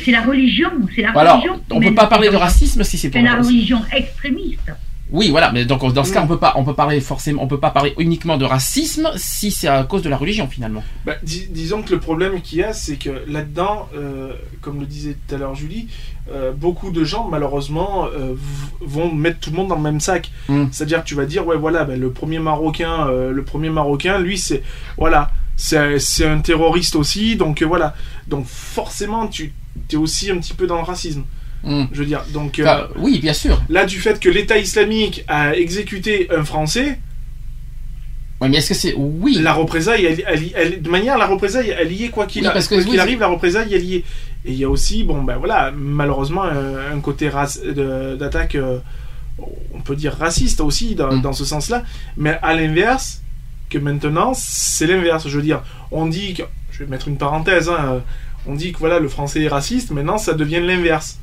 [0.02, 1.60] C'est la religion, c'est la Alors, religion.
[1.70, 4.70] on peut pas parler de racisme si c'est pour C'est la religion extrémiste.
[5.12, 7.48] Oui, voilà, mais donc dans ce cas, on peut pas, on peut parler forcément, on
[7.48, 10.84] peut pas parler uniquement de racisme si c'est à cause de la religion finalement.
[11.04, 14.86] Bah, dis- disons que le problème qu'il y a, c'est que là-dedans, euh, comme le
[14.86, 15.88] disait tout à l'heure Julie,
[16.32, 18.34] euh, beaucoup de gens, malheureusement, euh,
[18.80, 20.30] vont mettre tout le monde dans le même sac.
[20.48, 20.66] Mm.
[20.70, 24.38] C'est-à-dire que tu vas dire, ouais, voilà, ben, le premier Marocain, le premier Marocain, lui,
[24.38, 24.62] c'est,
[24.96, 27.94] voilà, c'est c'est un terroriste aussi, donc voilà.
[28.28, 29.52] Donc forcément, tu
[29.90, 31.24] es aussi un petit peu dans le racisme.
[31.64, 31.84] Mm.
[31.92, 32.58] Je veux dire, donc.
[32.58, 33.60] euh, Enfin, oui, bien sûr.
[33.68, 36.98] Là, du fait que l'État islamique a exécuté un Français.
[38.40, 38.94] Oui, mais est-ce que c'est.
[38.96, 39.38] Oui.
[39.42, 42.48] La représaille, elle, elle- elle- de manière, la représaille, elle y est quoi qu'il Oui,
[42.48, 44.04] a- parce que quoi oui, qu'il c'est- arrive, la représaille, elle y est.
[44.46, 48.78] Et il y a aussi, bon, ben voilà, malheureusement, un, un côté d'attaque, euh,
[49.74, 51.20] on peut dire raciste aussi, dans, Mm.
[51.20, 51.82] dans ce sens-là.
[52.16, 53.20] Mais à l'inverse,
[53.68, 55.28] que maintenant, c'est l'inverse.
[55.28, 56.42] Je veux dire, on dit que.
[56.72, 57.98] Je vais mettre une parenthèse, hein, euh,
[58.46, 61.18] on dit que voilà, le français est raciste, maintenant, ça devient l'inverse.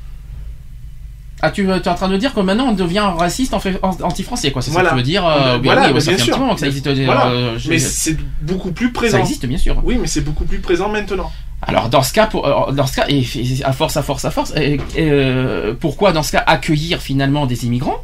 [1.40, 3.54] Ah, tu es en train de dire que maintenant on devient raciste
[4.02, 4.60] anti-français, quoi.
[4.60, 4.90] C'est Voilà.
[4.90, 6.34] ça que tu veux dire euh, voilà, oui, ça bien un sûr.
[6.34, 6.86] petit moment que ça existe.
[6.88, 7.26] euh, Voilà.
[7.28, 9.18] euh, je- mais c'est beaucoup plus présent.
[9.18, 9.80] Ça existe, bien sûr.
[9.84, 11.30] Oui, mais c'est beaucoup plus présent maintenant.
[11.62, 12.42] Alors dans ce cas, pour,
[12.72, 16.22] dans ce cas, et, et à force, à force, à force, et- euh, pourquoi dans
[16.24, 18.02] ce cas accueillir finalement des immigrants?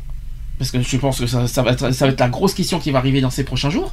[0.58, 2.78] Parce que je pense que ça, ça va être, ça va être la grosse question
[2.78, 3.92] qui va arriver dans ces prochains jours.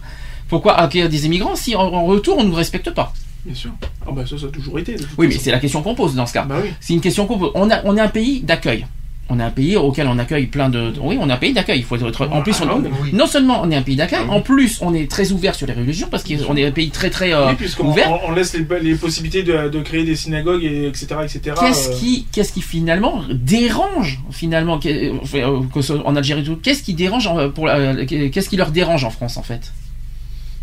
[0.49, 3.13] Pourquoi accueillir des immigrants si en, en retour on ne nous respecte pas?
[3.45, 3.71] Bien sûr.
[4.05, 4.95] Ah bah ça, ça a toujours été.
[5.17, 6.43] Oui, mais c'est la question qu'on pose dans ce cas.
[6.43, 6.69] Bah oui.
[6.79, 7.51] C'est une question qu'on pose.
[7.55, 8.85] On, a, on est un pays d'accueil.
[9.33, 10.91] On est un pays auquel on accueille plein de.
[11.01, 11.79] Oui, on est un pays d'accueil.
[11.79, 12.27] Il faut être.
[12.27, 13.11] En plus, on, Ah, oui.
[13.13, 15.73] non seulement on est un pays d'accueil, en plus on est très ouvert sur les
[15.73, 18.11] religions parce qu'on est un pays très très euh, Oui, puisqu'on ouvert.
[18.11, 21.05] on, on laisse les, les possibilités de, de créer des synagogues, et etc.
[21.23, 21.55] etc.
[21.57, 24.89] Qu'est-ce euh, qui, qu'est-ce qui finalement dérange finalement que-
[25.37, 27.67] euh, en Algérie tout Qu'est-ce qui dérange en- pour
[28.07, 29.71] qu'est-ce qui leur dérange en France en fait?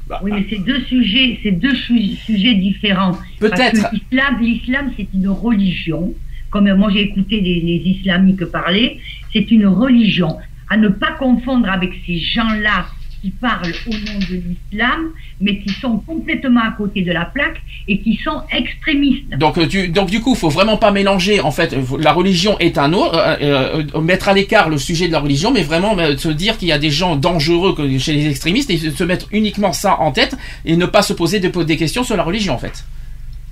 [0.09, 3.13] Bah, Oui, mais c'est deux sujets, c'est deux su- sujets différents.
[3.41, 3.91] Peut-être.
[3.93, 6.13] L'islam, l'islam, c'est une religion.
[6.51, 9.01] Comme moi, j'ai écouté les, islamiques parler,
[9.33, 10.37] c'est une religion.
[10.71, 12.87] À ne pas confondre avec ces gens-là
[13.21, 15.01] qui parlent au nom de l'islam,
[15.41, 19.29] mais qui sont complètement à côté de la plaque et qui sont extrémistes.
[19.39, 21.41] Donc, euh, tu- donc du coup, faut vraiment pas mélanger.
[21.41, 23.17] En fait, euh, la religion est un autre.
[23.17, 26.29] euh, euh, euh, mettre à l'écart le sujet de la religion, mais vraiment euh, se
[26.29, 29.99] dire qu'il y a des gens dangereux chez les extrémistes et se mettre uniquement ça
[30.01, 32.85] en tête et ne pas se poser des, des questions sur la religion, en fait.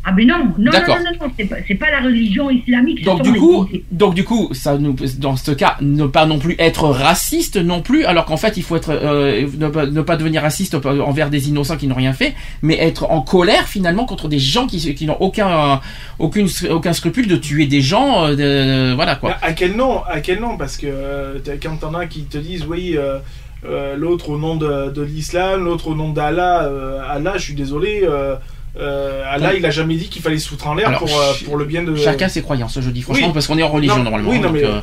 [0.09, 0.71] Ah ben non, non, non, non,
[1.05, 3.03] non, non, c'est pas, pas la religion islamique.
[3.05, 6.39] Donc du les- coup, donc du coup, ça nous, dans ce cas, ne pas non
[6.39, 10.01] plus être raciste non plus, alors qu'en fait, il faut être, euh, ne, pas, ne
[10.03, 14.05] pas devenir raciste envers des innocents qui n'ont rien fait, mais être en colère finalement
[14.05, 15.81] contre des gens qui, qui n'ont aucun,
[16.21, 19.37] aucune, aucun scrupule de tuer des gens, euh, de- voilà quoi.
[19.43, 20.57] À quel nom À quel nom?
[20.57, 23.19] Parce que euh, quand t'en as qui te disent oui, euh,
[23.69, 27.55] euh, l'autre au nom de, de l'islam, l'autre au nom d'Allah, euh, Allah, je suis
[27.55, 28.03] désolé,
[28.79, 31.57] euh, Allah, il a jamais dit qu'il fallait se foutre en l'air pour, euh, pour
[31.57, 31.95] le bien de.
[31.97, 33.33] Chacun ses croyances, je dis franchement, Oui.
[33.33, 34.31] parce qu'on est en religion Non, normalement.
[34.31, 34.81] Oui, non, donc, mais, euh,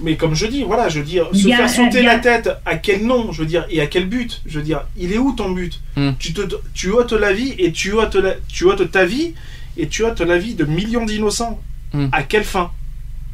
[0.00, 3.04] mais comme je dis, voilà, je veux dire, se faire sauter la tête, à quel
[3.04, 5.50] nom, je veux dire, et à quel but Je veux dire, il est où ton
[5.50, 6.12] but Hmm.
[6.18, 6.42] tu, te,
[6.74, 9.34] tu ôtes la vie et tu ôtes, la- tu ôtes ta vie
[9.76, 11.60] et tu ôtes la vie de millions d'innocents.
[11.92, 12.06] Hmm.
[12.12, 12.70] À quelle fin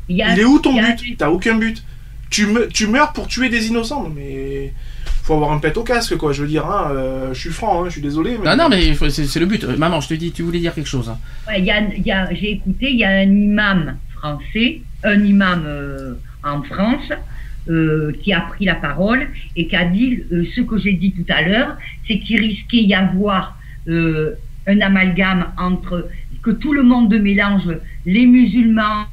[0.08, 1.82] Il, y a- Il est où ton but T'as aucun but.
[2.30, 4.10] Tu, me, tu meurs pour tuer des innocents.
[4.14, 4.72] Mais
[5.28, 6.32] faut avoir un pet au casque, quoi.
[6.32, 8.38] Je veux dire, hein, euh, je suis franc, hein, je suis désolé.
[8.42, 8.48] Mais...
[8.48, 9.62] Non, non, mais c'est le but.
[9.64, 11.08] Euh, Maman, je te dis, tu voulais dire quelque chose.
[11.10, 11.18] hein.
[11.46, 15.22] Ouais, y a, il y a- j'ai écouté, il y a un imam français, un
[15.22, 17.10] imam euh, en France,
[17.68, 21.12] euh, qui a pris la parole et qui a dit euh, ce que j'ai dit
[21.12, 21.76] tout à l'heure,
[22.06, 24.32] c'est qu'il risquait y avoir euh,
[24.66, 26.08] un amalgame entre
[26.42, 27.68] que tout le monde mélange
[28.06, 29.04] les musulmans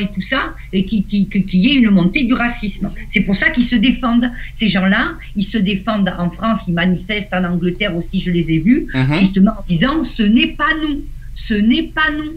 [0.00, 2.90] et tout ça, et qu'il qui, qui- qu'il y ait une montée du racisme.
[3.14, 4.28] C'est pour ça qu'ils se défendent.
[4.58, 8.58] Ces gens-là, ils se défendent en France, ils manifestent en Angleterre aussi, je les ai
[8.58, 9.20] vus, Mhm.
[9.20, 11.02] justement en disant ce n'est pas nous,
[11.48, 12.32] ce n'est pas nous.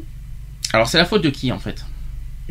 [0.73, 1.83] Alors, c'est la faute de qui en fait?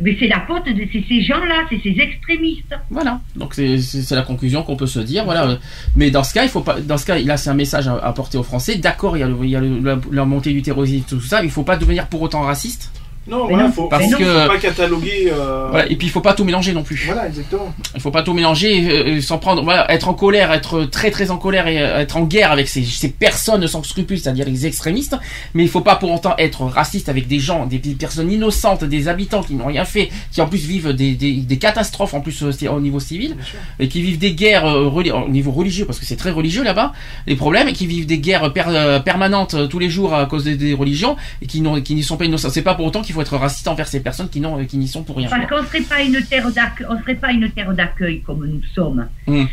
[0.01, 2.73] Mais c'est la faute de ces gens-là, c'est ces extrémistes.
[2.89, 3.19] Voilà.
[3.35, 5.25] Donc c'est la conclusion qu'on peut se dire.
[5.25, 5.57] Voilà.
[5.97, 6.79] Mais dans ce cas, il faut pas.
[6.79, 8.77] Dans ce cas, là, c'est un message à, à porter aux Français.
[8.77, 11.19] D'accord, il y a, le- il y a le- la, la montée du terrorisme, tout
[11.19, 11.43] ça.
[11.43, 12.91] Il faut pas devenir pour autant raciste.
[13.29, 15.31] Non, voilà, non, faut, parce que- faut pas cataloguer.
[15.31, 15.89] euh, Voilà.
[15.91, 17.03] Et puis il faut pas tout mélanger non plus.
[17.05, 17.73] Voilà, exactement.
[17.95, 21.11] Il faut pas tout mélanger, euh, euh, s'en prendre, voilà, être en colère, être très
[21.11, 24.45] très en colère et euh, être en guerre avec ces, ces personnes sans scrupules, c'est-à-dire
[24.45, 25.15] les extrémistes.
[25.53, 28.83] Mais il faut pas pour autant être raciste avec des gens, des, des personnes innocentes,
[28.83, 32.21] des habitants qui n'ont rien fait, qui en plus vivent des, des, des catastrophes en
[32.21, 33.35] plus euh, au niveau civil
[33.79, 36.93] et qui vivent des guerres euh, au niveau religieux parce que c'est très religieux là-bas.
[37.27, 40.43] Les problèmes et qui vivent des guerres per- permanentes euh, tous les jours à cause
[40.43, 42.49] des, des religions et qui n'y sont pas innocents.
[42.49, 45.03] C'est pas pour autant qu'il faut être raciste envers ces personnes qui qui n'y sont
[45.03, 45.29] pour rien.
[45.29, 48.63] Parce qu'on serait pas une terre d'accueil, on serait pas une terre d'accueil comme nous
[48.73, 49.07] sommes.
[49.27, 49.43] Mm.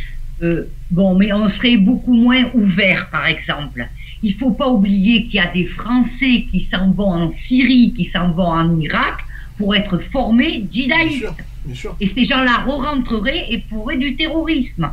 [0.43, 3.87] Euh, bon, mais on serait beaucoup moins ouvert, par exemple.
[4.23, 8.11] Il faut pas oublier qu'il y a des Français qui s'en vont en Syrie, qui
[8.13, 9.19] s'en vont en Irak
[9.57, 11.19] pour être formés Bien djihadistes.
[11.21, 11.35] sûr,
[11.65, 11.97] bien sûr.
[12.01, 14.91] Et ces gens-là re-rentreraient et pourraient du terrorisme.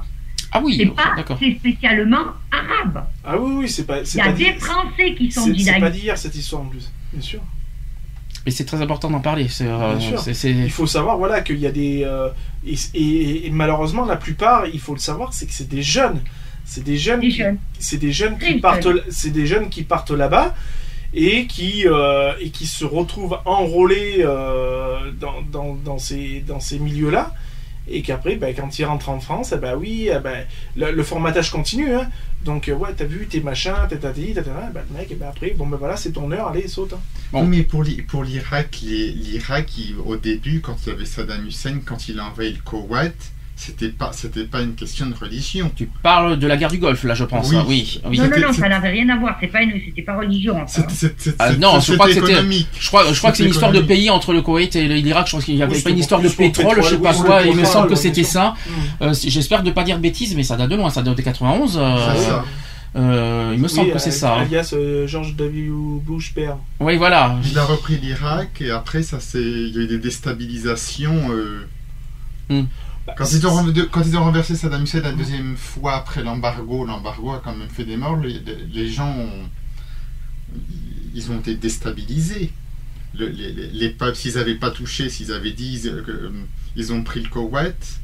[0.55, 1.37] Ah oui, C'est pas, d'accord.
[1.41, 3.05] c'est spécialement arabe.
[3.25, 4.01] Ah oui, oui, c'est pas.
[4.01, 6.01] Il y a pas des dit- Français qui sont c'est- C'est pas djihadistes.
[6.03, 7.41] d'hier cette histoire en plus, bien sûr.
[8.45, 9.47] Mais c'est très important d'en parler.
[9.49, 10.21] C'est, euh, Bien sûr.
[10.65, 12.29] Il faut savoir voilà qu'il y a des euh,
[12.65, 16.21] et, et- et malheureusement la plupart, il faut le savoir, c'est que c'est des jeunes,
[16.65, 17.21] c'est des jeunes,
[17.79, 20.53] c'est des jeunes qui partent, c'est des jeunes qui partent là-bas
[21.13, 26.79] et qui euh, et qui se retrouvent enrôlés euh, dans, dans, dans ces dans ces
[26.79, 27.33] milieux-là.
[27.89, 30.45] Et qu'après, ben, quand ils rentrent en France, eh ben oui, eh ben,
[30.77, 31.93] le, le formatage continue.
[31.93, 32.07] Hein.
[32.43, 35.07] Donc, euh, ouais, t'as vu tes machins, t'as t'as dit, t'as t'as- ben, le mec,
[35.11, 36.93] eh ben, après, bon, ben voilà, c'est ton heure, allez, saute.
[36.93, 36.99] hein.
[37.31, 37.45] Bon.
[37.45, 41.47] Mais pour l'I- pour l'Irak, les- l'Irak, il- au début, quand il y avait Saddam
[41.47, 43.31] Hussein, quand il a envahi le Koweït,
[43.65, 45.71] c'était pas, c'était pas une question de religion.
[45.75, 47.49] Tu parles de la guerre du Golfe, là, je pense.
[47.49, 47.57] Oui.
[47.57, 47.65] hein.
[47.67, 48.17] Oui, oui.
[48.19, 49.37] Non, non, non, ça n'avait rien à voir.
[49.39, 50.61] C'est pas une, c'était pas religion.
[50.61, 50.83] enfin.
[50.89, 52.67] C'était- c'était- Ah, non, je crois que c'était- économique.
[52.79, 55.27] Je crois, je crois que c'est une histoire de pays entre le Koweït et l'Irak.
[55.27, 56.89] Je crois qu'il n'y avait Oui, pas une histoire de plus pour le pétrole, je
[56.89, 57.41] sais pétrole, pas quoi.
[57.43, 58.53] Il me pétrole, semble que c'était ça.
[59.01, 60.89] Euh, J'espère ne pas dire bêtises, mais ça date de loin.
[60.89, 61.77] Ça date de 91.
[61.77, 62.45] euh, C'est ça.
[62.95, 64.35] euh, il me semble Oui, que c'est euh, ça.
[64.35, 64.41] hein.
[64.41, 65.69] Alias euh, George W.
[66.05, 66.57] Bush père.
[66.79, 67.37] Oui, voilà.
[67.49, 71.31] Il a repris l'Irak et après, ça c'est, il y a eu des déstabilisations.
[71.31, 71.65] euh,
[72.49, 72.63] Hmm.
[73.17, 76.85] Quand, ils ont, renv- quand ils ont renversé Saddam Hussein la deuxième fois après l'embargo,
[76.85, 78.17] l'embargo a quand même fait des morts.
[78.17, 78.39] Les,
[78.73, 79.49] les gens, ont-
[81.13, 82.51] ils ont été déstabilisés.
[83.15, 86.31] Le- les, les, les peuples, s'ils n'avaient pas touché, s'ils avaient dit que, euh,
[86.75, 87.99] ils ont pris le Koweït,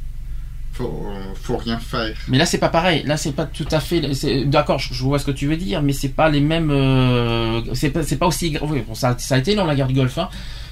[0.73, 1.07] faut,
[1.41, 2.15] faut rien faire.
[2.27, 3.03] Mais là, c'est pas pareil.
[3.05, 4.01] Là, c'est pas tout à fait.
[4.45, 6.69] D'accord, je, je vois ce que tu veux dire, mais c'est pas les mêmes.
[6.71, 8.69] euh, c'est pas, aussi grave.
[8.71, 10.17] Oui, bon, ça, ça a été long la guerre du Golfe.
[10.19, 10.29] hein.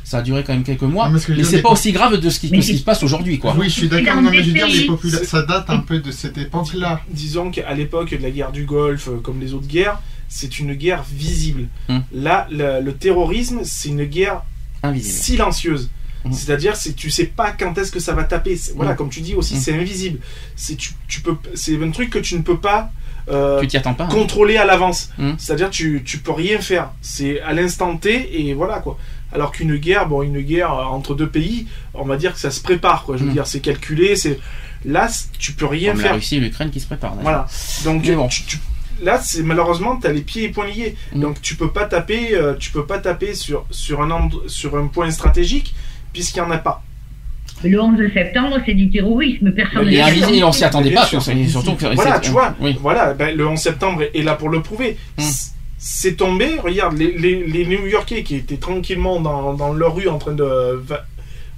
[0.10, 1.08] Ça a duré quand même quelques mois.
[1.10, 2.80] Non, mais ce c'est pas aussi grave de ce qui, Mais que ce qui c'est-
[2.80, 3.54] se passe aujourd'hui, quoi.
[3.58, 5.42] Oui, je suis d'accord, dans non, mais des je veux dire, les pays- popula- ça
[5.42, 7.02] date un peu de cette époque-là.
[7.10, 10.76] Disons qu'à l'époque de la guerre du Golfe, euh, comme les autres guerres, c'est une
[10.76, 11.68] guerre visible.
[11.90, 12.00] Hmm.
[12.14, 14.44] Là, le, le terrorisme, c'est une guerre
[14.82, 15.14] Invisible.
[15.14, 15.90] silencieuse.
[16.32, 18.56] C'est-à-dire, c'est tu sais pas quand est-ce que ça va taper.
[18.58, 18.98] C'est- Voilà, Mm.
[18.98, 20.20] comme tu dis aussi, c'est invisible.
[20.58, 22.92] C'est tu, tu peux, c'est un truc que tu ne peux pas.
[23.30, 24.06] euh, Tu t'y attends pas.
[24.06, 24.10] hein.
[24.10, 25.10] contrôler à l'avance.
[25.38, 26.92] C'est-à-dire tu tu peux rien faire.
[27.02, 28.98] C'est à l'instant T et voilà quoi.
[29.34, 32.50] Alors qu'une guerre, bon, une guerre euh, entre deux pays, on va dire que ça
[32.52, 33.18] se prépare quoi.
[33.18, 33.34] Je veux Mm.
[33.34, 34.40] dire, c'est calculé, c'est
[34.86, 36.16] là tu peux rien Comme la faire.
[36.16, 37.16] Russie et l'Ukraine qui se préparent.
[37.22, 37.46] Voilà.
[37.84, 38.28] Donc Mais bon.
[38.30, 38.60] tu- tu-
[39.04, 40.96] là, c'est malheureusement, tu as les pieds et poings liés.
[41.14, 41.20] Mm.
[41.22, 44.78] Donc tu peux pas taper, euh, tu peux pas taper sur sur un endro- sur
[44.78, 45.76] un point stratégique
[46.14, 46.84] puisqu'il y en a pas.
[47.64, 49.52] Le 11 septembre, c'est du terrorisme.
[49.52, 51.06] Personne ne invisible, l'a on s'y attendait pas.
[51.06, 51.22] sûr.
[51.22, 52.54] surtout- que Voilà, tu vois.
[52.60, 52.78] Oui.
[52.80, 54.96] Voilà, ben, le 11 septembre est, est là pour le prouver.
[55.18, 55.24] Mm.
[55.78, 60.18] C'est tombé, regarde, les, les, les New-Yorkais qui étaient tranquillement dans, dans leur rue en
[60.18, 60.82] train de,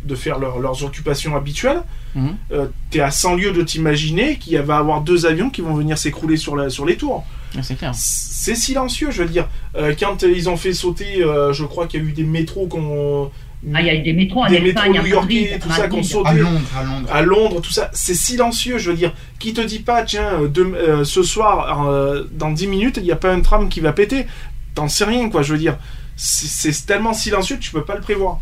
[0.03, 1.81] de faire leur- leurs occupations habituelles,
[2.15, 2.35] Mhm.
[2.53, 5.75] euh, t'es à 100 lieues de t'imaginer qu'il va y avoir deux avions qui vont
[5.75, 7.23] venir s'écrouler sur, la, sur les tours.
[7.55, 7.61] Ouais,
[7.93, 9.47] C'est silencieux, je veux dire.
[9.75, 12.67] Euh, quand ils ont fait sauter, euh, je crois qu'il y a eu des métros
[12.67, 13.31] qu'on.
[13.73, 15.87] Ah, il y a eu des métros en des Espagne, métros new-yorkais, Madrid, tout ça,
[15.89, 17.09] qu'on À Londres, à Londres.
[17.11, 19.13] à Londres, tout ça, c'est silencieux, je veux dire.
[19.37, 23.11] Qui te dit pas, tiens, euh, euh, ce soir, euh, dans 10 minutes, il n'y
[23.11, 24.27] a pas un tram qui va péter
[24.75, 25.77] T'en sais rien, quoi, je veux dire.
[26.15, 28.39] C'est tellement silencieux que tu peux pas le prévoir.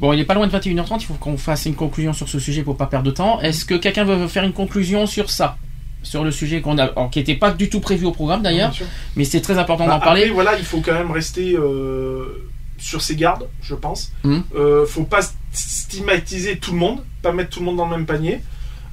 [0.00, 2.38] Bon, il n'est pas loin de 21h30, il faut qu'on fasse une conclusion sur ce
[2.38, 3.40] sujet pour pas perdre de temps.
[3.40, 5.56] Est-ce que quelqu'un veut faire une conclusion sur ça?
[6.02, 8.72] Sur le sujet qu'on a, alors, qui n'était pas du tout prévu au programme d'ailleurs,
[9.16, 10.22] mais c'est très important Bah, d'en parler.
[10.22, 12.44] Après, voilà, il faut quand même rester euh,
[12.78, 14.12] sur ses gardes, je pense.
[14.24, 14.42] Mhm.
[14.56, 15.20] Euh, faut pas
[15.52, 18.40] stigmatiser tout le monde, pas mettre tout le monde dans le même panier.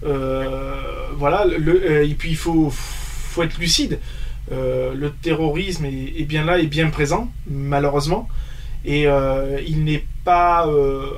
[0.04, 4.00] Euh, voilà, le- euh, et puis il faut, faut être lucide.
[4.52, 8.28] Euh, le terrorisme est, est bien là, est bien présent, malheureusement.
[8.84, 9.04] Et
[9.68, 10.68] il n'est pas,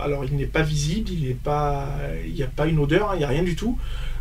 [0.03, 1.87] alors il n'est pas visible, il n'est pas,
[2.27, 3.77] il n'y a pas une odeur, hein, il n'y a rien du tout.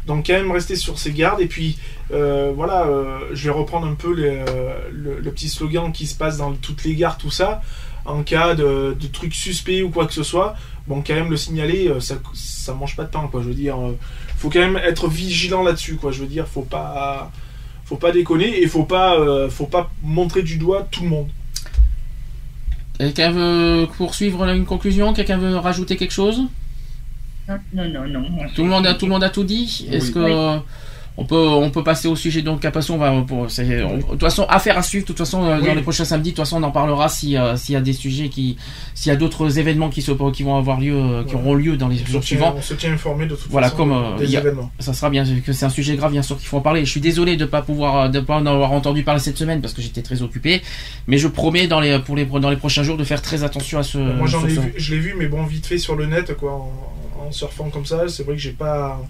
[0.06, 1.40] Donc quand même rester sur ses gardes.
[1.40, 1.76] Et puis
[2.12, 6.06] euh, voilà, euh, je vais reprendre un peu les, euh, le, le petit slogan qui
[6.06, 7.62] se passe dans toutes les gares, tout ça.
[8.04, 10.56] En cas de, de trucs suspects ou quoi que ce soit,
[10.88, 13.42] bon quand même le signaler, euh, ça, ça mange pas de pain, quoi.
[13.42, 13.96] Je veux dire, euh,
[14.36, 16.10] faut quand même être vigilant là-dessus, quoi.
[16.10, 17.30] Je veux dire, faut pas,
[17.84, 21.28] faut pas déconner et faut pas, euh, faut pas montrer du doigt tout le monde.
[22.98, 26.42] Quelqu'un veut poursuivre une conclusion Quelqu'un veut rajouter quelque chose?
[27.48, 28.20] Non, non, non.
[28.20, 28.48] non.
[28.54, 30.12] Tout le monde a tout, le monde a tout dit Est-ce Oui.
[30.12, 30.58] que
[31.18, 34.20] on peut, on peut passer au sujet donc Capasso, on va pour, on- de toute
[34.20, 35.04] façon affaire à suivre.
[35.04, 37.36] De toute façon euh, dans les prochains samedis, de toute façon on en parlera si
[37.36, 38.56] euh, s'il y a des sujets qui,
[38.94, 41.76] s'il y a d'autres événements qui se, qui vont avoir lieu, euh, qui auront lieu
[41.76, 42.54] dans les On jours tient- suivants.
[42.56, 44.70] on se tient informé de toute Voilà, façon comme, euh, des a- événements.
[44.78, 46.84] Ça sera bien que c'est un sujet grave, bien sûr qu'il faut en parler.
[46.84, 49.74] Je suis désolé de pas pouvoir, de pas en avoir entendu parler cette semaine parce
[49.74, 50.62] que j'étais très occupé.
[51.06, 53.78] Mais je promets dans les, pour les, dans les prochains jours de faire très attention
[53.78, 53.98] à ce.
[53.98, 56.52] Moi j'en ai vu, je l'ai vu, mais bon, vite fait sur le net, quoi,
[56.54, 58.08] en, en surfant comme ça.
[58.08, 59.00] C'est vrai que j'ai pas,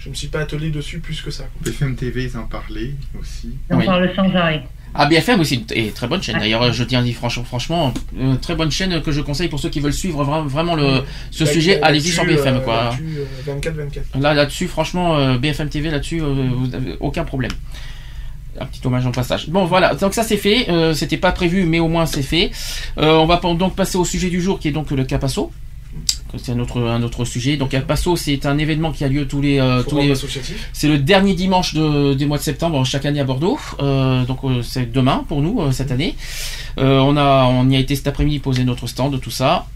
[0.00, 1.44] je me suis pas attelé dessus plus que ça.
[1.44, 1.70] quoi.
[1.70, 3.50] BFM TV, ils en parlaient aussi.
[3.70, 3.84] On Oui.
[3.86, 4.64] parle sans arrêt.
[4.92, 6.38] Ah, BFM aussi, et très bonne chaîne.
[6.40, 9.60] D'ailleurs, je tiens à dire franchement, franchement, euh, très bonne chaîne que je conseille pour
[9.60, 11.78] ceux qui veulent suivre vra- vraiment le, ce Là- sujet.
[11.78, 12.84] là- Allez-y sur BFM, euh, quoi.
[12.84, 14.18] là-dessus, euh, 24-24.
[14.20, 17.52] Là, là-dessus, franchement, euh, BFM TV, là-dessus, euh, vous avez aucun problème.
[18.58, 19.48] Un petit hommage en passage.
[19.48, 19.94] Bon, voilà.
[19.94, 20.68] Donc ça, c'est fait.
[20.68, 22.50] Euh, C'était pas prévu, mais au moins c'est fait.
[22.98, 25.52] Euh, on va donc passer au sujet du jour, qui est donc le Capasso.
[26.38, 27.56] C'est un autre, un autre sujet.
[27.56, 30.14] Donc Capasso, c'est un événement qui a lieu tous les, euh, tous les,
[30.72, 33.58] c'est le dernier dimanche de, des mois de septembre chaque année à Bordeaux.
[33.80, 36.16] Euh, donc euh, c'est demain pour nous cette année.
[36.76, 39.66] On a on y a été cet après-midi poser notre stand, tout ça.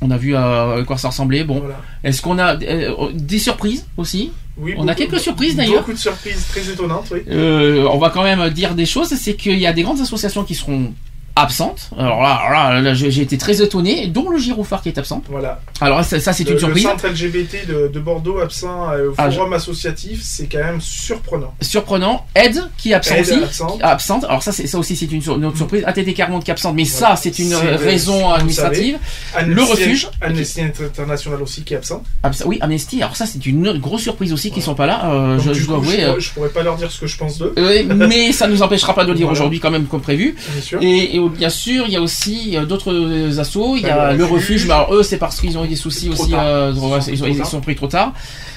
[0.00, 1.44] On a vu à quoi ça ressemblait.
[1.44, 1.80] Bon, Voilà.
[2.02, 5.78] est-ce qu'on a des surprises aussi Oui, On a quelques surprises, d'ailleurs.
[5.80, 7.20] Beaucoup de surprises très étonnantes, oui.
[7.30, 9.08] On va quand même dire des choses.
[9.14, 10.92] C'est qu'il y a des grandes associations qui seront
[11.36, 11.90] absentes.
[11.98, 15.22] Alors là, là, là, j'ai été très étonné, dont le Girophare qui est absent.
[15.28, 15.60] Voilà.
[15.80, 16.84] Alors ça, ça, c'est une surprise.
[16.84, 20.80] Le centre LGBT de, de Bordeaux absent euh, au Ah, forum associatif, c'est quand même
[20.80, 21.52] surprenant.
[21.60, 22.24] Surprenant.
[22.36, 23.32] Ed qui est absent Ed aussi.
[23.42, 23.80] absente.
[23.82, 24.24] Absente.
[24.24, 25.82] Alors ça, c'est ça aussi, c'est une, sur- une autre surprise.
[25.86, 27.16] ATT Carmont qui est absente, mais Voilà.
[27.16, 28.98] ça, c'est une raison administrative.
[29.44, 30.08] Le refuge.
[30.20, 32.02] Amnesty International aussi qui est absent.
[32.22, 33.02] Abs- oui, Amnesty.
[33.02, 35.10] Alors ça, c'est une grosse surprise aussi qu'ils sont pas là.
[35.10, 35.96] Euh, Donc, je, je dois avouer.
[35.96, 37.52] je, euh, pourrais, je pourrais pas leur dire ce que je pense d'eux.
[37.58, 39.38] euh, mais ça nous empêchera pas de le dire Voilà.
[39.40, 40.36] aujourd'hui quand même comme prévu.
[40.52, 40.78] Bien sûr.
[40.82, 43.76] Et, et bien sûr, il y a aussi d'autres euh, assos.
[43.76, 44.66] Il y Bah, a le le refuge.
[44.66, 46.32] Mais alors eux, c'est parce qu'ils ont eu des soucis aussi.
[46.34, 48.12] euh, Ils sont ils, sont pris trop tard.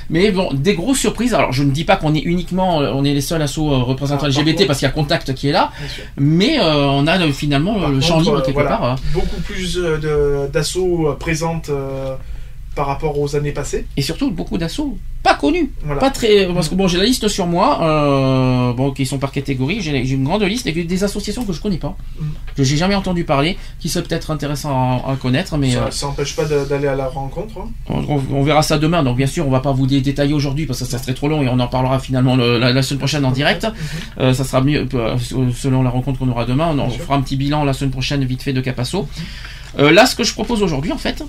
[0.10, 1.34] Mais bon, des grosses surprises.
[1.34, 3.78] Alors, je ne dis pas qu'on est uniquement, euh, on est les seuls assos euh,
[3.78, 5.72] représentants Ah, LGBT contre- parce qu'il y a Contact qui est là.
[6.18, 8.96] Mais euh, on a finalement Par le champ libre quelque voilà, part.
[9.14, 9.78] Beaucoup plus
[10.54, 11.70] d'assauts présentes
[12.78, 13.86] par rapport aux années passées.
[13.98, 15.72] Et surtout beaucoup d'assauts pas connus.
[15.84, 16.00] Voilà.
[16.00, 16.46] Pas très.
[16.54, 19.82] Parce que bon, j'ai la liste sur moi, euh, bon, qui sont par catégorie.
[19.82, 22.26] J'ai une grande liste avec des associations que je connais pas, Mm.
[22.56, 25.76] que j'ai jamais entendu parler, qui seraient peut-être intéressants à, à connaître, mais.
[25.76, 27.56] euh, ça n'empêche pas de- d'aller à la rencontre.
[27.60, 27.68] hein.
[27.90, 30.34] On, on- on verra ça demain, donc bien sûr on va pas vous dé- détailler
[30.36, 32.84] aujourd'hui parce que ça serait trop long et on en parlera finalement le- la, la
[32.84, 33.64] semaine prochaine en direct.
[33.66, 33.74] Mhm.
[34.20, 35.18] Euh, ça sera mieux euh,
[35.56, 36.78] selon la rencontre qu'on aura demain.
[36.78, 37.02] On, sûr.
[37.02, 39.08] fera un petit bilan la semaine prochaine vite fait de Capasso.
[39.80, 41.26] Euh, là, ce que je propose aujourd'hui en fait, euh,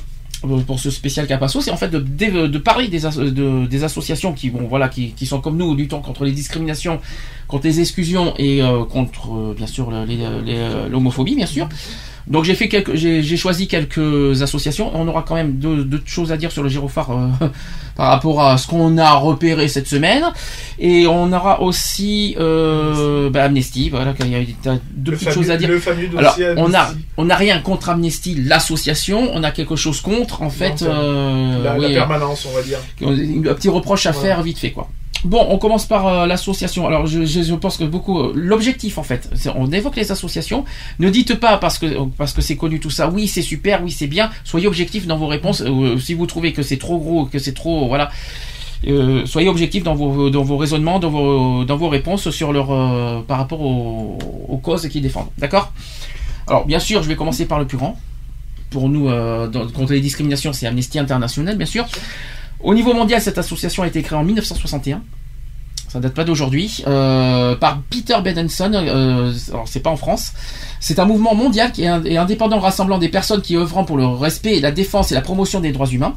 [0.66, 4.32] pour ce spécial Capasso, c'est en fait de, de, de parler des, de- des associations
[4.32, 7.00] qui, bon, voilà, qui, qui sont comme nous, luttant contre les discriminations,
[7.48, 11.68] contre les exclusions et euh, contre, euh, bien sûr, euh, l'homophobie, bien sûr.
[12.28, 14.90] Donc j'ai fait quelques, j'ai choisi quelques associations.
[14.94, 17.46] On aura quand même deux, deux choses à dire sur le gyrophare euh,
[17.96, 20.24] par rapport à ce qu'on a repéré cette semaine.
[20.78, 23.88] Et on aura aussi euh, bah, Amnesty.
[23.88, 24.40] Voilà, il y a
[24.92, 25.70] deux Le petites fameux- choses à dire.
[26.18, 29.30] Alors on a on n'a rien contre Amnesty, l'association.
[29.32, 30.82] On a quelque chose contre, en fait.
[30.82, 32.78] euh, la, permanence, on va dire.
[33.00, 34.28] un petit reproche à Voilà.
[34.28, 34.88] faire vite fait quoi.
[35.24, 36.86] Bon, on commence par euh, l'association.
[36.86, 40.64] Alors, je, je, pense que beaucoup, euh, l'objectif en fait, on évoque les associations.
[40.98, 41.86] Ne dites pas parce que
[42.16, 43.08] parce que c'est connu tout ça.
[43.08, 44.30] Oui, c'est super, oui, c'est bien.
[44.44, 45.62] Soyez objectif dans vos réponses.
[45.62, 48.10] Euh, si vous trouvez que c'est trop gros, que c'est trop, voilà.
[48.86, 52.70] euh, soyez objectif dans vos dans vos raisonnements, dans vos dans vos réponses sur leur
[52.70, 55.30] euh, par rapport aux, causes qu'ils défendent.
[55.38, 55.72] D'accord?
[56.46, 57.98] Alors, bien sûr, je vais commencer par le plus grand.
[58.70, 61.86] Pour nous, euh, contre les discriminations, c'est Amnesty International, bien sûr.
[62.60, 65.02] Au niveau mondial, cette association a été créée en 1961.
[65.88, 66.82] Ça date pas d'aujourd'hui.
[66.86, 68.72] euh, par Peter Bedenson.
[68.74, 69.32] Euh,
[69.66, 70.32] c'est pas en France.
[70.80, 73.96] C'est un mouvement mondial qui est, ind- est indépendant rassemblant des personnes qui œuvrent pour
[73.96, 76.14] le respect, la défense et la promotion des droits humains.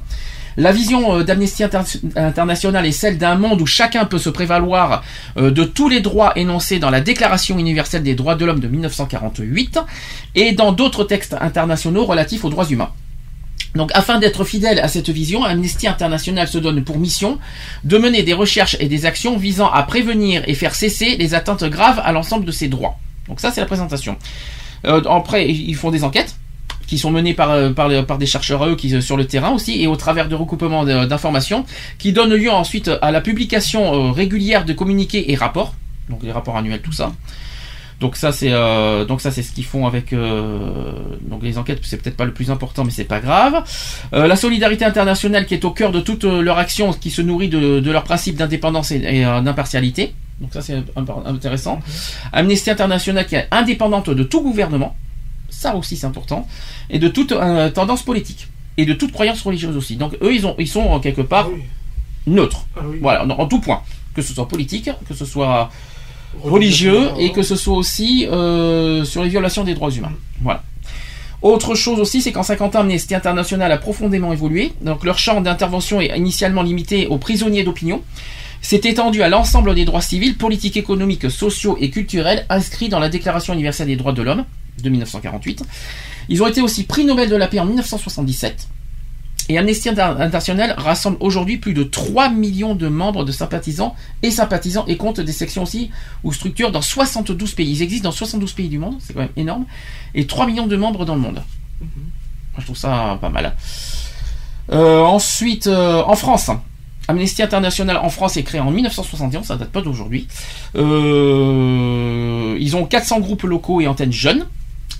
[0.57, 1.80] La vision euh, d'Amnesty Inter-
[2.18, 5.03] International est celle d'un monde où chacun peut se prévaloir
[5.38, 9.80] de tous les droits énoncés dans la Déclaration universelle des droits de l'homme de 1948
[10.35, 12.89] et dans d'autres textes internationaux relatifs aux droits humains.
[13.76, 17.39] Donc, afin d'être fidèle à cette vision, Amnesty International se donne pour mission
[17.84, 21.64] de mener des recherches et des actions visant à prévenir et faire cesser les atteintes
[21.64, 22.98] graves à l'ensemble de ces droits.
[23.27, 24.18] Donc ça, c'est la présentation.
[24.85, 26.35] Euh, après, ils font des enquêtes
[26.91, 29.88] qui sont menées par, euh, des chercheurs eux qui, euh, sur le terrain aussi et
[29.88, 31.64] au travers de recoupements d'informations
[31.98, 35.73] qui donnent lieu ensuite à la publication euh, régulière de communiqués et rapports,
[36.10, 37.14] donc les rapports annuels, tout ça.
[38.02, 40.91] Donc ça c'est euh, donc ça c'est ce qu'ils font avec euh,
[41.22, 43.64] donc les enquêtes c'est peut-être pas le plus important mais c'est pas grave.
[44.14, 47.48] Euh, la solidarité internationale qui est au cœur de toute leur action qui se nourrit
[47.48, 50.15] de, de leurs principes d'indépendance et, et, d'impartialité.
[50.40, 50.84] Donc ça c'est
[51.28, 51.80] intéressant.
[52.34, 54.95] Amnesty International qui est indépendante de tout gouvernement.
[55.52, 56.48] Ça aussi c'est important
[56.90, 57.36] et de toute
[57.76, 58.48] tendance politique
[58.78, 59.95] et de toute croyance religieuse aussi.
[59.95, 61.49] Donc eux ils ont ils sont quelque part
[62.26, 62.65] neutres.
[62.76, 62.80] Ah.
[62.99, 63.84] Voilà en, en tout point
[64.15, 65.69] que ce soit politique que ce soit
[66.43, 70.13] Religieux, et que ce soit aussi euh, sur les violations des droits humains.
[70.41, 70.63] Voilà.
[71.41, 74.73] Autre chose aussi, c'est qu'en 50 ans, Amnesty International a profondément évolué.
[74.81, 78.01] Donc leur champ d'intervention est initialement limité aux prisonniers d'opinion.
[78.61, 83.09] C'est étendu à l'ensemble des droits civils, politiques, économiques, sociaux et culturels inscrits dans la
[83.09, 84.45] Déclaration universelle des droits de l'homme
[84.83, 85.63] de 1948.
[86.29, 88.67] Ils ont été aussi prix Nobel de la paix en 1977.
[89.49, 94.31] Et Amnesty Inter- International rassemble aujourd'hui plus de 3 millions de membres de sympathisants et
[94.31, 95.89] sympathisants et compte des sections aussi
[96.23, 97.69] ou structures dans 72 pays.
[97.72, 99.65] Ils existent dans 72 pays du monde, c'est quand même énorme.
[100.15, 101.41] Et 3 millions de membres dans le monde.
[101.81, 103.55] Moi, je trouve ça pas mal.
[104.72, 106.49] Euh, ensuite, euh, en France,
[107.07, 110.27] Amnesty International en France est créé en 1971, ça date pas d'aujourd'hui.
[110.76, 114.45] Euh, ils ont 400 groupes locaux et antennes jeunes.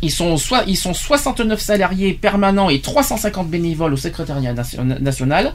[0.02, 0.36] Ils sont,
[0.68, 5.53] ils sont 69 salariés permanents et 350 bénévoles au secrétariat nation- national.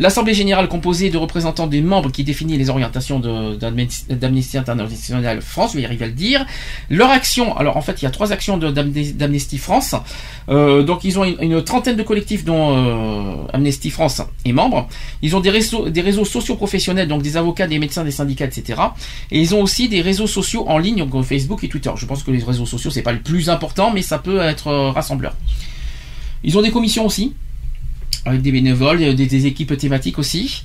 [0.00, 5.76] L'Assemblée générale composée de représentants des membres qui définit les orientations d'Amnesty International France, je
[5.76, 6.46] vais y arriver à le dire.
[6.88, 9.94] Leur action, alors en fait il y a trois actions d'Amnesty France.
[10.48, 14.88] Euh, donc ils ont une, trentaine de collectifs dont euh, Amnesty France est membre.
[15.20, 18.80] Ils ont des réseaux, des sociaux professionnels, donc des avocats, des médecins, des syndicats, etc.
[19.30, 21.90] Et ils ont aussi des réseaux sociaux en ligne, donc Facebook et Twitter.
[21.96, 24.68] Je pense que les réseaux sociaux c'est pas le plus important, mais ça peut être
[24.68, 25.36] euh, rassembleur.
[26.42, 27.34] Ils ont des commissions aussi,
[28.24, 30.62] avec des bénévoles, des, des équipes thématiques aussi.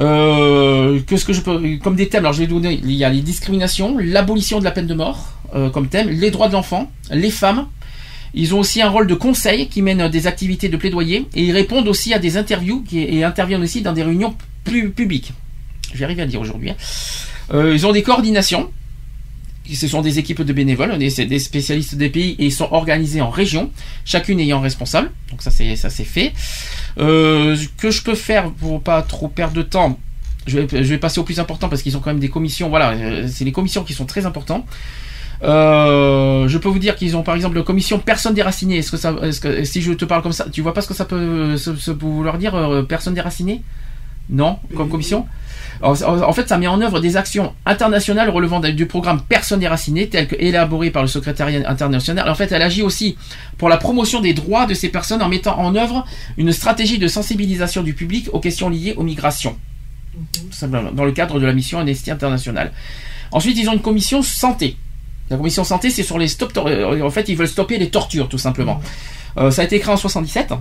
[0.00, 3.10] Euh, Qu'est-ce que je peux, comme des thèmes Alors je vais donner, il y a
[3.10, 6.90] les discriminations, l'abolition de la peine de mort euh, comme thème, les droits de l'enfant,
[7.10, 7.66] les femmes.
[8.34, 11.52] Ils ont aussi un rôle de conseil qui mène des activités de plaidoyer et ils
[11.52, 15.32] répondent aussi à des interviews et interviennent aussi dans des réunions plus publiques.
[15.94, 16.70] J'arrive à le dire aujourd'hui.
[16.70, 16.76] hein.
[17.52, 18.70] Euh, ils ont des coordinations.
[19.72, 23.20] Ce sont des équipes de bénévoles, des, des spécialistes des pays et ils sont organisés
[23.20, 23.70] en régions,
[24.04, 25.10] chacune ayant responsable.
[25.30, 26.32] Donc ça c'est ça c'est fait.
[26.98, 29.98] Euh, que je peux faire pour pas trop perdre de temps,
[30.46, 32.68] je vais, passer au plus important parce qu'ils ont quand même des commissions.
[32.68, 34.64] Voilà, euh, c'est les commissions qui sont très importantes.
[35.42, 38.82] Euh, je peux vous dire qu'ils ont par exemple la commission personne déracinée.
[38.82, 41.56] Si je te parle comme ça, tu vois pas ce que ça peut
[42.00, 43.62] vouloir dire euh, personne déracinée
[44.30, 45.26] Non, comme commission?
[45.82, 50.08] En en fait, ça met en œuvre des actions internationales relevant du programme Personnes déracinées,
[50.08, 52.28] tel que élaboré par le secrétariat international.
[52.28, 53.16] En fait, elle agit aussi
[53.58, 56.06] pour la promotion des droits de ces personnes en mettant en œuvre
[56.36, 59.56] une stratégie de sensibilisation du public aux questions liées aux migrations.
[60.32, 62.72] Tout simplement, dans le cadre de la mission Amnesty International.
[63.32, 64.76] Ensuite, ils ont une commission santé.
[65.30, 66.56] La commission santé, c'est sur les stop.
[66.56, 68.80] En fait, ils veulent stopper les tortures, tout simplement.
[69.38, 70.52] Euh, ça a été créé en 77.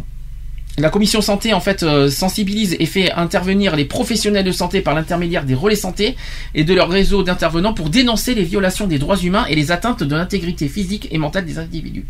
[0.81, 4.95] La commission santé en fait euh, sensibilise et fait intervenir les professionnels de santé par
[4.95, 6.15] l'intermédiaire des relais santé
[6.55, 10.01] et de leur réseau d'intervenants pour dénoncer les violations des droits humains et les atteintes
[10.01, 12.07] de l'intégrité physique et mentale des individus.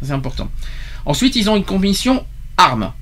[0.00, 0.48] C'est important.
[1.04, 2.24] Ensuite, ils ont une commission
[2.56, 2.94] armes.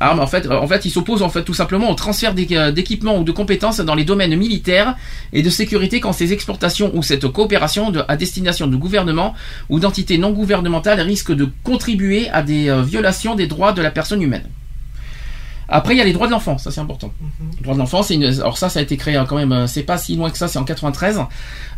[0.00, 0.20] Armes.
[0.20, 3.32] En fait, euh, en fait, ils s'opposent tout simplement au transfert euh, d'équipements ou de
[3.32, 4.96] compétences dans les domaines militaires
[5.32, 9.34] et de sécurité quand ces exportations ou cette coopération à destination de gouvernements
[9.68, 13.90] ou d'entités non gouvernementales risquent de contribuer à des euh, violations des droits de la
[13.90, 14.44] personne humaine.
[15.68, 17.12] Après, il y a les droits de l'enfant, ça c'est important.
[17.58, 18.24] Les droits de l'enfant, c'est une...
[18.24, 20.38] alors ça, ça a été créé hein, quand même, euh, c'est pas si loin que
[20.38, 21.20] ça, c'est en 93.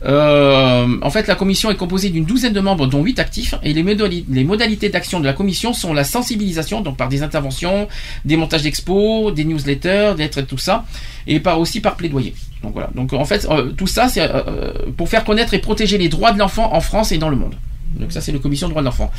[0.05, 3.73] Euh, en fait, la commission est composée d'une douzaine de membres, dont huit actifs, et
[3.73, 7.89] les, modali- les modalités d'action de la commission sont la sensibilisation, donc par des interventions,
[8.25, 10.85] des montages d'expos, des newsletters, des lettres et tout ça,
[11.27, 12.35] et par aussi par plaidoyer.
[12.63, 12.91] Donc voilà.
[12.95, 16.33] Donc en fait, euh, tout ça, c'est euh, pour faire connaître et protéger les droits
[16.33, 17.55] de l'enfant en France et dans le monde.
[17.99, 19.11] Donc ça, c'est la commission des droits de l'enfant.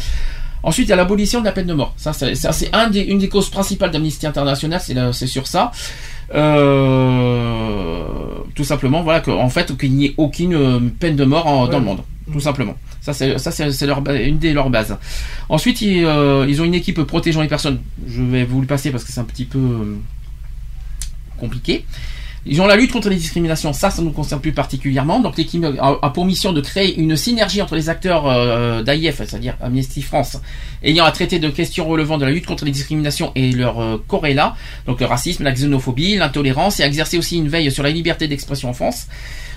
[0.64, 1.94] Ensuite, il y a l'abolition de la peine de mort.
[1.98, 5.48] Ça, c'est ça, c'est un des, une des causes principales d'Amnesty International, c'est c'est sur
[5.48, 5.72] ça.
[6.34, 8.04] Euh,
[8.56, 11.80] tout simplement, voilà, qu'en fait, qu'il n'y ait aucune euh, peine de mort en- dans
[11.80, 12.02] le monde.
[12.32, 12.76] Tout simplement.
[13.02, 14.96] Ça, c'est ça, c'est c'est leur ba- une des leurs bases.
[15.48, 17.80] Ensuite, ils, euh, ils ont une équipe protégeant les personnes.
[18.08, 19.96] Je vais vous le passer parce que c'est un petit peu euh,
[21.40, 21.86] compliqué.
[22.46, 25.20] Ils ont la lutte contre les discriminations, ça, ça nous concerne plus particulièrement.
[25.20, 29.56] Donc l'équipe a, pour mission de créer une synergie entre les acteurs euh, d'AIF, c'est-à-dire
[29.62, 30.38] Amnesty France,
[30.84, 33.98] ayant à traiter de questions relevant de la lutte contre les discriminations et leurs euh,
[34.86, 38.28] donc le racisme, la xénophobie, l'intolérance, et à exercer aussi une veille sur la liberté
[38.28, 39.08] d'expression en France.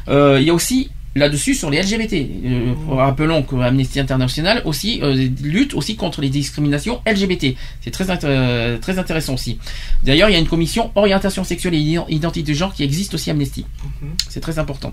[0.09, 2.14] Euh, il y a aussi là-dessus sur les LGBT.
[2.44, 7.55] Euh, rappelons que Amnesty International aussi euh, lutte aussi contre les discriminations LGBT.
[7.82, 9.59] C'est très int- très intéressant aussi.
[10.05, 13.14] D'ailleurs, il y a une commission orientation sexuelle et ident- identité de genre qui existe
[13.14, 13.66] aussi à Amnesty.
[14.28, 14.93] C'est très important.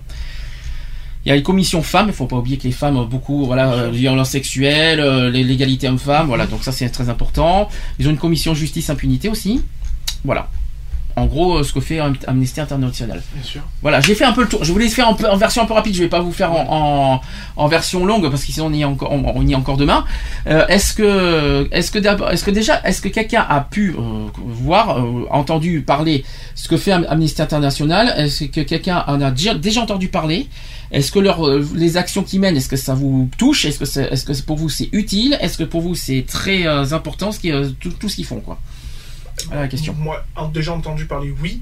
[1.25, 3.45] Il y a une commission femmes, il faut pas oublier que les femmes ont beaucoup,
[3.45, 7.67] voilà, euh, violences sexuelles, euh, les- l'égalité homme-femme, voilà, donc ça c'est très important.
[7.99, 9.61] Ils ont une commission justice impunité aussi.
[10.23, 10.49] Voilà.
[11.19, 13.21] En gros, euh, ce que fait Am- Amnesty International.
[13.33, 13.61] Bien sûr.
[13.81, 14.63] Voilà, j'ai fait un peu le tour.
[14.63, 15.93] Je voulais faire un peu en version un peu rapide.
[15.93, 16.65] Je vais pas vous faire en,
[17.17, 17.21] en,
[17.63, 19.77] en version longue parce que sinon on y est encore, on, on y est encore
[19.77, 20.05] demain.
[20.47, 24.27] Euh, est-ce que, est-ce que d'abord, est-ce que déjà, est-ce que quelqu'un a pu euh,
[24.37, 26.23] voir, euh, entendu parler
[26.55, 28.13] ce que fait Am- Amnesty International?
[28.17, 30.47] Est-ce que quelqu'un en a déjà, déjà entendu parler?
[30.91, 33.65] Est-ce que leur, les actions qu'ils mènent, est-ce que ça vous touche?
[33.65, 35.37] Est-ce que, est-ce pour vous c'est utile?
[35.39, 38.57] Est-ce que pour vous c'est très important ce qui, tout, tout ce qu'ils font quoi?
[39.47, 39.93] Voilà la question.
[39.93, 41.61] Moi, déjà entendu parler, oui,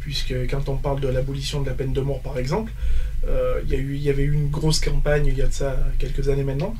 [0.00, 2.72] puisque quand on parle de l'abolition de la peine de mort, par exemple,
[3.26, 6.44] euh, il y, avait eu une grosse campagne il y a de ça quelques années
[6.44, 6.74] maintenant.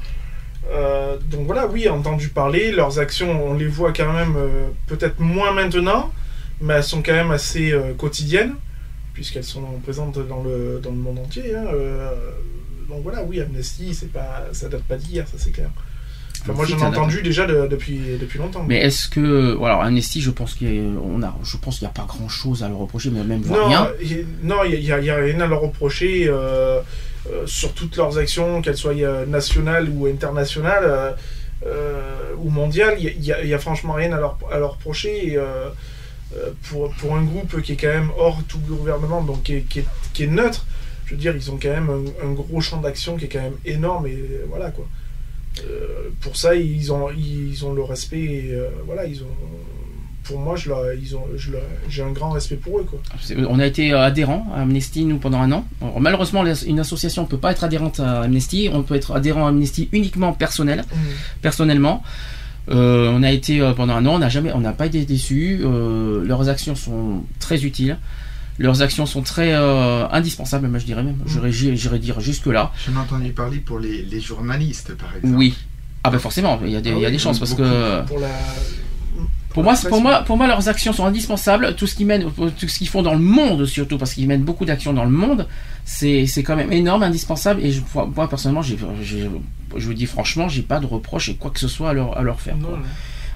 [0.70, 5.20] Euh, donc voilà, oui, entendu parler, leurs actions, on les voit quand même euh, peut-être
[5.20, 6.12] moins maintenant,
[6.60, 8.54] mais elles sont quand même assez quotidiennes,
[9.12, 11.54] puisqu'elles sont présentes dans le, dans le monde entier.
[11.54, 11.64] hein,
[12.88, 15.70] donc voilà, oui, Amnesty, c'est pas, ça date pas d'hier, ça c'est clair.
[16.42, 18.64] Enfin, moi j'en ai entendu déjà de- depuis, depuis longtemps.
[18.68, 21.94] Mais est-ce que, voilà, Amnesty, je pense qu'il y a, je pense qu'il n'y a
[21.94, 23.88] pas grand chose à leur reprocher, mais même Non, rien.
[24.42, 26.80] non, il n'y a, rien à leur reprocher euh,
[27.30, 31.16] euh, sur toutes leurs actions, qu'elles soient euh, nationales ou internationales
[31.66, 32.00] euh,
[32.38, 32.96] ou mondiales.
[33.00, 35.32] Il n'y a, franchement rien à leur, à leur reprocher.
[35.34, 35.38] Et,
[36.68, 39.78] pour, pour un groupe qui est quand même hors tout gouvernement, donc qui est, qui
[39.80, 40.66] est- qui est neutre,
[41.06, 43.40] je veux dire, ils ont quand même un, un gros champ d'action qui est quand
[43.40, 44.06] même énorme.
[44.08, 44.18] Et
[44.48, 44.86] voilà quoi.
[45.64, 48.22] Euh, pour ça, ils ont, ils ont le respect.
[48.22, 49.36] et, euh, voilà, ils ont.
[50.24, 50.70] Pour moi, je
[51.00, 51.52] ils ont, je
[51.88, 52.98] j'ai un grand respect pour eux quoi.
[53.48, 55.64] On a été euh, adhérents à Amnesty, nous, pendant un an.
[55.80, 58.68] Alors, malheureusement, une association ne peut pas être adhérente à Amnesty.
[58.72, 60.84] On peut être adhérent à Amnesty uniquement personnel,
[61.42, 62.02] personnellement.
[62.68, 65.60] Euh, on a été pendant un an, on n'a jamais, on n'a pas été déçus.
[65.62, 67.96] Leurs actions sont très utiles.
[68.58, 71.18] Leurs actions sont très euh, indispensables, moi je dirais même.
[71.26, 72.72] J'irais j'irais dire jusque là.
[72.86, 75.36] J'en ai entendu parler pour les, les journalistes, par exemple.
[75.36, 75.54] Oui.
[76.04, 77.54] Ah ben forcément, il y a des, Ah il y a oui, des chances parce
[77.54, 78.02] que.
[78.06, 78.28] Pour la,
[79.50, 81.74] Pour moi, pour moi, pour moi, leurs actions sont indispensables.
[81.76, 84.44] Tout ce qu'ils mènent, tout ce qu'ils font dans le monde, surtout parce qu'ils mènent
[84.44, 85.46] beaucoup d'actions dans le monde,
[85.84, 87.60] c'est c'est quand même énorme, indispensable.
[87.64, 87.80] Et je,
[88.14, 88.76] moi, personnellement, je
[89.86, 92.22] vous dis franchement, j'ai pas de reproche et quoi que ce soit à leur, à
[92.22, 92.56] leur faire.
[92.56, 92.78] non.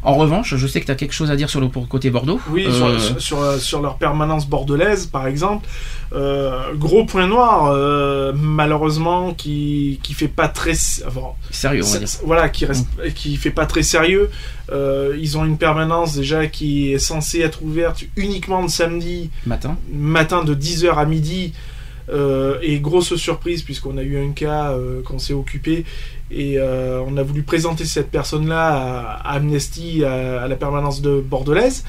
[0.02, 2.40] En revanche, je sais que tu as quelque chose à dire sur le côté Bordeaux.
[2.51, 5.68] Oui, Euh, sur, sur, sur leur permanence bordelaise, par exemple.
[6.14, 10.72] Euh, gros point noir, euh, malheureusement, qui, qui fait pas très.
[11.06, 11.20] enfin,
[11.51, 12.09] Sérieux, on va c'est- dire.
[12.09, 14.31] c'est- Voilà, qui, reste, qui fait pas très sérieux.
[14.72, 19.77] Euh, ils ont une permanence déjà qui est censée être ouverte uniquement de samedi Matin.
[19.93, 21.52] matin de 10h à midi.
[22.12, 25.85] Euh, et grosse surprise, puisqu'on a eu un cas euh, qu'on s'est occupé
[26.31, 31.20] et euh, on a voulu présenter cette personne-là à, Amnesty, à, à la permanence de
[31.20, 31.85] Bordelaise,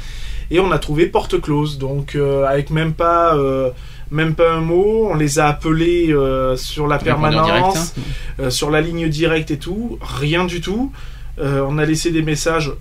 [0.49, 1.77] et on a trouvé porte close.
[1.77, 3.69] Donc, euh, avec même pas, euh,
[4.09, 6.13] même pas un mot, on les a appelés
[6.57, 7.95] sur la permanence, direct,
[8.43, 8.49] hein.
[8.49, 10.91] sur la ligne directe et tout, rien du tout.
[11.39, 12.71] On a laissé des messages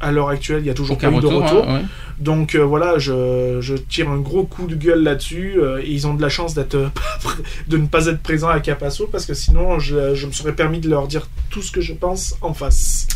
[0.00, 1.68] à l'heure actuelle, il y a toujours Aucun pas eu de retour, retour.
[1.68, 1.84] hein, ouais.
[2.20, 5.54] Donc euh, voilà, je, je tire un gros coup de gueule là-dessus.
[5.58, 6.88] euh, et ils ont de la chance d'être euh,
[7.68, 10.80] de ne pas être présents à Capasso parce que sinon je, je me serais permis
[10.80, 13.06] de leur dire tout ce que je pense en face.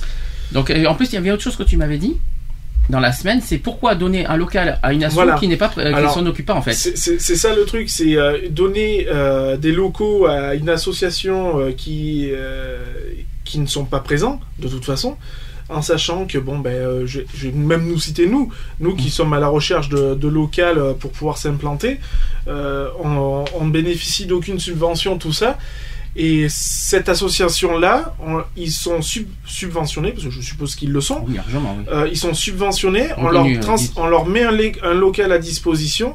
[0.52, 2.16] Donc euh, en plus, il y avait autre chose que tu m'avais dit
[2.90, 5.34] dans la semaine, c'est pourquoi donner un local à une asso Voilà.
[5.36, 6.72] qui n'est pas Alors, s'en occupe pas en fait.
[6.72, 12.30] C'est ça le truc, c'est euh, donner euh, des locaux à une association euh, qui,
[12.32, 12.84] euh,
[13.44, 15.16] qui ne sont pas présents, de toute façon,
[15.72, 18.96] en sachant que, bon, ben, euh, je, je vais même nous citer nous, nous Mm.
[18.96, 21.98] qui sommes à la recherche de, de local euh, pour pouvoir s'implanter,
[22.48, 25.58] euh, on, on ne bénéficie d'aucune subvention, tout ça.
[26.14, 31.24] Et cette association-là, on- ils sont sub- subventionnés, parce que je suppose qu'ils le sont.
[31.26, 31.84] Oui, largement, oui.
[31.90, 35.38] Euh, ils sont subventionnés, on leur, euh, trans- on leur met un, un local à
[35.38, 36.14] disposition,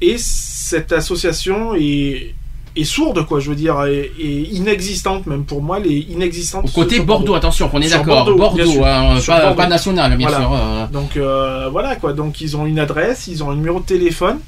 [0.00, 2.34] et cette association est,
[2.76, 4.10] est sourde, quoi, je veux dire, est
[4.52, 6.64] inexistante, même pour moi, elle est inexistante.
[6.66, 8.24] Au côté Bordeaux, attention, qu'on est d'accord.
[8.24, 8.86] Bordeaux, Bordeaux, sûr.
[8.86, 9.54] hein, pas, Bordeaux.
[9.56, 10.44] pas national, bien Voilà.
[10.44, 10.52] sûr.
[10.54, 10.86] euh.
[10.92, 14.38] Donc euh, voilà, quoi, donc ils ont une adresse, ils ont un numéro de téléphone.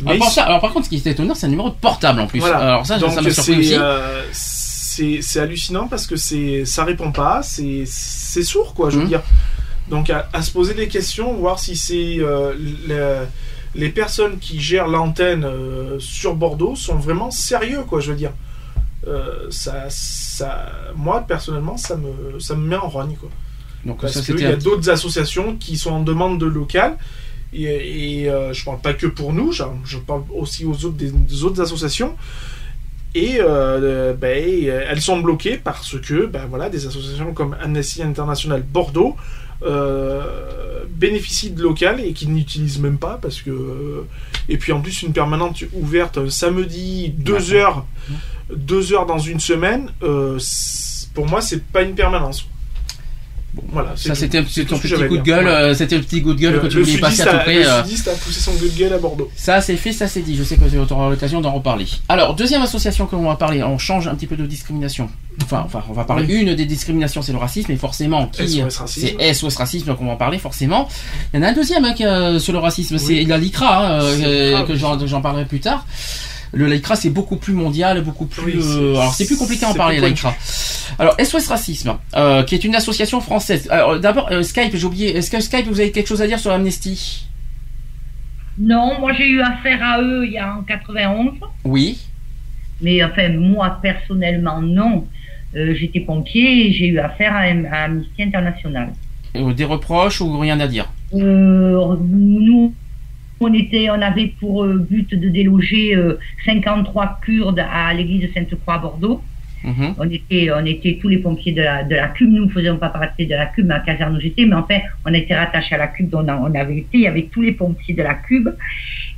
[0.00, 1.68] Alors, mais par ils- ça- alors, par contre, ce qui est étonnant, c'est un numéro
[1.68, 2.40] de portable en plus.
[2.40, 2.58] Voilà.
[2.58, 3.76] Alors ça, Donc, ça m'a surpris c'est, aussi.
[3.78, 7.84] euh, c'est hallucinant parce que c'est ça répond pas, c'est
[8.42, 9.08] sourd quoi, je veux Mhm.
[9.08, 9.22] dire.
[9.88, 12.52] Donc à, à se poser des questions, voir si c'est euh,
[13.74, 18.32] les personnes qui gèrent l'antenne euh, sur Bordeaux sont vraiment sérieux quoi, je veux dire.
[19.08, 23.30] Euh, ça, ça, moi personnellement, ça me, ça me met en rogne quoi.
[23.84, 26.96] Donc Parce qu'il y a d'autres associations qui sont en demande de local.
[27.52, 30.96] Et, et, euh, je parle pas que pour nous, je, je parle aussi aux autres,
[30.96, 32.16] des, des autres associations.
[33.14, 38.62] Et euh, ben, elles sont bloquées parce que ben, voilà, des associations comme Amnesty International
[38.62, 39.16] Bordeaux
[39.64, 44.04] euh, bénéficient de local et qui n'utilisent même pas parce que.
[44.48, 47.86] Et puis en plus, une permanente ouverte un samedi, deux heures,
[48.54, 50.38] deux heures dans une semaine, euh,
[51.14, 52.46] pour moi, c'est pas une permanence.
[53.70, 54.20] Voilà, c'est Ça, tout.
[54.20, 55.44] c'était que petit coup de gueule.
[55.44, 55.50] Ouais.
[55.50, 57.54] euh, C'était le petit coup de gueule Le- que tu voulais passer à peu près.
[57.62, 59.30] Le euh, sudiste a poussé son coup de gueule à Bordeaux.
[59.36, 60.36] Ça, c'est fait, ça, c'est dit.
[60.36, 61.86] Je sais que tu auras l'occasion d'en reparler.
[62.08, 65.10] Alors, deuxième association que l'on va parler, on change un petit peu de discrimination.
[65.42, 66.40] Enfin, enfin on va parler Oui.
[66.42, 69.16] une des discriminations, c'est le racisme, et forcément, qui racisme.
[69.18, 70.88] c'est SOS racisme, donc on va en parler forcément.
[71.32, 73.78] Il y en a un deuxième hein, qui, euh, sur le racisme, c'est la LICRA,
[73.98, 74.76] hein, euh, euh, que
[75.06, 75.86] j'en parlerai plus tard.
[76.54, 78.56] Le LICRA, c'est beaucoup plus mondial, beaucoup plus.
[78.56, 80.34] Oui, euh, alors, c'est plus compliqué à en parler, LICRA.
[80.98, 83.68] Alors, SOS Racisme, euh, qui est une association française.
[83.70, 85.16] Alors, d'abord, euh, Skype, j'ai oublié.
[85.16, 87.26] Est-ce que Skype, vous avez quelque chose à dire sur Amnesty?
[88.58, 91.30] Non, moi j'ai eu affaire à eux il y a en 91,
[91.64, 91.98] Oui.
[92.82, 95.06] mais enfin moi personnellement non.
[95.56, 98.92] Euh, J'étais pompier et j'ai eu affaire à, à Amnesty International.
[99.34, 100.90] Des reproches ou rien à dire?
[101.14, 102.74] Euh, nous,
[103.42, 108.32] on était, on avait pour euh, but de déloger euh, 53 Kurdes à l'église de
[108.32, 109.22] Sainte-Croix à Bordeaux.
[109.64, 109.94] Mhm.
[109.98, 112.30] On était, on était tous les pompiers de la, de la CUB.
[112.30, 114.44] Nous ne faisions pas partie de la CUB, mais à caserne j'étais.
[114.44, 116.98] Mais enfin, on était rattachés à la CUB, dont on, avait été.
[116.98, 118.54] Il y avait tous les pompiers de la CUB.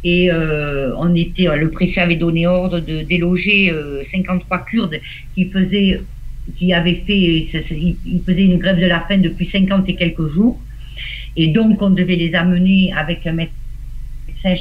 [0.05, 5.01] Et euh, on était, le préfet avait donné ordre de déloger euh, 53 Kurdes
[5.35, 6.03] qui faisaient,
[6.59, 10.29] qui avaient fait, ils ils faisaient une grève de la faim depuis 50 et quelques
[10.35, 10.61] jours.
[11.37, 13.64] Et donc, on devait les amener avec un médecin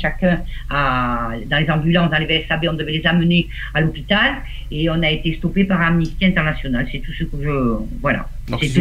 [0.01, 0.39] chacun
[0.69, 4.35] à, dans les ambulances, dans les VSAB, on devait les amener à l'hôpital
[4.71, 6.87] et on a été stoppé par Amnesty International.
[6.91, 7.75] C'est tout ce que je.
[8.01, 8.25] Voilà.
[8.61, 8.79] C'est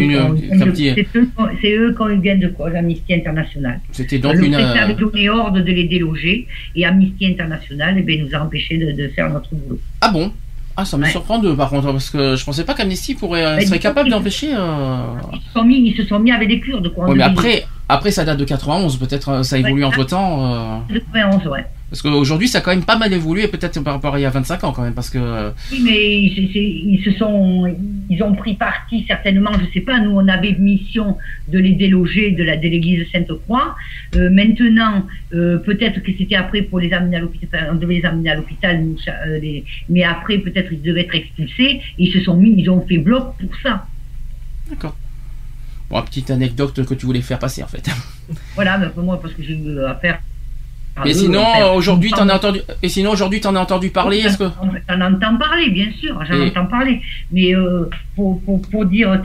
[1.72, 3.80] eux qui ont eu gain de- cause, Amnesty International.
[3.92, 4.54] C'était donc le une.
[4.54, 8.78] euh, avait donné ordre de les déloger et Amnesty International eh bien, nous a empêchés
[8.78, 9.78] de, de faire notre boulot.
[10.00, 10.32] Ah bon?
[10.76, 11.10] Ah, ça me Ouais.
[11.10, 14.48] surprend de, par contre, parce que je pensais pas qu'Amnesty pourrait Mais serait capable d'empêcher.
[14.56, 15.02] euh,
[15.34, 16.88] Ils se sont mis, ils se sont mis avec des Kurdes.
[16.94, 17.30] Quoi, Ouais, mais 2000.
[17.38, 18.96] après, après, ça date de 91.
[18.98, 19.84] Peut-être euh, ça évolue Ouais.
[19.84, 20.84] entre temps.
[20.92, 21.64] 91, ouais.
[21.90, 24.24] Parce qu'aujourd'hui, ça a quand même pas mal évolué, peut-être par rapport à il y
[24.24, 25.18] a 25 ans, quand même, parce que.
[25.18, 27.66] euh, Oui, mais ils, se sont,
[28.08, 29.50] ils ont pris parti certainement.
[29.60, 30.00] Je sais pas.
[30.00, 33.76] Nous, on avait mission de les déloger de la de l'église Sainte-Croix.
[34.16, 35.04] Euh, maintenant,
[35.34, 37.68] euh, peut-être que c'était après pour les amener à l'hôpital.
[37.70, 38.82] on devait les amener à l'hôpital,
[39.26, 41.82] euh, les- mais après, peut-être ils devaient être expulsés.
[41.98, 43.84] Ils se sont mis, ils ont fait bloc pour ça.
[44.70, 44.96] D'accord.
[45.92, 47.86] Bon, une petite anecdote que tu voulais faire passer, en fait.
[48.54, 50.20] Voilà, mais moi, parce que j'ai eu affaire.
[50.96, 52.60] à Mais eux, sinon, euh, aujourd'hui, t'en as entendu.
[52.82, 54.20] Et sinon, aujourd'hui, t'en as entendu parler.
[54.20, 54.44] Est-ce que.
[54.88, 57.02] J'en entends parler, bien sûr, j'en Et- entends parler.
[57.30, 59.20] Mais euh, pour, pour, pour dire,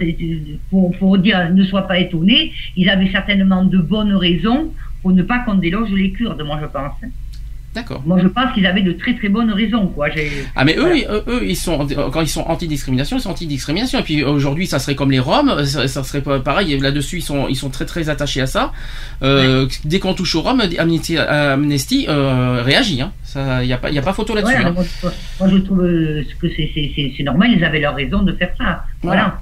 [0.70, 5.24] pour, pour dire, ne sois pas étonné, ils avaient certainement de bonnes raisons pour ne
[5.24, 6.96] pas qu'on déloge les Kurdes, moi je pense.
[7.78, 8.02] D'accord.
[8.06, 10.08] Moi je pense qu'ils avaient de très très bonnes raisons, quoi.
[10.56, 11.24] Ah mais eux, Voilà.
[11.28, 14.00] eux, ils sont quand ils sont anti-discrimination, ils sont anti-discrimination.
[14.00, 16.80] Et puis aujourd'hui, ça serait comme les Roms, ça, ça serait pas pareil.
[16.80, 18.72] Là-dessus, ils sont ils sont très très attachés à ça.
[19.22, 23.02] Euh, Dès qu'on touche aux Roms, Amnesty, Amnesty euh, réagit.
[23.02, 23.12] Hein.
[23.24, 24.56] Ça, y a pas a pas photo là-dessus.
[24.56, 24.72] Ouais, hein.
[24.74, 25.08] moi, je-
[25.40, 28.84] moi, je trouve euh, que c'est normal, ils avaient leur raison de faire ça.
[29.04, 29.40] Voilà.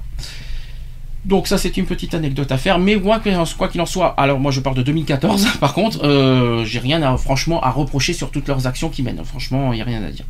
[1.26, 3.36] Donc ça c'est une petite anecdote à faire, mais quoi qu'il
[3.80, 7.60] en soit, alors moi je parle de 2014 par contre, euh, j'ai rien à franchement
[7.62, 10.24] à reprocher sur toutes leurs actions qui mènent, franchement il n'y a rien à dire.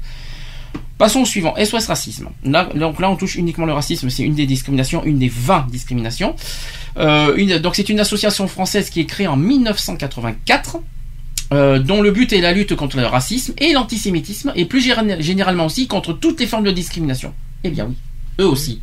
[0.96, 2.28] Passons au suivant, SOS Racisme.
[2.42, 5.66] Là, donc là on touche uniquement le racisme, c'est une des discriminations, une des 20
[5.70, 6.34] discriminations.
[6.96, 10.78] Euh, donc c'est une association française qui est créée en 1984.
[11.52, 15.20] euh, dont le but est la lutte contre le racisme et l'antisémitisme, et plus géné-
[15.20, 17.32] généralement aussi contre toutes les formes de discrimination.
[17.62, 17.94] Eh bien oui,
[18.40, 18.80] eux aussi.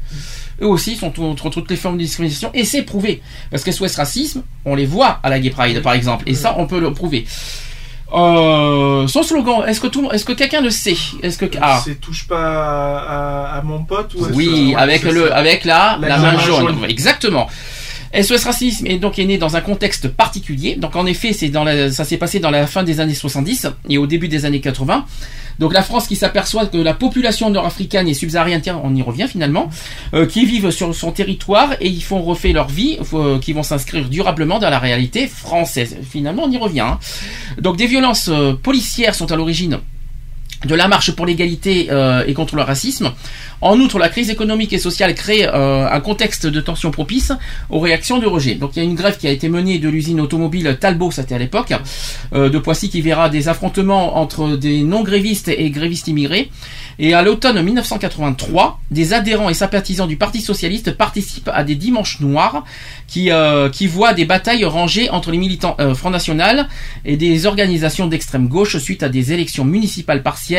[0.62, 3.22] Eux aussi sont contre toutes les formes de discrimination, et c'est prouvé.
[3.52, 6.56] Parce que SOS Racisme, on les voit à la Gay Pride, par exemple, et ça,
[6.58, 7.26] on peut le prouver.
[8.14, 10.96] Euh, son slogan, est-ce que tout, est-ce que quelqu'un le sait?
[11.24, 15.02] Est-ce que ah C'est touche pas à, à- à mon pote ou oui, Ouais, avec
[15.04, 15.36] le, ça.
[15.36, 16.68] avec la, la, La main main jaune.
[16.68, 16.86] jaune.
[16.88, 17.48] Exactement.
[18.14, 20.76] SOS Racisme est donc est né dans un contexte particulier.
[20.76, 23.68] Donc en effet, c'est dans la, ça s'est passé dans la fin des années 70
[23.90, 25.06] et au début des années 80.
[25.60, 29.70] Donc la France qui s'aperçoit que la population nord-africaine et subsaharienne, on y revient finalement,
[30.14, 33.64] euh, qui vivent sur son territoire et ils font refait leur vie, euh, qui vont
[33.64, 35.98] s'inscrire durablement dans la réalité française.
[36.10, 36.82] Finalement, on y revient.
[36.82, 37.00] hein.
[37.60, 39.80] Donc des violences euh, policières sont à l'origine
[40.66, 43.12] de la marche pour l'égalité euh, et contre le racisme.
[43.62, 47.32] En outre, la crise économique et sociale crée euh, un contexte de tension propice
[47.70, 48.56] aux réactions de rejet.
[48.56, 51.36] Donc il y a une grève qui a été menée de l'usine automobile Talbot, c'était
[51.36, 51.74] à l'époque,
[52.34, 56.50] euh, de Poissy, qui verra des affrontements entre des non-grévistes et grévistes immigrés.
[57.00, 62.20] Et à l'automne 1983, des adhérents et sympathisants du Parti Socialiste participent à des dimanches
[62.20, 62.66] noirs
[63.08, 66.68] qui, euh, qui voient des batailles rangées entre les militants euh, Front National
[67.06, 70.53] et des organisations d'extrême gauche suite à des élections municipales partielles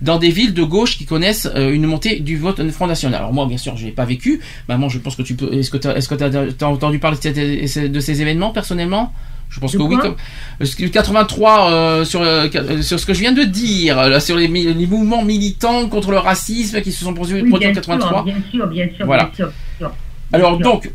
[0.00, 3.20] dans des villes de gauche qui connaissent euh, une montée du vote Front National.
[3.20, 4.40] Alors moi, bien sûr, je l'ai pas vécu.
[4.68, 5.52] Maman, je pense que tu peux.
[5.52, 9.12] Est-ce que tu t'as entendu parler de, ces- de ces événements personnellement?
[9.48, 9.96] Je pense que oui.
[9.96, 10.16] quoi Comme,
[10.60, 12.48] parce que 83 euh, sur euh,
[12.82, 16.80] sur ce que je viens de dire, là, sur les, mouvements militants contre le racisme
[16.82, 18.08] qui se sont produits Oui, en bien 83.
[18.08, 19.24] sûr, bien sûr, bien sûr, Voilà.
[19.24, 19.92] bien sûr, bien sûr.
[20.32, 20.88] Alors donc,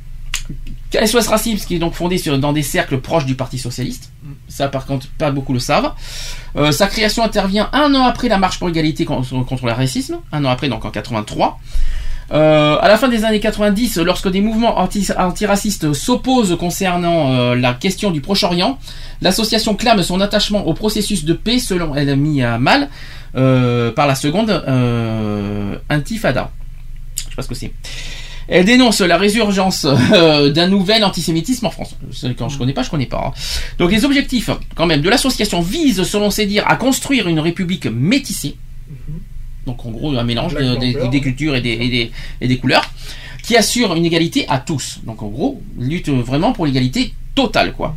[1.03, 4.11] SOS Racisme, qui est donc fondé sur, dans des cercles proches du Parti Socialiste,
[4.47, 5.91] ça par contre pas beaucoup le savent.
[6.55, 10.17] Euh, sa création intervient un an après la marche pour l'égalité contre, contre le racisme,
[10.31, 11.59] un an après donc en 83.
[12.31, 17.55] Euh, à la fin des années 90, lorsque des mouvements anti- antiracistes s'opposent concernant euh,
[17.55, 18.79] la question du Proche-Orient,
[19.21, 22.89] l'association clame son attachement au processus de paix selon elle a mis à mal
[23.35, 24.49] euh, par la seconde
[25.89, 26.49] intifada.
[27.17, 27.71] Je sais pas ce que c'est.
[28.47, 31.95] Elle dénonce la résurgence euh, d'un nouvel antisémitisme en France.
[32.37, 33.23] Quand je connais pas, je connais pas.
[33.27, 33.39] hein.
[33.79, 37.85] Donc les objectifs, quand même, de l'association visent, selon ses dires, à construire une république
[37.87, 38.55] métissée.
[39.65, 40.75] Donc en gros, un mélange de-
[41.09, 42.11] des cultures et des, et des-
[42.41, 42.89] et des couleurs,
[43.41, 44.99] qui assure une égalité à tous.
[45.05, 47.95] Donc en gros, lutte vraiment pour l'égalité totale, quoi.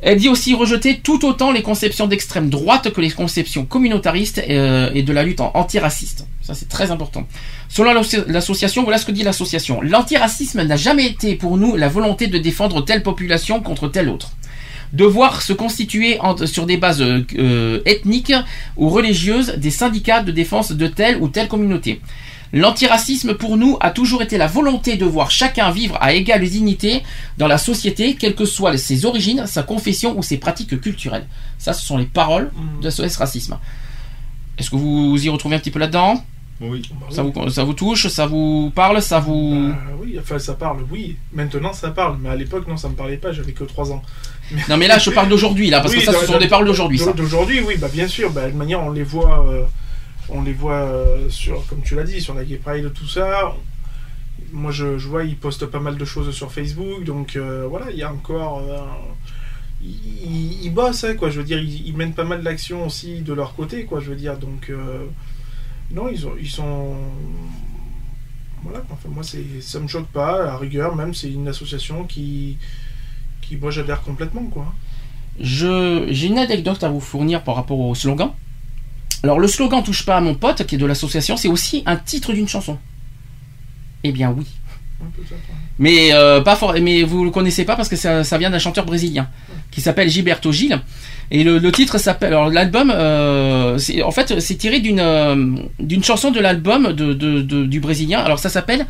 [0.00, 4.90] Elle dit aussi rejeter tout autant les conceptions d'extrême droite que les conceptions communautaristes euh,
[4.94, 6.26] et de la lutte antiraciste.
[6.40, 7.26] Ça, c'est très important.
[7.68, 9.80] Selon l'asso- l'association, voilà ce que dit l'association.
[9.82, 14.30] L'antiracisme n'a jamais été pour nous la volonté de défendre telle population contre telle autre.
[14.92, 18.32] Devoir se constituer sur des bases euh, ethniques
[18.76, 22.00] ou religieuses des syndicats de défense de telle ou telle communauté.
[22.52, 27.02] L'antiracisme pour nous a toujours été la volonté de voir chacun vivre à égale dignité
[27.36, 31.26] dans la société, quelles que soient ses origines, sa confession ou ses pratiques culturelles.
[31.58, 32.50] Ça, ce sont les paroles
[32.82, 33.58] de SOS Racisme.
[34.58, 36.22] Est-ce que vous vous y retrouvez un petit peu là-dedans?
[36.60, 36.82] Oui.
[37.10, 39.68] ça vous, ça vous touche, ça vous parle, ça vous...
[39.70, 41.16] Bah oui, enfin ça parle, oui.
[41.32, 44.02] Maintenant ça parle, mais à l'époque non, ça me parlait pas, j'avais que 3 ans.
[44.68, 46.66] Non mais là je parle d'aujourd'hui là, parce Oui, que ça ce sont des paroles
[46.66, 47.00] d'aujourd'hui.
[47.16, 49.62] D'aujourd'hui, oui, bah bien sûr, bah, de manière on les voit, euh,
[50.30, 53.54] on les voit euh, sur, comme tu l'as dit, sur la Gay Pride, tout ça.
[54.52, 57.98] Moi je, vois, ils postent pas mal de choses sur Facebook, donc euh, voilà, il
[57.98, 58.58] y a encore.
[58.60, 58.78] euh,
[59.82, 61.30] ils, bossent, hein, quoi.
[61.30, 64.00] Je veux dire, ils, mènent pas mal d'actions aussi de leur côté, quoi.
[64.00, 64.72] Je veux dire, donc
[65.90, 66.96] non, ils, ont, sont.
[68.62, 70.52] Voilà, enfin moi c'est, ça me choque pas.
[70.52, 72.58] À rigueur, même c'est une association qui,
[73.40, 74.74] qui moi j'adhère complètement, quoi.
[75.40, 78.32] Je, j'ai une anecdote à vous fournir par rapport au slogan.
[79.22, 81.96] Alors le slogan touche pas à mon pote qui est de l'association, c'est aussi un
[81.96, 82.78] titre d'une chanson.
[84.04, 84.46] Eh bien oui.
[85.78, 88.84] Mais euh, pas fort, mais vous le connaissez pas parce que ça, vient d'un chanteur
[88.84, 89.28] brésilien
[89.70, 90.80] qui s'appelle Gilberto Gil.
[91.30, 92.32] Et le, le titre s'appelle.
[92.32, 98.20] Alors l'album, euh, en fait, c'est tiré d'une euh, d'une chanson de l'album du brésilien.
[98.20, 98.86] Alors ça s'appelle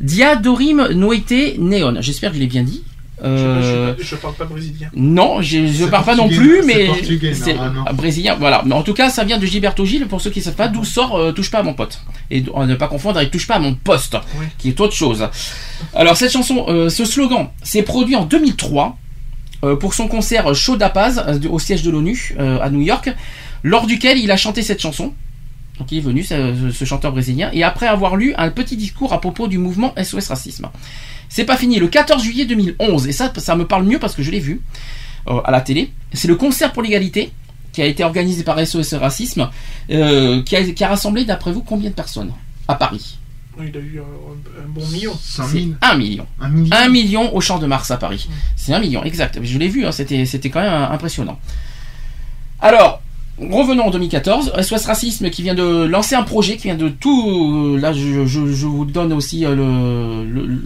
[0.00, 1.96] Dia Dorim Noite Neon.
[2.00, 2.82] J'espère que je l'ai bien dit.
[3.20, 4.88] Je, je, Euh, pas, je parle pas brésilien.
[4.94, 6.88] non, je ne C'est parle pas non plus, mais
[7.34, 7.56] c'est
[7.94, 8.36] brésilien.
[8.38, 8.62] Voilà.
[8.64, 10.06] Mais en tout cas, ça vient de Gilberto Gil.
[10.06, 12.00] Pour ceux qui ne savent pas d'où sort euh, Touche pas à mon pote.
[12.30, 14.46] Et ne pas confondre avec Touche pas à mon poste, Oui.
[14.58, 15.28] qui est autre chose.
[15.94, 18.96] Alors cette chanson, euh, ce slogan, s'est produit en 2003
[19.64, 23.10] euh, pour son concert Show d'Apaz au siège de l'ONU à New York,
[23.64, 25.12] lors duquel il a chanté cette chanson.
[25.80, 29.12] Donc il est venu, ce, ce chanteur brésilien, et après avoir lu un petit discours
[29.12, 30.68] à propos du mouvement SOS Racisme.
[31.28, 31.78] C'est pas fini.
[31.78, 34.60] Le 14 juillet 2011, et ça, ça me parle mieux parce que je l'ai vu
[35.28, 35.92] euh, à la télé.
[36.12, 37.32] C'est le concert pour l'égalité
[37.72, 39.50] qui a été organisé par SOS Racisme,
[39.90, 42.32] euh, qui, a, qui a rassemblé, d'après vous, combien de personnes
[42.66, 43.18] à Paris?
[43.60, 45.12] Il a eu un, un bon million.
[45.20, 45.70] 100 C'est 000.
[45.82, 46.26] un million.
[46.40, 46.76] Un million.
[46.76, 48.28] Un million au Champ de Mars à Paris.
[48.56, 49.40] C'est un million, exact.
[49.42, 51.38] Je l'ai vu, hein, c'était, c'était quand même euh, impressionnant.
[52.60, 53.02] Alors,
[53.40, 54.52] revenons en 2014.
[54.60, 57.74] SOS Racisme qui vient de lancer un projet, qui vient de tout.
[57.76, 60.60] euh, Là, je, vous donne aussi euh, le, le- le-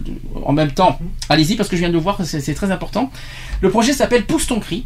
[0.45, 0.97] en même temps.
[1.29, 3.11] Allez-y, parce que je viens de voir, c'est, très important.
[3.61, 4.85] Le projet s'appelle Pousse ton cri.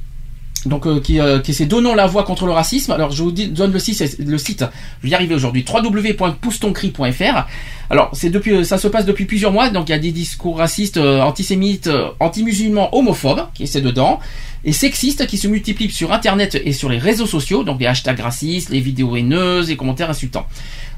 [0.66, 2.92] Donc, euh, qui, euh, qui c'est Donnons la voix contre le racisme.
[2.92, 4.66] Alors, je vous dis- donne le site, le site.
[5.00, 5.64] Je vais y arriver aujourd'hui.
[5.72, 7.46] www.poussetoncri.fr.
[7.90, 9.70] Alors, c'est depuis, ça se passe depuis plusieurs mois.
[9.70, 14.20] Donc, il y a des discours racistes, euh, antisémites, euh, anti-musulmans, homophobes, qui c'est dedans,
[14.66, 17.64] et sexistes qui se multiplient sur Internet et sur les réseaux sociaux.
[17.64, 20.46] Donc, les hashtags racistes, les vidéos haineuses, les commentaires insultants.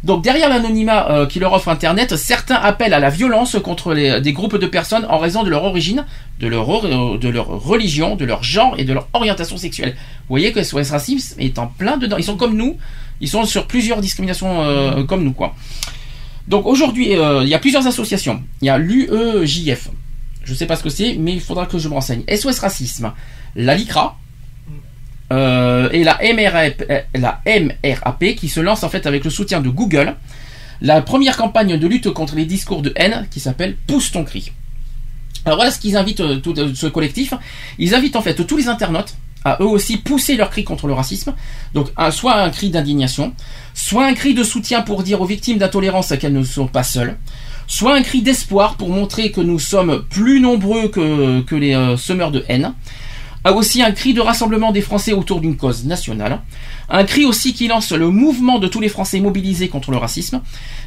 [0.03, 4.33] Donc, derrière l'anonymat euh, qui leur offre Internet, certains appellent à la violence contre des
[4.33, 6.05] groupes de personnes en raison de leur origine,
[6.39, 9.91] de leur, or- de leur religion, de leur genre et de leur orientation sexuelle.
[9.95, 12.17] Vous voyez que SOS Racisme est en plein dedans.
[12.17, 12.77] Ils sont comme nous.
[13.21, 15.53] Ils sont sur plusieurs discriminations euh, comme nous, quoi.
[16.47, 18.41] Donc aujourd'hui, euh, il y a plusieurs associations.
[18.61, 19.89] Il y a l'UEJF.
[20.45, 22.23] Je sais pas ce que c'est, mais il faudra que je me renseigne.
[22.33, 23.11] SOS Racisme,
[23.55, 24.19] la LICRA
[25.31, 30.15] euh, et la MRAP, euh, qui se lance en fait avec le soutien de Google.
[30.81, 34.51] La première campagne de lutte contre les discours de haine qui s'appelle Pousse ton cri.
[35.45, 37.33] Alors voilà ce qu'ils invitent euh, ce collectif.
[37.77, 39.13] Ils invitent en fait tous les internautes
[39.45, 41.35] à eux aussi pousser leur cri contre le racisme.
[41.75, 43.33] Donc soit un cri d'indignation,
[43.75, 47.15] soit un cri de soutien pour dire aux victimes d'intolérance qu'elles ne sont pas seules,
[47.67, 52.43] soit un cri d'espoir pour montrer que nous sommes plus nombreux que, les semeurs de
[52.49, 52.73] haine,
[53.43, 56.39] a aussi un cri de rassemblement des Français autour d'une cause nationale,
[56.89, 60.41] un cri aussi qui lance le mouvement de tous les Français mobilisés contre le racisme.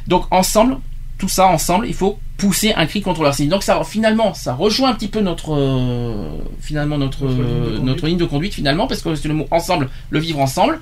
[0.07, 0.77] Donc ensemble,
[1.17, 3.49] tout ça ensemble, il faut pousser un cri contre le racisme.
[3.49, 7.75] Donc ça, finalement, ça rejoint un petit peu notre, euh, finalement notre, Notre ligne de
[7.75, 10.79] euh, notre ligne de conduite finalement, parce que c'est le mot ensemble, le vivre ensemble,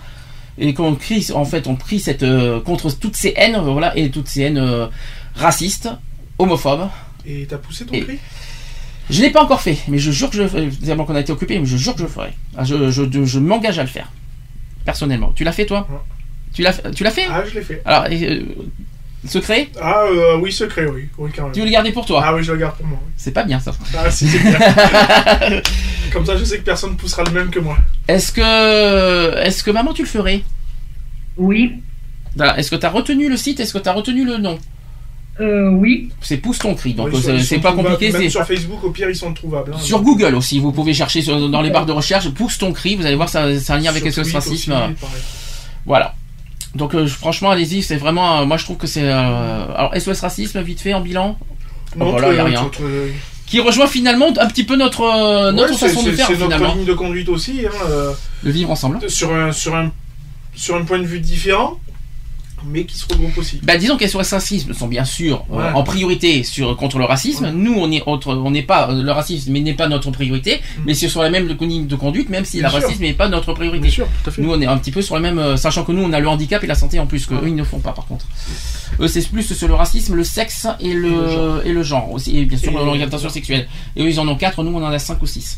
[0.58, 4.10] et qu'on crie, en fait, on crie cette euh, contre toutes ces haines, voilà, et
[4.10, 4.88] toutes ces haines euh,
[5.36, 5.90] racistes,
[6.38, 6.90] homophobes.
[7.26, 8.18] Et t'as poussé ton Et- cri?
[9.12, 10.70] Je l'ai pas encore fait, mais je jure que je le ferai.
[10.96, 12.32] Qu'on a été occupé, mais je jure que je le ferai.
[12.58, 14.08] Ah, Je, je, je, je m'engage à le faire.
[14.86, 15.32] Personnellement.
[15.36, 15.98] Tu l'as fait toi Ouais.
[16.54, 17.82] Tu l'as tu l'as fait Ah, je l'ai fait.
[17.86, 18.42] Alors, euh,
[19.28, 21.08] secret Ah, euh, oui, secret, oui.
[21.18, 21.52] Oui, quand même.
[21.52, 23.00] Tu veux le garder pour toi Ah oui, je le garde pour moi.
[23.06, 23.12] oui.
[23.16, 23.72] C'est pas bien ça.
[23.98, 24.60] Ah, si, c'est bien.
[26.14, 27.78] Comme ça, je sais que personne poussera le même que moi.
[28.08, 30.42] Est-ce que, est-ce que maman tu le ferais?
[31.38, 31.76] Oui,
[32.36, 32.58] Voilà.
[32.60, 33.60] Est-ce que tu as retenu le site?
[33.60, 34.58] Est-ce que tu as retenu le nom?
[35.42, 36.10] Euh, oui.
[36.22, 38.12] C'est pousse ton cri, donc Oui, c'est pas compliqué.
[38.12, 39.74] Même sur Facebook, au pire, ils sont trouvables.
[39.76, 39.80] hein.
[39.80, 40.60] sur Google aussi.
[40.60, 42.96] Vous pouvez chercher sur- dans les barres de recherche pousse ton cri.
[42.96, 44.72] Vous allez voir, ça- c'est un lien avec Sur SOS Tweet Racisme.
[44.72, 44.96] aussi, pareil.
[45.86, 46.14] Voilà.
[46.76, 48.42] Donc euh, franchement, allez-y, c'est vraiment.
[48.42, 49.04] euh, moi, je trouve que c'est.
[49.04, 51.38] euh, alors SOS racisme, vite fait en bilan?
[51.98, 52.72] Non, voilà, très- y a rien.
[53.48, 56.76] Qui rejoint finalement un petit peu notre euh, notre Ouais, façon de faire C'est notre
[56.76, 57.66] ligne de conduite aussi.
[57.68, 58.14] Hein, euh,
[58.44, 59.00] De vivre ensemble.
[59.10, 59.92] sur, un, sur, un,
[60.56, 61.78] sur un point de vue différent,
[62.66, 63.60] mais qui se regroupe aussi.
[63.64, 67.50] Bah disons que SOS racisme sont bien sûr euh, en priorité sur contre le racisme.
[67.52, 70.62] Nous, on est autre, on n'est pas euh, le racisme, mais n'est pas notre priorité.
[70.86, 72.60] Mais c'est sur la même ligne de conduite, même si Mm.
[72.62, 72.82] Bien le sûr.
[72.88, 73.82] racisme n'est pas notre priorité.
[73.84, 74.42] Bien sûr, tout à fait.
[74.42, 76.20] Nous, on est un petit peu sur le même, euh, sachant que nous, on a
[76.20, 78.26] le handicap et la santé en plus que eux, ils ne font pas par contre.
[79.00, 82.46] Eux, c'est plus sur le racisme, le sexe et le et le genre aussi, et
[82.46, 83.68] bien sûr l'orientation sexuelle.
[83.96, 85.58] Et eux, ils en ont quatre, nous, on en a cinq ou six.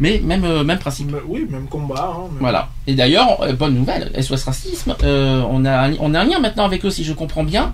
[0.00, 1.10] Mais même euh, même principe.
[1.10, 2.12] Mais Oui, même combat.
[2.14, 2.68] hein, même- Voilà.
[2.86, 6.38] Et d'ailleurs, euh, bonne nouvelle, SOS Racisme, euh, on, a, un- on a un lien
[6.38, 7.72] maintenant avec eux, si je comprends bien,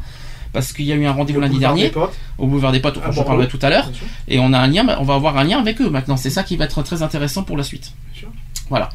[0.52, 1.90] parce qu'il y a eu un rendez-vous lundi dernier,
[2.38, 3.90] au boulevard des Potes, À dont je Bordeaux, parlerai tout à l'heure,
[4.28, 6.16] et on a un lien, on va avoir un lien avec eux maintenant.
[6.16, 7.92] C'est ça qui va être très intéressant pour la suite.
[8.12, 8.28] Bien sûr.
[8.70, 8.88] Voilà.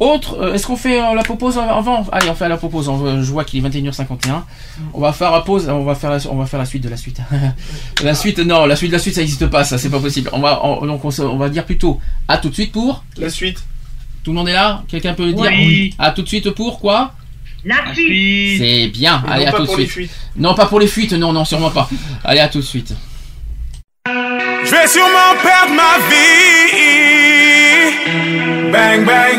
[0.00, 3.30] Autre, euh, est-ce qu'on fait euh, la pause avant Allez, on fait la va- je
[3.30, 4.44] vois qu'il est 21h51.
[4.94, 5.68] On va faire la pause.
[5.68, 7.20] On va faire la, on va faire la suite de la suite.
[8.02, 9.62] la suite, non, la suite de la suite, ça n'existe pas.
[9.62, 10.30] Ça, c'est pas possible.
[10.32, 13.04] On va, on- donc on, va dire plutôt à tout de suite pour?
[13.18, 13.62] La suite.
[14.24, 14.82] Tout le monde est là?
[14.88, 15.50] Quelqu'un peut dire?
[15.52, 15.94] Oui.
[15.98, 17.12] À tout de suite pour quoi?
[17.62, 18.58] La suite.
[18.58, 19.22] C'est bien.
[19.28, 20.10] Allez, non à tout de suite.
[20.34, 21.12] Non, pas pour les fuites.
[21.12, 21.90] Non, non, sûrement pas.
[22.24, 22.94] Allez, à tout de suite.
[24.06, 25.98] Je vais sûrement perdre ma
[28.48, 28.59] vie.
[28.72, 29.38] Bang bang,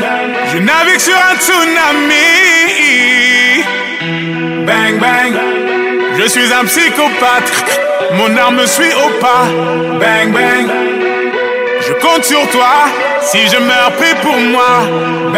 [0.51, 2.15] je navigue sur un tsunami.
[4.65, 5.33] Bang bang,
[6.17, 7.51] je suis un psychopathe.
[8.13, 9.45] Mon arme me suit au pas.
[9.99, 10.67] Bang bang,
[11.81, 12.87] je compte sur toi.
[13.23, 14.81] Si je meurs, prie pour moi.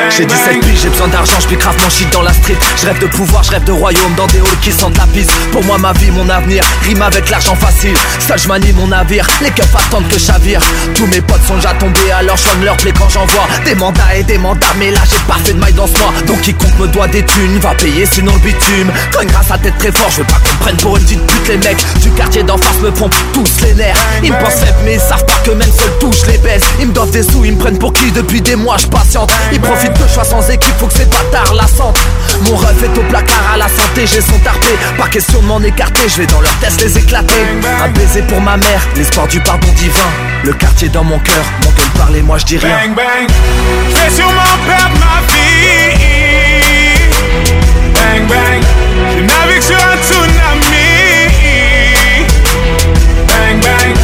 [0.09, 0.61] J'ai 17 bang.
[0.61, 2.57] piges, j'ai besoin d'argent, je grave mon shit dans la street.
[2.77, 5.27] Je rêve de pouvoir, je rêve de royaume dans des halls qui sentent la pisse.
[5.51, 7.95] Pour moi, ma vie, mon avenir, rime avec l'argent facile.
[8.19, 10.61] Seul je manie mon navire, les keufs attendent que chavire.
[10.95, 14.23] Tous mes potes sont déjà tombés, alors je leur plaît quand j'envoie des mandats et
[14.23, 14.67] des mandats.
[14.79, 16.13] Mais là, j'ai pas fait de maille dans ce mois.
[16.25, 18.91] Donc quiconque me doit des thunes va payer sinon le bitume.
[19.11, 21.47] Quand grâce à tête très fort, je veux pas qu'on prenne pour une petite pute.
[21.49, 23.97] Les mecs du quartier d'en face me font tous les nerfs.
[24.23, 26.63] Ils me pensent mais ils savent pas que même seul touche les baisse.
[26.79, 29.31] Ils me doivent des sous, ils me prennent pour qui depuis des mois, je patiente.
[29.51, 31.99] Ils profitent que je sois sans équipe, faut que ces bâtards la sentent.
[32.41, 34.67] Mon ref est au placard à la santé, j'ai son tarpé.
[34.97, 37.33] Pas question de m'en écarter, je vais dans leur test les éclater.
[37.83, 40.09] Un baiser pour ma mère, l'espoir du pardon divin.
[40.43, 42.77] Le quartier dans mon cœur, mon gueule parle et moi je dis rien.
[42.77, 43.27] Bang bang,
[43.89, 45.93] je vais sûrement perdre ma vie.
[47.93, 48.61] Bang bang,
[49.15, 50.93] je navigue sur un tsunami.
[53.27, 53.95] Bang bang,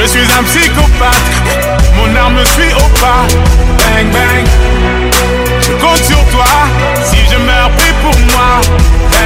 [0.00, 1.79] je suis un psychopathe.
[2.00, 3.26] Mon arme me suit au pas.
[3.76, 4.46] Bang bang,
[5.60, 6.44] je compte sur toi.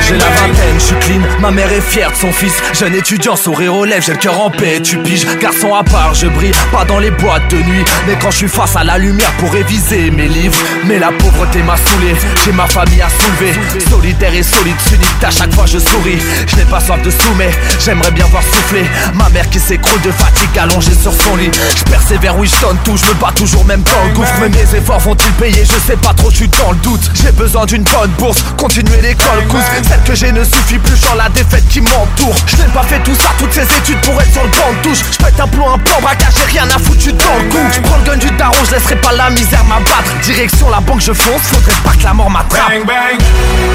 [0.06, 2.52] J'ai la vingtaine, je suis clean, ma mère est fière de son fils.
[2.74, 6.12] Jeune étudiant, sourire aux lèvres, j'ai le cœur en paix, tu piges Garçon à part,
[6.14, 7.84] je brille, pas dans les boîtes de nuit.
[8.06, 10.58] Mais quand je suis face à la lumière pour réviser mes livres.
[10.84, 12.14] Mais la pauvreté m'a saoulé,
[12.44, 13.54] j'ai ma famille à soulever.
[13.88, 16.18] Solitaire et solide, sunite, à chaque fois je souris.
[16.48, 17.50] Je n'ai pas soif de sous mais
[17.82, 18.84] j'aimerais bien voir souffler.
[19.14, 21.50] Ma mère qui s'écroule de fatigue allongée sur son lit.
[21.76, 24.34] Je persévère, oui je sonne tout, je me bats toujours même dans le gouffre.
[24.40, 27.10] Mais mes efforts vont-ils payer, je sais pas trop, je suis dans le doute.
[27.14, 29.64] J'ai besoin d'une bonne bourse, continuer l'école, cousse
[30.04, 32.36] Que j'ai ne suffit plus, genre la défaite qui m'entoure.
[32.46, 34.82] Je n'ai pas fait tout ça, toutes ces études pour être sur le banc de
[34.82, 34.98] touche.
[35.10, 37.66] Je pète un plomb, un plan, braquage, j'ai rien à foutre, dans le coup.
[37.74, 40.12] Je prends le gun du daron, je laisserai pas la misère m'abattre.
[40.22, 42.68] Direction la banque, je fonce, faudrait pas que la mort m'attrape.
[42.68, 43.18] Bang bang,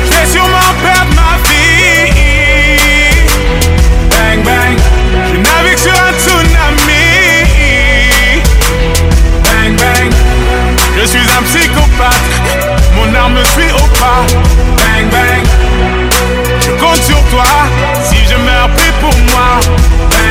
[0.06, 2.12] je vais sûrement perdre ma vie.
[4.12, 4.78] Bang bang,
[5.34, 7.08] je navigue sur un tsunami.
[9.46, 10.12] Bang bang,
[10.96, 12.30] je suis un psychopathe.
[12.96, 14.26] Mon arme me suit au pas.
[14.78, 15.44] Bang bang,
[16.80, 17.44] compte sur toi.
[18.04, 19.79] Si je meurs, prie pour moi.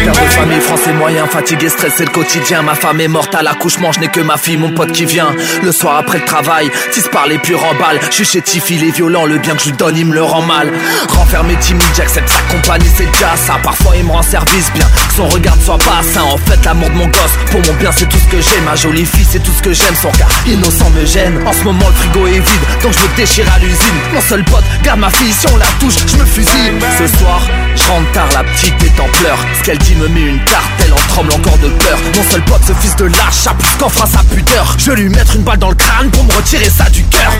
[0.08, 2.62] De famille, français moyen, fatigué, stressé le quotidien.
[2.62, 5.34] Ma femme est morte à l'accouchement, je n'ai que ma fille, mon pote qui vient.
[5.62, 8.90] Le soir après le travail, tisse par les puis remballe Je suis chétif, il est
[8.90, 10.72] violent, le bien que je donne il me le rend mal.
[11.10, 13.58] Renfermé timide, j'accepte sa compagnie, c'est déjà ça.
[13.62, 16.22] Parfois il me rend service bien, que son regard soit pas sain.
[16.22, 18.60] En fait l'amour de mon gosse, pour mon bien c'est tout ce que j'ai.
[18.64, 21.38] Ma jolie fille c'est tout ce que j'aime, son regard innocent me gêne.
[21.46, 23.98] En ce moment le frigo est vide, donc je me déchire à l'usine.
[24.14, 26.72] Mon seul pote, garde ma fille, si on la touche, je me fusille.
[26.98, 27.42] Ce soir,
[27.88, 29.38] rentre tard, la petite est en pleurs.
[29.58, 31.98] Ce qu'elle dit me met une tarte, elle en tremble encore de peur.
[32.14, 34.76] Mon seul pote, ce fils de lâche, a plus qu'enfin sa pudeur.
[34.78, 37.32] Je lui mettre une balle dans le crâne pour me retirer ça du cœur.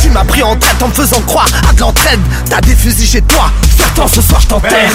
[0.00, 3.08] Tu m'as pris en tête en me faisant croire à de l'entraide T'as des fusils
[3.08, 4.90] chez toi, certains ce soir je t'enterre.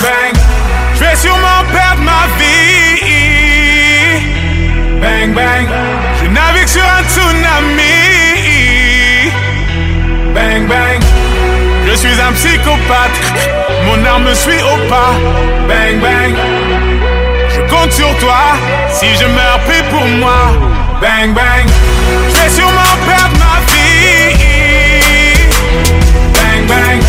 [0.96, 3.40] Je vais sûrement perdre ma vie.
[5.02, 5.68] Bang bang,
[6.22, 7.84] je navigue sur un tsunami.
[10.34, 11.02] Bang bang,
[11.90, 13.18] je suis un psychopathe.
[13.86, 15.14] Mon arme me suit au pas.
[15.68, 16.36] Bang bang,
[17.50, 18.56] je compte sur toi.
[18.92, 20.52] Si je meurs, prie pour moi.
[21.02, 21.66] Bang bang,
[22.28, 24.36] je vais sûrement perdre ma vie.
[26.34, 27.02] Bang bang,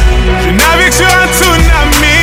[0.45, 2.21] je navigue sur un tsunami.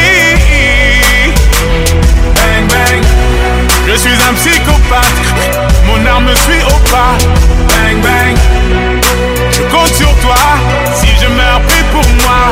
[2.34, 3.04] Bang bang,
[3.88, 5.22] je suis un psychopathe.
[5.86, 7.18] Mon arme me suit au pas.
[7.68, 8.36] Bang bang,
[9.52, 10.36] je compte sur toi.
[11.98, 12.52] Cùng je moi.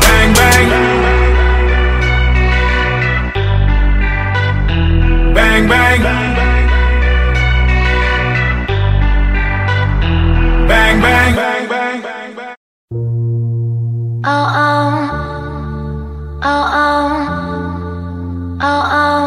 [0.00, 0.68] Bang bang.
[5.34, 6.00] Bang bang.
[10.68, 11.34] Bang bang.
[11.36, 12.54] Bang bang.
[14.28, 14.92] Oh oh,
[16.42, 17.10] oh oh,
[18.60, 19.25] oh oh.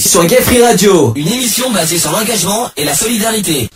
[0.00, 3.68] Sur Gay Free Radio, une émission basée sur l'engagement et la solidarité.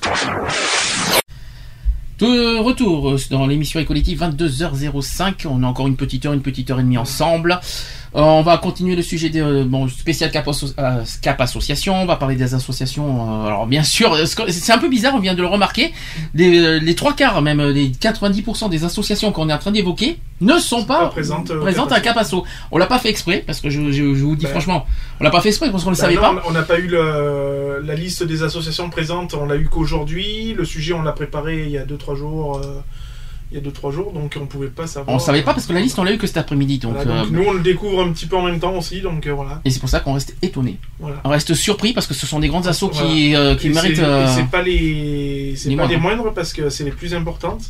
[2.18, 5.46] De retour euh, dans l'émission Equality 22h05.
[5.46, 7.60] On a encore une petite heure, une petite heure et demie ensemble.
[8.14, 11.94] Euh, on va continuer le sujet des euh, bon, spécial Cap, Asso- euh, Cap Association.
[12.00, 13.42] On va parler des associations.
[13.42, 15.14] euh, alors bien sûr, euh, c'est un peu bizarre.
[15.16, 15.92] On vient de le remarquer.
[16.34, 19.72] Les, euh, les trois quarts, même euh, les 90% des associations qu'on est en train
[19.72, 22.44] d'évoquer ne sont pas, présentes, euh, présentes à Cap Asso.
[22.70, 24.50] On l'a pas fait exprès parce que je, je- je vous dis Ben.
[24.50, 24.86] franchement,
[25.20, 26.42] on l'a pas fait exprès parce qu'on le Bah savait non, pas.
[26.46, 30.54] On n'a pas eu le- la liste des associations présentes, on l'a eu qu'aujourd'hui.
[30.54, 32.58] Le sujet, on l'a préparé il y a 2-3 jours.
[32.64, 32.80] euh,
[33.52, 35.14] il y a 2-3 jours, donc on pouvait pas savoir.
[35.14, 36.78] On savait pas parce que la liste on l'a eu que cet après-midi.
[36.78, 39.00] Donc, Voilà, donc euh, nous, on le découvre un petit peu en même temps aussi,
[39.00, 39.60] donc euh, voilà.
[39.64, 40.78] et c'est pour ça qu'on reste étonné.
[40.98, 41.20] Voilà.
[41.22, 43.08] On reste surpris parce que ce sont des grandes assos Voilà.
[43.10, 43.96] qui, euh, qui méritent.
[43.96, 47.62] c'est- euh, pas les, c'est pas les moindres parce que c'est les plus importantes.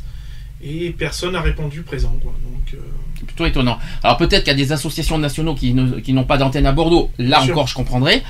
[0.67, 2.33] Et personne n'a répondu présent, quoi.
[2.43, 2.79] Donc, euh,
[3.19, 3.79] C'est plutôt étonnant.
[4.03, 6.73] Alors peut-être qu'il y a des associations nationaux qui ne- qui n'ont pas d'antenne à
[6.73, 7.11] Bordeaux.
[7.19, 7.53] Là Bien sûr.
[7.55, 8.23] encore, je comprendrais.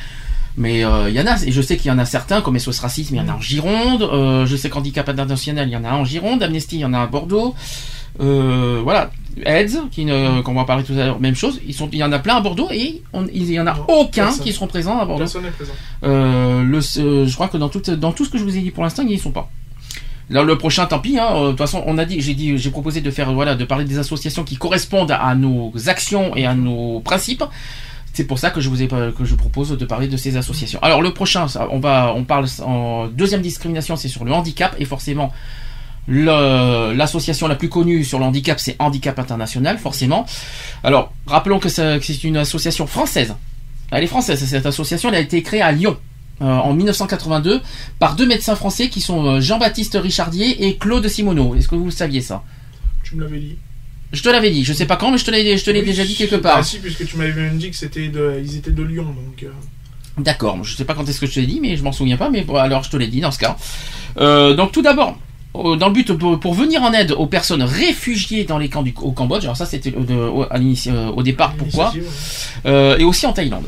[0.56, 2.56] Mais euh, il y en a, et je sais qu'il y en a certains, comme
[2.58, 4.02] SOS Racisme, il y en a en Gironde.
[4.02, 6.42] euh, je sais qu'Handicap International, il y en a en Gironde.
[6.42, 7.54] Amnesty, il y en a à Bordeaux.
[8.18, 9.10] Voilà.
[9.44, 11.60] AIDS, qui ne- qu'on va parler tout à l'heure, même chose.
[11.66, 13.76] Ils sont, il y en a plein à Bordeaux et on- il y en a
[13.88, 14.44] aucun personne.
[14.44, 15.24] qui seront présents à Bordeaux.
[15.24, 15.72] personne n'est présent.
[16.02, 18.84] Le, je crois que dans tout, dans tout ce que je vous ai dit pour
[18.84, 19.50] l'instant, ils n'y sont pas.
[20.30, 21.18] Le prochain, tant pis.
[21.18, 23.54] hein, euh, De toute façon, on a dit, j'ai dit, j'ai proposé de faire, voilà,
[23.54, 27.44] de parler des associations qui correspondent à nos actions et à nos principes.
[28.12, 30.78] C'est pour ça que je vous ai, que je propose de parler de ces associations.
[30.82, 34.84] Alors, le prochain, on va, on parle en deuxième discrimination, c'est sur le handicap et
[34.84, 35.32] forcément.
[36.06, 40.26] L'association la plus connue sur le handicap, c'est Handicap International, forcément.
[40.84, 43.34] Alors, rappelons que c'est une association française.
[43.90, 45.96] Elle est française, cette association, elle a été créée à Lyon.
[46.42, 47.60] Euh, en 1982
[47.98, 51.54] par deux médecins français qui sont euh, Jean-Baptiste Richardier et Claude Simoneau.
[51.54, 52.42] Est-ce que vous le saviez ça?
[53.02, 53.56] Tu me l'avais dit.
[54.12, 55.80] Je te l'avais dit, je sais pas quand, mais je te l'ai, je te l'ai
[55.80, 56.64] Oui, déjà dit quelque Ah part.
[56.64, 59.42] si, puisque tu m'avais même dit que c'était de, ils étaient de Lyon, donc.
[59.42, 59.48] euh,
[60.18, 62.16] D'accord, je sais pas quand est-ce que je te l'ai dit, mais je m'en souviens
[62.16, 63.56] pas, mais bon, alors je te l'ai dit dans ce cas.
[64.18, 65.18] Euh, donc tout d'abord,
[65.54, 68.94] dans le but pour, pour venir en aide aux personnes réfugiées dans les camps du,
[69.02, 70.44] au Cambodge, alors ça c'était au,
[71.16, 71.92] au- départ, pourquoi?
[72.66, 73.64] Euh, Et aussi en Thaïlande.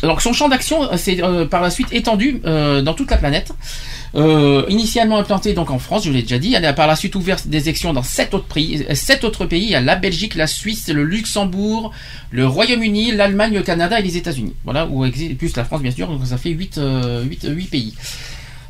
[0.00, 3.52] Son champ d'action euh, s'est euh, par la suite étendu euh, dans toute la planète.
[4.68, 7.36] Initialement implantée donc en France, je l'ai déjà dit, elle a par la suite ouvert
[7.46, 8.86] des sections dans sept autres pays.
[8.94, 11.90] Sept autres pays, il y a la Belgique, la Suisse, le Luxembourg,
[12.30, 14.54] le Royaume-Uni, l'Allemagne, le Canada et les États-Unis.
[14.62, 16.78] Voilà, où existe plus la France bien sûr, donc ça fait 8,
[17.72, 17.94] pays.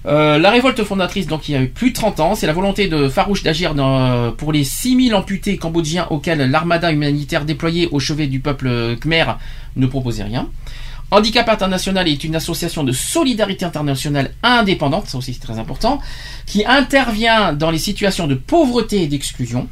[0.06, 2.88] La révolte fondatrice, donc il y a eu plus de 30 ans, c'est la volonté
[2.88, 3.74] de Farouche d'agir
[4.38, 9.26] pour les 6000 amputés cambodgiens auxquels l'armada humanitaire déployée au chevet du peuple khmer
[9.76, 10.48] ne proposait rien.
[11.10, 16.00] Handicap International est une association de solidarité internationale indépendante, ça aussi c'est très important,
[16.46, 19.68] qui intervient dans les situations de pauvreté et d'exclusion,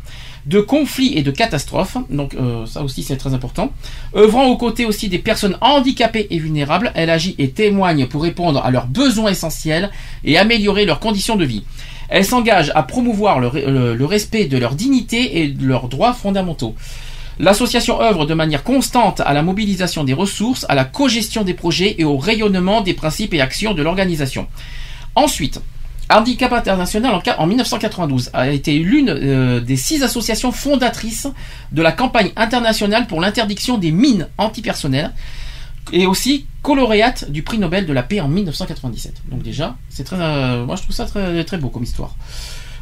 [0.47, 3.73] de conflits et de catastrophes, donc euh, ça aussi c'est très important.
[4.15, 8.65] Œuvrant aux côtés aussi des personnes handicapées et vulnérables, elle agit et témoigne pour répondre
[8.65, 9.91] à leurs besoins essentiels
[10.25, 11.65] et améliorer leurs conditions de vie.
[12.09, 15.89] Elle s'engage à promouvoir le, re- le- le respect de leur dignité et de leurs
[15.89, 16.75] droits fondamentaux.
[17.43, 21.97] L'association œuvre de manière constante à la mobilisation des ressources, à la cogestion des projets
[21.99, 24.47] et au rayonnement des principes et actions de l'organisation.
[25.17, 25.61] Ensuite,
[26.09, 31.27] Handicap International en, ca- en 1992 a été l'une euh, des six associations fondatrices
[31.73, 35.13] de la campagne internationale pour l'interdiction des mines antipersonnelles
[35.93, 39.15] et aussi colauréate du prix Nobel de la paix en 1997.
[39.31, 42.15] Donc déjà, c'est très, euh, moi je trouve ça très, très beau comme histoire.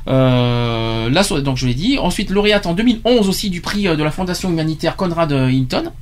[0.08, 1.98] Euh, là, donc je l'ai dit.
[1.98, 5.92] Ensuite, lauréate en 2011 aussi du prix euh, de la fondation humanitaire Conrad euh, Hinton,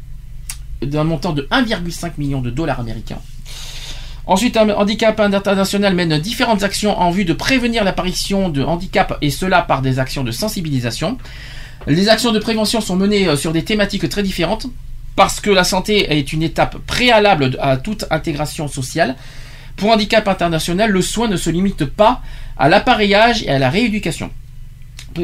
[0.82, 3.20] d'un montant de 1,5 million de dollars américains.
[4.26, 9.30] Ensuite, un Handicap International mène différentes actions en vue de prévenir l'apparition de handicap et
[9.30, 11.16] cela par des actions de sensibilisation.
[11.86, 14.66] Les actions de prévention sont menées sur des thématiques très différentes
[15.16, 19.16] parce que la santé est une étape préalable à toute intégration sociale.
[19.78, 22.20] Pour Handicap International, le soin ne se limite pas
[22.56, 24.30] à l'appareillage et à la rééducation.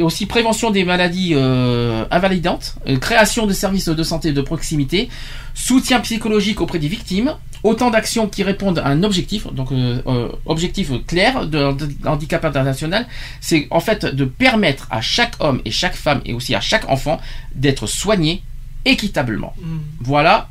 [0.01, 5.09] Aussi prévention des maladies euh, invalidantes, euh, création de services de santé de proximité,
[5.55, 10.29] soutien psychologique auprès des victimes, autant d'actions qui répondent à un objectif, donc euh, euh,
[10.47, 13.07] objectif clair de, de handicap international,
[13.41, 16.89] c'est en fait de permettre à chaque homme et chaque femme et aussi à chaque
[16.89, 17.21] enfant
[17.55, 18.43] d'être soigné
[18.85, 19.55] équitablement.
[19.59, 19.79] Mm.
[20.01, 20.49] Voilà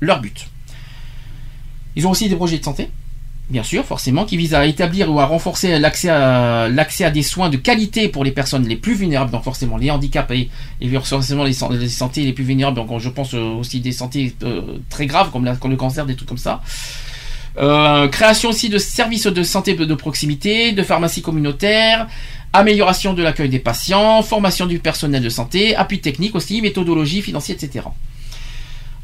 [0.00, 0.48] leur but.
[1.96, 2.90] Ils ont aussi des projets de santé,
[3.50, 7.56] bien sûr, forcément, qui visent à établir ou à renforcer l'accès à, des soins de
[7.56, 10.48] qualité pour les personnes les plus vulnérables, donc forcément les handicapés
[10.80, 13.92] et forcément les, san- les santé les plus vulnérables, donc je pense euh, aussi des
[13.92, 16.62] santé euh, très graves comme, le cancer, des trucs comme ça.
[17.56, 22.08] Euh, création aussi de services de santé de proximité, de pharmacie communautaire,
[22.52, 27.56] amélioration de l'accueil des patients, formation du personnel de santé, appui technique aussi, méthodologie financière,
[27.60, 27.84] etc.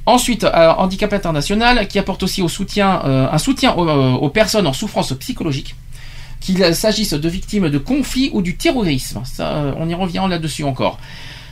[0.06, 4.30] Ensuite, euh, Handicap International qui apporte aussi au soutien, euh, un soutien aux, euh, aux
[4.30, 5.74] personnes en souffrance psychologique,
[6.40, 9.22] qu'il s'agisse de victimes de conflits ou du terrorisme.
[9.24, 10.98] Ça, on y revient là-dessus encore.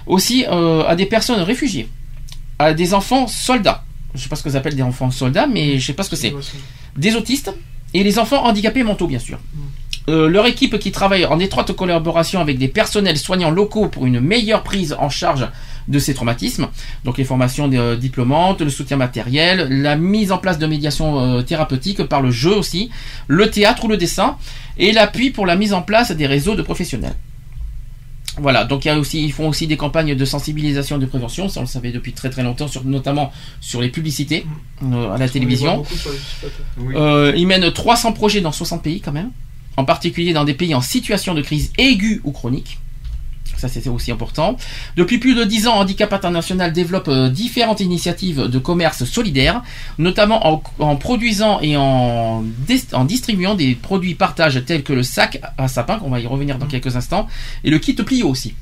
[0.06, 1.88] Aussi euh, à des personnes réfugiées,
[2.58, 3.84] à des enfants soldats.
[4.14, 6.16] Je sais pas ce que appellent des enfants soldats, mais je sais pas ce que
[6.16, 6.34] c'est.
[6.96, 7.52] Des autistes
[7.92, 9.38] et les enfants handicapés mentaux, bien sûr.
[10.08, 14.20] Euh, leur équipe qui travaille en étroite collaboration avec des personnels soignants locaux pour une
[14.20, 15.46] meilleure prise en charge
[15.88, 16.68] de ces traumatismes.
[17.04, 21.42] Donc les formations euh, diplômantes, le soutien matériel, la mise en place de médiation euh,
[21.42, 22.90] thérapeutique par le jeu aussi,
[23.26, 24.36] le théâtre ou le dessin,
[24.76, 27.14] et l'appui pour la mise en place des réseaux de professionnels.
[28.40, 31.06] Voilà, donc il y a aussi, ils font aussi des campagnes de sensibilisation et de
[31.06, 34.46] prévention, ça on le savait depuis très très longtemps, sur, notamment sur les publicités
[34.84, 35.82] euh, à la télévision.
[36.94, 39.30] Euh, ils mènent 300 projets dans 60 pays quand même,
[39.76, 42.78] en particulier dans des pays en situation de crise aiguë ou chronique.
[43.58, 44.56] Ça, c'est aussi important.
[44.96, 49.62] Depuis plus de 10 ans, Handicap International développe euh, différentes initiatives de commerce solidaire,
[49.98, 55.02] notamment en, en produisant et en, dis- en distribuant des produits partage tels que le
[55.02, 57.26] sac à sapin, qu'on va y revenir dans quelques instants,
[57.64, 58.54] et le kit Plio aussi.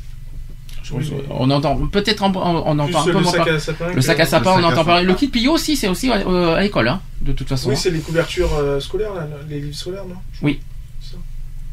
[0.92, 3.58] Oui, On entend peut-être en- on, on entend Plus un peu le sac par- à
[3.58, 5.04] sapin Le sac à sapin, on entend parler.
[5.04, 7.70] Le kit Plio aussi, c'est aussi euh, à l'école, hein, de toute façon.
[7.70, 10.14] Oui, c'est les couvertures euh, scolaires, là, les livres scolaires, non?
[10.42, 10.60] Oui.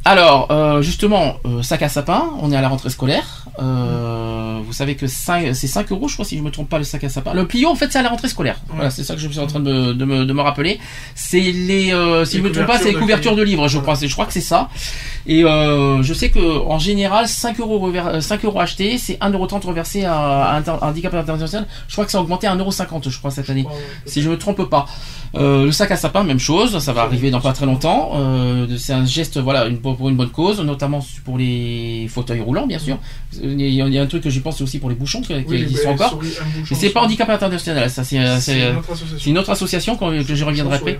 [0.06, 3.46] Alors, euh, justement, euh, sac à sapin, on est à la rentrée scolaire.
[3.62, 6.84] Euh, vous savez que c'est 5 euros, je crois, si je me trompe pas, le
[6.84, 7.34] sac à sapin.
[7.34, 8.58] Le Plio, en fait, c'est à la rentrée scolaire.
[8.68, 10.78] Voilà, c'est ça que je suis en train de me, de me, de me rappeler.
[11.16, 11.94] C'est les,
[12.26, 13.96] si Les je me trompe pas, c'est les couvertures de livres, je crois.
[13.96, 14.68] Je crois que c'est ça.
[15.26, 20.04] Et je sais que en général, 5 euros, rever- 5 euros achetés, c'est 1,30€ reversé
[20.04, 21.66] à, à Inter- Handicap International.
[21.88, 23.66] Je crois que ça a augmenté à 1,50€, je crois, cette année.
[24.06, 24.86] si je me trompe pas.
[25.36, 28.12] Le sac à sapin, même chose, ça va arriver dans pas très longtemps.
[28.78, 32.80] C'est un geste, voilà, une, pour une bonne cause, notamment pour les fauteuils roulants, bien
[32.80, 32.98] sûr.
[33.42, 35.22] Il y a, il y a un truc que j'y pense aussi pour les bouchons
[35.22, 36.20] qui, qui Oui, existent les encore.
[36.74, 38.24] c'est pas handicap international, ça c'est une
[38.78, 39.18] autre association.
[39.20, 41.00] c'est une autre association que je reviendrai après.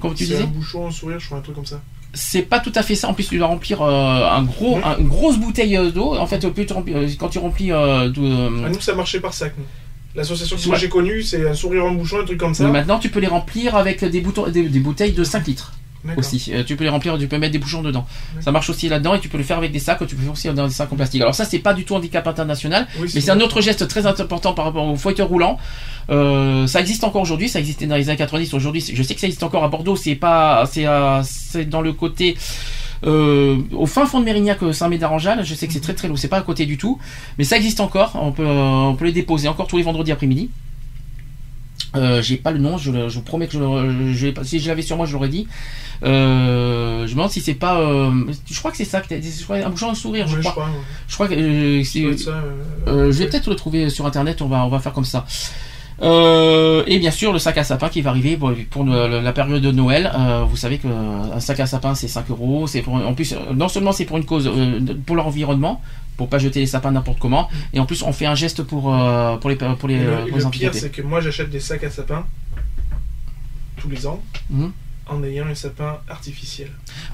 [0.00, 1.80] Comme tu C'est disais un bouchon, un sourire, je crois, un truc comme ça.
[2.12, 3.08] c'est pas tout à fait ça.
[3.08, 6.14] En plus, tu dois remplir euh, un gros, un- une grosse bouteille euh, d'eau.
[6.16, 8.94] En fait, plus tu remplis- euh, quand tu remplis euh, de, euh, À nous, ça
[8.94, 9.54] marchait par sac.
[10.14, 12.64] L'association que moi j'ai connue, c'est un sourire en bouchon, un truc comme ça.
[12.64, 15.72] Mais maintenant, tu peux les remplir avec des, boutons, des, des bouteilles de 5 litres.
[16.16, 18.06] Aussi, Euh, tu peux les remplir, tu peux mettre des bouchons dedans.
[18.40, 20.22] Ça marche aussi là-dedans et tu peux le faire avec des sacs, tu peux le
[20.22, 21.20] faire aussi dans des sacs en plastique.
[21.20, 24.06] Alors ça, c'est pas du tout handicap international, Oui, mais c'est un autre geste très
[24.06, 25.58] important par rapport au fauteuil roulant.
[26.10, 28.54] Euh, ça existe encore aujourd'hui, ça existait dans les années 90.
[28.54, 29.94] Aujourd'hui, je sais que ça existe encore à Bordeaux.
[29.96, 32.36] C'est pas, c'est, euh, c'est dans le côté.
[33.06, 36.28] euh, au fin fond de Mérignac, Saint-Médard-en-Jalles, je sais que c'est très très loin, c'est
[36.28, 36.98] pas à côté du tout,
[37.38, 38.12] mais ça existe encore.
[38.14, 40.50] On peut, on peut les déposer encore tous les vendredis après-midi.
[41.96, 44.82] Euh, j'ai pas le nom, je, je vous promets que je, je si je l'avais
[44.82, 45.48] sur moi, je l'aurais dit.
[46.04, 47.80] Euh, je me demande si c'est pas.
[47.80, 48.10] euh,
[48.50, 50.42] je crois que c'est ça, que t'as- je crois, un bouchon de sourire, je Ouais,
[50.42, 50.62] je crois.
[50.64, 50.84] crois, ouais.
[51.08, 52.42] Je crois que euh, ça, euh,
[52.86, 54.40] euh, je vais peut-être le trouver sur internet.
[54.40, 55.26] On va, on va faire comme ça.
[56.02, 58.38] Euh, et bien sûr le sac à sapin qui va arriver
[58.70, 60.10] pour le- la période de Noël.
[60.18, 62.66] Euh, vous savez que un sac à sapin c'est 5 euros.
[62.66, 65.82] C'est pour, en plus non seulement c'est pour une cause euh, pour l'environnement,
[66.20, 68.82] pour pas jeter les sapins n'importe comment, et en plus on fait un geste pour
[68.94, 71.00] euh, pour les pour les, Et euh, le, pour et les le pire, c'est que
[71.00, 72.26] moi j'achète des sacs à sapin
[73.78, 74.20] tous les ans
[74.50, 74.70] Mhm.
[75.06, 76.68] en ayant un sapin artificiel.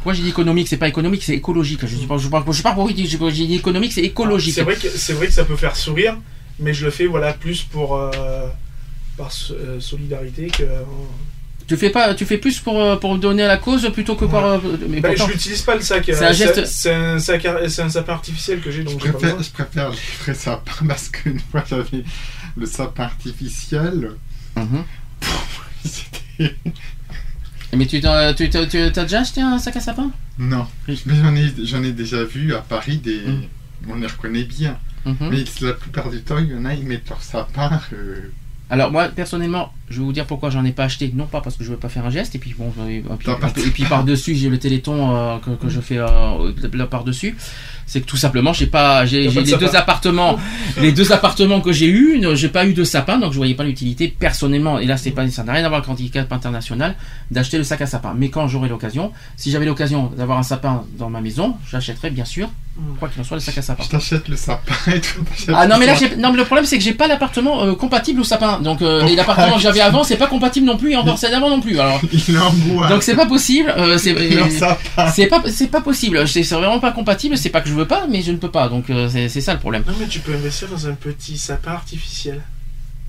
[0.05, 1.87] Moi j'ai dit économique, c'est pas économique, c'est écologique.
[1.87, 4.55] Je pas, je parle, je parle pour j'ai j'ai dit économique, c'est écologique.
[4.55, 6.15] C'est vrai, que, c'est vrai que ça peut faire sourire,
[6.59, 8.11] mais je le fais voilà, plus pour, euh,
[9.17, 10.65] par so- euh, solidarité que.
[11.69, 14.25] Tu fais pas, tu fais plus pour euh, pour donner à la cause plutôt que
[14.25, 14.45] par.
[14.45, 16.05] euh, mais Ben, pourtant- je l'utilise pas le sac.
[16.07, 19.43] C'est euh, un geste- C'est un, sac un sapin artificiel que j'ai donc Je préfère,
[19.43, 22.05] je préfère les vrais sapins parce qu'une fois j'avais
[22.57, 24.13] le sapin artificiel.
[24.57, 24.85] Mhm.
[25.85, 26.55] C'était.
[27.77, 30.11] Mais tu t'as tu t'as- tu- t'as déjà acheté un sac à sapin?
[30.39, 33.19] Non, mais j'en ai, j'en ai déjà vu à Paris des.
[33.27, 33.43] Mm.
[33.89, 34.79] On les reconnaît bien.
[35.05, 35.17] Mhm.
[35.31, 37.81] Mais la plupart du temps, il y en a, ils mettent leur sapin.
[37.93, 38.31] euh,
[38.69, 41.13] Alors moi personnellement, je vais vous dire pourquoi j'en ai pas acheté.
[41.15, 43.03] Non pas parce que je veux pas faire un geste et puis bon et
[43.71, 47.37] puis, par dessus j'ai le téléthon euh, que, que je fais euh, là par dessus.
[47.87, 49.65] C'est que tout simplement j'ai pas j'ai les sapin.
[49.67, 50.39] deux appartements
[50.81, 53.65] les deux appartements que j'ai eu j'ai pas eu de sapin donc je voyais pas
[53.65, 56.97] l'utilité personnellement et là c'est pas ça n'a rien à voir avec handicap international
[57.31, 58.15] d'acheter le sac à sapin.
[58.17, 62.25] Mais quand j'aurai l'occasion, si j'avais l'occasion d'avoir un sapin dans ma maison, j'achèterais bien
[62.25, 62.49] sûr
[62.99, 63.83] quoi qu'il en soit le sac à sapin.
[63.85, 65.25] Je t'achète le sapin et tout.
[65.55, 68.21] Ah non mais là non mais le problème c'est que j'ai pas l'appartement euh, compatible
[68.21, 70.97] au sapin donc euh, et l'appartement que j'avais avant c'est pas compatible non plus et
[70.97, 72.89] encore celle d'avant non plus alors Il est en bois.
[72.89, 74.45] donc c'est pas possible euh, c'est euh,
[75.29, 78.07] pas c'est pas possible c'est c'est vraiment pas compatible c'est pas que je veux pas
[78.09, 80.21] mais je ne peux pas donc euh, c'est c'est ça le problème Non, mais tu
[80.21, 82.43] peux investir dans un petit sapin artificiel.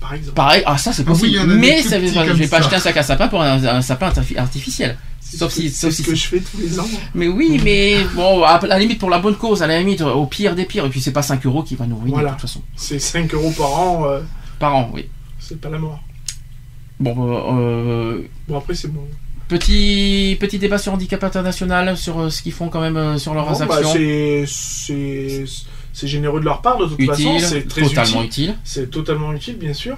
[0.00, 0.34] Par exemple.
[0.36, 1.98] pareil ah ça c'est Ah oui, possible il y en a des mais tout ça,
[1.98, 2.62] veut petits pas- je comme vais pas ça.
[2.66, 5.90] acheter un sac à sapin pour un, un sapin artifi- artificiel sauf si c'est sauf
[5.90, 6.86] ce si que je fais tous les ans.
[7.14, 10.24] mais oui mais bon à la limite pour la bonne cause à la limite au
[10.26, 12.28] pire des pires et puis c'est pas 5 euros qui va nous ruiner Voilà.
[12.28, 14.04] de toute façon C'est 5 euros par an.
[14.06, 14.20] euh,
[14.60, 15.08] par an oui
[15.40, 16.00] c'est pas la mort.
[17.00, 17.14] Bon,
[17.58, 19.06] euh, Bon, après, c'est bon.
[19.48, 23.34] Petit petit débat sur handicap international, sur euh, ce qu'ils font quand même euh, sur
[23.34, 23.92] leurs bah, actions.
[23.94, 24.46] c'est-
[26.06, 27.38] généreux de leur part, de toute Utile, façon.
[27.40, 28.56] C'est très totalement utile.
[28.62, 29.96] C'est totalement utile, bien sûr.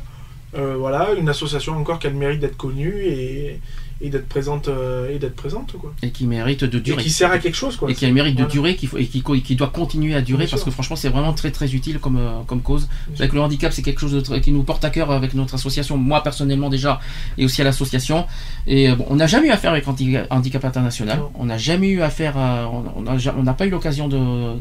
[0.56, 3.60] Euh, voilà, une association encore qui a le mérite d'être connue et,
[4.02, 5.92] et d'être présente, euh, et d'être présente, quoi.
[6.02, 7.00] et qui mérite de durer.
[7.00, 7.90] Et qui sert à quelque chose, quoi.
[7.90, 10.22] Et qui a le mérite de durer, qu'il faut, et qui, qui doit continuer à
[10.22, 10.66] durer, Bien parce sûr.
[10.66, 12.88] que franchement, c'est vraiment très très utile comme, euh, comme cause.
[13.12, 15.10] C'est vrai que le handicap, c'est quelque chose de très- qui nous porte à cœur
[15.10, 16.98] avec notre association, moi personnellement déjà,
[17.36, 18.26] et aussi à l'association.
[18.66, 21.20] Et euh, bon, on n'a jamais eu affaire avec Handi- Handicap International.
[21.34, 24.54] On n'a jamais eu affaire, à- on n'a on pas eu l'occasion de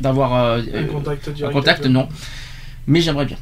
[0.00, 2.08] d'avoir euh, Un contact direct un contact, avec non.
[2.86, 3.36] Mais j'aimerais bien,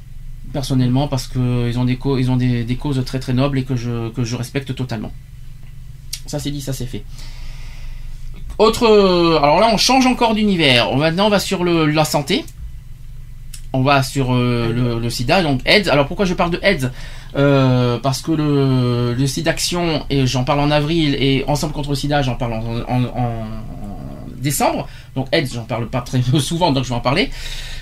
[0.53, 3.65] personnellement, parce que ils ont des, ils ont des, des causes très très nobles et
[3.65, 5.13] que je, que je respecte totalement.
[6.27, 7.05] Ça c'est dit, ça c'est fait.
[8.59, 10.95] Autre, euh, alors là on change encore d'univers.
[10.97, 12.45] Maintenant on va sur le, la santé.
[13.73, 15.89] On va sur euh, le, sida, donc AIDS.
[15.89, 16.91] Alors pourquoi je parle de AIDS?
[17.37, 21.89] Euh, Parce que le, le sida action, et j'en parle en avril, et Ensemble contre
[21.89, 23.47] le sida, j'en parle en
[24.37, 24.89] décembre.
[25.15, 27.31] Donc AIDS, j'en parle pas très souvent, donc je vais en parler.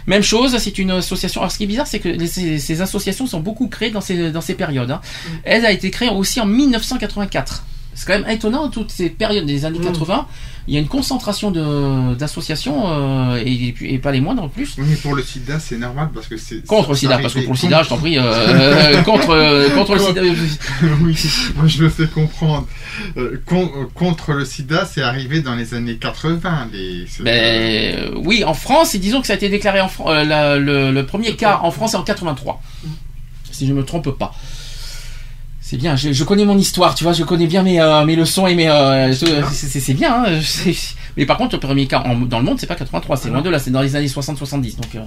[0.06, 1.40] Même chose, c'est une association.
[1.42, 4.00] Alors ce qui est bizarre, c'est que les- ces, ces associations sont beaucoup créées dans
[4.00, 4.90] ces, dans ces périodes.
[4.90, 5.00] hein.
[5.44, 7.64] AIDS a été créée aussi en 1984.
[7.94, 10.26] C'est quand même étonnant, toutes ces périodes des années 80,
[10.70, 11.50] il y a une concentration
[12.14, 14.76] d'associations, euh, et, pas les moindres en plus.
[14.78, 16.64] Oui, mais pour le sida, c'est normal parce que c'est.
[16.64, 19.30] Contre le sida, parce que pour le contre- sida, je t'en prie, euh, euh, contre,
[19.30, 20.22] euh, contre le sida.
[21.02, 21.16] oui,
[21.56, 22.68] moi je me fais comprendre.
[23.46, 26.68] Con- contre le sida, c'est arrivé dans les années 80.
[26.72, 27.04] Les...
[27.18, 29.90] Ben, oui, en France, et disons que ça a été déclaré en
[30.22, 32.62] la- le, le premier cas en France est en 83.
[33.50, 34.32] Si je me trompe pas.
[35.70, 38.56] C'est bien, je, connais mon histoire, tu vois, je connais bien mes, euh, leçons et
[38.56, 38.68] mes.
[38.68, 40.40] euh, c'est bien, hein,
[41.16, 43.48] mais par contre, le premier cas dans le monde, c'est pas 83, c'est loin de
[43.48, 45.02] là, c'est dans les années 60-70, donc euh,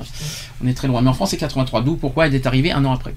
[0.64, 1.02] on est très loin.
[1.02, 3.14] Mais en France, c'est 83, d'où pourquoi elle est arrivée un an après.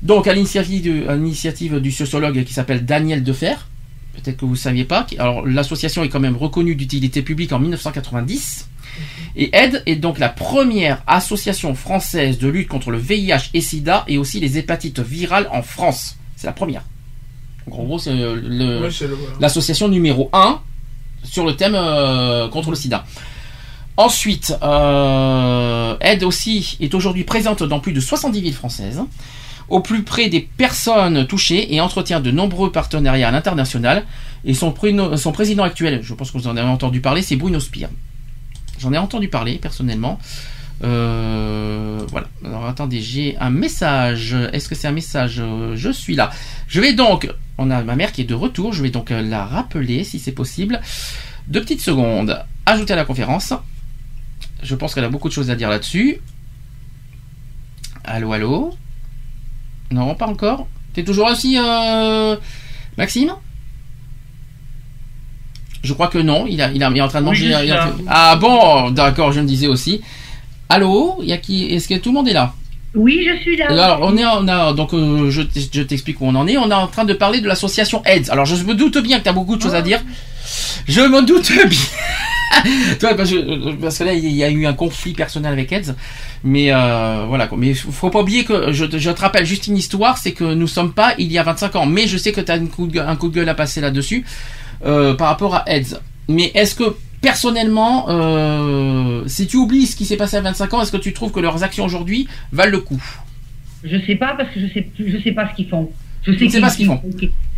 [0.00, 3.56] Donc, à l'initiative du, sociologue qui s'appelle Daniel Defer,
[4.14, 7.58] peut-être que vous ne saviez pas, alors l'association est quand même reconnue d'utilité publique en
[7.58, 8.66] 1990.
[9.36, 14.04] Et AID est donc la première association française de lutte contre le VIH et SIDA
[14.08, 16.16] et aussi les hépatites virales en France.
[16.36, 16.82] C'est la première.
[17.66, 18.90] Donc en gros, c'est euh, Ouais,
[19.40, 20.60] l'association numéro 1
[21.24, 23.04] sur le thème euh, contre le sida.
[23.96, 29.02] Ensuite, euh, Aide aussi est aujourd'hui présente dans plus de 70 villes françaises,
[29.68, 34.04] au plus près des personnes touchées et entretient de nombreux partenariats à l'international.
[34.44, 34.74] Et son,
[35.16, 37.88] son président actuel, je pense que vous en avez entendu parler, c'est Bruno Spire.
[38.78, 40.20] J'en ai entendu parler personnellement.
[40.84, 42.26] Euh, voilà.
[42.44, 44.34] Alors attendez, j'ai un message.
[44.52, 45.40] Est-ce que c'est un message?
[45.40, 46.30] Euh, Je suis là.
[46.68, 47.28] Je vais donc.
[47.58, 48.72] On a ma mère qui est de retour.
[48.72, 50.80] Je vais donc euh, la rappeler si c'est possible.
[51.48, 52.44] Deux petites secondes.
[52.66, 53.54] Ajouter à la conférence.
[54.62, 56.18] Je pense qu'elle a beaucoup de choses à dire là-dessus.
[58.04, 58.74] Allô, allô?
[59.90, 60.66] Non, pas encore.
[60.92, 62.36] T'es toujours aussi, euh,
[62.98, 63.32] Maxime?
[65.82, 66.46] Je crois que non.
[66.48, 67.54] Il, a, il, a, il est en train de manger.
[67.54, 67.92] a-.
[68.08, 70.02] Ah bon, d'accord, je me disais aussi.
[70.68, 72.52] Allô y a qui Est-ce que tout le monde est là?
[72.94, 73.66] Oui, je suis là.
[73.68, 75.42] alors, on est, on a, donc, euh, je,
[75.82, 76.56] t'explique où on en est.
[76.56, 78.30] On est en train de parler de l'association AIDS.
[78.30, 80.00] Alors, je me doute bien que tu as beaucoup de choses à dire.
[80.88, 81.78] Je me doute bien.
[82.98, 85.94] Toi, parce, que, parce que là, il y a eu un conflit personnel avec AIDS.
[86.42, 87.50] Mais euh, voilà.
[87.54, 90.54] Mais faut pas oublier que je, te- je te rappelle juste une histoire, c'est que
[90.54, 91.84] nous sommes pas il y a 25 ans.
[91.86, 93.54] Mais je sais que tu as un coup de gueule, un coup de gueule à
[93.54, 94.24] passer là-dessus
[94.86, 96.00] euh, par rapport à AIDS.
[96.28, 96.96] Mais est-ce que
[97.26, 101.12] personnellement, euh, si tu oublies ce qui s'est passé à 25 ans, est-ce que tu
[101.12, 103.02] trouves que leurs actions aujourd'hui valent le coup?
[103.84, 105.90] Je sais pas parce que je sais, je sais pas ce qu'ils font.
[106.22, 107.00] Je sais sais pas ce qu'ils font.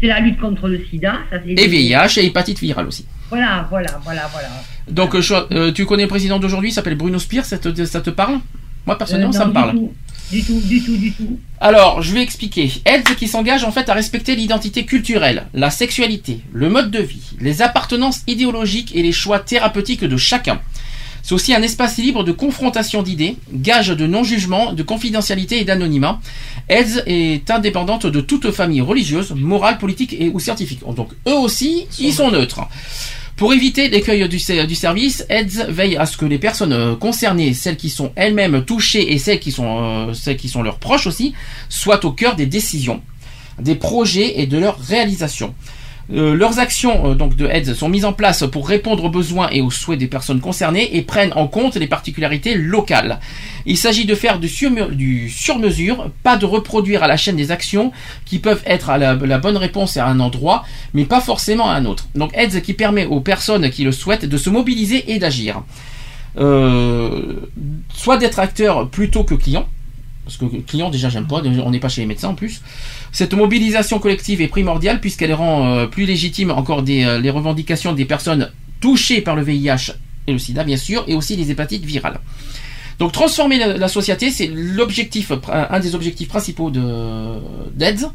[0.01, 1.19] C'est la lutte contre le sida.
[1.31, 3.07] Ça, Et VIH et hépatite virale aussi.
[3.31, 4.49] Voilà, voilà, voilà, voilà.
[4.91, 5.23] Donc, euh,
[5.53, 8.39] euh, tu connais le président d'aujourd'hui, il s'appelle Bruno Spire, ça te, ça te parle?
[8.87, 9.73] Moi, personnellement, Euh, ça me parle.
[9.73, 9.93] Tout,
[10.31, 11.39] du tout, du tout, du tout.
[11.61, 12.71] Alors, je vais expliquer.
[12.85, 17.31] AIDS qui s'engage en fait à respecter l'identité culturelle, la sexualité, le mode de vie,
[17.41, 20.61] les appartenances idéologiques et les choix thérapeutiques de chacun.
[21.23, 26.21] C'est aussi un espace libre de confrontation d'idées, gage de non-jugement, de confidentialité et d'anonymat.
[26.69, 30.81] AIDS est indépendante de toute famille religieuse, morale, politique et ou scientifique.
[30.95, 32.61] Donc eux aussi, ils sont neutres.
[33.39, 36.97] Pour éviter l'écueil du, ser- du service, AIDS veille à ce que les personnes euh,
[36.97, 40.79] concernées, celles qui sont elles-mêmes touchées et celles qui sont, euh, celles qui sont leurs
[40.81, 41.35] proches aussi,
[41.69, 43.01] soient au cœur des décisions,
[43.61, 45.55] des projets et de leur réalisation.
[46.11, 49.51] Euh, leurs actions euh, donc de AIDS sont mises en place pour répondre aux besoins
[49.51, 53.21] et aux souhaits des personnes concernées et prennent en compte les particularités locales.
[53.67, 57.51] Il s'agit de faire du, sur- du sur-mesure, pas de reproduire à la chaîne des
[57.51, 57.93] actions
[58.25, 60.65] qui peuvent être à la, bonne réponse à un endroit,
[60.95, 62.09] mais pas forcément à un autre.
[62.15, 65.63] Donc AIDS qui permet aux personnes qui le souhaitent de se mobiliser et d'agir.
[66.39, 67.35] Euh,
[67.95, 69.67] soit d'être acteur plutôt que client,
[70.25, 72.63] parce que client déjà j'aime pas, on n'est pas chez les médecins en plus.
[73.13, 78.05] Cette mobilisation collective est primordiale puisqu'elle rend euh, plus légitime encore euh, les revendications des
[78.05, 79.93] personnes touchées par le VIH
[80.27, 82.21] et le sida bien sûr, et aussi les hépatites virales.
[82.99, 88.07] Donc transformer la, société, c'est l'objectif, un des objectifs principaux d'AIDS,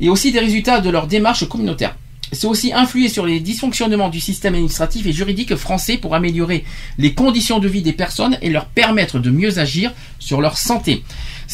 [0.00, 1.96] et aussi des résultats de leur démarche communautaire.
[2.30, 6.64] C'est aussi influer sur les dysfonctionnements du système administratif et juridique français pour améliorer
[6.96, 11.02] les conditions de vie des personnes et leur permettre de mieux agir sur leur santé.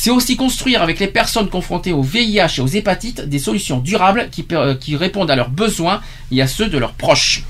[0.01, 4.29] C'est aussi construire avec les personnes confrontées au VIH et aux hépatites des solutions durables
[4.31, 6.01] qui, euh, qui répondent à leurs besoins
[6.31, 7.43] et à ceux de leurs proches.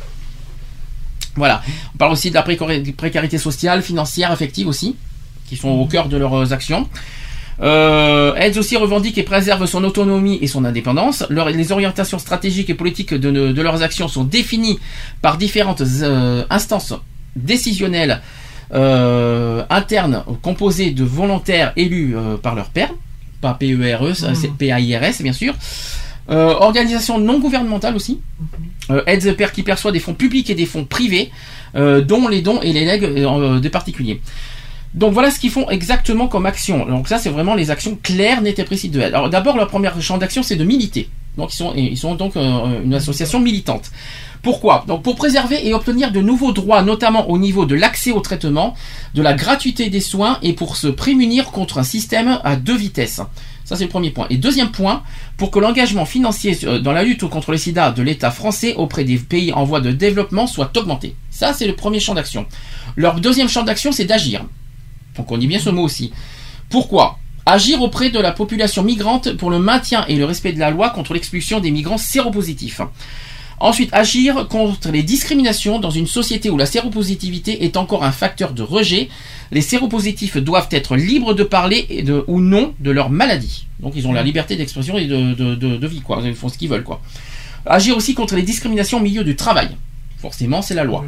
[1.37, 1.61] Voilà.
[1.95, 4.97] On parle aussi de la précari- précarité sociale, financière, affective aussi,
[5.47, 6.89] qui sont au cœur de leurs actions.
[7.61, 11.25] Euh, AIDS aussi revendique et préserve son autonomie et son indépendance.
[11.29, 14.79] Leur- les orientations stratégiques et politiques de, de leurs actions sont définies
[15.21, 16.95] par différentes euh, instances
[17.37, 18.23] décisionnelles
[18.73, 22.91] euh, internes composées de volontaires élus euh, par leur père,
[23.41, 25.55] pas PERE, c'est PAIRS bien sûr.
[26.31, 28.21] Euh, organisation non gouvernementale aussi.
[28.91, 31.31] Euh, AIDS per- qui perçoit des fonds publics et des fonds privés,
[31.75, 34.21] euh, dont les dons et les legs euh, des particuliers.
[34.95, 36.85] Donc voilà ce qu'ils font exactement comme action.
[36.87, 39.15] Donc ça c'est vraiment les actions claires, nettes et précises de AIDS.
[39.15, 41.09] Alors d'abord leur premier champ d'action c'est de militer.
[41.37, 43.91] Donc ils sont, ils sont donc une association militante.
[44.43, 48.21] Pourquoi Donc pour préserver et obtenir de nouveaux droits, notamment au niveau de l'accès au
[48.21, 48.75] traitement,
[49.15, 53.21] de la gratuité des soins et pour se prémunir contre un système à deux vitesses.
[53.65, 54.27] Ça c'est le premier point.
[54.31, 55.03] Et deuxième point,
[55.37, 59.05] pour que l'engagement financier euh, dans la lutte contre le sida de l'État français auprès
[59.05, 61.15] des pays en voie de développement soit augmenté.
[61.31, 62.47] Ça c'est le premier champ d'action.
[62.97, 64.45] Leur deuxième champ d'action c'est d'agir.
[65.17, 66.13] Donc on dit bien ce mot aussi.
[66.71, 70.71] Pourquoi Agir auprès de la population migrante pour le maintien et le respect de la
[70.71, 72.83] loi contre l'expulsion des migrants séropositifs.
[73.61, 78.53] Ensuite, agir contre les discriminations dans une société où la séropositivité est encore un facteur
[78.53, 79.09] de rejet.
[79.51, 83.67] Les séropositifs doivent être libres de parler et de, ou non de leur maladie.
[83.81, 86.21] Donc ils ont la liberté d'expression et de, de, de- vie, quoi.
[86.25, 87.01] Ils font ce qu'ils veulent, quoi.
[87.67, 89.71] Agir aussi contre les discriminations au milieu du travail.
[90.19, 91.05] Forcément, c'est la loi.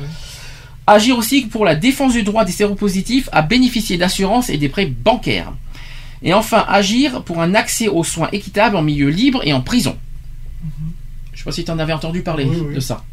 [0.86, 4.86] Agir aussi pour la défense du droit des séropositifs à bénéficier d'assurances et des prêts
[4.86, 5.52] bancaires.
[6.22, 9.96] Et enfin, agir pour un accès aux soins équitables en milieu libre et en prison.
[11.32, 13.04] Je sais pas si tu en avais entendu parler de ça.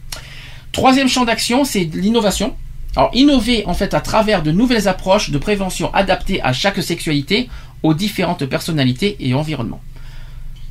[0.72, 2.56] Troisième champ d'action, c'est l'innovation.
[2.96, 7.50] Alors, innover en fait à travers de nouvelles approches de prévention adaptées à chaque sexualité,
[7.84, 9.82] aux différentes personnalités et environnements.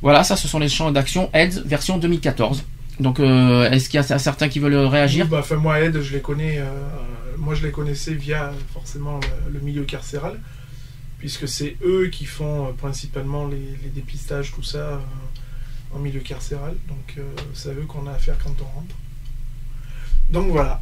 [0.01, 2.63] Voilà, ça, ce sont les champs d'action AIDS version 2014.
[2.99, 6.01] Donc, euh, est-ce qu'il y a certains qui veulent réagir Oui, bah, enfin, moi, Ed,
[6.01, 6.57] je les connais.
[6.59, 6.65] euh,
[7.37, 9.19] moi, je les connaissais via forcément
[9.51, 10.39] le, milieu carcéral,
[11.19, 14.97] puisque c'est eux qui font euh, principalement les, les dépistages, tout ça, euh,
[15.93, 16.75] en milieu carcéral.
[16.87, 17.23] Donc, euh,
[17.53, 18.95] c'est à eux qu'on a affaire quand on rentre.
[20.29, 20.81] Donc voilà.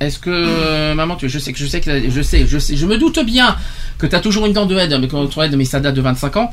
[0.00, 2.76] Est-ce que euh, maman, tu, je sais que je sais que je sais, je sais,
[2.76, 3.56] je me doute bien
[3.98, 6.00] que tu as toujours une dent de aide, mais contre aide, mais ça date de
[6.00, 6.50] 25 ans.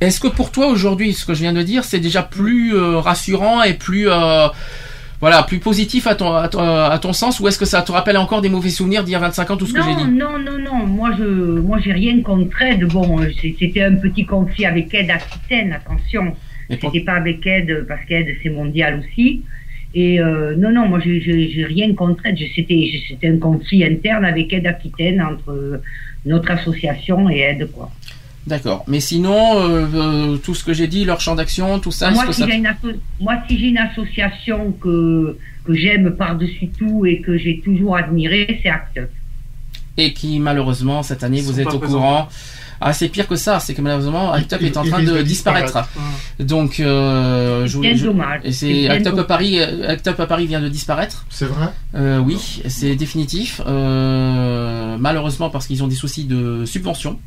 [0.00, 2.98] Est-ce que pour toi aujourd'hui, ce que je viens de dire, c'est déjà plus euh,
[2.98, 4.48] rassurant et plus euh,
[5.20, 7.92] voilà, plus positif à ton, à ton à ton sens, ou est-ce que ça te
[7.92, 10.04] rappelle encore des mauvais souvenirs d'il y a 25 ans tout ce que j'ai Non,
[10.04, 10.10] dit?
[10.10, 10.86] Non, non, non.
[10.86, 12.84] Moi, je, moi, j'ai rien contre Ed.
[12.88, 16.34] Bon, c'était un petit conflit avec Ed Aquitaine, attention.
[16.70, 19.42] C'était pas avec Ed, parce qu'Ed, c'est mondial aussi.
[19.94, 22.38] Et euh, non, non, moi, j'ai- rien contre Ed.
[22.54, 25.82] C'était un conflit interne avec Ed Aquitaine entre euh,
[26.24, 27.90] notre association et Ed, quoi.
[28.46, 28.84] D'accord.
[28.88, 32.24] Mais sinon, euh, euh, tout ce que j'ai dit, leur champ d'action, tout ça, moi,
[32.26, 36.68] que si ça j'ai une asso- moi, si j'ai une association que, que j'aime par-dessus
[36.78, 39.10] tout et que j'ai toujours admirée, c'est Act Up.
[39.98, 41.98] et qui malheureusement cette année vous êtes au présents.
[41.98, 42.28] courant.
[42.82, 45.18] Ah, c'est pire que ça, c'est que malheureusement Act Up il- est en train de
[45.18, 45.66] de disparaître.
[45.66, 45.88] disparaître.
[46.38, 48.06] Donc, euh, je, bien je-.
[48.44, 49.26] Et C'est c'est bien Act Up dommage.
[49.26, 51.26] Paris, euh, Act Up à Paris vient de disparaître.
[51.28, 53.60] C'est vrai Euh, oui, c'est définitif.
[53.66, 57.18] Euh, malheureusement parce qu'ils ont des soucis de subvention.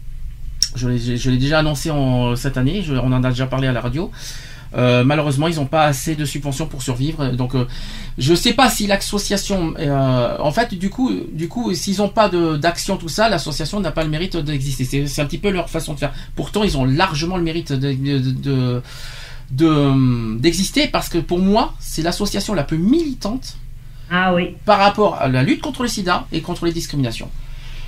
[0.76, 3.68] Je l'ai je l'ai déjà annoncé en, cette année, je- on en a déjà parlé
[3.68, 4.10] à la radio.
[4.76, 7.28] Euh, malheureusement, ils n'ont pas assez de subventions pour survivre.
[7.32, 7.66] Donc, euh,
[8.18, 12.10] je ne sais pas si l'association, euh, en fait, du coup, du coup, s'ils n'ont
[12.10, 15.08] pas d'action tout ça, l'association n'a pas le mérite d'exister.
[15.08, 16.14] C'est un petit peu leur façon de faire.
[16.36, 18.82] Pourtant, ils ont largement le mérite de- de- de-
[19.52, 23.58] de- d'exister parce que pour moi, c'est l'association la plus militante
[24.10, 24.56] Ah oui.
[24.66, 27.30] par rapport à la lutte contre le sida et contre les discriminations.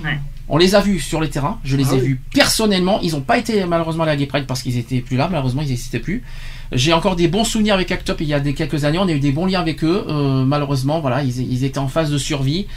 [0.03, 0.19] Ouais.
[0.47, 2.07] On les a vus sur les terrains, je les Ah ai oui.
[2.07, 2.99] vus personnellement.
[3.01, 5.61] Ils n'ont pas été malheureusement à la Gay Pride parce qu'ils étaient plus là, malheureusement
[5.63, 6.23] ils n'existaient plus.
[6.71, 9.07] J'ai encore des bons souvenirs avec Act Up il y a des, quelques années, on
[9.07, 10.05] a eu des bons liens avec eux.
[10.07, 12.67] Euh, malheureusement, voilà, ils, ils étaient en phase de survie.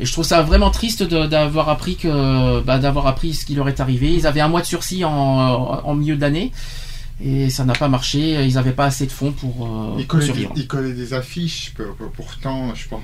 [0.00, 3.54] Et je trouve ça vraiment triste de- d'avoir appris que, bah, d'avoir appris ce qui
[3.54, 4.12] leur est arrivé.
[4.12, 6.50] Ils avaient un mois de sursis en, en milieu d'année
[7.24, 8.44] et ça n'a pas marché.
[8.44, 10.26] Ils n'avaient pas assez de fonds pour, euh, Ils pour des,
[10.56, 13.02] ils collaient des affiches, pour- pour- pourtant, je pense.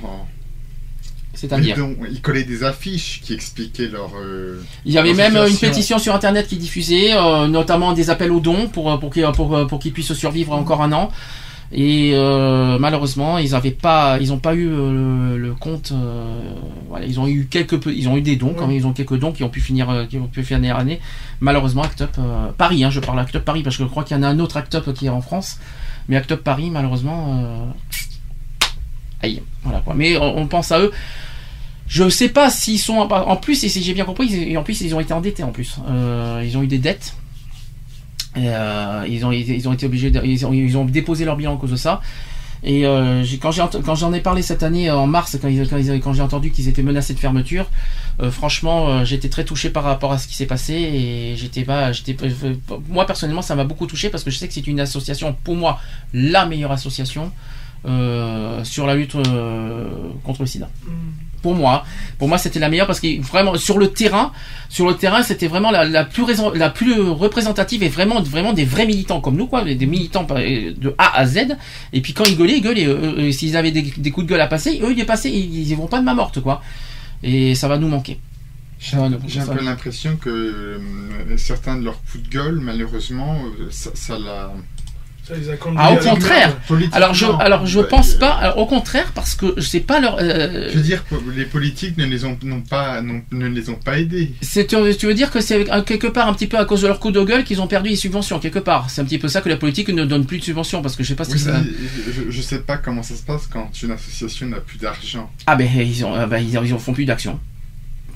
[1.32, 1.76] C'est-à-dire
[2.10, 4.10] Ils collaient des affiches qui expliquaient leur.
[4.20, 8.32] euh, Il y avait même une pétition sur internet qui diffusait, euh, notamment des appels
[8.32, 11.10] aux dons pour euh, pour qu'ils pour, pour qu'ils puissent survivre encore un an.
[11.72, 15.92] Et euh, malheureusement, ils avaient pas, ils ont pas eu le, le compte.
[16.88, 19.16] voilà, ils ont eu quelques, ils ont eu des dons quand même, ils ont quelques
[19.16, 21.00] dons qui ont pu finir, qui ont pu finir l'année.
[21.38, 22.16] Malheureusement, Act Up
[22.58, 24.28] Paris, hein, je parle Act Up Paris parce que je crois qu'il y en a
[24.28, 25.60] un autre Act Up qui est en France,
[26.08, 27.72] mais Act Up Paris, malheureusement,
[29.62, 29.82] voilà.
[29.94, 30.92] Mais on, pense à eux.
[31.86, 34.94] Je sais pas s'ils sont en plus et si j'ai bien compris, en plus ils
[34.94, 35.76] ont été endettés en plus.
[35.88, 37.14] Euh, ils ont eu des dettes.
[38.36, 41.72] Et, euh, ils ont été obligés ils ont, ils ont déposé leur bilan à cause
[41.72, 42.00] de ça.
[42.62, 46.82] Et euh, quand j'en ai parlé cette année en mars quand, j'ai entendu qu'ils étaient
[46.82, 47.68] menacés de fermeture,
[48.30, 51.90] franchement j'étais très touché par rapport à ce qui s'est passé j'étais pas
[52.86, 55.56] moi personnellement ça m'a beaucoup touché parce que je sais que c'est une association pour
[55.56, 55.80] moi
[56.12, 57.32] la meilleure association
[57.86, 59.88] euh, sur la lutte euh,
[60.24, 60.68] contre le sida
[61.42, 61.84] pour moi.
[62.18, 64.30] Pour moi, c'était la meilleure parce que vraiment sur le terrain,
[64.68, 68.52] sur le terrain, c'était vraiment la, la plus raison- la plus représentative et vraiment vraiment
[68.52, 71.56] des vrais militants comme nous quoi, des militants de A à Z.
[71.94, 72.86] Et puis quand ils gueulaient, ils gueulaient.
[72.86, 75.66] Euh, S'ils avaient des, des coups de gueule à passer, eux ils les passaient, ils,
[75.70, 76.60] ils vont pas de ma morte quoi.
[77.22, 78.20] Et ça va nous manquer.
[78.78, 79.10] J'ai un,
[79.56, 80.78] peu l'impression que euh,
[81.36, 83.36] certains de leurs coups de gueule, malheureusement,
[83.70, 84.52] ça, ça l'a.
[85.76, 86.56] Ah, au contraire.
[86.66, 88.30] Politiquement, Alors je, alors je bah, pense pas.
[88.30, 90.18] Alors, au contraire, parce que c'est pas leur.
[90.20, 91.04] euh, Je veux dire,
[91.36, 92.36] les politiques ne les ont,
[92.68, 94.32] pas, ne les ont pas aidés.
[94.42, 96.82] C'est, tu tu veux dire que c'est euh, quelque part un petit peu à cause
[96.82, 98.90] de leur coup de gueule qu'ils ont perdu les subventions quelque part.
[98.90, 101.02] C'est un petit peu ça que la politique ne donne plus de subventions parce que
[101.02, 101.60] je sais pas si Oui, ça.
[102.06, 105.30] je, je- je sais pas comment ça se passe quand une association n'a plus d'argent.
[105.46, 107.38] Ah ben ils ont, euh, ben, ils, ils en font plus d'action,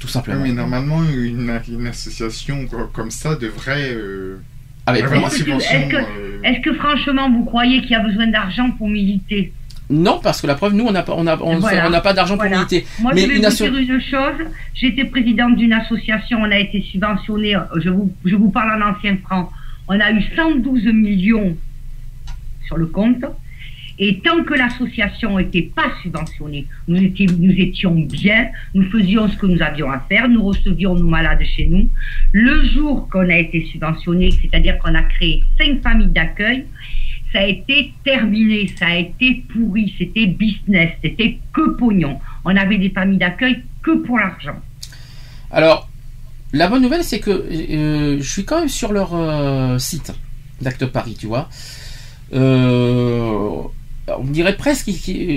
[0.00, 0.42] tout simplement.
[0.42, 3.92] mais normalement, une, une association co- comme ça devrait.
[3.92, 4.38] euh,
[4.86, 8.88] Ah, Est-ce que, euh, est-ce que franchement vous croyez qu'il y a besoin d'argent pour
[8.88, 9.52] militer?
[9.90, 11.86] Non, parce que la preuve, nous on n'a pas, on a, on, Voilà.
[11.86, 12.50] on n'a pas d'argent Voilà.
[12.50, 12.86] pour militer.
[13.00, 14.46] Moi, mais je vais une vous asso- dire une chose.
[14.74, 19.16] J'étais présidente d'une association, on a été subventionné, je vous, je vous parle en ancien
[19.24, 19.50] franc,
[19.88, 21.56] on a eu 112 millions
[22.66, 23.24] sur le compte.
[23.98, 29.62] Et tant que l'association n'était pas subventionnée, nous étions, bien, nous faisions ce que nous
[29.62, 31.88] avions à faire, nous recevions nos malades chez nous.
[32.32, 36.66] Le jour qu'on a été subventionné, c'est-à-dire qu'on a créé cinq familles d'accueil,
[37.32, 42.20] ça a été terminé, ça a été pourri, c'était business, c'était que pognon.
[42.44, 44.60] On avait des familles d'accueil que pour l'argent.
[45.50, 45.88] Alors,
[46.52, 50.12] la bonne nouvelle, c'est que euh, je suis quand même sur leur euh, site
[50.60, 51.48] d'Acte Paris, tu vois.
[52.32, 53.62] Euh,
[54.06, 54.90] on dirait presque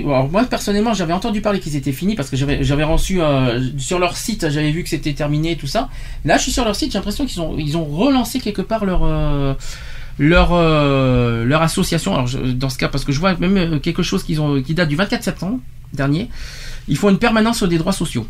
[0.04, 4.16] moi personnellement j'avais entendu parler qu'ils étaient finis parce que j'avais reçu euh, sur leur
[4.16, 5.88] site j'avais vu que c'était terminé et tout ça.
[6.24, 8.84] Là je suis sur leur site j'ai l'impression qu'ils ont ils ont relancé quelque part
[8.84, 9.54] leur euh,
[10.20, 12.24] euh, association.
[12.54, 14.34] Dans ce cas parce que je vois même quelque chose qui
[14.74, 15.60] date du 24 septembre
[15.94, 16.28] dernier.
[16.88, 18.26] Ils font une permanence des droits sociaux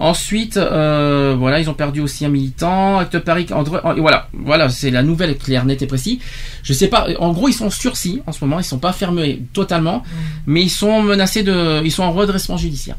[0.00, 2.98] Ensuite, euh, voilà, ils ont perdu aussi un militant.
[2.98, 6.20] Acte Paris, André- voilà, voilà, c'est la nouvelle claire, nette et précis.
[6.62, 9.42] Je sais pas, en gros, ils sont sursis en ce moment, ils sont pas fermés
[9.52, 10.04] totalement,
[10.46, 12.96] mais ils sont menacés de, ils sont en redressement judiciaire.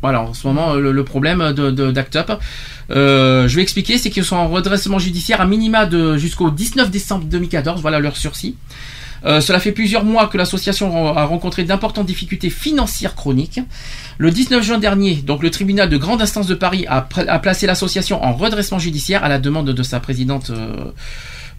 [0.00, 2.32] Voilà, en ce moment, le, le problème de, de- d'Act Up,
[2.90, 6.90] euh, je vais expliquer, c'est qu'ils sont en redressement judiciaire à minima de jusqu'au 19
[6.90, 7.82] décembre 2014.
[7.82, 8.56] Voilà leur sursis.
[9.24, 13.60] Euh, cela fait plusieurs mois que l'association a rencontré d'importantes difficultés financières chroniques.
[14.18, 18.32] Le 19 juin dernier, le tribunal de grande instance de Paris a, placé l'association en
[18.32, 20.92] redressement judiciaire à la demande de sa présidente euh,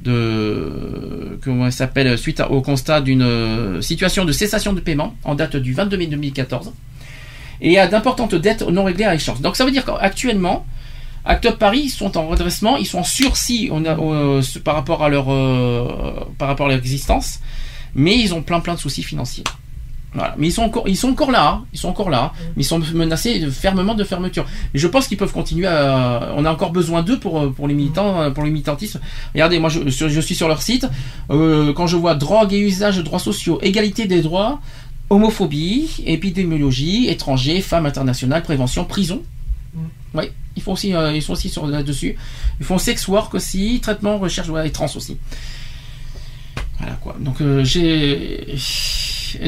[0.03, 5.35] de comment elle s'appelle suite au constat d'une euh, situation de cessation de paiement en
[5.35, 6.71] date du 22 mai 2014
[7.61, 9.41] et à d'importantes dettes non réglées à échéance.
[9.41, 10.65] Donc ça veut dire qu'actuellement
[11.25, 14.75] Act Up Paris ils sont en redressement, ils sont en sursis on a, euh, par
[14.75, 15.25] rapport à leur
[16.37, 17.39] par rapport à leur existence,
[17.95, 19.43] mais ils ont plein plein de soucis financiers.
[20.13, 20.35] Voilà.
[20.37, 21.65] Mais ils sont encore, ils sont encore là, hein.
[21.71, 22.51] ils sont encore là, hein.
[22.57, 24.45] mais ils sont menacés de- fermement de fermeture.
[24.73, 27.73] Mais je pense qu'ils peuvent continuer à, on a encore besoin d'eux pour, pour les
[27.73, 28.99] militants, euh, pour les militantisme.
[29.33, 30.85] Regardez, moi je, je suis sur leur site,
[31.29, 34.59] euh, quand je vois drogue et usage de droits sociaux, égalité des droits,
[35.09, 39.21] homophobie, épidémiologie, étrangers, femmes internationales, prévention, prison.
[40.13, 40.25] Oui,
[40.55, 42.15] ils font aussi, euh, ils sont aussi sur là-dessus.
[42.59, 45.17] Ils font sex work aussi, traitement, recherche, voilà, et trans aussi.
[46.79, 47.15] Voilà quoi.
[47.19, 48.55] Donc euh, j'ai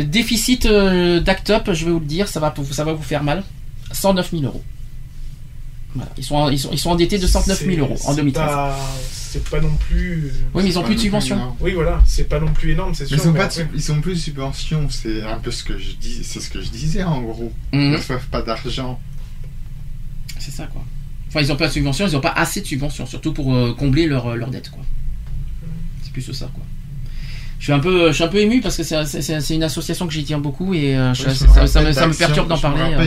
[0.06, 3.24] déficit euh, d'Act Up, je vais vous le dire, ça va, ça va vous faire
[3.24, 3.44] mal.
[3.92, 4.64] 109 000 euros.
[5.96, 6.10] Voilà.
[6.18, 8.46] Ils sont, ils sont, ils sont endettés de 109 000 euros en C'est 2013.
[8.46, 8.80] pas-
[9.12, 10.32] C'est pas non plus.
[10.54, 11.56] Oui, mais ils ont plus de subventions.
[11.60, 13.18] Oui, voilà, c'est pas non plus énorme, c'est sûr.
[13.18, 15.78] ils ont mais pas après- ils ont plus de subventions, c'est un peu ce que
[15.78, 17.52] je dis, c'est ce que je disais en gros.
[17.74, 17.80] Mhm.
[17.82, 19.00] Ils ne reçoivent pas d'argent.
[20.44, 20.84] C'est ça quoi.
[21.30, 23.74] Enfin, ils n'ont pas de subventions, ils n'ont pas assez de subventions, surtout pour euh,
[23.74, 24.84] combler leur, leur dette quoi.
[26.02, 26.64] C'est plus ça quoi.
[27.60, 30.12] Je suis un peu, je suis un peu ému parce que c'est- une association que
[30.14, 32.08] j'y tiens beaucoup et euh, je- Ouais, je ça, me ça me- rappelle ça me
[32.12, 32.82] d'Action, perturbe d'en parler.
[32.94, 32.98] euh.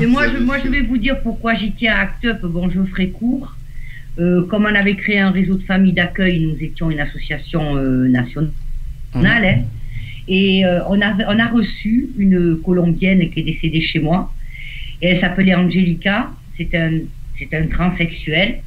[0.00, 2.40] Mais moi, je, moi, vais vous dire pourquoi j'y tiens à Act Up.
[2.44, 3.56] Bon, je ferai court.
[4.18, 8.06] Euh, comme on avait créé un réseau de familles d'accueil, nous étions une association euh,
[8.08, 8.52] nationale.
[9.14, 9.62] hein.
[10.28, 14.30] et euh, on, a, on a reçu une Colombienne qui est décédée chez moi.
[15.00, 16.30] Et elle s'appelait Angelica.
[16.70, 16.98] C'est un,
[17.38, 18.60] c'est un transsexuel.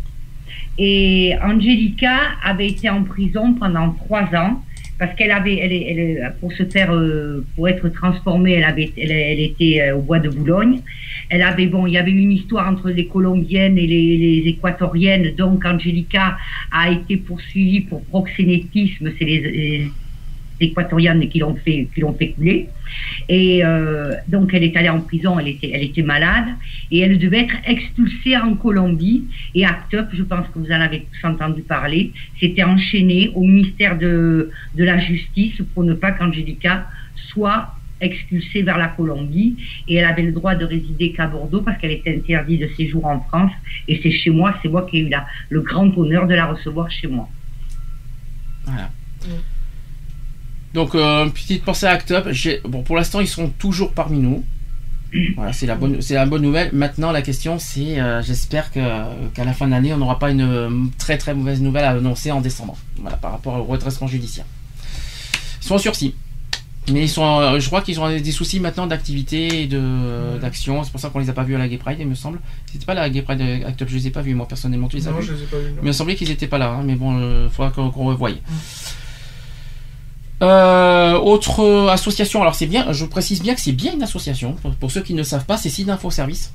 [0.77, 4.63] Et Angelica avait été en prison pendant trois ans
[4.97, 9.81] parce qu'elle avait, elle, pour se faire, euh, pour être transformée, elle avait, elle, était
[9.81, 10.79] euh, au bois de Boulogne.
[11.29, 15.35] Elle avait, bon, il y avait une histoire entre les Colombiennes et les, Équatoriennes.
[15.35, 16.37] Donc, Angelica
[16.71, 19.11] a été poursuivie pour proxénétisme.
[19.17, 19.91] C'est les
[20.59, 22.69] Équatoriennes qui l'ont fait, qui l'ont fait couler.
[23.27, 25.39] Et euh, donc, elle est allée en prison.
[25.39, 26.47] Elle était, elle était malade
[26.91, 29.25] et elle devait être expulsée en Colombie.
[29.53, 33.41] Et Act Up, je pense que vous en avez tous entendu parler, s'était enchaîné au
[33.41, 36.87] ministère de, de la Justice pour ne pas qu'Angelica
[37.29, 39.55] soit expulsée vers la Colombie
[39.87, 43.05] et elle avait le droit de résider qu'à Bordeaux parce qu'elle était interdite de séjour
[43.05, 43.51] en France
[43.87, 46.45] et c'est chez moi, c'est moi qui ai eu la, le grand honneur de la
[46.45, 47.29] recevoir chez moi.
[48.65, 48.91] Voilà.
[50.75, 52.27] Donc, euh, petite pensée à Act Up.
[52.65, 54.43] Bon, pour l'instant, ils sont toujours parmi nous.
[55.37, 56.69] Voilà, c'est la bonne, c'est la bonne nouvelle.
[56.73, 58.81] Maintenant, la question, c'est, euh, j'espère que
[59.33, 61.91] qu'à la fin de l'année, on n'aura pas une euh, très très mauvaise nouvelle à
[61.91, 62.75] annoncer en décembre.
[62.99, 64.43] Voilà, par rapport au redressement judiciaire.
[65.61, 66.13] Ils sont en sursis.
[66.91, 70.83] Mais ils sont, je crois qu'ils ont des soucis maintenant d'activité et de d'action.
[70.83, 72.39] C'est pour ça qu'on les a pas vus à la Gay Pride, il me semble.
[72.71, 74.87] C'était pas la Gay Pride Act Up, je les ai pas vus moi personnellement.
[74.89, 75.75] Tu les as Non, vus je les ai pas vus, non.
[75.77, 76.69] Mais il me semblait qu'ils étaient pas là.
[76.71, 78.31] hein, mais bon, il faudra qu'on qu'on revoie.
[80.41, 84.53] Euh, autre association, alors c'est bien, je précise bien que c'est bien une association.
[84.61, 86.51] Pour, pour ceux qui ne savent pas, c'est SIDA Info Service.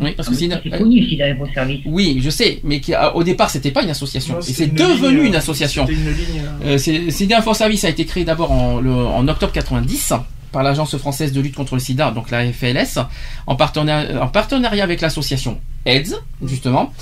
[0.00, 1.80] Oui, parce que Ah, SIDA- c'est connu, SIDA Info Service.
[1.86, 4.34] Oui, je sais, mais qui, au départ, c'était pas une association.
[4.34, 5.86] Non, et c'était c'est devenu ligne, une euh, association.
[5.86, 9.28] une ligne, euh, Euh, c'est- SIDA Info Service a été créé d'abord en, le- en
[9.28, 10.14] octobre 90
[10.50, 12.98] par l'Agence française de lutte contre le sida, donc la FLS,
[13.46, 16.92] en partenariat, en partenariat avec l'association AIDS, justement.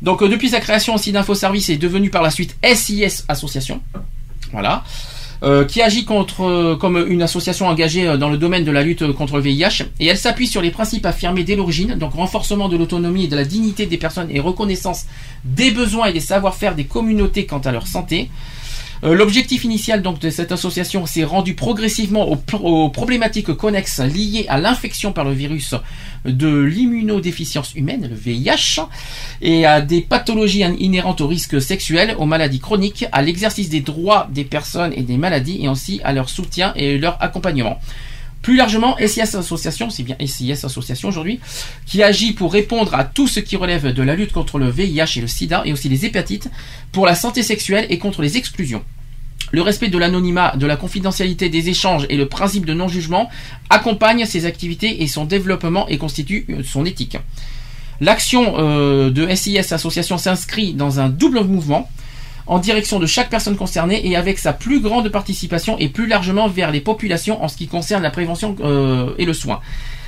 [0.00, 3.80] Donc euh, depuis sa création, SIDA Info Service est devenu par la suite SIS Association.
[4.52, 4.84] Voilà.
[5.42, 8.84] Euh, qui agit contre, euh, comme une association engagée euh, dans le domaine de la
[8.84, 12.68] lutte contre le VIH, et elle s'appuie sur les principes affirmés dès l'origine, donc renforcement
[12.68, 15.06] de l'autonomie et de la dignité des personnes et reconnaissance
[15.44, 18.30] des besoins et des savoir-faire des communautés quant à leur santé.
[19.04, 24.00] Euh, L'objectif initial donc de cette association s'est rendu progressivement aux, pr- aux problématiques connexes
[24.00, 25.74] liées à l'infection par le virus
[26.24, 28.80] de l'immunodéficience humaine, le VIH,
[29.40, 33.80] et à des pathologies in- inhérentes aux risques sexuels, aux maladies chroniques, à l'exercice des
[33.80, 37.80] droits des personnes et des maladies, et aussi à leur soutien et leur accompagnement.
[38.42, 41.38] Plus largement, SIS Association, c'est bien SIS Association aujourd'hui,
[41.86, 45.16] qui agit pour répondre à tout ce qui relève de la lutte contre le VIH
[45.16, 46.50] et le sida, et aussi les hépatites,
[46.90, 48.82] pour la santé sexuelle et contre les exclusions.
[49.52, 53.30] Le respect de l'anonymat, de la confidentialité des échanges et le principe de non-jugement
[53.70, 57.18] accompagnent ses activités et son développement et constituent euh, son éthique.
[58.00, 61.88] L'action euh, de SIS Association s'inscrit dans un double mouvement
[62.46, 66.48] en direction de chaque personne concernée et avec sa plus grande participation et plus largement
[66.48, 69.60] vers les populations en ce qui concerne la prévention euh, et le soin.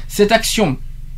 [0.09, 0.77] Cette action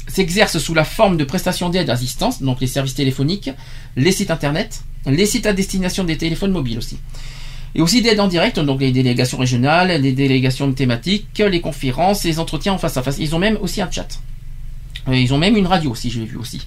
[0.09, 3.51] s'exerce sous la forme de prestations d'aide à distance, donc les services téléphoniques,
[3.97, 6.99] les sites internet, les sites à destination des téléphones mobiles aussi.
[7.75, 12.39] Et aussi d'aide en direct, donc les délégations régionales, les délégations thématiques, les conférences, les
[12.39, 13.19] entretiens en face à face.
[13.19, 14.09] Ils ont même aussi un chat.
[15.09, 16.67] Euh, Ils ont même une radio aussi, je l'ai vu aussi.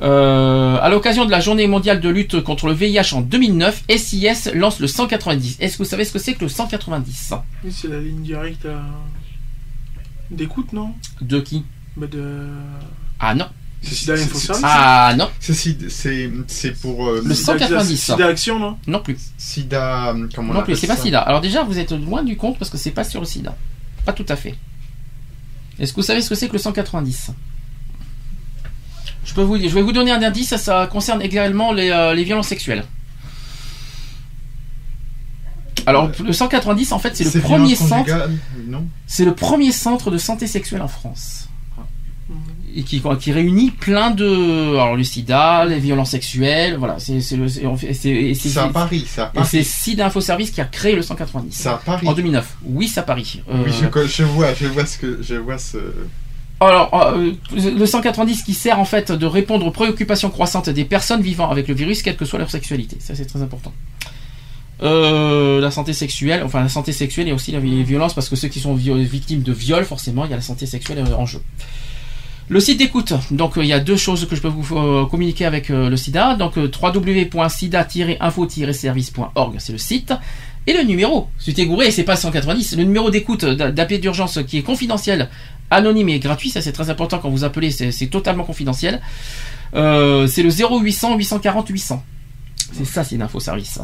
[0.00, 4.50] Euh, à l'occasion de la journée mondiale de lutte contre le VIH en 2009, SIS
[4.54, 5.56] lance le 190.
[5.60, 8.66] Est-ce que vous savez ce que c'est que le 190 Oui, c'est la ligne directe
[8.66, 8.80] à...
[10.30, 10.94] d'écoute, non?
[11.20, 11.64] De qui?
[11.96, 12.46] Bah de...
[13.18, 13.46] Ah non.
[13.82, 15.28] C'est Sida Info Service Ah non.
[15.40, 15.54] C'est
[15.90, 17.96] c'est c'est pour euh, Le 190.
[17.96, 18.76] Sida Action, non?
[18.86, 19.16] Non plus.
[19.36, 21.20] Sida comment on Non plus, c'est pas SIDA.
[21.20, 23.56] Alors déjà, vous êtes loin du compte parce que c'est pas sur le SIDA.
[24.04, 24.54] Pas tout à fait.
[25.78, 27.30] Est-ce que vous savez ce que c'est que le 190
[29.24, 32.14] je, peux vous, je vais vous donner un indice, ça, ça concerne également les, euh,
[32.14, 32.84] les violences sexuelles.
[35.86, 38.10] Alors, le 190, en fait, c'est le premier centre.
[39.06, 41.48] C'est le premier centre de santé sexuelle en France.
[42.76, 44.74] Et qui, qui réunit plein de.
[44.74, 46.98] Alors, le sida, les violences sexuelles, voilà.
[46.98, 47.36] C'est c'est
[48.58, 49.04] à Paris,
[49.44, 51.50] c'est Sida Info Service qui a créé le 190.
[51.56, 52.06] C'est à Paris.
[52.06, 52.56] En 2009.
[52.66, 53.42] Oui, c'est à Paris.
[53.50, 55.78] Euh, Oui, je, co- je vois, je vois ce que je vois ce.
[56.60, 61.22] Alors, euh, le 190 qui sert en fait de répondre aux préoccupations croissantes des personnes
[61.22, 62.96] vivant avec le virus, quelle que soit leur sexualité.
[63.00, 63.72] Ça, c'est très important.
[64.82, 68.28] Euh, la santé sexuelle, enfin la santé sexuelle et aussi la vi- les violences, parce
[68.28, 70.98] que ceux qui sont vi- victimes de viol, forcément, il y a la santé sexuelle
[70.98, 71.40] euh, en jeu.
[72.48, 75.68] Le site d'écoute, donc il y a deux choses que je peux vous communiquer avec
[75.68, 76.34] le SIDA.
[76.34, 80.12] Donc www.sida-info-service.org, c'est le site.
[80.66, 84.00] Et le numéro, si tu t'es gouré, c'est pas 190, le numéro d'écoute d'a- d'appel
[84.00, 85.28] d'urgence qui est confidentiel,
[85.70, 89.00] anonyme et gratuit, ça c'est très important quand vous appelez, c'est totalement confidentiel.
[89.74, 92.02] Euh, c'est le 0800 840 800.
[92.72, 93.78] C'est ça, c'est l'info service.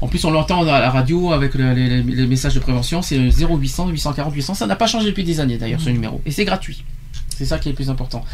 [0.00, 3.02] En plus, on l'entend à la radio avec le- les, les- les messages de prévention,
[3.02, 4.54] c'est le 0800 840 800.
[4.54, 6.20] Ça n'a pas changé depuis des années d'ailleurs, ce numéro.
[6.26, 6.84] Et c'est gratuit.
[7.36, 8.24] C'est ça qui est le plus important.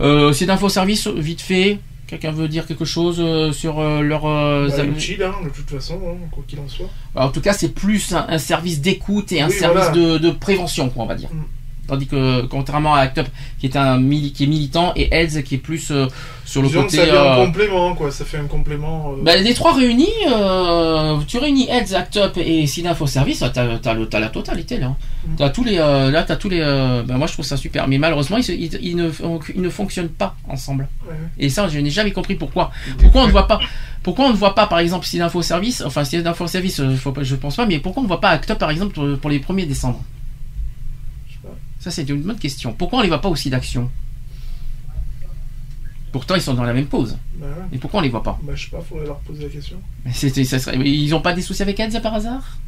[0.00, 1.78] Euh, c'est d'info service, vite fait.
[2.06, 4.26] Quelqu'un veut dire quelque chose euh, sur euh, leur.
[4.26, 6.88] euh, Bah, utile, hein, de toute façon, hein, quoi qu'il en soit.
[7.14, 9.96] alors, en tout cas, c'est plus un, un service d'écoute et un Oui, service voilà.
[9.96, 11.28] de, de prévention, quoi, on va dire.
[11.32, 11.44] Mm.
[11.90, 13.26] Tandis que, contrairement à Act Up,
[13.58, 16.06] qui est un mili- qui est militant, et Heads qui est plus euh,
[16.44, 16.98] sur le Disons côté.
[16.98, 18.10] que ça fait un euh, complément, quoi.
[18.12, 19.12] Ça fait un complément.
[19.18, 20.06] euh, bah, les trois réunis,
[21.26, 24.94] tu réunis Heads, Act Up et Sida Info Service, t'as, t'as la totalité là.
[25.26, 25.34] Mm.
[25.36, 26.60] T'as tous les, euh, là, t'as tous les.
[27.06, 29.10] bah, moi, je trouve ça super, mais malheureusement, ils, se- ils- ils ne,
[29.54, 30.88] ils ne fonctionnent pas ensemble.
[31.04, 31.16] Ouais, ouais.
[31.38, 32.70] Et ça, je n'ai jamais compris pourquoi.
[32.98, 33.58] Pourquoi on ne voit pas,
[34.02, 37.12] pourquoi on ne voit pas, par exemple, Sida Info Service, enfin Sida Info Service, faut
[37.12, 39.18] pas- je pense pas, mais pourquoi on ne voit pas Act Up, par exemple, pour,
[39.18, 40.00] pour les 1er décembre?
[41.80, 42.72] Ça, c'est une bonne question.
[42.72, 43.90] Pourquoi on les voit pas aussi d'action?
[46.12, 47.16] Pourtant, ils sont dans la même pause.
[47.36, 47.52] Bah, ouais.
[47.72, 48.38] Et pourquoi on les voit pas?
[48.42, 49.76] Bah, je sais pas, faudrait leur poser la question.
[50.04, 52.58] Mais ça serait- mais Ils n'ont pas des soucis avec Heads par hasard?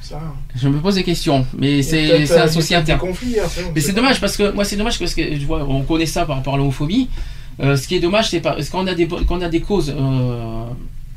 [0.00, 0.20] Ça.
[0.54, 3.00] Je me pose des questions, mais Il c'est un euh, souci interne.
[3.00, 5.82] conflits, on Mais c'est dommage parce que moi c'est dommage parce que je vois, on
[5.82, 7.08] connaît ça par rapport à l'homophobie.
[7.60, 9.08] Euh, ce qui est dommage, c'est parce qu'on a des
[9.42, 10.66] a causes euh,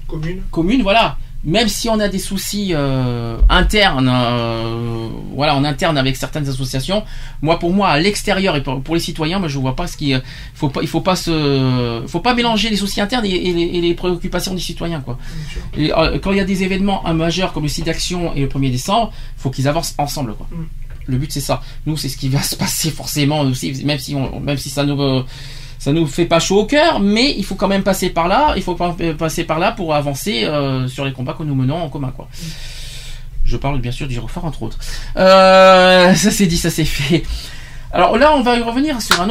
[0.08, 0.42] Commune.
[0.52, 1.18] communes, voilà.
[1.48, 7.06] Même si on a des soucis euh, internes, euh, voilà, en interne avec certaines associations.
[7.42, 9.96] Moi, pour moi, à l'extérieur et pour, pour les citoyens, moi, je vois pas ce
[9.96, 10.20] qui, euh,
[10.54, 13.62] faut pas, il faut pas se, faut pas mélanger les soucis internes et, et les,
[13.62, 15.18] et les préoccupations des citoyens, quoi.
[15.78, 18.48] Et euh, quand il y a des événements majeurs comme le site d'action et le
[18.48, 20.48] 1er décembre, faut qu'ils avancent ensemble, quoi.
[20.52, 20.66] Mm.
[21.08, 21.62] Le but c'est ça.
[21.86, 24.84] Nous, c'est ce qui va se passer forcément aussi, même si on, même si ça
[24.84, 25.24] nous euh,
[25.80, 28.54] ça nous fait pas chaud au cœur, mais il faut quand même passer par là.
[28.56, 31.78] Il faut euh, passer par là pour avancer euh, sur les combats que nous menons
[31.78, 32.28] en commun, quoi.
[33.44, 34.78] Je parle bien sûr du Girofort entre autres.
[35.16, 37.24] Euh, ça c'est dit, ça c'est fait.
[37.94, 39.24] Alors là, on va y revenir sur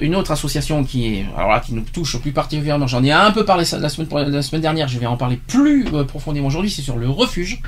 [0.00, 2.86] une autre association qui alors qui nous touche plus particulièrement.
[2.86, 4.88] J'en ai un peu parlé la semaine, dernière.
[4.88, 6.70] Je vais en parler plus profondément aujourd'hui.
[6.70, 7.60] C'est sur le refuge.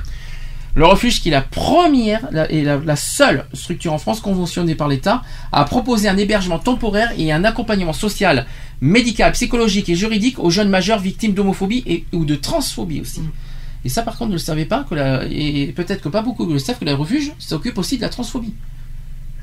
[0.75, 4.73] Le refuge qui est la première la- et la, la seule structure en France conventionnée
[4.73, 5.21] par l'État
[5.51, 8.47] à proposer un hébergement temporaire et un accompagnement social,
[8.81, 13.21] médical, psychologique et juridique aux jeunes majeurs victimes d'homophobie et ou de transphobie aussi.
[13.85, 16.45] Et ça, par contre, ne le savez pas que la, et peut-être que pas beaucoup
[16.45, 18.53] le savent que le refuge s'occupe aussi de la transphobie.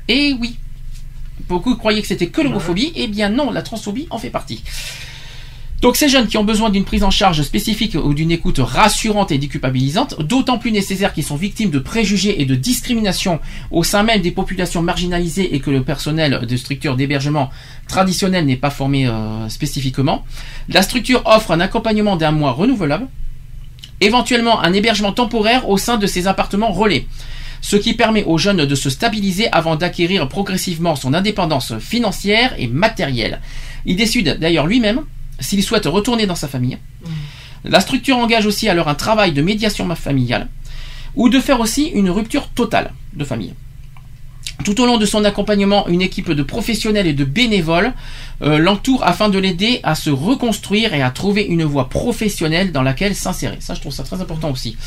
[0.09, 0.57] Et oui,
[1.47, 2.91] beaucoup croyaient que c'était que l'homophobie.
[2.95, 4.63] Eh bien non, la transphobie en fait partie.
[5.81, 9.31] Donc ces jeunes qui ont besoin d'une prise en charge spécifique ou d'une écoute rassurante
[9.31, 13.39] et déculpabilisante, d'autant plus nécessaire qu'ils sont victimes de préjugés et de discrimination
[13.71, 17.49] au sein même des populations marginalisées et que le personnel de structures d'hébergement
[17.87, 20.23] traditionnelles n'est pas formé euh, spécifiquement,
[20.69, 23.07] la structure offre un accompagnement d'un mois renouvelable,
[24.01, 27.07] éventuellement un hébergement temporaire au sein de ces appartements relais
[27.63, 32.65] ce qui permet aux jeunes de se stabiliser avant d'acquérir progressivement son indépendance financière et
[32.65, 33.39] matérielle.
[33.85, 35.03] Il décide d'ailleurs lui-même
[35.41, 36.77] s'il souhaite retourner dans sa famille.
[37.63, 40.47] La structure engage aussi alors un travail de médiation familiale
[41.15, 43.53] ou de faire aussi une rupture totale de famille.
[44.63, 47.93] Tout au long de son accompagnement, une équipe de professionnels et de bénévoles
[48.41, 52.83] euh, l'entoure afin de l'aider à se reconstruire et à trouver une voie professionnelle dans
[52.83, 53.57] laquelle s'insérer.
[53.59, 54.77] Ça, je trouve ça très important aussi.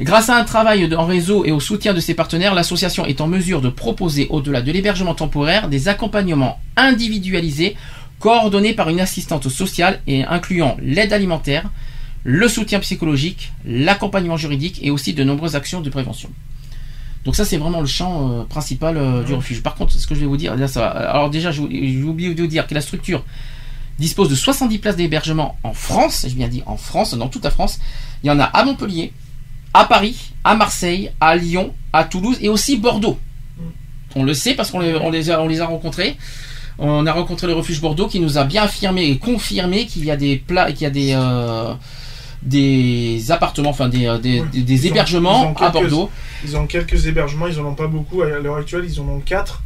[0.00, 3.26] Grâce à un travail en réseau et au soutien de ses partenaires, l'association est en
[3.26, 7.76] mesure de proposer, au-delà de l'hébergement temporaire, des accompagnements individualisés,
[8.18, 11.70] coordonnés par une assistante sociale et incluant l'aide alimentaire,
[12.24, 16.30] le soutien psychologique, l'accompagnement juridique et aussi de nombreuses actions de prévention.
[17.24, 19.62] Donc ça c'est vraiment le champ euh, principal euh, du refuge.
[19.62, 20.86] Par contre, ce que je vais vous dire, là ça va.
[20.88, 23.24] Alors déjà, j'ai oublié de vous dire que la structure
[23.98, 27.50] dispose de 70 places d'hébergement en France, j'ai bien dit en France, dans toute la
[27.50, 27.80] France.
[28.22, 29.12] Il y en a à Montpellier,
[29.74, 33.18] à Paris, à Marseille, à Lyon, à Toulouse et aussi Bordeaux.
[34.14, 36.16] On le sait parce qu'on les, on les a, on les a rencontrés.
[36.78, 40.10] On a rencontré le refuge Bordeaux qui nous a bien affirmé et confirmé qu'il y
[40.10, 41.74] a des plats, qu'il y a des euh,
[42.42, 46.10] des appartements, enfin des, euh, des, des- des Ils ont- hébergements à Bordeaux.
[46.44, 48.22] Ils ont quelques hébergements, ils en ont pas beaucoup.
[48.22, 49.62] À l'heure actuelle, ils en ont 4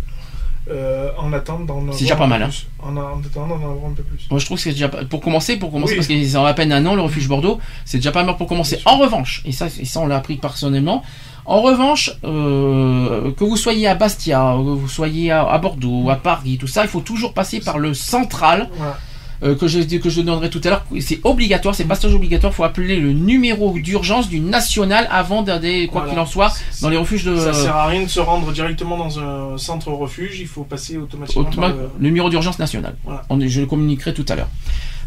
[1.18, 2.48] en attente d'en avoir C'est déjà pas mal, hein.
[2.48, 2.66] plus.
[2.78, 4.26] En, en attendant d'en avoir un peu plus.
[4.30, 5.96] Moi, je trouve que c'est déjà pour commencer, pour commencer, Oui.
[5.98, 8.46] parce qu'ils ont à peine un an le refuge Bordeaux, c'est déjà pas mal pour
[8.46, 8.78] commencer.
[8.86, 11.02] En revanche, et ça, et ça on l'a appris personnellement.
[11.44, 16.16] En revanche, euh, que vous soyez à Bastia, que vous soyez à, à Bordeaux, à
[16.16, 18.68] Paris, tout ça, il faut toujours passer par le central.
[18.76, 18.96] Voilà.
[19.44, 22.54] euh, que je que je donnerai tout à l'heure, c'est obligatoire, c'est passage obligatoire.
[22.54, 26.12] faut appeler le numéro d'urgence du national avant d'aller, quoi Voilà.
[26.12, 27.34] qu'il en soit, dans les refuges de.
[27.36, 30.96] Ça sert à rien de se rendre directement dans un centre refuge, il faut passer
[30.96, 32.94] automatiquement Automa- le- le numéro d'urgence national.
[33.04, 33.24] Voilà.
[33.30, 34.48] On est- je le communiquerai tout à l'heure.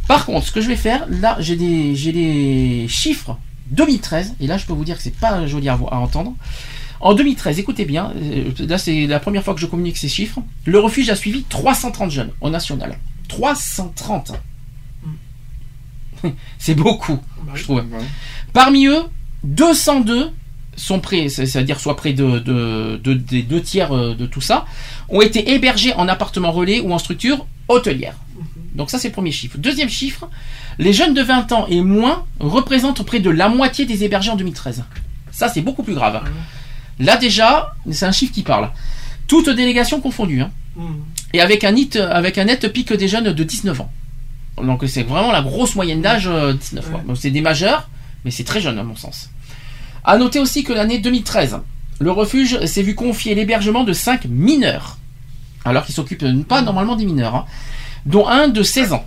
[0.10, 3.38] Par contre, ce que je vais faire, là, j'ai des, j'ai des chiffres
[3.72, 6.34] 2013, et là je peux vous dire que c'est pas joli à, entendre.
[7.02, 10.40] En 2013, écoutez bien, euh, là c'est la première fois que je communique ces chiffres.
[10.66, 12.98] Le refuge a suivi 330 jeunes au national.
[13.28, 14.34] 330.
[16.58, 17.20] c'est beaucoup,
[17.54, 17.84] je trouve.
[18.54, 19.04] Parmi eux,
[19.44, 20.32] 202
[20.76, 24.42] sont près, c'est- c'est-à-dire soit près de, de- de- des deux tiers euh, de tout
[24.42, 24.66] ça,
[25.10, 28.16] ont été hébergés en appartement relais ou en structure hôtelière.
[28.74, 29.58] Donc ça c'est le premier chiffre.
[29.58, 30.30] Deuxième chiffre,
[30.80, 34.36] les jeunes de 20 ans et moins représentent près de la moitié des hébergés en
[34.36, 34.84] 2013.
[35.32, 36.22] Ça c'est beaucoup plus grave.
[37.00, 38.70] Là déjà, c'est un chiffre qui parle.
[39.28, 40.42] Toutes délégations confondues.
[40.42, 40.52] hein.
[41.34, 43.92] Et avec un, net, avec un net pic des jeunes de 19 ans.
[44.64, 47.02] Donc c'est vraiment la grosse moyenne d'âge, euh, 19 ans.
[47.08, 47.90] Donc c'est des majeurs,
[48.24, 49.30] mais c'est très jeune à mon sens.
[50.04, 51.60] À noter aussi que l'année 2013,
[52.00, 54.98] le refuge s'est vu confier l'hébergement de 5 mineurs.
[55.66, 57.46] Alors qu'ils s'occupent pas normalement des mineurs, hein,
[58.06, 59.06] dont un de 16 ans.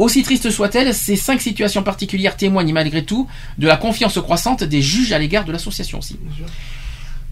[0.00, 4.80] Aussi triste soit-elle, ces cinq situations particulières témoignent malgré tout de la confiance croissante des
[4.80, 6.18] juges à l'égard de l'association aussi.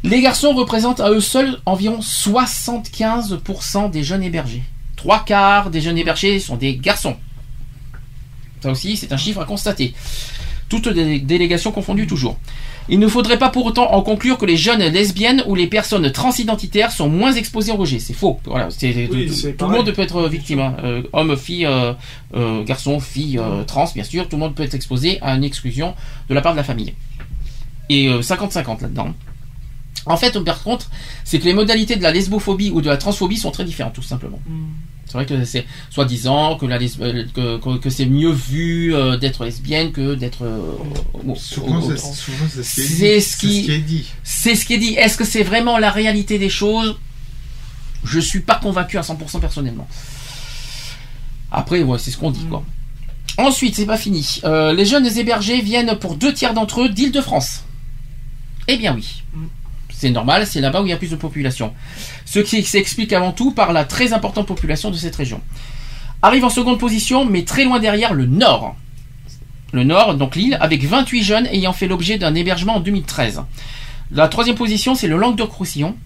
[0.04, 4.62] Les garçons représentent à eux seuls environ 75% des jeunes hébergés.
[4.96, 7.16] Trois quarts des jeunes hébergés sont des garçons.
[8.62, 9.94] Ça aussi, c'est un chiffre à constater.
[10.68, 12.38] Toutes les délégations confondues toujours.
[12.88, 16.10] Il ne faudrait pas pour autant en conclure que les jeunes lesbiennes ou les personnes
[16.10, 17.98] transidentitaires sont moins exposées au rejet.
[17.98, 18.40] C'est faux.
[18.44, 20.60] Voilà, c'est- Oui, tout, le monde peut être victime.
[20.60, 20.74] hein.
[20.82, 21.92] Euh, homme, fille, euh,
[22.34, 24.28] euh, garçon, fille, trans, bien sûr.
[24.28, 25.94] Tout le monde peut être exposé à une exclusion
[26.30, 26.94] de la part de la famille.
[27.90, 29.14] Et euh, 50-50 là-dedans.
[30.08, 30.90] En fait, par contre,
[31.24, 34.02] c'est que les modalités de la lesbophobie ou de la transphobie sont très différentes, tout
[34.02, 34.40] simplement.
[35.06, 39.16] C'est vrai que c'est soi-disant que, la euh, que, que- que c'est mieux vu euh,
[39.16, 40.60] d'être lesbienne que d'être euh,
[41.36, 42.94] Souvent, c'est- souvent, c'est ce qui est dit.
[42.94, 44.06] C'est ce C'est qui, ce qui est dit.
[44.22, 44.94] C'est ce qui est dit.
[44.94, 46.98] Est-ce que c'est vraiment la réalité des choses?
[48.04, 49.88] Je suis pas convaincu à 100% personnellement.
[51.50, 52.62] Après, ouais, c'est ce qu'on dit, quoi.
[53.38, 54.40] Ensuite, c'est pas fini.
[54.44, 57.62] Euh, les jeunes hébergés viennent pour deux tiers d'entre eux d'Île-de-France.
[58.66, 59.22] Eh bien oui.
[59.98, 61.74] C'est normal, c'est là-bas où il y a plus de population.
[62.24, 65.40] Ce qui s'explique avant tout par la très importante population de cette région.
[66.22, 68.76] Arrive en seconde position, mais très loin derrière, le Nord.
[69.72, 73.42] Le Nord, donc l'île, avec 28 jeunes ayant fait l'objet d'un hébergement en 2013.
[74.12, 75.96] La troisième position, c'est le Languedoc-Roussillon,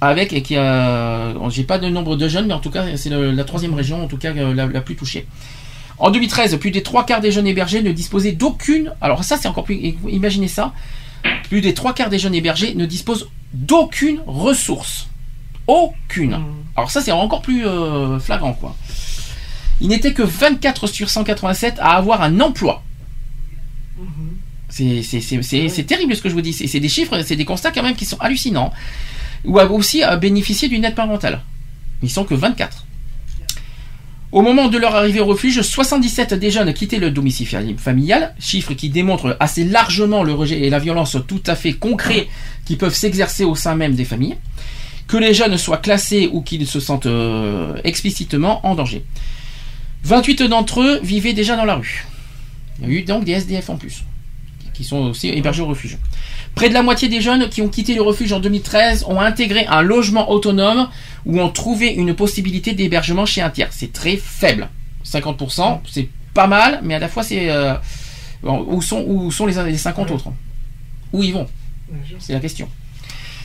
[0.00, 3.10] avec, et qui a, j'ai pas de nombre de jeunes, mais en tout cas, c'est
[3.10, 5.26] la troisième région, en tout cas, euh, la, la plus touchée.
[5.98, 9.48] En 2013, plus des trois quarts des jeunes hébergés ne disposaient d'aucune, alors ça c'est
[9.48, 10.72] encore plus, imaginez ça,
[11.48, 15.08] plus des trois quarts des jeunes hébergés ne disposent d'aucune ressource.
[15.66, 16.40] Aucune.
[16.76, 18.76] Alors ça c'est encore plus euh, flagrant quoi.
[19.80, 22.82] Il n'était que 24 sur 187 à avoir un emploi.
[24.68, 26.52] C'est c'est- terrible ce que je vous dis.
[26.52, 28.72] C'est des chiffres, c'est des constats quand même qui sont hallucinants.
[29.44, 31.40] Ou aussi à bénéficier d'une aide parentale.
[32.02, 32.85] Ils sont que 24.
[34.32, 38.34] Au moment de leur arrivée au refuge, 77 des jeunes quittaient le domicile fami- familial,
[38.38, 42.26] chiffre qui démontre assez largement le rejet et la violence tout à fait concrets
[42.64, 44.36] qui peuvent s'exercer au sein même des familles.
[45.06, 49.04] Que les jeunes soient classés ou qu'ils se sentent euh, explicitement en danger.
[50.02, 52.04] 28 d'entre eux vivaient déjà dans la rue.
[52.82, 54.02] Il y a eu donc des SDF en plus,
[54.76, 55.98] qui sont aussi hébergés au refuge.
[56.54, 59.66] Près de la moitié des jeunes qui ont quitté le refuge en 2013 ont intégré
[59.66, 60.88] un logement autonome
[61.24, 63.68] ou ont trouvé une possibilité d'hébergement chez un tiers.
[63.72, 64.68] C'est très faible.
[65.04, 67.50] 50%, c'est pas mal, mais à la fois c'est...
[67.50, 67.74] euh,
[68.42, 70.28] où, sont, où sont les, les 50 autres?
[71.12, 71.46] Où ils vont?
[72.18, 72.68] C'est la question.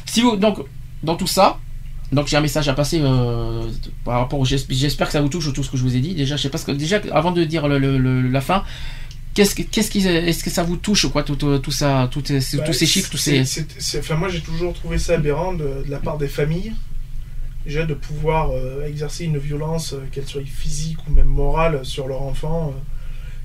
[0.06, 0.60] Si vous, donc,
[1.03, 1.60] dans tout ça,
[2.11, 3.64] donc j'ai un message à passer euh,
[4.03, 6.00] par rapport au j'esp- j'espère que ça vous touche tout ce que je vous ai
[6.01, 6.14] dit.
[6.14, 8.64] Déjà, je sais pas ce que déjà avant de dire le- le- le- la fin,
[9.34, 12.22] qu'est-ce que qu'est-ce qui est-ce que ça vous touche quoi tout, tout, tout ça tout,
[12.22, 13.43] tous Bah, ces chiffres tous ces
[14.00, 16.74] enfin, moi, j'ai toujours trouvé ça aberrant de, de la part des familles.
[17.66, 22.08] Déjà, de pouvoir euh, exercer une violence, euh, qu'elle soit physique ou même morale, sur
[22.08, 22.80] leur enfant, euh,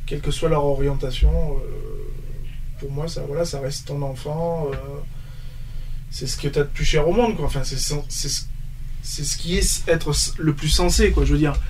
[0.06, 1.30] quelle que soit leur orientation.
[1.58, 2.08] euh,
[2.80, 4.68] pour moi, ça, voilà, ça reste ton enfant.
[4.72, 4.76] euh,
[6.10, 7.36] c'est ce que tu as de plus cher au monde.
[7.36, 7.44] Quoi.
[7.44, 8.44] Enfin, c'est c'est ce-
[9.02, 11.10] c'est ce qui est être le plus sensé.
[11.10, 11.24] Quoi.
[11.26, 11.60] Je veux dire,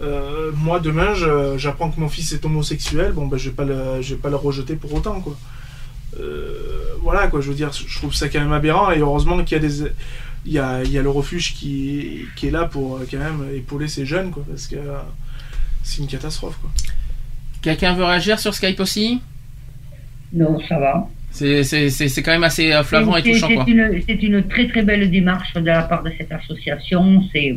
[0.00, 1.14] euh, moi, demain,
[1.56, 3.12] j'apprends que mon fils est homosexuel.
[3.12, 5.20] Bon, ben, je vais pas le, je vais pas le rejeter pour autant.
[5.20, 5.36] Quoi.
[6.20, 9.60] Euh, voilà quoi je veux dire je trouve ça quand même aberrant et heureusement qu'il
[9.60, 9.90] y a des
[10.46, 13.18] il y a, il y a le refuge qui, qui est là pour euh, quand
[13.18, 14.76] même épauler ces jeunes quoi parce que
[15.82, 16.70] c'est une catastrophe quoi
[17.62, 19.22] Quelqu'un veut réagir sur Skype aussi?
[20.34, 21.08] Non, ça va.
[21.30, 23.64] C'est quand même assez flagrant et touchant c'est quoi.
[23.66, 27.22] une, c'est une très très belle démarche de la part de cette association.
[27.32, 27.56] C'est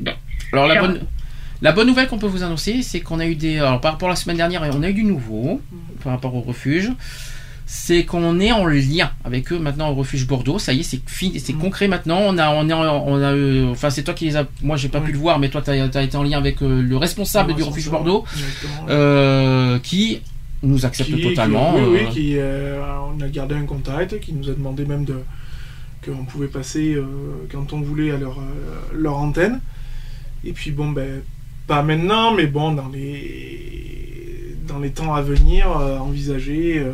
[0.54, 1.02] Alors la bonne,
[1.62, 4.10] la bonne nouvelle qu'on peut vous annoncer, c'est qu'on a eu des, alors par rapport
[4.10, 5.62] à la semaine dernière, on a eu du nouveau
[6.04, 6.92] par rapport au refuge.
[7.70, 10.58] C'est qu'on est en lien avec eux maintenant au refuge Bordeaux.
[10.58, 12.20] Ça y est, c'est fini, c'est concret maintenant.
[12.22, 14.88] On a, on est, on a, eu- enfin c'est toi qui les as, moi j'ai
[14.88, 17.50] pas pu le voir, mais toi tu as, été en lien avec euh, le responsable
[17.50, 18.86] Le du refuge Bordeaux, exactement.
[18.90, 20.22] euh, qui
[20.64, 21.74] nous accepte qui- totalement.
[21.74, 22.82] qui- oui, euh, oui, qui, euh,
[23.14, 25.16] on a gardé un contact, qui nous a demandé même de
[26.06, 27.04] qu'on pouvait passer euh,
[27.52, 29.60] quand on voulait à leur, euh, leur antenne.
[30.46, 31.22] Et puis bon, ben,
[31.68, 36.80] pas maintenant, mais bon, dans les, dans les temps à venir, euh, envisager.
[36.80, 36.92] euh,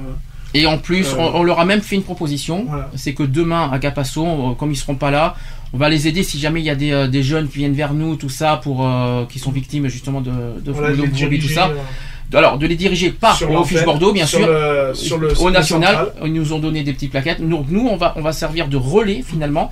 [0.54, 2.66] Et en plus, Euh, on, on leur a même fait une proposition.
[2.96, 5.36] C'est que demain, à Capasso, comme ils seront pas là,
[5.74, 7.94] on va les aider si jamais il y a des, des jeunes qui viennent vers
[7.94, 10.32] nous, tout ça, pour euh, qui sont victimes justement de,
[10.64, 11.70] de, Voilà, de de tout ça.
[11.70, 15.40] euh, Alors, de les diriger pas Sur au Bordeaux, bien sur sûr, le- sur le-
[15.42, 15.96] au national.
[15.96, 16.14] central.
[16.26, 17.48] Ils nous ont donné des petites plaquettes.
[17.48, 19.70] Donc nous, on va, on va servir de relais finalement.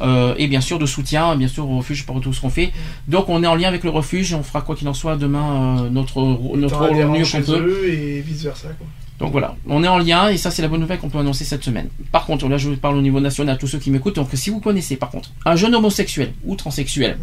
[0.00, 2.72] Euh, et bien sûr de soutien, bien sûr au refuge pour tout ce qu'on fait.
[3.08, 5.84] Donc on est en lien avec le refuge, on fera quoi qu'il en soit demain
[5.84, 6.20] euh, notre
[6.56, 7.88] notre mieux rangs qu'on peut.
[7.88, 8.68] et vice versa.
[8.68, 8.86] Quoi.
[9.18, 11.44] Donc voilà, on est en lien et ça c'est la bonne nouvelle qu'on peut annoncer
[11.44, 11.88] cette semaine.
[12.10, 14.16] Par contre, là je vous parle au niveau national à tous ceux qui m'écoutent.
[14.16, 17.18] Donc si vous connaissez par contre un jeune homosexuel ou transsexuel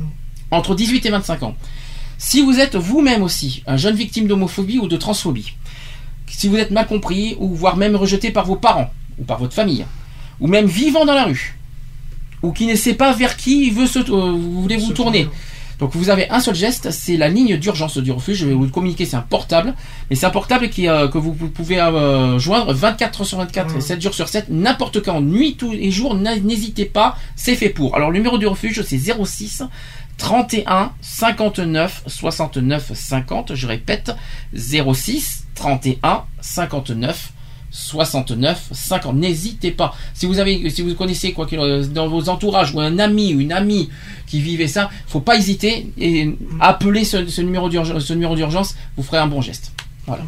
[0.51, 1.55] entre 18 et 25 ans,
[2.17, 5.55] si vous êtes vous-même aussi un jeune victime d'homophobie ou de transphobie,
[6.27, 9.53] si vous êtes mal compris ou voire même rejeté par vos parents ou par votre
[9.53, 9.85] famille,
[10.39, 11.58] ou même vivant dans la rue,
[12.43, 15.27] ou qui ne sait pas vers qui il veut se, euh, vous voulez vous tourner.
[15.79, 18.39] Donc vous avez un seul geste, c'est la ligne d'urgence du refuge.
[18.39, 19.73] Je vais vous le communiquer, c'est un portable,
[20.09, 23.37] mais c'est un portable qui, euh, que vous, vous pouvez euh, joindre 24 heures sur
[23.37, 26.15] 24 et 7 jours sur 7, n'importe quand, nuit, tous les jours.
[26.15, 27.95] N'hésitez pas, c'est fait pour.
[27.95, 29.63] Alors le numéro du refuge, c'est 06
[30.17, 33.55] 31 59 69 50.
[33.55, 34.11] Je répète,
[34.53, 37.31] 06 31 59
[37.71, 39.15] 69 50.
[39.15, 39.95] N'hésitez pas.
[40.13, 43.33] Si vous avez, si vous connaissez quoi qu'il en- dans vos entourages ou un ami
[43.35, 43.89] ou une amie
[44.27, 47.27] qui vivait ça, faut pas hésiter et appeler ce.
[47.27, 49.71] Ce numéro d'urgence, vous ferez un bon geste.
[50.07, 50.23] Voilà.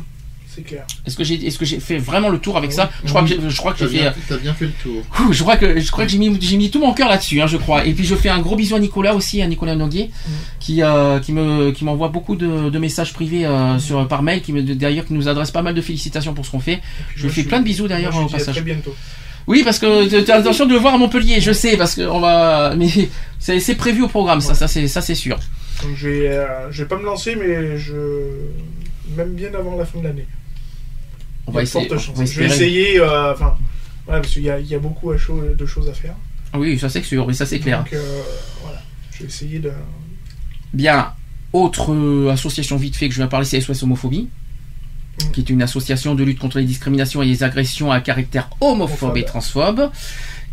[0.53, 0.85] C'est clair.
[1.07, 3.29] Est-ce que j'ai, est-ce que j'ai fait vraiment le tour avec ça Je crois que
[3.29, 4.11] j'ai, je crois que j'ai fait.
[4.27, 5.01] t'as bien fait le tour.
[5.21, 7.39] Ouh, je crois que je crois que j'ai mis j'ai mis tout mon cœur là-dessus,
[7.41, 7.85] hein, je crois.
[7.85, 10.11] Et puis je fais un gros bisou à Nicolas aussi, à Nicolas Noguier,
[10.59, 14.41] qui euh, qui me qui m'envoie beaucoup de, de messages privés euh, sur par mail,
[14.41, 16.81] qui me d'ailleurs qui nous adresse pas mal de félicitations pour ce qu'on fait.
[17.15, 18.55] Je lui fais je- plein de bisous d'ailleurs au je dis à passage.
[18.55, 18.93] très bientôt.
[19.47, 22.01] Oui, parce que tu as l'intention de le voir à Montpellier, je sais, parce que
[22.01, 22.87] on va, mais
[23.39, 25.39] c'est c'est prévu au programme, ça, ça c'est ça c'est sûr.
[25.81, 27.93] Donc je vais, euh, je vais pas me lancer, mais je.
[29.17, 30.25] Même bien avant la fin de l'année.
[31.47, 33.57] On va essayer- on Je vais essayer, euh, enfin,
[34.05, 35.17] voilà, parce qu'il y a, il y a beaucoup de
[35.65, 36.15] choses à faire.
[36.53, 37.79] Oui, ça c'est sûr, oui, ça c'est clair.
[37.79, 38.21] Donc euh,
[38.61, 39.71] voilà, je vais essayer de.
[40.73, 41.13] Bien,
[41.53, 44.27] autre euh, association vite fait que je viens parler, c'est SOS Homophobie,
[45.33, 49.17] qui est une association de lutte contre les discriminations et les agressions à caractère homophobe
[49.17, 49.89] et transphobe,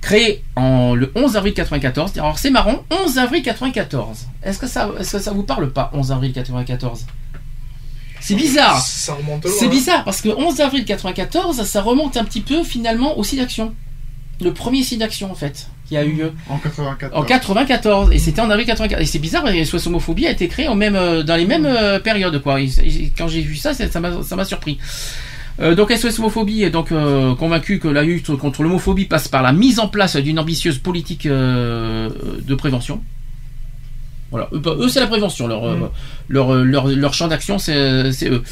[0.01, 2.13] créée en le 11 avril 94.
[2.19, 4.27] Alors c'est marrant, 11 avril 94.
[4.43, 7.07] Est-ce que ça, est-ce que ça vous parle pas, 11 avril 94
[8.21, 8.81] C'est bizarre.
[8.81, 9.53] Ça remonte loin.
[9.59, 13.39] C'est bizarre parce que 11 avril 94, ça remonte un petit peu finalement au site
[13.39, 13.75] d'action.
[14.41, 16.33] Le premier site d'action en fait qui a eu lieu.
[16.51, 17.13] En 94.
[17.15, 20.31] En 94 et c'était en avril 94 et c'est bizarre parce que SOS homophobie a
[20.31, 22.61] été créé en même euh, dans les mêmes euh, périodes quoi.
[22.61, 24.79] Et- et quand j'ai vu ça, ça ça m'a ça m'a surpris.
[25.61, 29.43] Euh, donc SOS homophobie est donc euh, convaincu que la lutte contre l'homophobie passe par
[29.43, 32.11] la mise en place d'une ambitieuse politique euh,
[32.47, 33.01] de prévention.
[34.31, 35.89] Voilà, eux, bah, eux, c'est la prévention, leur, euh,
[36.31, 38.43] euh, champ d'action, c'est c'est eux.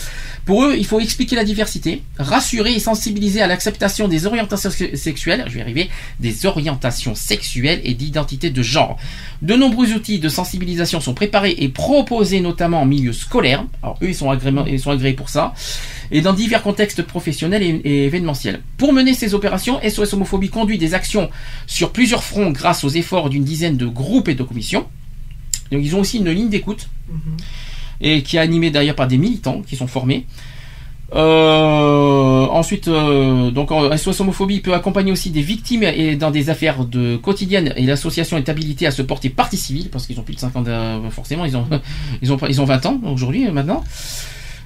[0.46, 4.96] Pour eux, il faut expliquer la diversité, rassurer et sensibiliser à l'acceptation des orientations se-
[4.96, 8.96] sexuelles, je vais arriver, des orientations sexuelles et d'identité de genre.
[9.42, 13.64] De nombreux outils de sensibilisation sont préparés et proposés notamment en milieu scolaire.
[13.82, 15.52] Alors eux, ils sont agréés, pour ça.
[16.10, 18.60] Et dans divers contextes professionnels et événementiels.
[18.78, 21.28] Pour mener ces opérations, SOS Homophobie conduit des actions
[21.66, 24.86] sur plusieurs fronts grâce aux efforts d'une dizaine de groupes et de commissions.
[25.72, 26.88] Donc ils ont aussi une ligne d'écoute
[28.00, 30.26] et qui est animée d'ailleurs par des militants qui sont formés.
[31.14, 36.84] Euh, ensuite, euh, donc SOS Homophobie peut accompagner aussi des victimes et dans des affaires
[36.84, 40.34] de quotidiennes et l'association est habilitée à se porter partie civile parce qu'ils ont plus
[40.34, 41.64] de 50 euh, forcément ils ont
[42.22, 43.84] ils ont ils ont 20 ans aujourd'hui euh, maintenant.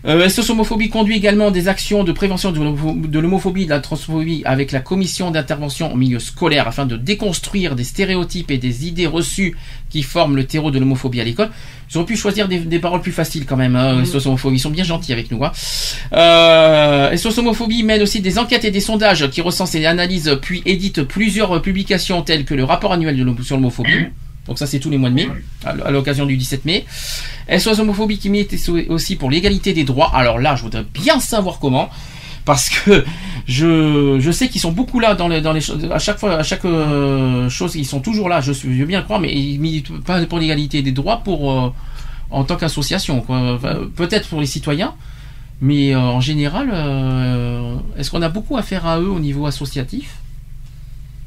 [0.07, 3.71] Euh, SOS Homophobie conduit également des actions de prévention de l'homo- de l'homophobie et de
[3.71, 8.57] la transphobie avec la commission d'intervention au milieu scolaire afin de déconstruire des stéréotypes et
[8.57, 9.59] des idées reçues
[9.91, 11.51] qui forment le terreau de l'homophobie à l'école.
[11.93, 13.77] Ils auraient pu choisir des, des paroles plus faciles quand même.
[13.77, 15.45] Hein, SOS Homophobie, ils sont bien gentils avec nous.
[15.45, 15.53] Hein.
[16.15, 20.63] Euh, SOS Homophobie mène aussi des enquêtes et des sondages qui recensent et analysent puis
[20.65, 24.07] éditent plusieurs publications telles que le rapport annuel de sur l'homophobie.
[24.51, 25.29] Donc ça c'est tous les mois de mai,
[25.65, 26.85] à l'occasion du 17 mai.
[27.57, 28.53] SOS Homophobie qui milite
[28.89, 30.11] aussi pour l'égalité des droits?
[30.13, 31.89] Alors là, je voudrais bien savoir comment.
[32.45, 33.05] Parce que
[33.47, 35.89] je, je sais qu'ils sont beaucoup là dans les, dans les choses.
[35.93, 38.41] À chaque fois, à chaque euh, chose, ils sont toujours là.
[38.41, 41.73] Je, veux bien le croire, mais ils militent pas pour l'égalité des droits pour euh,
[42.33, 43.25] en tant qu'association.
[43.95, 44.95] Peut-être pour les citoyens,
[45.61, 46.71] mais euh, en général,
[47.97, 50.17] est-ce qu'on a beaucoup à faire à eux au niveau associatif?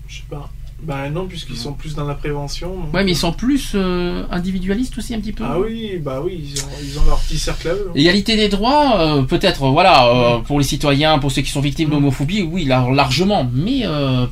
[0.09, 0.49] Je sais pas.
[0.85, 2.67] Bah non, puisqu'ils sont plus dans la prévention.
[2.69, 5.43] donc, Ouais, mais ils euh, sont plus euh, individualistes aussi un petit peu.
[5.47, 7.87] Ah oui, bah oui, ils ont, ils ont leur petit cercle à eux.
[7.89, 7.93] hein.
[7.95, 11.89] Égalité des droits, euh, peut-être, voilà, euh, pour les citoyens, pour ceux qui sont victimes
[11.89, 13.83] d'homophobie, oui, lar- largement, mais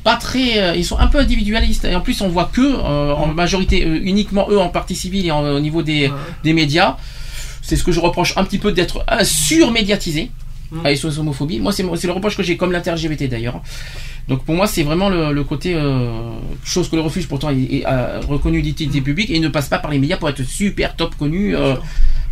[0.04, 0.78] pas très.
[0.78, 1.84] ils sont un peu individualistes.
[1.86, 5.44] Et en plus, on voit que, en majorité, uniquement eux en partie civile et en-
[5.44, 6.10] au niveau des,
[6.44, 6.96] des médias.
[7.62, 10.30] C'est ce que je reproche un petit peu d'être surmédiatisé.
[10.84, 11.60] Avec SOS homophobie.
[11.60, 13.60] Moi, c'est c'est le reproche que j'ai, comme l'inter-LGBT d'ailleurs.
[14.28, 16.30] Donc pour moi, c'est vraiment le, le côté euh,
[16.64, 19.78] chose que le refuge pourtant est, est, euh, reconnu d'utilité publique et ne passe pas
[19.78, 21.56] par les médias pour être super top connu.
[21.56, 21.74] euh,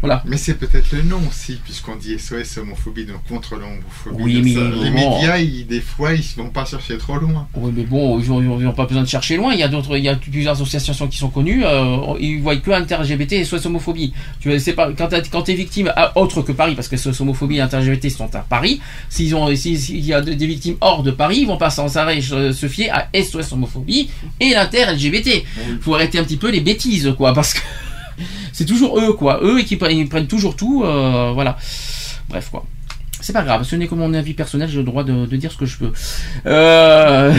[0.03, 0.23] voilà.
[0.27, 4.23] Mais c'est peut-être le nom aussi, puisqu'on dit SOS homophobie, donc contre l'homophobie.
[4.23, 4.55] Oui, mais
[4.85, 7.47] les médias, ils- des fois, ils vont pas chercher trop loin.
[7.55, 9.53] Oui, mais bon, ils n'ont pas besoin de chercher loin.
[9.53, 11.63] Il y a d'autres, il y a plusieurs associations qui sont connues.
[11.65, 14.13] euh, ils voient que inter-LGBT et SOS homophobie.
[14.41, 17.21] Tu vois, c'est pas quand quand t'es victime à- autre que Paris, parce que SOS
[17.21, 18.81] homophobie et inter-LGBT sont à Paris.
[19.09, 21.97] S'ils ont, si- s'il y a des victimes hors de Paris, ils vont pas sans
[21.97, 25.45] arrêt se fier à SOS homophobie et l'inter-LGBT.
[25.83, 27.61] Faut arrêter un petit peu les bêtises, quoi, parce que
[28.53, 31.57] c'est toujours eux, quoi, eux et qui prennent, ils prennent toujours tout, euh, voilà.
[32.29, 32.65] Bref, quoi.
[33.23, 35.53] C'est pas grave, ce n'est que mon avis personnel, j'ai le droit de, de dire
[35.53, 35.93] ce que je veux.
[36.47, 37.33] Euh...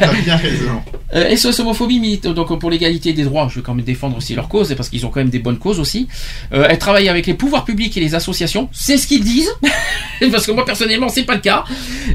[0.00, 0.80] T'as bien raison.
[1.12, 3.48] Euh, SOS homophobie milite donc pour l'égalité des droits.
[3.50, 5.58] Je vais quand même défendre aussi leur cause parce qu'ils ont quand même des bonnes
[5.58, 6.06] causes aussi.
[6.52, 8.68] Euh, elle travaille avec les pouvoirs publics et les associations.
[8.70, 9.50] C'est ce qu'ils disent
[10.30, 11.64] parce que moi personnellement c'est pas le cas.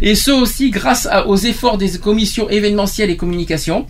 [0.01, 3.85] Et ce aussi grâce à- aux efforts des commissions événementielles et communication.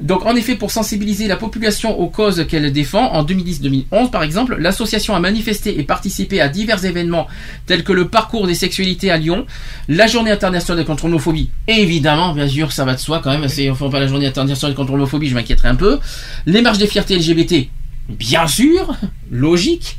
[0.00, 4.56] Donc en effet pour sensibiliser la population aux causes qu'elle défend en 2010-2011 par exemple,
[4.58, 7.26] l'association a manifesté et participé à divers événements
[7.66, 9.46] tels que le parcours des sexualités à Lyon,
[9.88, 11.50] la journée internationale contre l'homophobie.
[11.66, 13.48] Évidemment, bien sûr, ça va de soi quand même.
[13.48, 15.98] C'est enfin pas la journée internationale contre l'homophobie, je m'inquiéterais un peu.
[16.46, 17.68] Les marches des fiertés LGBT,
[18.08, 18.94] bien sûr,
[19.30, 19.98] logique.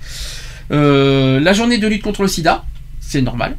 [0.72, 2.64] Euh, la journée de lutte contre le SIDA,
[3.00, 3.58] c'est normal.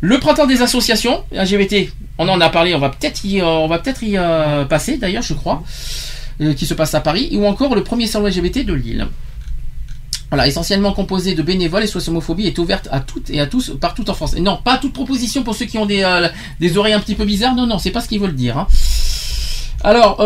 [0.00, 4.64] Le printemps des associations LGBT, on en a parlé, on va peut-être y, euh, euh,
[4.66, 5.62] passer d'ailleurs, je crois,
[6.40, 9.06] euh, qui se passe à Paris, ou encore le premier salon LGBT de Lille.
[10.30, 13.72] Voilà, essentiellement composé de bénévoles et SOS homophobie est ouverte à toutes et à tous
[13.80, 14.34] partout en France.
[14.34, 16.02] Et non, pas toute proposition pour ceux qui ont des,
[16.76, 17.54] oreilles un petit peu bizarres.
[17.54, 18.58] Non, non, c'est pas ce qu'ils veulent dire.
[18.58, 18.66] hein.
[19.84, 20.16] Alors,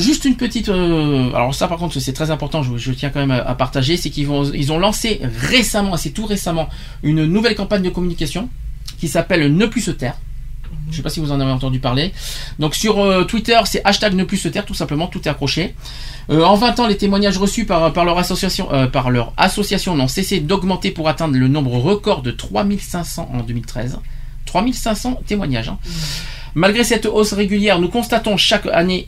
[0.00, 0.68] juste une petite.
[0.68, 2.62] alors ça, par contre, c'est très important.
[2.62, 4.30] Je, tiens quand même à, partager, c'est qu'ils
[4.72, 6.68] ont lancé récemment, c'est tout récemment,
[7.04, 8.48] une nouvelle campagne de communication
[9.00, 10.16] qui s'appelle Ne plus se taire.
[10.90, 12.12] Je sais pas si vous en avez entendu parler.
[12.58, 15.74] Donc sur euh, Twitter, c'est hashtag ne plus se taire, tout simplement, tout est accroché.
[16.30, 20.08] Euh, en 20 ans, les témoignages reçus par, leur association, euh, par leur association n'ont
[20.08, 23.98] cessé d'augmenter pour atteindre le nombre record de 3500 en 2013.
[24.46, 25.68] 3500 témoignages.
[25.68, 25.78] hein.
[26.54, 29.04] Malgré cette hausse régulière, nous constatons chaque année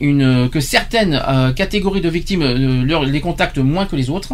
[0.51, 4.33] que certaines euh, catégories de victimes euh, les contactent moins que les autres.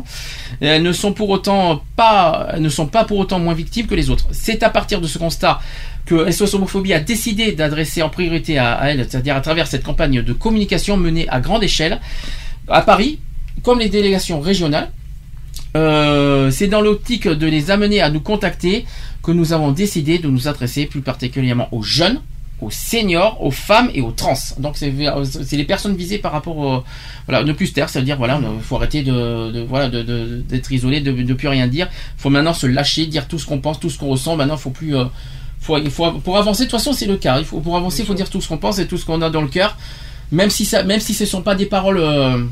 [0.62, 4.28] Elles ne sont pas, pour autant moins victimes que les autres.
[4.32, 5.60] C'est à partir de ce constat
[6.06, 10.22] que SOS Homophobie a décidé d'adresser en priorité à, à c'est-à-dire à travers cette campagne
[10.22, 12.00] de communication menée à grande échelle
[12.68, 13.20] à Paris,
[13.64, 14.92] comme les délégations régionales.
[15.76, 18.86] Euh, c'est dans l'optique de les amener à nous contacter
[19.22, 22.22] que nous avons décidé de nous adresser plus particulièrement aux jeunes,
[22.62, 24.34] aux seniors, aux femmes et aux trans.
[24.60, 26.84] Donc c'est les personnes visées par rapport au
[27.28, 29.88] voilà ne plus se taire, ça veut dire voilà il faut arrêter de, de- voilà
[29.90, 31.88] de- de- d'être isolé, de ne plus rien dire.
[32.18, 34.36] faut maintenant se lâcher, dire tout ce qu'on pense, tout ce qu'on ressent.
[34.36, 35.06] Maintenant faut plus euh,
[35.62, 36.66] faut, il faut pour avancer.
[36.66, 37.40] De toute façon c'est le cas.
[37.40, 39.22] Il faut pour avancer il faut dire tout ce qu'on pense et tout ce qu'on
[39.22, 39.78] a dans le cœur,
[40.32, 42.44] même si ça même si ce sont pas des paroles euh,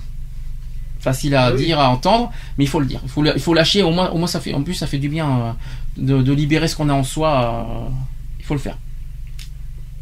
[1.00, 3.00] facile à dire, à entendre, mais il faut le dire.
[3.04, 3.84] Il faut, il lâcher.
[3.84, 5.52] Au moins, au moins ça fait, en plus, ça fait du bien euh,
[5.98, 7.66] de, de libérer ce qu'on a en soi.
[7.70, 7.90] euh,
[8.40, 8.78] il faut le faire.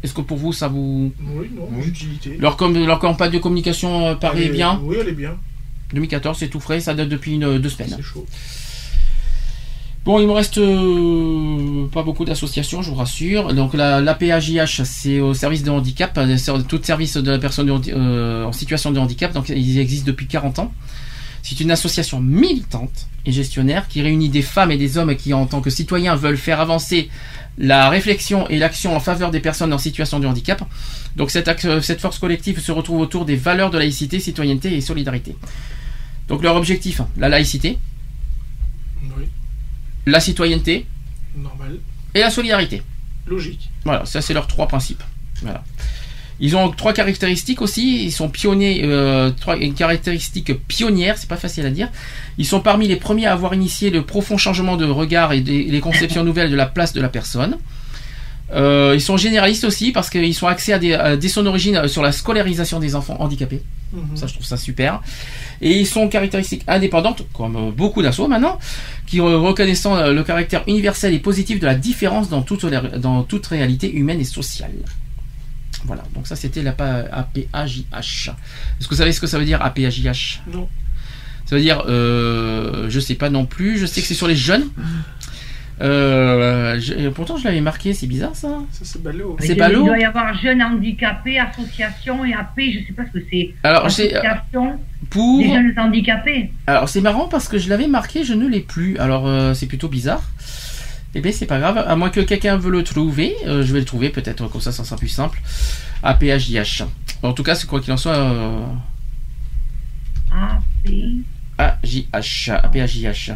[0.02, 2.36] Est-ce que pour vous, ça vous Oui, non, l'utilité.
[2.38, 5.36] leur, com- leur campagne de communication euh, paraît Elle est- bien Oui, elle est bien.
[5.92, 6.80] 2014, c'est tout frais.
[6.80, 7.94] Ça date depuis une- deux semaines.
[7.96, 8.26] C'est chaud.
[10.04, 13.52] Bon, il me reste euh, pas beaucoup d'associations, je vous rassure.
[13.54, 16.36] Donc la, l'APAJH, c'est au service de handicap, euh,
[16.68, 19.32] tout service de la personne de euh, en situation de handicap.
[19.32, 20.72] Donc ils existent depuis 40 ans.
[21.48, 25.46] C'est une association militante et gestionnaire qui réunit des femmes et des hommes qui, en
[25.46, 27.08] tant que citoyens, veulent faire avancer
[27.56, 30.64] la réflexion et l'action en faveur des personnes en situation de handicap.
[31.14, 31.48] Donc cette,
[31.82, 35.36] cette force collective se retrouve autour des valeurs de laïcité, citoyenneté et solidarité.
[36.26, 37.78] Donc leur objectif, la laïcité,
[39.16, 39.28] Oui,
[40.04, 40.84] la citoyenneté
[41.36, 41.78] normal.
[42.14, 42.82] et la solidarité.
[43.28, 43.70] Logique.
[43.84, 45.02] Voilà, ça c'est leurs trois principes.
[45.42, 45.62] Voilà.
[46.38, 48.04] Ils ont trois caractéristiques aussi.
[48.04, 51.88] Ils sont pionniers, euh, trois, une caractéristique pionnière, c'est pas facile à dire.
[52.38, 55.64] Ils sont parmi les premiers à avoir initié le profond changement de regard et des,
[55.64, 57.56] les conceptions nouvelles de la place de la personne.
[58.54, 61.88] Euh, ils sont généralistes aussi parce qu'ils sont axés à des, à- dès son origine
[61.88, 63.62] sur la scolarisation des enfants handicapés.
[63.92, 64.16] Mhm.
[64.16, 65.00] Ça, je trouve ça super.
[65.60, 68.58] Et ils sont caractéristiques indépendantes, comme euh, beaucoup d'assauts maintenant,
[69.06, 73.22] qui euh, reconnaissant euh, le caractère universel et positif de la différence dans toute, dans
[73.24, 74.70] toute réalité humaine et sociale.
[75.86, 78.30] Voilà, donc ça c'était la pa- APAJH.
[78.80, 80.68] Est-ce que vous savez ce que ça veut dire APAJH Non.
[81.46, 84.34] Ça veut dire, euh, je sais pas non plus, je sais que c'est sur les
[84.36, 84.66] jeunes.
[85.82, 88.48] Euh, je- pourtant je l'avais marqué, c'est bizarre ça.
[88.72, 89.36] Ça, c'est ballot.
[89.40, 93.24] C'est Il doit y avoir jeunes handicapés, association et AP, je sais pas ce que
[93.30, 93.54] c'est.
[93.62, 95.38] Alors, c'est, euh, Association Pour...
[95.38, 96.50] des jeunes handicapés.
[96.66, 98.96] Alors c'est marrant parce que je l'avais marqué, je ne l'ai plus.
[98.98, 100.22] Alors euh, c'est plutôt bizarre.
[101.18, 103.78] Eh bien c'est pas grave, à moins que quelqu'un veut le trouver, euh, je vais
[103.78, 105.40] le trouver peut-être comme ça ça sera plus simple.
[106.02, 106.82] APHJH.
[107.22, 108.16] En tout cas c'est quoi qu'il en soit.
[108.16, 108.66] Euh...
[110.30, 110.92] AP.
[111.58, 113.30] AJH, APHJH.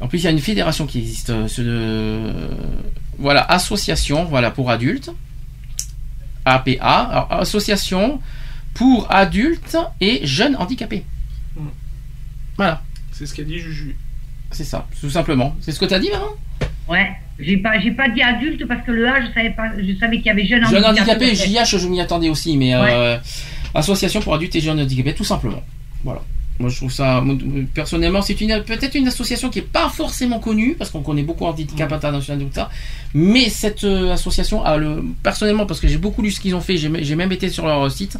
[0.00, 1.28] En plus, il y a une fédération qui existe.
[1.30, 2.48] euh, ce- euh,
[3.18, 5.10] voilà, association, voilà, pour adultes.
[6.46, 8.20] APA, alors, association
[8.74, 11.04] pour adultes et jeunes handicapés.
[11.56, 11.66] Mm.
[12.56, 13.94] Voilà, C'est ce qu'a dit Juju.
[14.52, 15.54] C'est ça, tout simplement.
[15.60, 16.26] C'est ce que tu as dit, maman?
[16.88, 17.10] Ouais.
[17.38, 20.18] J'ai pas, j'ai pas dit adulte parce que le A, je savais pas, je savais
[20.18, 21.26] qu'il y avait jeunes Jeunes handicapés.
[21.30, 23.16] handicapés, JH, je m'y attendais aussi, mais euh,
[23.74, 25.62] association pour adultes et jeunes handicapés, tout simplement.
[26.04, 26.20] Voilà.
[26.60, 27.24] Moi, je trouve ça,
[27.74, 31.46] personnellement, c'est une, peut-être une association qui est pas forcément connue, parce qu'on connaît beaucoup
[31.46, 32.70] handicap international et tout ça,
[33.14, 36.60] mais cette euh, association a le, personnellement, parce que j'ai beaucoup lu ce qu'ils ont
[36.60, 38.18] fait, j'ai même été sur leur site,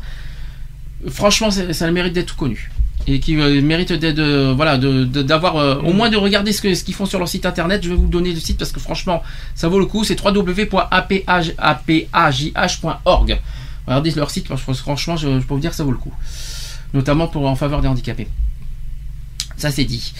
[1.08, 2.70] franchement, c'est- ça a le mérite d'être connu.
[3.06, 6.94] Et qui euh, mérite d'être, euh, voilà, d'avoir, euh, au moins de regarder ce qu'ils
[6.94, 7.82] font sur leur site internet.
[7.82, 9.22] Je vais vous donner le site parce que franchement,
[9.54, 10.04] ça vaut le coup.
[10.04, 10.80] C'est www.apaj.org.
[13.86, 15.98] Regardez leur site, parce que franchement, je, je peux vous dire que ça vaut le
[15.98, 16.12] coup.
[16.94, 18.28] Notamment pour en faveur des handicapés.
[19.56, 20.12] Ça c'est dit.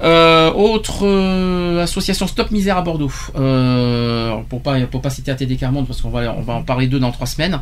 [0.00, 3.12] Euh, autre euh, association Stop Misère à Bordeaux.
[3.36, 6.86] Euh, pour pas pour pas citer ATD Carmonde parce qu'on va on va en parler
[6.86, 7.60] d'eux dans trois semaines.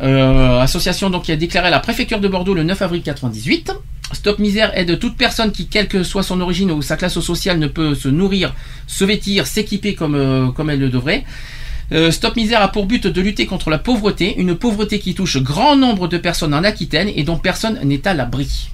[0.00, 3.72] Association donc qui a déclaré la préfecture de Bordeaux le 9 avril 98.
[4.12, 7.58] Stop Misère aide toute personne qui, quelle que soit son origine ou sa classe sociale,
[7.58, 8.52] ne peut se nourrir,
[8.86, 11.24] se vêtir, s'équiper comme, comme elle le devrait.
[12.10, 15.76] Stop Misère a pour but de lutter contre la pauvreté, une pauvreté qui touche grand
[15.76, 18.70] nombre de personnes en Aquitaine et dont personne n'est à l'abri.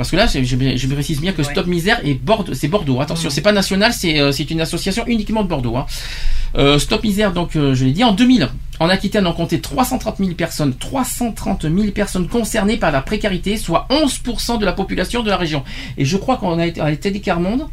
[0.00, 3.02] Parce que là, je, précise bien que Stop Misère est Bordeaux, c'est Bordeaux.
[3.02, 5.76] Attention, c'est pas national, c'est euh, c'est une association uniquement de Bordeaux.
[5.76, 5.84] hein.
[6.56, 8.48] Euh, Stop Misère, donc euh, je l'ai dit, en 2000,
[8.78, 13.88] en Aquitaine, on comptait 330 000 personnes, 330 000 personnes concernées par la précarité, soit
[13.90, 15.64] 11% de la population de la région.
[15.98, 17.66] Et je crois qu'on a été à Teddy Carmonde,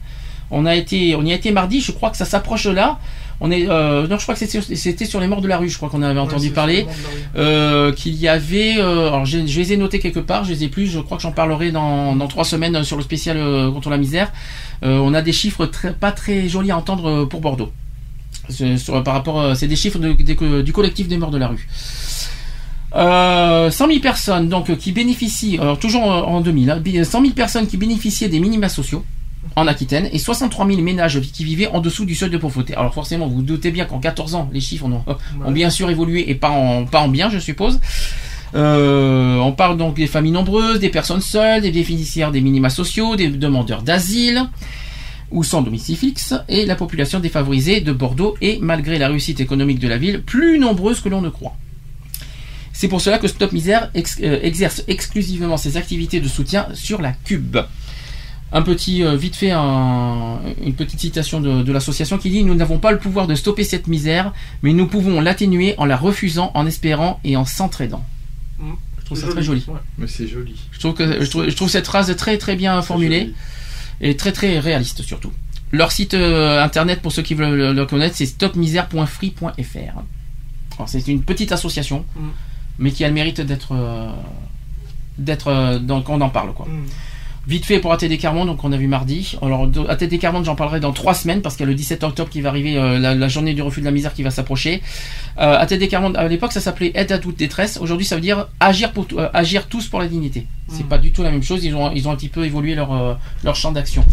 [0.52, 3.00] on a été, on y a été mardi, je crois que ça s'approche là.
[3.40, 4.40] On est, euh, non, je crois que
[4.76, 6.86] c'était sur les morts de la rue, je crois qu'on avait entendu parler,
[7.38, 10.64] euh, qu'il y avait, euh, alors je, je les ai notés quelque part, je les
[10.64, 13.38] ai plus, je crois que j'en parlerai dans, dans trois semaines sur le spécial
[13.72, 14.32] contre la misère.
[14.82, 17.72] On a des chiffres très, pas très jolis à entendre pour Bordeaux.
[18.50, 21.68] Sur- par rapport, c'est des chiffres de- du collectif des morts de la rue.
[22.96, 27.34] Euh, 100 000 personnes donc qui bénéficient, alors toujours en 2000, hein, bi- 100 000
[27.34, 29.04] personnes qui bénéficiaient des minima sociaux
[29.56, 32.76] en Aquitaine et 63 000 ménages qui vivaient en dessous du seuil de pauvreté.
[32.76, 35.04] Alors forcément, vous vous doutez bien qu'en 14 ans, les chiffres ont,
[35.46, 37.80] ont bien sûr évolué et pas en, pas en bien, je suppose.
[38.56, 43.16] Euh, on parle donc des familles nombreuses, des personnes seules, des bénéficiaires des minima sociaux,
[43.16, 44.44] des demandeurs d'asile
[45.30, 49.80] ou sans domicile fixe, et la population défavorisée de Bordeaux est, malgré la réussite économique
[49.80, 51.54] de la ville, plus nombreuse que l'on ne croit.
[52.72, 57.02] C'est pour cela que Stop Misère ex- euh, exerce exclusivement ses activités de soutien sur
[57.02, 57.58] la Cube.
[58.54, 62.56] Un petit, euh, vite fait, un- une petite citation de, de l'association qui dit Nous
[62.56, 66.52] n'avons pas le pouvoir de stopper cette misère, mais nous pouvons l'atténuer en la refusant,
[66.54, 68.06] en espérant et en s'entraidant.
[69.00, 69.66] Je trouve ça très joli.
[69.98, 70.56] Mais c'est joli.
[70.72, 73.34] Je trouve, que, je, trouve, je trouve cette phrase très très bien formulée
[74.02, 75.32] et très très réaliste surtout.
[75.74, 80.02] Leur site euh, internet, pour ceux qui veulent le, le connaître, c'est stopmisère.free.fr.
[80.88, 82.28] C'est une petite association, Mm.
[82.80, 84.10] mais qui a le mérite d'être euh,
[85.18, 86.68] d'être euh, dans- qu'on en parle quoi.
[86.68, 86.86] Mm.
[87.48, 89.38] Vite fait pour ATD Carmonde, donc on a vu mardi.
[89.42, 92.30] Alors ATD Carmonde, j'en parlerai dans trois semaines parce qu'il y a le 17 octobre
[92.30, 94.82] qui va arriver, euh, la, la journée du refus de la misère qui va s'approcher.
[95.40, 97.78] Euh, ATD Carmonde, à l'époque ça s'appelait aide à toute détresse.
[97.80, 100.46] Aujourd'hui ça veut dire agir pour euh, agir tous pour la dignité.
[100.68, 101.64] C'est pas du tout la même chose.
[101.64, 103.14] Ils ont ils ont un petit peu évolué leur euh,
[103.46, 104.04] leur champ d'action.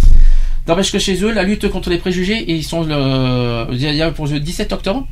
[0.69, 4.01] N'empêche que chez eux, la lutte contre les préjugés, et ils sont le, il y
[4.01, 5.07] a pour le 17 octobre,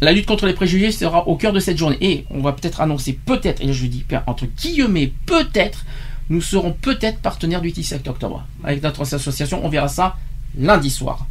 [0.00, 1.98] la lutte contre les préjugés sera au cœur de cette journée.
[2.00, 5.84] Et on va peut-être annoncer, peut-être, et là je dis entre guillemets, peut-être,
[6.30, 8.44] nous serons peut-être partenaires du 17 octobre.
[8.64, 10.16] Avec notre association, on verra ça
[10.58, 11.26] lundi soir.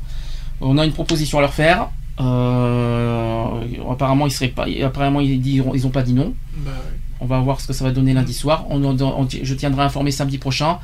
[0.61, 1.89] On a une proposition à leur faire.
[2.19, 3.61] Euh,
[3.91, 6.33] apparemment, ils seraient pas, apparemment, ils diront, ils ont pas dit non.
[6.57, 6.71] Bah.
[7.19, 8.65] On va voir ce que ça va donner lundi soir.
[8.69, 10.77] On, on- on- je tiendrai informé samedi prochain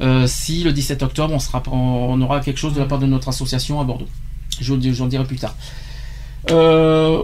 [0.00, 3.06] euh, si le 17 octobre on, sera, on aura quelque chose de la part de
[3.06, 4.08] notre association à Bordeaux.
[4.60, 4.76] J'en
[5.06, 5.54] dirai plus tard.
[6.50, 7.18] Euh,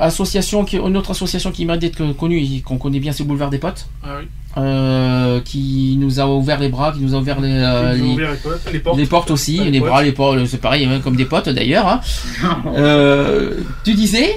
[0.00, 3.28] association qui, une autre association qui mérite d'être connue et qu'on connaît bien, c'est le
[3.28, 3.86] Boulevard des Potes.
[4.04, 4.26] Ah oui.
[4.56, 8.30] Euh, qui nous a ouvert les bras, qui nous a ouvert les, euh, les- ouvert
[8.32, 9.30] les potes, les portes.
[9.30, 11.86] aussi, Pas les bras, les portes, c'est pareil, hein, comme des potes d'ailleurs.
[11.86, 12.00] hein.
[12.76, 14.34] Euh, tu disais?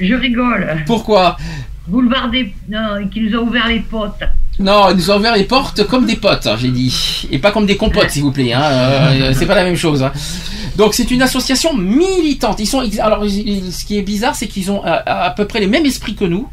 [0.00, 0.82] Je rigole.
[0.86, 1.36] Pourquoi?
[1.86, 2.54] Boulevard des.
[2.68, 4.22] Non, qui nous a ouvert les potes.
[4.58, 7.26] Non, ils nous ont ouvert les portes comme des potes, j'ai dit.
[7.30, 8.52] Et pas comme des compotes, s'il vous plaît.
[8.52, 8.62] Hein.
[8.62, 10.02] Euh, c'est pas la même chose.
[10.02, 10.12] hein.
[10.76, 12.58] Donc c'est une association militante.
[12.60, 14.94] Ils sont alors ce qui est bizarre, c'est qu'ils ont à,
[15.24, 16.48] à peu près les mêmes esprits que nous.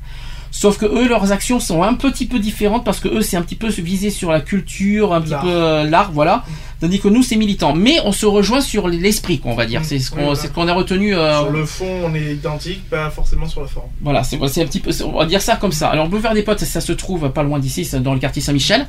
[0.54, 3.42] Sauf que eux, leurs actions sont un petit peu différentes parce que eux, c'est un
[3.42, 6.44] petit peu visé sur la culture, un petit peu euh, l'art, voilà.
[6.82, 7.74] Tandis que nous, c'est militant.
[7.74, 9.86] Mais on se rejoint sur l'esprit, quoi, on va dire.
[9.86, 10.40] C'est ce qu'on Oui, voilà.
[10.40, 11.16] c'est ce qu'on a retenu.
[11.16, 13.88] euh, Sur le fond, on est identique, pas forcément sur la forme.
[14.02, 15.88] voilà, c'est un petit peu, on va dire ça comme ça.
[15.90, 18.88] Alors, Boulevard des Potes, ça se trouve pas loin d'ici, dans le quartier Saint-Michel,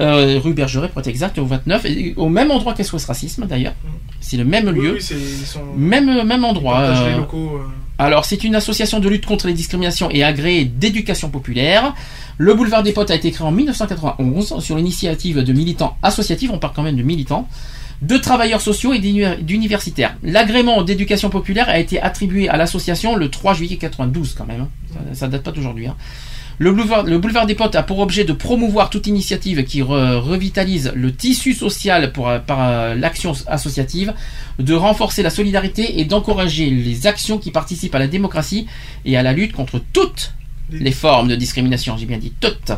[0.00, 3.74] euh, rue Bergeret, pour être exact, au 29, et au même endroit qu'SOS Racisme d'ailleurs.
[4.20, 5.02] C'est le même Oui, lieu, oui,
[5.46, 5.60] sont.
[5.76, 6.78] même même endroit.
[6.80, 7.60] ils partagent les locaux.
[7.98, 11.94] Alors, c'est une association de lutte contre les discriminations et agréée d'éducation populaire.
[12.38, 16.58] Le boulevard des Potes a été créé en 1991 sur l'initiative de militants associatifs, on
[16.58, 17.48] parle quand même de militants,
[18.02, 20.16] de travailleurs sociaux et d'uni- d'universitaires.
[20.22, 24.60] L'agrément d'éducation populaire a été attribué à l'association le 3 juillet 92 quand même.
[24.62, 24.68] hein.
[24.92, 25.86] Ça, ça date pas d'aujourd'hui.
[25.86, 25.96] hein.
[26.58, 30.16] Le boulevard, le boulevard des Potes a pour objet de promouvoir toute initiative qui re-
[30.16, 34.14] revitalise le tissu social pour, par euh, l'action associative,
[34.58, 38.66] de renforcer la solidarité et d'encourager les actions qui participent à la démocratie
[39.04, 40.32] et à la lutte contre toutes
[40.70, 41.96] les formes de discrimination.
[41.98, 42.72] J'ai bien dit toutes.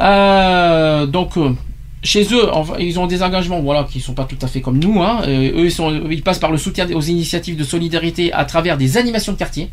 [0.00, 1.56] Euh, donc, euh,
[2.04, 5.02] chez eux, ils ont des engagements, voilà, qui sont pas tout à fait comme nous.
[5.02, 5.22] Hein.
[5.26, 8.76] Euh, eux, ils, sont, ils passent par le soutien aux initiatives de solidarité à travers
[8.76, 9.70] des animations de quartier.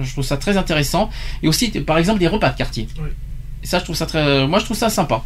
[0.00, 1.10] Je trouve ça très intéressant.
[1.42, 2.88] Et aussi, par exemple, des repas de quartier.
[2.98, 3.08] Oui.
[3.62, 5.22] Et ça, je trouve ça très, moi, je trouve ça sympa.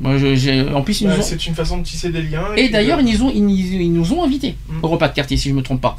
[0.00, 2.46] Moi, je- j'ai- en plus, Ouais, ont- C'est une façon de tisser des liens.
[2.56, 5.14] et d'ailleurs, de- ils, nous ont, ils, nous- ils nous ont invités au repas de
[5.14, 5.96] quartier, si je ne me trompe pas.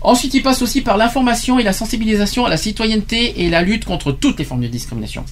[0.00, 3.84] Ensuite, ils passent aussi par l'information et la sensibilisation à la citoyenneté et la lutte
[3.84, 5.24] contre toutes les formes de discrimination.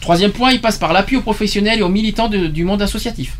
[0.00, 3.36] Troisième point, ils passent par l'appui aux professionnels et aux militants de- du monde associatif.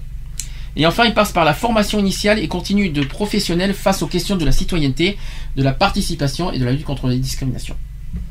[0.77, 4.37] Et enfin, ils passent par la formation initiale et continue de professionnels face aux questions
[4.37, 5.17] de la citoyenneté,
[5.57, 7.77] de la participation et de la lutte contre les discriminations.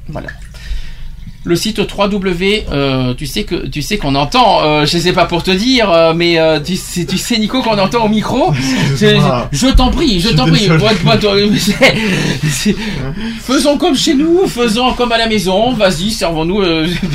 [0.08, 0.28] Voilà.
[1.44, 5.26] Le site 3W, euh, tu sais que tu sais qu'on entend, euh, je sais pas
[5.26, 8.54] pour te dire, euh, mais tu, sais, tu sais Nico qu'on entend au micro?
[9.52, 10.70] Je t'en prie, je Je t'en prie.
[10.70, 11.34] Moi, moi, toi,
[13.42, 15.74] faisons comme chez nous, faisons comme à la maison.
[15.74, 16.62] Vas-y, servons-nous,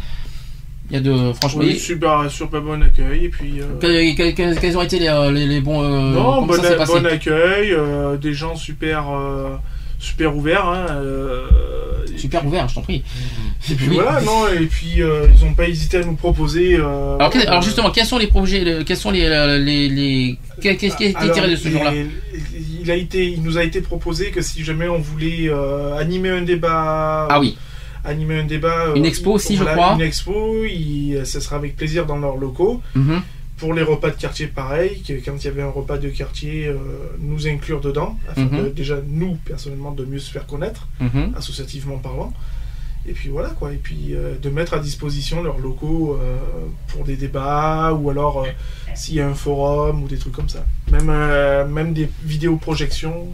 [0.92, 1.62] Il y a de franchement.
[1.64, 3.26] Oui, super, super bon accueil.
[3.26, 5.82] Et puis, euh, que- que- que- quels ont été les, euh, les, les bons.
[5.82, 6.62] euh, non, bon, ça
[7.06, 9.56] accueil, euh, des gens super, euh,
[10.02, 10.66] super ouverts.
[10.66, 11.48] Hein, euh,
[12.18, 13.04] Super ouvert, je t'en prie.
[13.72, 13.96] et puis Oui.
[13.96, 16.76] voilà, non, et puis euh, ils n'ont pas hésité à nous proposer.
[16.76, 19.28] euh, Alors, justement, quels sont les projets, le- quels sont les,
[19.90, 21.94] les, qu'est-ce qui a été alors, tiré de ce jour-là
[22.84, 25.50] il, a été, il nous a été proposé que si jamais on voulait
[25.98, 27.28] animer un débat.
[27.30, 27.58] Ah oui.
[28.04, 28.88] Animer un débat.
[28.96, 29.94] Une expo aussi, je crois.
[29.96, 32.82] Une expo, il, ça sera avec plaisir dans leurs locaux.
[32.96, 33.22] Mhm.
[33.62, 36.66] Pour les repas de quartier, pareil, que quand il y avait un repas de quartier,
[36.66, 36.78] euh,
[37.20, 38.64] nous inclure dedans, afin Mhm.
[38.64, 41.34] de, déjà, nous, personnellement, de mieux se faire connaître, Mhm.
[41.38, 42.34] associativement parlant.
[43.08, 43.72] Et puis voilà, quoi.
[43.72, 46.38] Et puis euh, de mettre à disposition leurs locaux euh,
[46.88, 48.48] pour des débats, ou alors
[48.96, 50.66] s'il y a un forum, ou des trucs comme ça.
[50.92, 51.12] Même,
[51.72, 53.28] même des vidéoprojections.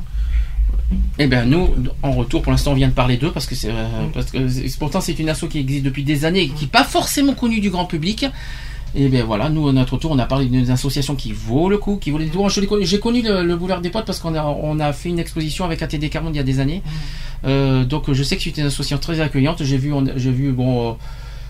[1.19, 1.69] Eh bien, nous,
[2.03, 4.47] en retour, pour l'instant, on vient de parler d'eux parce que c'est, euh, parce que
[4.49, 7.33] c'est- pourtant c'est une asso qui existe depuis des années et qui n'est pas forcément
[7.33, 8.25] connue du grand public.
[8.99, 11.77] Et bien voilà, nous, à notre tour, on a parlé d'une association qui vaut le
[11.77, 14.43] coup, qui vaut les connu- J'ai connu le, le Boulevard des Potes parce qu'on a,
[14.43, 16.81] on a fait une exposition avec ATD Carmonde il y a des années.
[17.45, 19.63] Euh, donc je sais que c'est une association très accueillante.
[19.63, 20.89] J'ai vu, on- j'ai vu, bon.
[20.89, 20.93] euh,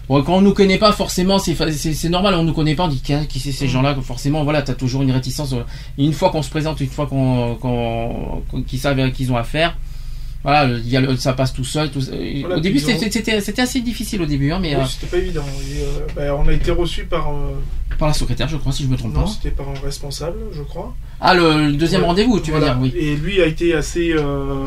[0.09, 3.01] Bon, quand on nous connaît pas, forcément, c'est normal, on nous connaît pas, on dit
[3.01, 5.51] qui, qui c'est ces gens-là, que forcément, voilà, t'as toujours une réticence.
[5.51, 5.64] euh,
[5.98, 9.35] une fois qu'on se présente, une fois qu'on, qu'on- qu'ils savent à qui ils ont
[9.35, 9.77] affaire,
[10.43, 10.69] voilà,
[11.17, 11.90] ça passe tout seul.
[11.91, 11.99] tout-
[12.41, 15.17] Voilà, au début, ont- c'était, assez difficile au début, hein, mais Oui, euh, c'était pas
[15.17, 15.43] évident.
[15.69, 17.30] Et, euh, bah, on a été reçus par.
[17.33, 17.53] euh,
[17.98, 19.27] par la secrétaire, je crois, si je me trompe non, pas.
[19.27, 20.95] c'était par un responsable, je crois.
[21.19, 22.74] Ah, le, le deuxième Ouais, rendez-vous, tu voilà.
[22.75, 23.01] veux dire, oui.
[23.07, 24.11] Et lui a été assez.
[24.14, 24.66] euh,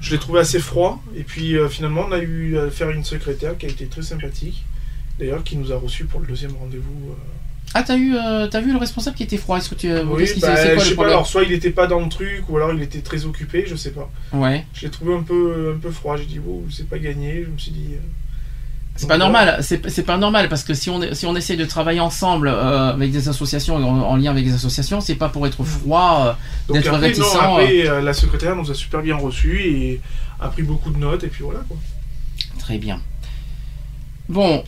[0.00, 1.02] je l'ai trouvé assez froid.
[1.16, 4.02] Et puis euh, finalement, on a eu à faire une secrétaire qui a été très
[4.02, 4.64] sympathique.
[5.18, 7.14] D'ailleurs, qui nous a reçus pour le deuxième rendez-vous.
[7.78, 9.58] Ah, t'as eu, euh, vu le responsable qui était froid?
[9.58, 11.70] Est-ce que tu, euh, Oui, qui bah, quoi je sais pas, alors soit il était
[11.70, 14.10] pas dans le truc, ou alors il était très occupé, je sais pas.
[14.32, 14.64] Ouais.
[14.72, 16.16] Je l'ai trouvé un peu, un peu froid.
[16.16, 17.42] J'ai dit, oh, c'est pas gagné.
[17.44, 17.90] Je me suis dit.
[17.92, 17.98] euh,
[18.96, 22.00] C'est pas normal, c'est pas normal parce que si on si on essaie de travailler
[22.00, 25.62] ensemble euh, avec des associations en, en lien avec des associations, c'est pas pour être
[25.64, 26.38] froid,
[26.70, 27.34] euh, d'être réticent.
[27.34, 30.00] non, après euh, la secrétaire nous a super bien reçus et
[30.40, 31.76] a pris beaucoup de notes, et puis voilà quoi.
[32.58, 33.02] Très bien.
[34.30, 34.64] Bon,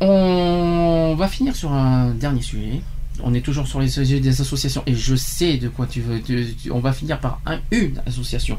[0.00, 2.80] on va finir sur un dernier sujet.
[3.22, 6.20] On est toujours sur les sujets des associations et je sais de quoi tu veux.
[6.20, 8.58] tu- tu- on va finir par un, une association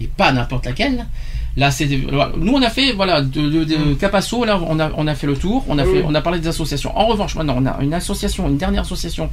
[0.00, 1.06] et pas n'importe laquelle.
[1.56, 4.44] Là, c'est nous on a fait voilà de, de, de Capasso.
[4.44, 5.64] Là, on a on a fait le tour.
[5.68, 6.04] On a Oui, fait oui.
[6.06, 6.96] on a parlé des associations.
[6.96, 9.28] En revanche, maintenant on a une association, une dernière association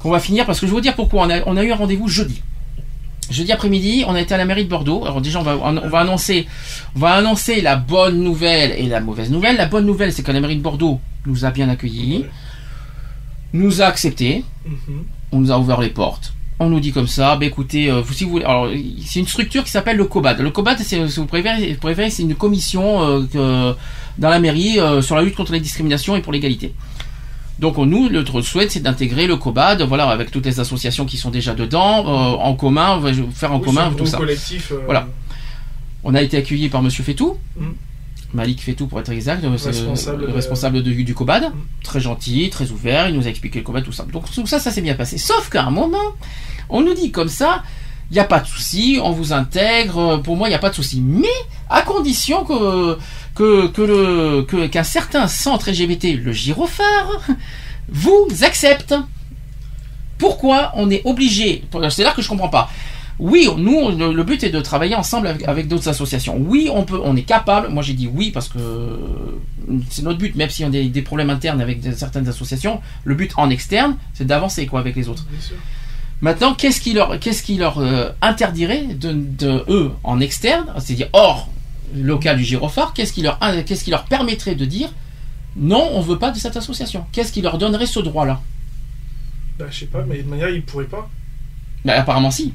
[0.00, 1.26] qu'on va finir parce que je vais vous dire pourquoi.
[1.26, 2.42] On a, on a eu un rendez-vous jeudi.
[3.30, 5.02] Jeudi après-midi, on a été à la mairie de Bordeaux.
[5.04, 6.46] Alors déjà, on va, on va annoncer,
[6.96, 9.56] on va annoncer la bonne nouvelle et la mauvaise nouvelle.
[9.56, 12.24] La bonne nouvelle, c'est que la mairie de Bordeaux nous a bien accueillis,
[13.52, 15.04] nous a acceptés, Mhm.
[15.32, 16.32] on nous a ouvert les portes.
[16.60, 18.68] On nous dit comme ça, bah écoutez, euh, vous, si vous voulez, alors
[19.06, 20.40] c'est une structure qui s'appelle le COBAD.
[20.40, 23.74] Le COBAD, c'est, si vous préférez, vous préférez, c'est une commission euh, que-
[24.18, 26.74] dans la mairie euh, sur la lutte contre les discriminations et pour l'égalité.
[27.58, 31.16] Donc on- nous, notre souhait, c'est d'intégrer le COBAD, voilà, avec toutes les associations qui
[31.16, 33.00] sont déjà dedans, euh, en commun,
[33.34, 34.16] faire en Oui, commun tout ça.
[34.18, 35.08] collectif, euh, Voilà.
[36.04, 37.66] On a été accueillis par Monsieur Fétou, Mm.
[38.34, 41.50] Malik Fétou pour être exact, le Responsable le responsable de- du COBAD,
[41.82, 44.04] très gentil, très ouvert, il nous a expliqué le COBAD, tout ça.
[44.12, 45.18] Donc tout ça, ça s'est bien passé.
[45.18, 45.96] Sauf qu'à un moment,
[46.68, 47.62] on nous dit comme ça,
[48.10, 50.58] il n'y a pas de souci, on vous intègre, euh, pour moi, il n'y a
[50.60, 51.00] pas de souci.
[51.04, 51.26] Mais
[51.70, 52.96] à condition que
[53.38, 57.20] que, que le que- qu'un certain centre LGBT, le gyrophare,
[57.88, 58.94] vous accepte.
[60.18, 62.68] Pourquoi on est obligé C'est là que je comprends pas.
[63.20, 66.36] Oui, nous, le, le but est de travailler ensemble avec, avec d'autres associations.
[66.38, 67.68] Oui, on peut, on est capable.
[67.68, 68.96] Moi, j'ai dit oui parce que euh,
[69.90, 72.80] c'est notre but, même si on a des, des problèmes internes avec certaines associations.
[73.04, 75.24] Le but en externe, c'est d'avancer quoi avec les autres.
[75.30, 75.56] Bien sûr.
[76.20, 81.08] Maintenant, qu'est-ce qui leur, qu'est-ce qui leur euh, interdirait de, de eux en externe, c'est-à-dire
[81.12, 81.48] hors
[81.94, 84.90] local du gyrophare, qu'est-ce qui leur, qu'est-ce qui leur permettrait de dire
[85.56, 87.04] non, on veut pas de cette association?
[87.12, 88.40] Qu'est-ce qui leur donnerait ce droit-là?
[89.58, 91.08] Bah, je sais pas, mais de manière, ils pourraient pas.
[91.84, 92.54] Ben, apparemment si.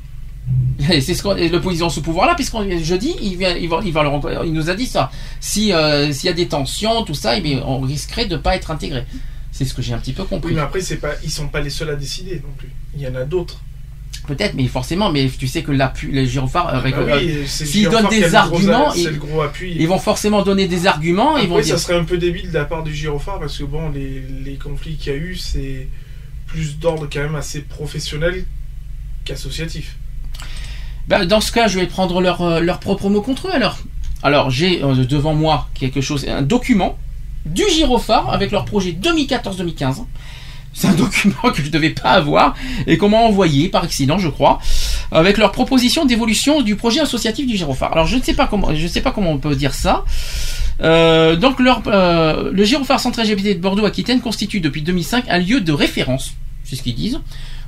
[1.01, 4.03] C'est ce qu'on, le ont ce pouvoir-là, puisqu'on jeudi, il, vient, il, va, il, va
[4.03, 5.09] leur- il nous a dit ça.
[5.39, 8.55] Si euh, s'il y a des tensions, tout ça, eh bien, on risquerait de pas
[8.55, 9.05] être intégré.
[9.51, 10.53] C'est ce que j'ai un petit peu Oui, compris.
[10.53, 12.69] mais après, c'est pas, ils sont pas les seuls à décider non plus.
[12.95, 13.61] Il y en a d'autres.
[14.27, 17.89] Peut-être, mais forcément, mais tu sais que l'appui, les gyrophares, Bah oui, euh, le s'ils
[17.89, 21.37] donnent des gros arguments, ils, vont forcément donner des arguments.
[21.37, 21.77] ils vont Après, dire.
[21.77, 24.55] ça serait un peu débile de la part du gyrophare parce que bon, les, les
[24.55, 25.89] conflits qu'il y a eu, c'est
[26.47, 28.45] plus d'ordre quand même assez professionnel
[29.25, 29.97] qu'associatif.
[31.07, 33.77] Ben, dans ce cas, je vais prendre leur, euh, leur propre mot contre eux alors.
[34.21, 36.97] Alors, j'ai euh, devant moi quelque chose, un document
[37.45, 40.05] du gyrophare avec leur projet 2014-2015.
[40.73, 42.55] C'est un document que je ne devais pas avoir
[42.87, 44.59] et qu'on m'a envoyé par accident, je crois,
[45.11, 47.91] avec leur proposition d'évolution du projet associatif du gyrophare.
[47.93, 50.03] Alors, je ne sais pas comment, je ne sais pas comment on peut dire ça.
[50.81, 55.61] Euh, donc, leur, euh, le gyrophare centre LGBT de Bordeaux-Aquitaine constitue depuis 2005 un lieu
[55.61, 57.19] de référence, c'est ce qu'ils disent,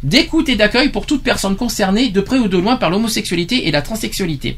[0.03, 3.72] d'écoute et d'accueil pour toute personne concernée de près ou de loin par l'homosexualité et
[3.72, 4.58] la transsexualité.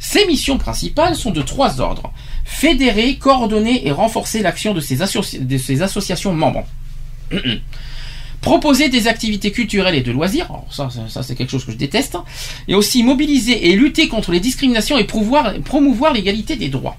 [0.00, 2.12] Ses missions principales sont de trois ordres.
[2.44, 6.66] Fédérer, coordonner et renforcer l'action de ces associations membres.
[8.40, 11.78] Proposer des activités culturelles et de loisirs, ça, ça, ça, c'est quelque chose que je
[11.78, 12.18] déteste,
[12.68, 16.96] et aussi mobiliser et lutter contre les discriminations et promouvoir, promouvoir l'égalité des droits.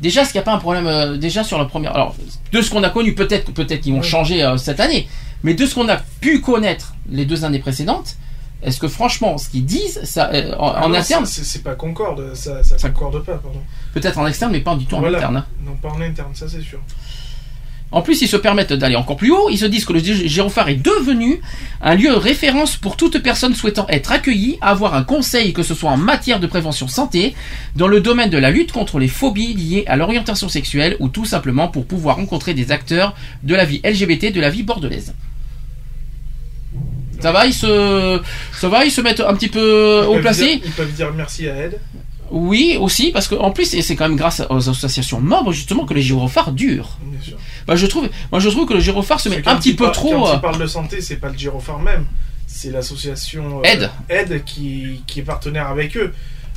[0.00, 2.16] Déjà, est-ce qu'il n'y a pas un problème euh, déjà sur la première Alors,
[2.52, 5.08] de ce qu'on a connu, peut-être peut-être qu'ils vont changer euh, cette année,
[5.42, 8.16] mais de ce qu'on a pu connaître les deux années précédentes,
[8.62, 11.74] est-ce que franchement, ce qu'ils disent, ça, euh, en, Ah en non, interne, c'est- pas
[11.74, 13.60] concorde, ça, ça concorde pas, pardon.
[13.92, 15.36] peut-être en externe, mais pas du tout en interne.
[15.36, 15.46] hein.
[15.66, 16.78] Non, pas en interne, ça c'est sûr.
[17.92, 19.48] En plus, ils se permettent d'aller encore plus haut.
[19.50, 21.40] Ils se disent que le gyrophare est devenu
[21.82, 25.74] un lieu de référence pour toute personne souhaitant être accueillie, avoir un conseil, que ce
[25.74, 27.34] soit en matière de prévention santé,
[27.74, 31.24] dans le domaine de la lutte contre les phobies liées à l'orientation sexuelle ou tout
[31.24, 35.12] simplement pour pouvoir rencontrer des acteurs de la vie LGBT, de la vie bordelaise.
[37.20, 38.20] Ça va, ils se,
[38.52, 40.56] ça va, ils se mettent un petit peu peuvent placé.
[40.56, 41.78] dire- Ils peuvent dire merci à Ed.
[42.30, 45.84] Oui, aussi, parce que en plus, et c'est quand même grâce aux associations membres justement
[45.84, 46.96] que les gyrophares durent.
[47.04, 47.36] Bien sûr.
[47.66, 49.92] Bah, je trouve, moi je trouve que le gyrophare se met un petit peu par-
[49.92, 50.10] trop.
[50.12, 52.04] Quand euh, il parle de santé, c'est pas le gyrophare même,
[52.46, 53.90] c'est l'association euh, Aide.
[54.08, 56.12] Aide qui, qui est partenaire avec eux.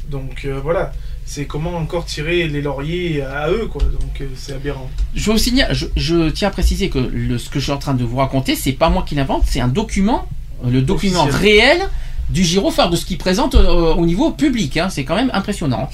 [0.09, 0.91] Donc euh, voilà,
[1.25, 3.81] c'est comment encore tirer les lauriers à eux, quoi.
[3.83, 4.89] Donc euh, c'est aberrant.
[5.15, 7.77] Je veux aussi je, je tiens à préciser que le- ce que je suis en
[7.77, 10.27] train de vous raconter, c'est pas moi qui l'invente, c'est un document,
[10.67, 11.41] le document Officiel.
[11.41, 11.89] réel
[12.29, 14.77] du gyrophare, de ce qu'il présente euh, au niveau public.
[14.77, 14.89] hein.
[14.89, 15.89] c'est quand même impressionnant.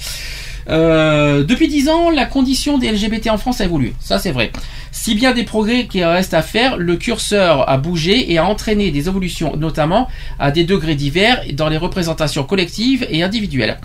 [0.68, 3.94] Euh, depuis 10 ans, la condition des LGBT en France a évolué.
[4.00, 4.52] Ça, c'est vrai.
[4.92, 8.90] Si bien des progrès qui restent à faire, le curseur a bougé et a entraîné
[8.90, 10.08] des évolutions, notamment
[10.38, 13.78] à des degrés divers dans les représentations collectives et individuelles.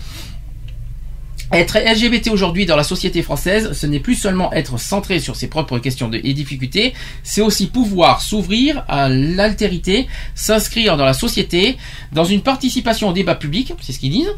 [1.52, 5.46] Être LGBT aujourd'hui dans la société française, ce n'est plus seulement être centré sur ses
[5.46, 11.76] propres questions et difficultés, c'est aussi pouvoir s'ouvrir à l'altérité, s'inscrire dans la société,
[12.10, 14.34] dans une participation au débat public, c'est ce qu'ils disent,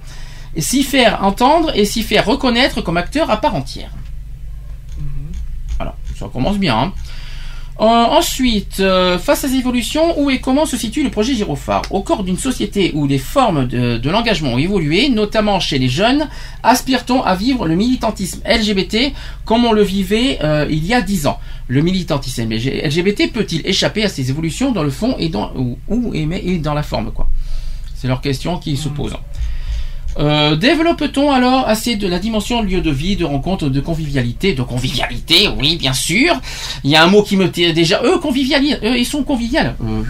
[0.57, 3.91] s'y faire entendre et s'y faire reconnaître comme acteur à part entière.
[5.77, 6.77] Voilà, ça commence bien.
[6.77, 6.93] hein.
[7.81, 11.83] Euh, ensuite, euh, face à ces évolutions, où et comment se situe le projet Girophare?
[11.93, 15.89] Au corps d'une société où les formes de, de l'engagement ont évolué, notamment chez les
[15.89, 16.27] jeunes,
[16.65, 19.13] aspire-t-on à vivre le militantisme LGBT
[19.45, 21.39] comme on le vivait euh, il y a dix ans?
[21.69, 26.13] Le militantisme LGBT peut-il échapper à ces évolutions dans le fond et dans, ou, ou-
[26.15, 27.29] et, mais- et dans la forme quoi?
[27.95, 29.15] C'est leur question qui se pose.
[30.19, 34.63] Euh, Développe-t-on alors assez de la dimension lieu de vie, de rencontre, de convivialité De
[34.63, 36.35] convivialité, oui, bien sûr.
[36.83, 38.03] Il y a un mot qui me tait déjà.
[38.03, 39.77] Eux, convivial, eux, ils sont conviviales.
[39.83, 40.03] Euh,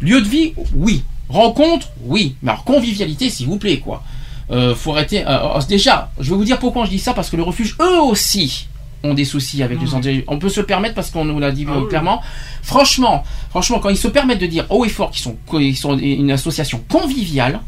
[0.00, 1.02] lieu de vie, oui.
[1.28, 2.34] Rencontre, oui.
[2.42, 4.02] Mais alors, convivialité, s'il vous plaît, quoi.
[4.50, 5.26] Euh, faut arrêter.
[5.26, 7.76] euh, euh, déjà, je vais vous dire pourquoi je dis ça, parce que le refuge,
[7.80, 8.66] eux aussi,
[9.04, 10.24] ont des soucis avec les santé.
[10.26, 12.20] On peut se le permettre parce qu'on nous l'a dit euh, clairement.
[12.62, 15.96] Franchement, franchement, quand ils se permettent de dire haut et fort qu'ils sont, qu'ils sont
[15.98, 17.60] une association conviviale,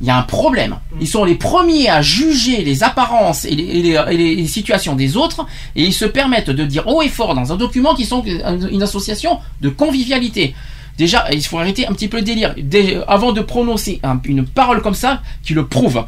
[0.00, 0.76] il y a un problème.
[1.00, 4.46] Ils sont les premiers à juger les apparences et les, et les- et les- les
[4.46, 5.46] situations des autres,
[5.76, 8.82] et ils se permettent de dire haut et fort dans un document qu'ils sont une
[8.82, 10.54] association de convivialité.
[10.98, 12.54] Déjà, il faut arrêter un petit peu le délire.
[13.08, 16.04] Avant de prononcer un- une parole comme ça, qui le prouve,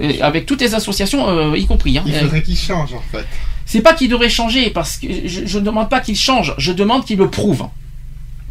[0.00, 1.96] euh, avec toutes les associations, euh, y compris.
[1.98, 2.04] hein.
[2.06, 3.26] Il faudrait qu'il change en fait.
[3.66, 6.72] c'est pas qu'il devrait changer, parce que je, je ne demande pas qu'il change, je
[6.72, 7.66] demande qu'il le prouve.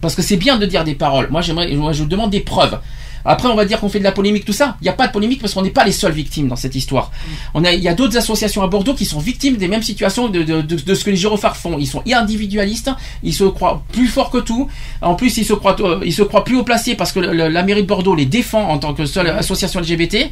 [0.01, 1.27] Parce que c'est bien de dire des paroles.
[1.31, 2.79] Moi, j'aimerais, moi, je demande des preuves.
[3.25, 4.75] Après, on va dire qu'on fait de la polémique, tout ça.
[4.81, 6.75] Il n'y a pas de polémique parce qu'on n'est pas les seules victimes dans cette
[6.75, 7.11] histoire.
[7.53, 10.27] On a, il y a d'autres associations à Bordeaux qui sont victimes des mêmes situations
[10.27, 11.77] de, de, de- de ce que les gyrophares font.
[11.79, 12.89] Ils sont individualistes,
[13.23, 14.67] ils se croient plus forts que tout.
[15.01, 17.47] En plus, ils se croient, euh, ils se croient plus haut placés parce que le-
[17.47, 20.29] la mairie de Bordeaux les défend en tant que seule association LGBT.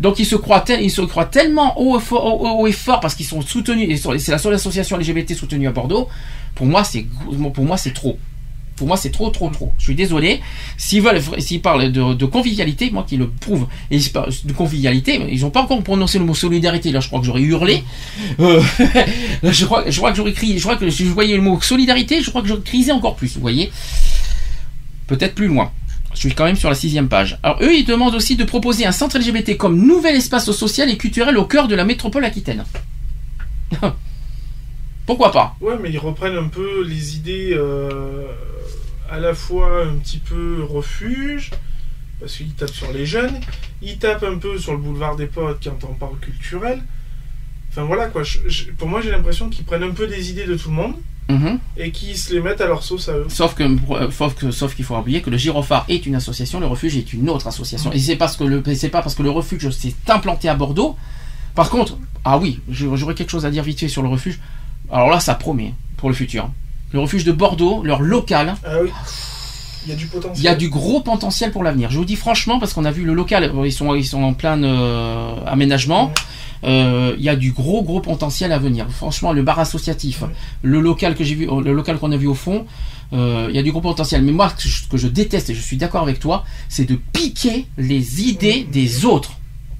[0.00, 2.72] Donc ils se croient, tel- ils se croient tellement haut et fort, haut- haut et
[2.72, 4.02] fort parce qu'ils sont soutenus.
[4.18, 6.08] C'est la seule association LGBT soutenue à Bordeaux.
[6.56, 7.06] Pour moi, c'est
[7.54, 8.18] pour moi c'est trop.
[8.76, 9.72] Pour moi, c'est trop, trop, trop.
[9.78, 10.40] Je suis désolé.
[10.76, 15.42] S'ils parlent de, de convivialité, moi qui le prouve, et ils parlent de convivialité, ils
[15.42, 16.90] n'ont pas encore prononcé le mot solidarité.
[16.90, 17.84] Là, je crois que j'aurais hurlé.
[18.40, 18.60] Euh,
[19.44, 20.58] je crois, je crois que j'aurais crié.
[20.58, 23.14] Je crois que si je voyais le mot solidarité, je crois que j'aurais crisé encore
[23.14, 23.34] plus.
[23.34, 23.70] Vous voyez
[25.06, 25.70] Peut-être plus loin.
[26.14, 27.38] Je suis quand même sur la sixième page.
[27.42, 30.96] Alors eux, ils demandent aussi de proposer un centre LGBT comme nouvel espace social et
[30.96, 32.64] culturel au cœur de la métropole aquitaine.
[35.06, 38.26] Pourquoi pas Ouais, mais ils reprennent un peu les idées euh,
[39.10, 41.50] à la fois un petit peu refuge,
[42.20, 43.38] parce qu'ils tapent sur les jeunes,
[43.82, 46.82] ils tapent un peu sur le boulevard des potes quand on parle culturel.
[47.70, 50.46] Enfin voilà quoi, je- je- pour moi j'ai l'impression qu'ils prennent un peu des idées
[50.46, 50.94] de tout le monde
[51.28, 51.58] Mhm.
[51.76, 53.26] et qu'ils se les mettent à leur sauce à eux.
[53.28, 53.64] Sauf que,
[54.10, 57.12] sauf que, sauf qu'il faut oublier que le Girophare est une association, le refuge est
[57.12, 57.92] une autre association.
[57.92, 60.96] Et c'est parce que le, c'est pas parce que le refuge s'est implanté à Bordeaux.
[61.54, 64.38] Par contre, ah oui, j'aurais quelque chose à dire vite fait sur le refuge.
[64.92, 66.50] Alors là, ça promet pour le futur.
[66.92, 68.90] Le refuge de Bordeaux, leur local, Ah oui,
[69.86, 70.38] il y a du potentiel.
[70.38, 71.90] il y a du gros potentiel pour l'avenir.
[71.90, 74.22] Je vous dis franchement parce qu'on a vu le local, euh, ils sont ils sont
[74.22, 76.12] en plein euh, aménagement.
[76.62, 78.86] Euh, Il y a du gros gros potentiel à venir.
[78.90, 80.22] Franchement, le bar associatif,
[80.62, 82.64] le local que j'ai vu, le local qu'on a vu au fond,
[83.12, 84.22] euh, il y a du gros potentiel.
[84.22, 87.66] Mais moi, ce que je- déteste et je suis d'accord avec toi, c'est de piquer
[87.76, 89.32] les idées des autres.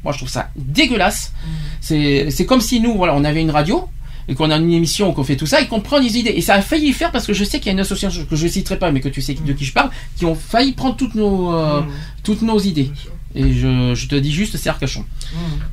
[0.03, 1.33] Moi, je trouve ça dégueulasse.
[1.81, 3.89] C'est c'est comme si nous, voilà, on avait une radio
[4.29, 6.31] et qu'on a une émission, qu'on fait tout ça et qu'on prend des idées.
[6.37, 8.37] Et ça a failli faire parce que je sais qu'il y a une association que
[8.37, 10.97] je citerai pas, mais que tu sais de qui je parle, qui ont failli prendre
[10.97, 11.83] toutes nos, euh,
[12.23, 12.91] toutes nos idées.
[13.37, 15.05] Et je, je te dis juste, c'est Arcachon.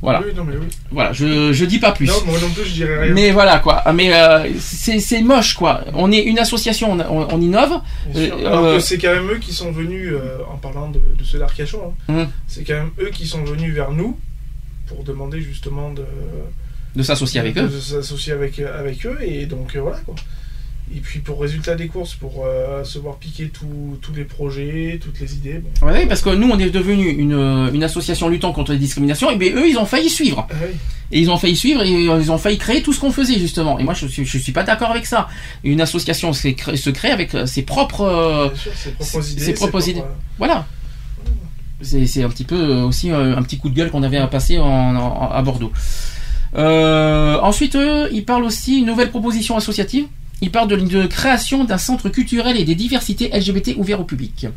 [0.02, 0.22] Voilà.
[0.26, 0.66] Oui, non, mais oui.
[0.90, 2.08] Voilà, je, je dis pas plus.
[2.08, 3.14] Non, moi non plus je dirais rien.
[3.14, 3.84] Mais voilà quoi.
[3.94, 5.82] Mais euh, c'est c'est moche quoi.
[5.94, 7.80] On est une association, on, on- on innove.
[8.16, 10.98] Euh, Alors euh, que c'est quand même eux qui sont venus, euh, en parlant de,
[10.98, 12.28] de ceux d'Arcachon, hein, Hum.
[12.48, 14.18] c'est quand même eux qui sont venus vers nous
[14.88, 16.02] pour demander justement de,
[16.95, 17.80] de s'associer avec de eux.
[17.80, 19.18] s'associer avec, avec eux.
[19.22, 20.16] Et donc euh, voilà quoi.
[20.94, 25.22] Et puis pour résultat des courses, pour euh, se voir piquer tous les projets, toutes
[25.22, 25.61] les idées.
[25.80, 25.88] Bon.
[25.88, 29.32] Ouais, parce que nous on est devenu une, euh, une association luttant contre les discriminations.
[29.32, 30.45] Et bien eux ils ont failli suivre.
[30.52, 30.76] Ah oui.
[31.14, 33.40] Et ils ont failli suivre et euh, ils ont failli créer tout ce qu'on faisait
[33.40, 33.80] justement.
[33.80, 35.30] Et moi je suis, je suis pas d'accord avec ça.
[35.64, 39.32] Une association se crée, se crée avec euh, ses propres, euh, sûr, ses propres ses-
[39.32, 39.80] idées, ses propres-.
[40.38, 40.66] Voilà.
[41.82, 44.28] C'est un petit peu euh, aussi euh, un petit coup de gueule qu'on avait à
[44.28, 45.72] passer en, en- à Bordeaux.
[46.56, 50.06] Euh, ensuite, eux, ils parlent aussi une nouvelle proposition associative.
[50.42, 54.48] Ils parlent de, de création d'un centre culturel et des diversités LGBT ouvert au public.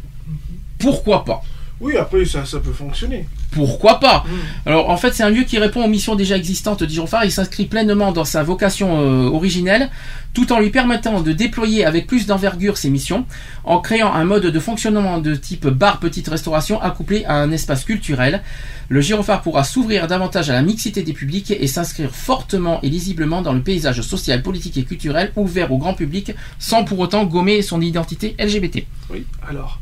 [0.78, 1.42] Pourquoi pas?
[1.80, 3.26] Oui, après ça, ça peut fonctionner.
[3.50, 4.24] Pourquoi pas
[4.66, 7.66] Alors en fait c'est un lieu qui répond aux missions déjà existantes d'Igeophare, il s'inscrit
[7.66, 9.90] pleinement dans sa vocation euh, originelle,
[10.34, 13.26] tout en lui permettant de déployer avec plus d'envergure ses missions,
[13.64, 17.84] en créant un mode de fonctionnement de type bar petite restauration accouplé à un espace
[17.84, 18.42] culturel.
[18.88, 23.42] Le gyrophare pourra s'ouvrir davantage à la mixité des publics et s'inscrire fortement et lisiblement
[23.42, 27.62] dans le paysage social, politique et culturel ouvert au grand public, sans pour autant gommer
[27.62, 28.84] son identité LGBT.
[29.10, 29.80] Oui, alors,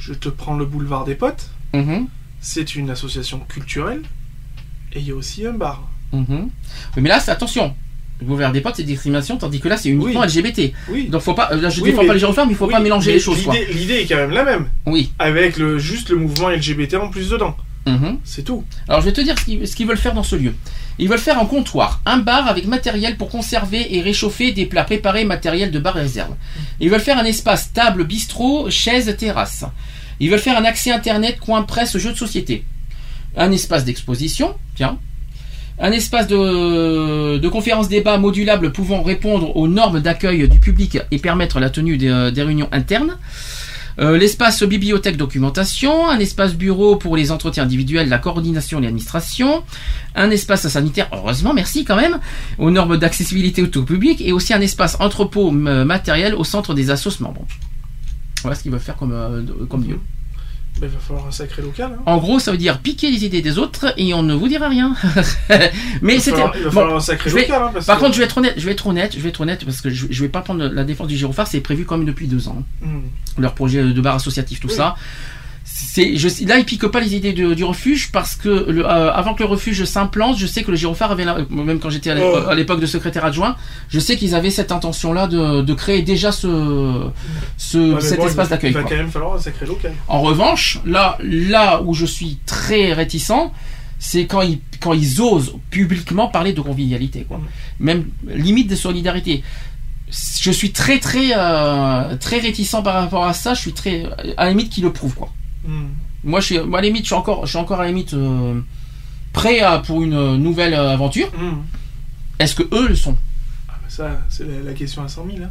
[0.00, 1.50] je te prends le boulevard des potes.
[1.74, 2.06] Mhm.
[2.40, 4.02] C'est une association culturelle.
[4.92, 5.88] Et il y a aussi un bar.
[6.12, 6.48] Mhm.
[6.96, 7.74] Oui, mais là, c'est attention.
[8.22, 10.72] Vous verrez des potes, c'est discrimination, tandis que là, c'est uniquement LGBT.
[10.90, 11.08] Oui.
[11.08, 11.50] Donc faut pas.
[11.52, 13.12] euh, Là, je Oui, défends mais- pas les gyrophares, mais il faut oui, pas mélanger
[13.12, 13.38] les choses.
[13.72, 14.68] l'idée- est quand même la même.
[14.86, 15.12] Oui.
[15.18, 17.56] Avec le, juste le mouvement LGBT en plus dedans.
[17.86, 18.18] Mhm.
[18.24, 18.64] C'est tout.
[18.88, 20.54] Alors je vais te dire ce qu'ils veulent faire dans ce lieu.
[20.98, 24.84] Ils veulent faire un comptoir, un bar avec matériel pour conserver et réchauffer des plats
[24.84, 26.34] préparés, matériel de bar et réserve.
[26.78, 29.64] Ils veulent faire un espace table, bistrot, chaise, terrasse.
[30.20, 32.64] Ils veulent faire un accès internet, coin presse, jeux de société.
[33.36, 34.98] Un espace d'exposition, tiens.
[35.78, 41.18] Un espace de, de conférence débat modulable pouvant répondre aux normes d'accueil du public et
[41.18, 43.16] permettre la tenue des, des réunions internes.
[43.98, 49.62] Euh, l'espace bibliothèque documentation, un espace bureau pour les entretiens individuels, la coordination et l'administration,
[50.14, 52.18] un espace sanitaire, heureusement, merci quand même,
[52.58, 56.72] aux normes d'accessibilité au tout public, et aussi un espace entrepôt euh, matériel au centre
[56.72, 57.44] des assos membres.
[58.42, 59.84] Voilà ce qu'ils veulent faire comme, euh, comme
[60.82, 61.92] il va falloir un sacré local.
[61.98, 62.02] hein.
[62.06, 64.68] En gros, ça veut dire piquer les idées des autres et on ne vous dira
[64.68, 64.94] rien.
[66.00, 66.30] Mais Il va c'était.
[66.36, 68.18] falloir- il va bon, falloir un sacré vais- local, hein, parce Par que- contre, je
[68.20, 70.22] vais être honnête, je vais être honnête, je vais être honnête parce que je, je
[70.22, 72.62] vais pas prendre la défense du gyrophare, c'est prévu quand même depuis deux ans.
[72.80, 73.00] Hmm.
[73.38, 74.94] Leur projet de bar associatif, tout ça.
[75.82, 79.34] C'est, je, là, ils piquent pas les idées du refuge parce que le, euh, avant
[79.34, 82.16] que le refuge s'implante, je sais que le gyrophare avait, la- même quand j'étais à
[82.20, 82.48] Oh.
[82.48, 83.56] à l'époque de secrétaire adjoint,
[83.88, 87.08] je sais qu'ils avaient cette intention-là de, de créer déjà ce,
[87.56, 88.70] ce Ouais, mais cet bon, il espace d'accueil.
[88.76, 89.92] Il quand même falloir un sacré local.
[90.06, 93.32] En revanche, là, là où je suis très réticent,
[93.98, 97.40] c'est quand ils, quand ils osent publiquement parler de convivialité, quoi.
[97.78, 99.42] Même limite de solidarité.
[100.40, 103.54] Je suis très très euh, très réticent par rapport à ça.
[103.54, 104.04] Je suis très
[104.36, 105.30] à la limite qu'ils le prouvent, quoi.
[105.64, 105.88] Hmm.
[106.24, 107.88] Moi, je suis, moi, à la limite, je suis encore, je suis encore à la
[107.88, 108.60] limite euh,
[109.32, 111.28] prêt à- pour une euh, nouvelle euh, aventure.
[111.38, 111.62] Hmm.
[112.38, 113.16] Est-ce que eux le sont?
[113.68, 115.38] Ah, bah ça, c'est la, la question à 100 000.
[115.44, 115.50] hein.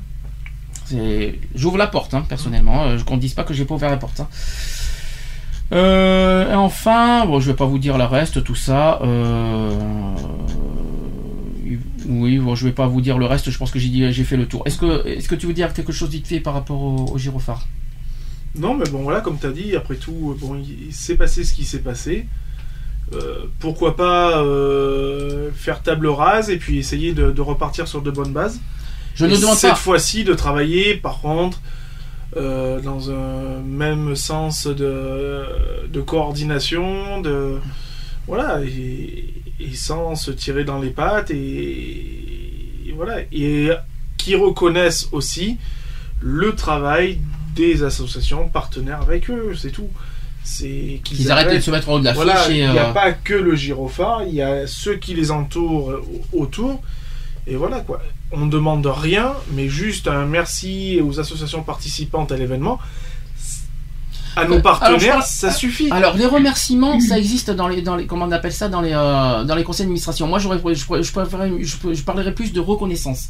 [1.55, 2.85] J'ouvre la porte, hein, personnellement.
[3.05, 4.19] Qu'on ne dise pas que j'ai pas ouvert la porte.
[4.21, 4.27] hein.
[5.71, 8.99] Euh, et enfin, bon, je vais pas vous dire le reste, tout ça.
[9.03, 9.71] Euh,
[12.07, 13.51] oui, bon, je vais pas vous dire le reste.
[13.51, 14.63] Je pense que j'ai dit, j'ai fait le tour.
[14.65, 17.17] Est-ce que, est-ce que tu veux dire quelque chose vite fait par rapport au, au
[17.19, 17.67] gyrophare?
[18.55, 21.43] Non, mais bon, voilà, comme tu as dit, après tout, bon, il, il s'est passé
[21.43, 22.25] ce qui s'est passé.
[23.13, 28.11] Euh, pourquoi pas euh, faire table rase et puis essayer de, de repartir sur de
[28.11, 28.59] bonnes bases.
[29.15, 29.75] Je Et ne demande cette pas.
[29.75, 31.59] fois-ci de travailler, par contre,
[32.37, 35.43] euh, dans un même sens de,
[35.87, 37.57] de coordination, de
[38.27, 41.37] voilà, et, et sans se tirer dans les pattes et,
[42.85, 43.71] et voilà, et
[44.17, 45.57] qui reconnaissent aussi
[46.21, 47.17] le travail
[47.55, 49.89] des associations partenaires avec eux, c'est tout.
[50.43, 52.93] C'est Qu'ils arrêtent de se mettre en haut de l'affiche Voilà, il n'y a euh,
[52.93, 55.93] pas que le gyrophare, il y a ceux qui les entourent
[56.33, 56.81] autour.
[57.45, 58.01] Et voilà quoi.
[58.31, 62.79] On ne demande rien, mais juste un merci aux associations participantes à l'événement.
[64.35, 65.89] À nos Euh, partenaires, alors, ça suffit.
[65.91, 68.93] Alors les remerciements, ça existe dans les dans les comment on appelle ça dans les
[68.93, 70.27] euh, dans les conseils d'administration.
[70.27, 70.85] Moi j'aurais je,
[71.61, 73.29] je, je parlerais plus de reconnaissance.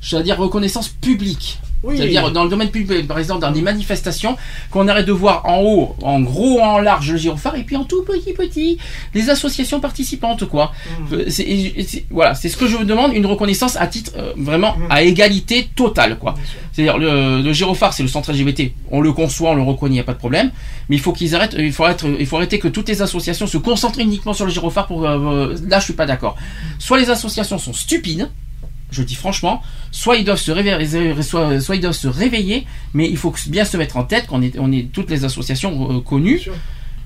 [0.00, 1.58] C'est-à-dire reconnaissance publique.
[1.86, 1.98] Oui.
[1.98, 4.38] C'est-à-dire dans le domaine public, par exemple dans des manifestations,
[4.70, 7.84] qu'on arrête de voir en haut, en gros, en large le gyrophare, et puis en
[7.84, 8.78] tout petit petit
[9.12, 10.72] les associations participantes quoi.
[11.10, 11.14] Mm.
[11.14, 14.76] Euh, c'est- voilà, c'est ce que je vous demande, une reconnaissance à titre euh, vraiment
[14.78, 14.86] Mm.
[14.88, 16.34] à égalité totale quoi.
[16.72, 18.72] C'est-à-dire le, le gyrophare, c'est le centre LGBT.
[18.90, 20.52] On le conçoit, on le reconnaît, il n'y a pas de problème.
[20.88, 21.54] Mais il faut qu'ils arrêtent.
[21.58, 24.50] Il faut, être, il faut arrêter que toutes les associations se concentrent uniquement sur le
[24.50, 24.86] gyrophare.
[24.86, 26.34] Pour euh, là, je suis pas d'accord.
[26.78, 28.28] Soit les associations sont stupides.
[28.94, 33.06] Je dis franchement, soit ils doivent se réveiller, soit, soit ils doivent se réveiller, mais
[33.08, 36.00] il faut bien se mettre en tête qu'on est, on est toutes les associations euh,
[36.00, 36.40] connues.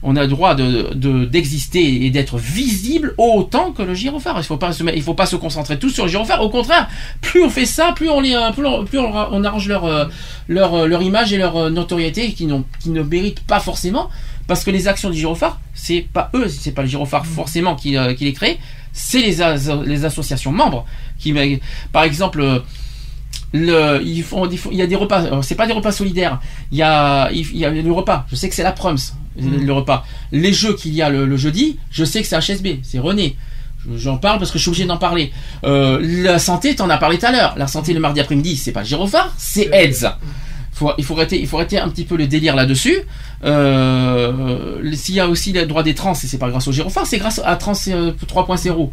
[0.04, 4.36] On a le droit de de- d'exister et d'être visible autant que le gyrophare.
[4.38, 6.40] Il faut pas se, il faut pas se concentrer tous sur le gyrophare.
[6.40, 6.88] Au contraire,
[7.20, 9.84] plus on fait ça, plus on les, plus on, plus on, ra- on arrange leur,
[9.86, 10.04] euh,
[10.46, 12.46] leur, euh, leur image et leur notoriété qui,
[12.80, 14.08] qui ne méritent pas forcément.
[14.46, 17.96] Parce que les actions du gyrophare, c'est pas eux, c'est pas le gyrophare forcément qui,
[17.96, 18.58] euh, qui les crée,
[18.92, 20.86] c'est les, as- les associations membres
[21.18, 21.34] qui,
[21.92, 22.58] par exemple, euh,
[23.52, 25.92] le, ils font, ils font- il y a des repas, euh, c'est pas des repas
[25.92, 26.38] solidaires,
[26.70, 28.96] il y a, il y a le repas, je sais que c'est la Proms,
[29.40, 30.04] le, le repas.
[30.32, 33.36] Les jeux qu'il y a le, le jeudi, je sais que c'est HSB, c'est René.
[33.88, 35.32] Je- J'en parle parce que je suis obligé d'en parler.
[35.64, 37.54] Euh, la santé, t'en as parlé tout à l'heure.
[37.56, 40.08] La santé le mardi après-midi, c'est pas gyrophare, c'est AIDS.
[40.72, 42.98] Faut, il, faut arrêter, il faut arrêter un petit peu le délire là-dessus.
[43.44, 47.06] Euh, S'il y a aussi le droit des trans, et c'est pas grâce au gyrophare,
[47.06, 48.90] c'est grâce à Trans euh, 3.0.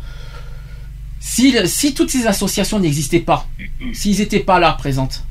[1.27, 3.47] Si, le- si toutes ces associations n'existaient pas,
[3.93, 5.23] s'ils n'étaient pas là présentes,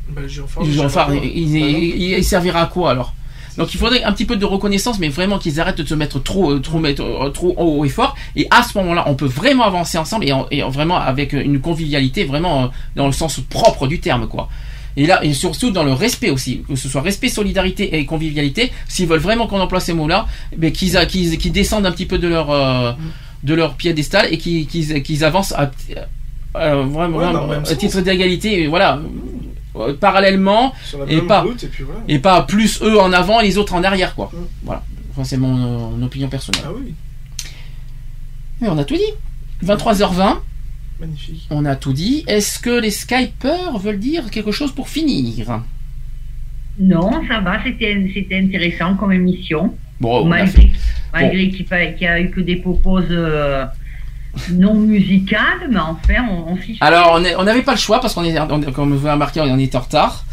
[0.67, 1.15] sais gyrophare, pas.
[1.15, 1.57] il, il-
[2.03, 3.15] il- il servira à quoi alors?
[3.57, 6.19] Donc il faudrait un petit peu de reconnaissance, mais vraiment qu'ils arrêtent de se mettre
[6.21, 8.17] trop, euh, trop, mettre, euh, trop haut et fort.
[8.35, 11.33] Et à ce moment-là, on peut vraiment avancer ensemble et, en- et en- vraiment avec
[11.33, 12.67] une convivialité, vraiment euh,
[12.97, 14.49] dans le sens propre du terme, quoi.
[14.97, 18.73] Et là, et surtout dans le respect aussi, que ce soit respect, solidarité et convivialité.
[18.89, 20.27] S'ils veulent vraiment qu'on emploie ces mots-là,
[20.59, 22.93] mais qu'ils a- qu'ils qu'ils descendent un petit peu de leur euh,
[23.45, 25.71] de leur piédestal et qu'ils avancent à-
[26.57, 29.01] euh, vraiment, Ouais, à titre d'égalité, voilà,
[29.77, 30.73] euh, parallèlement
[31.09, 32.01] et pas route, et puis voilà.
[32.09, 34.31] et pas plus eux en avant et les autres en arrière, quoi.
[34.33, 34.37] Mm.
[34.65, 34.83] Voilà.
[35.13, 36.63] Enfin, c'est mon, euh, mon opinion personnelle.
[36.67, 36.95] Ah oui,
[38.61, 39.13] Mais on a tout dit.
[39.63, 40.41] 23h20,
[41.01, 41.47] magnifique.
[41.51, 42.25] on a tout dit.
[42.27, 45.61] Est-ce que les Skypers veulent dire quelque chose pour finir?
[46.79, 49.77] Non, ça va, c'était c'était intéressant comme émission.
[50.23, 50.47] Bon, a
[51.13, 51.67] malgré qu'il
[52.01, 53.65] n'y a eu que des proposes euh,
[54.53, 56.77] non musicales, mais enfin, on, on s'y.
[56.81, 59.59] Alors, on n'avait pas le choix parce qu'on est, on- comme vous avez remarqué, on
[59.59, 60.25] était en retard.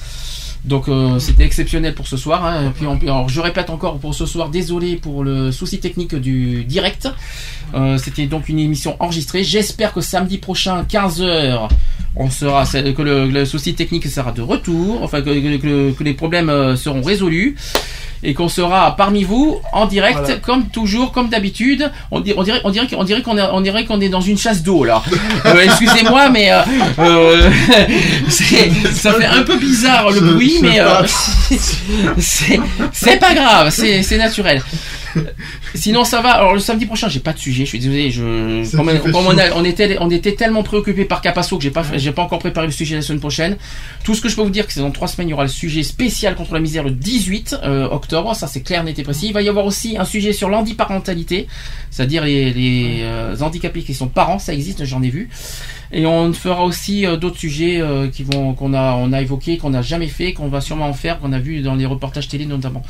[0.65, 2.45] Donc, euh, c'était exceptionnel pour ce soir.
[2.45, 2.67] hein.
[2.67, 6.13] Et puis, on- alors, je répète encore pour ce soir, désolé pour le souci technique
[6.15, 7.09] du direct.
[7.73, 9.43] Euh, c'était donc une émission enregistrée.
[9.43, 11.69] J'espère que samedi prochain, 15h,
[12.15, 15.01] on sera, que le, le souci technique sera de retour.
[15.03, 17.55] Enfin, que, que- que- que les problèmes seront résolus.
[18.23, 20.35] Et qu'on sera parmi vous en direct, Voilà.
[20.37, 21.89] comme toujours, comme d'habitude.
[22.11, 24.21] On, di- on dirait, on dirait, on dirait qu'on est, on dirait qu'on est dans
[24.21, 25.01] une chasse d'eau là.
[25.45, 26.61] Euh, Excusez-moi, mais euh,
[26.99, 27.49] euh,
[28.29, 30.79] ça fait un peu bizarre le bruit, mais
[32.19, 32.59] c'est
[32.93, 34.61] c'est pas grave, c'est c'est naturel.
[35.75, 36.31] Sinon ça va.
[36.31, 37.63] Alors le samedi prochain, j'ai pas de sujet.
[37.65, 38.11] Je suis désolé.
[38.11, 38.83] Je on,
[39.33, 39.39] chaud.
[39.39, 42.21] a- on était on était tellement préoccupé par Capasso que j'ai pas fait- j'ai pas
[42.21, 43.57] encore préparé le sujet la semaine prochaine.
[44.03, 45.43] Tout ce que je peux vous dire, que c'est dans trois semaines, il y aura
[45.43, 48.35] le sujet spécial contre la misère le 18 euh, octobre.
[48.35, 49.27] Ça c'est clair, net et précis.
[49.27, 51.47] Il va y avoir aussi un sujet sur l'handiparentalité,
[51.89, 54.39] c'est-à-dire les, les euh, handicapés qui sont parents.
[54.39, 55.29] Ça existe, j'en ai vu.
[55.93, 57.81] Et on fera aussi euh, d'autres sujets
[58.13, 60.93] qui vont qu'on a on a évoqué, qu'on n'a jamais fait, qu'on va sûrement en
[60.93, 62.81] faire, qu'on a vu dans les reportages télé notamment,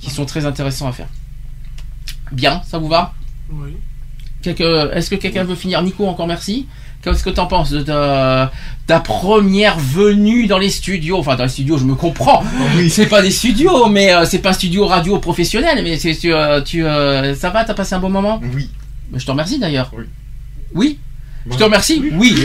[0.00, 1.06] qui sont très intéressants à faire.
[2.32, 3.12] Bien, ça vous va
[3.50, 3.76] Oui.
[4.42, 6.66] Quelque- Est-ce que quelqu'un veut finir Nico, encore merci.
[7.02, 8.50] Qu'est-ce que t'en penses de ta,
[8.88, 11.18] ta première venue dans les studios?
[11.18, 12.42] Enfin, dans les studios, je me comprends.
[12.88, 15.80] C'est pas des studios, mais euh, c'est pas un studio radio professionnel.
[15.84, 18.40] Mais c'est- tu, euh, tu, euh, ça va T'as passé un bon moment?
[18.54, 18.70] Oui.
[19.14, 19.92] Je te remercie d'ailleurs.
[19.96, 20.04] Oui.
[20.74, 20.98] Oui?
[21.50, 22.34] Je te remercie Oui.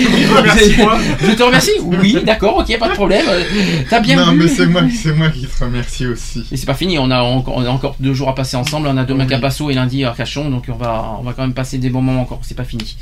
[0.00, 3.24] Je te remercie Oui, d'accord, ok, pas de problème.
[3.28, 3.42] Euh,
[3.88, 6.44] T'as bien non, vu mais c'est moi, c'est moi qui te remercie aussi.
[6.50, 8.88] Et c'est pas fini, on a, encore, on a encore deux jours à passer ensemble.
[8.88, 11.42] On a demain à Passo et lundi à Arcachon, donc on va, on va quand
[11.42, 12.40] même passer des bons moments encore.
[12.42, 12.96] C'est pas fini.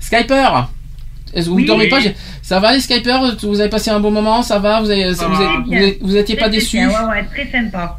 [0.00, 0.68] Skyper
[1.32, 1.64] est-ce que vous Oui.
[1.66, 1.98] dormez pas
[2.42, 5.26] Ça va les Skyper Vous avez passé un bon moment Ça va Vous avez, Ça
[5.26, 5.42] vous, va.
[5.42, 7.98] êtes- vous, êtes- vous étiez pas Très, très déçu bien, Ouais, ouais, très sympa.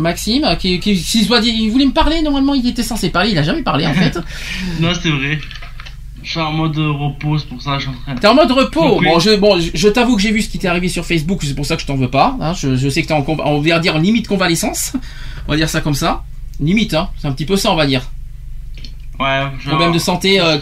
[0.00, 2.22] Maxime, qui, qui, qui se doit dire- il voulait me parler.
[2.22, 3.30] Normalement, il était censé parler.
[3.30, 4.18] Il a jamais parlé en fait.
[4.80, 5.38] Non, c'est vrai.
[6.22, 8.14] Je suis en mode euh, repos, c'est pour ça que je suis en train.
[8.14, 8.82] T'es en mode repos.
[8.82, 9.06] Donc, oui.
[9.06, 11.40] Bon, je, bon, je, je t'avoue que j'ai vu ce qui t'est arrivé sur Facebook.
[11.42, 12.36] C'est pour ça que je t'en veux pas.
[12.40, 12.52] hein.
[12.52, 14.92] Je, je sais que t'es en, on va dire limite convalescence.
[15.48, 16.22] On va dire ça comme ça.
[16.60, 17.08] Limite, hein.
[17.18, 18.02] C'est un petit peu ça, on va dire.
[19.18, 20.40] Ouais, je- Problème de santé.
[20.40, 20.58] euh,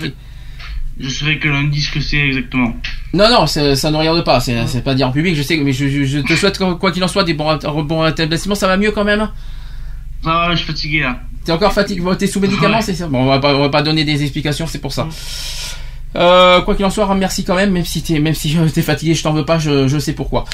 [1.00, 2.76] Je saurais que lundi ce que c'est exactement.
[3.14, 4.40] Non, non, ça ne regarde pas.
[4.40, 5.34] C'est pas dire en public.
[5.36, 8.00] Je sais, mais je, je- je te souhaite quoi qu'il en soit des bons, bons
[8.00, 8.54] rétablissements.
[8.56, 9.28] Ça va mieux quand même?
[10.24, 11.20] Ça va, je suis fatigué là.
[11.44, 12.02] T'es encore fatigué.
[12.18, 12.82] T'es sous médicaments, Ouais.
[12.82, 13.06] c'est ça?
[13.06, 14.66] Bon, on va pas, on va pas donner des explications.
[14.66, 15.06] C'est pour ça.
[16.18, 19.14] Euh, quoi qu'il en soit, merci quand même, même si t'es, même si t'es fatigué,
[19.14, 20.44] je t'en veux pas, je, je sais pourquoi.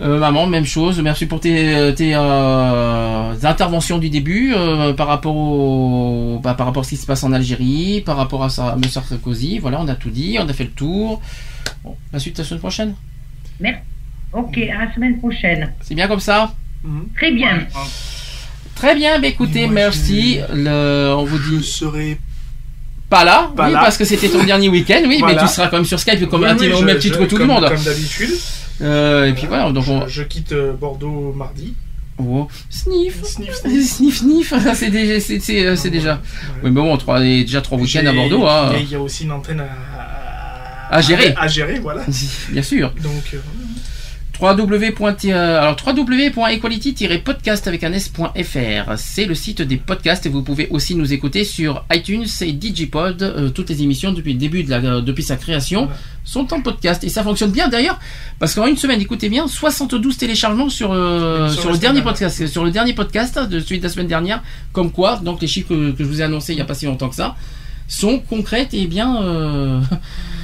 [0.00, 1.00] Euh, maman, même chose.
[1.00, 6.82] Merci pour tes, tes euh, interventions du début euh, par rapport au, bah, par rapport
[6.82, 9.58] à ce qui se passe en Algérie, par rapport à Monsieur Sarkozy.
[9.58, 11.22] Voilà, on a tout dit, on a fait le tour.
[11.82, 12.94] Bon, la suite la semaine prochaine?
[13.58, 13.80] Merci.
[14.32, 15.72] Ok, à la semaine prochaine.
[15.80, 16.52] C'est bien comme ça?
[17.16, 17.66] Très bien.
[18.74, 20.40] Très bien, bah écoutez, merci.
[20.52, 21.56] Le, on vous dit.
[21.56, 22.18] Je serai
[23.18, 23.80] pas là, Pas oui, là.
[23.80, 25.34] parce que c'était ton dernier week-end, oui, Voilà.
[25.34, 27.24] mais tu seras quand même sur Skype comme Oui, un oui, au même titre que
[27.24, 27.66] tout le monde.
[27.68, 28.30] Comme d'habitude.
[28.82, 30.06] Euh, et puis voilà, donc on.
[30.06, 31.74] Je quitte euh, Bordeaux mardi.
[32.18, 32.48] Oh.
[32.70, 33.22] Sniff.
[33.24, 33.54] Sniff,
[33.84, 35.20] Sniff, sniff, c'est déjà.
[35.20, 36.20] C'est, c'est, euh, c'est déjà.
[36.62, 38.46] Oui, mais bon, trois, déjà trois week-ends à Bordeaux.
[38.46, 38.68] Hein.
[38.70, 41.34] Il y a- il y a aussi une antenne à, À gérer.
[41.38, 42.02] À gérer, voilà.
[42.50, 42.90] Bien sûr.
[43.02, 43.38] Donc, euh,
[44.40, 44.92] www.
[45.26, 50.26] euh, alors www.equality-podcast avec un s.fr c'est le site des podcasts.
[50.26, 53.22] Et vous pouvez aussi nous écouter sur iTunes et Digipod.
[53.22, 55.88] Euh, toutes les émissions depuis le début de la euh, depuis sa création
[56.24, 57.04] sont en podcast.
[57.04, 57.98] Et ça fonctionne bien d'ailleurs
[58.38, 62.64] parce qu'en une semaine écoutez bien 72 téléchargements sur euh, Sur le dernier podcast sur
[62.64, 64.42] le dernier podcast de celui de la semaine dernière.
[64.72, 66.74] Comme quoi donc les chiffres que, que je vous ai annoncés il y a pas
[66.74, 67.36] si longtemps que ça
[67.88, 69.82] sont concrètes et bien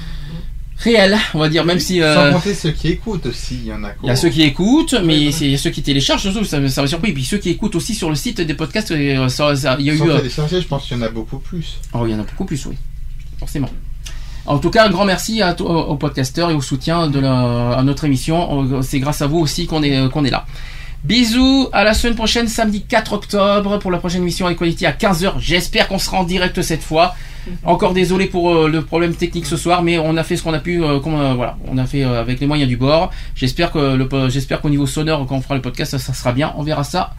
[0.83, 3.73] réelles on va dire même si euh, Sans compter ceux qui écoutent aussi, il y
[3.73, 6.23] en a il y a ceux qui écoutent, mais il y a ceux qui téléchargent,
[6.23, 7.11] surtout, ça, ça m'a surpris.
[7.11, 9.87] Et puis ceux qui écoutent aussi sur le site des podcasts, euh, ça- ça- il
[9.87, 10.11] y a Sans eu.
[10.11, 11.79] euh, télécharger, je pense qu'il y en a beaucoup plus.
[11.95, 12.77] Oh, il y en a beaucoup plus, oui.
[13.39, 13.69] Forcément.
[14.45, 17.71] En tout cas, un grand merci à, to- aux podcasteurs et au soutien de la,
[17.79, 18.65] à notre émission.
[18.73, 20.47] Euh, C'est grâce à vous aussi qu'on est, qu'on est là.
[21.05, 25.33] Bisous, à la semaine prochaine, samedi 4 octobre, pour la prochaine émission Equality à 15h.
[25.41, 27.17] J'espère qu'on sera en direct cette fois.
[27.65, 30.55] Encore désolé pour euh, le problème technique ce soir, mais on a fait ce qu'on
[30.55, 33.11] a pu, euh, comme, euh, voilà, on a fait euh, avec les moyens du bord.
[33.35, 36.53] J'espère que qu'au niveau sonore, quand on fera le podcast, ça, ça sera bien.
[36.57, 37.15] On verra ça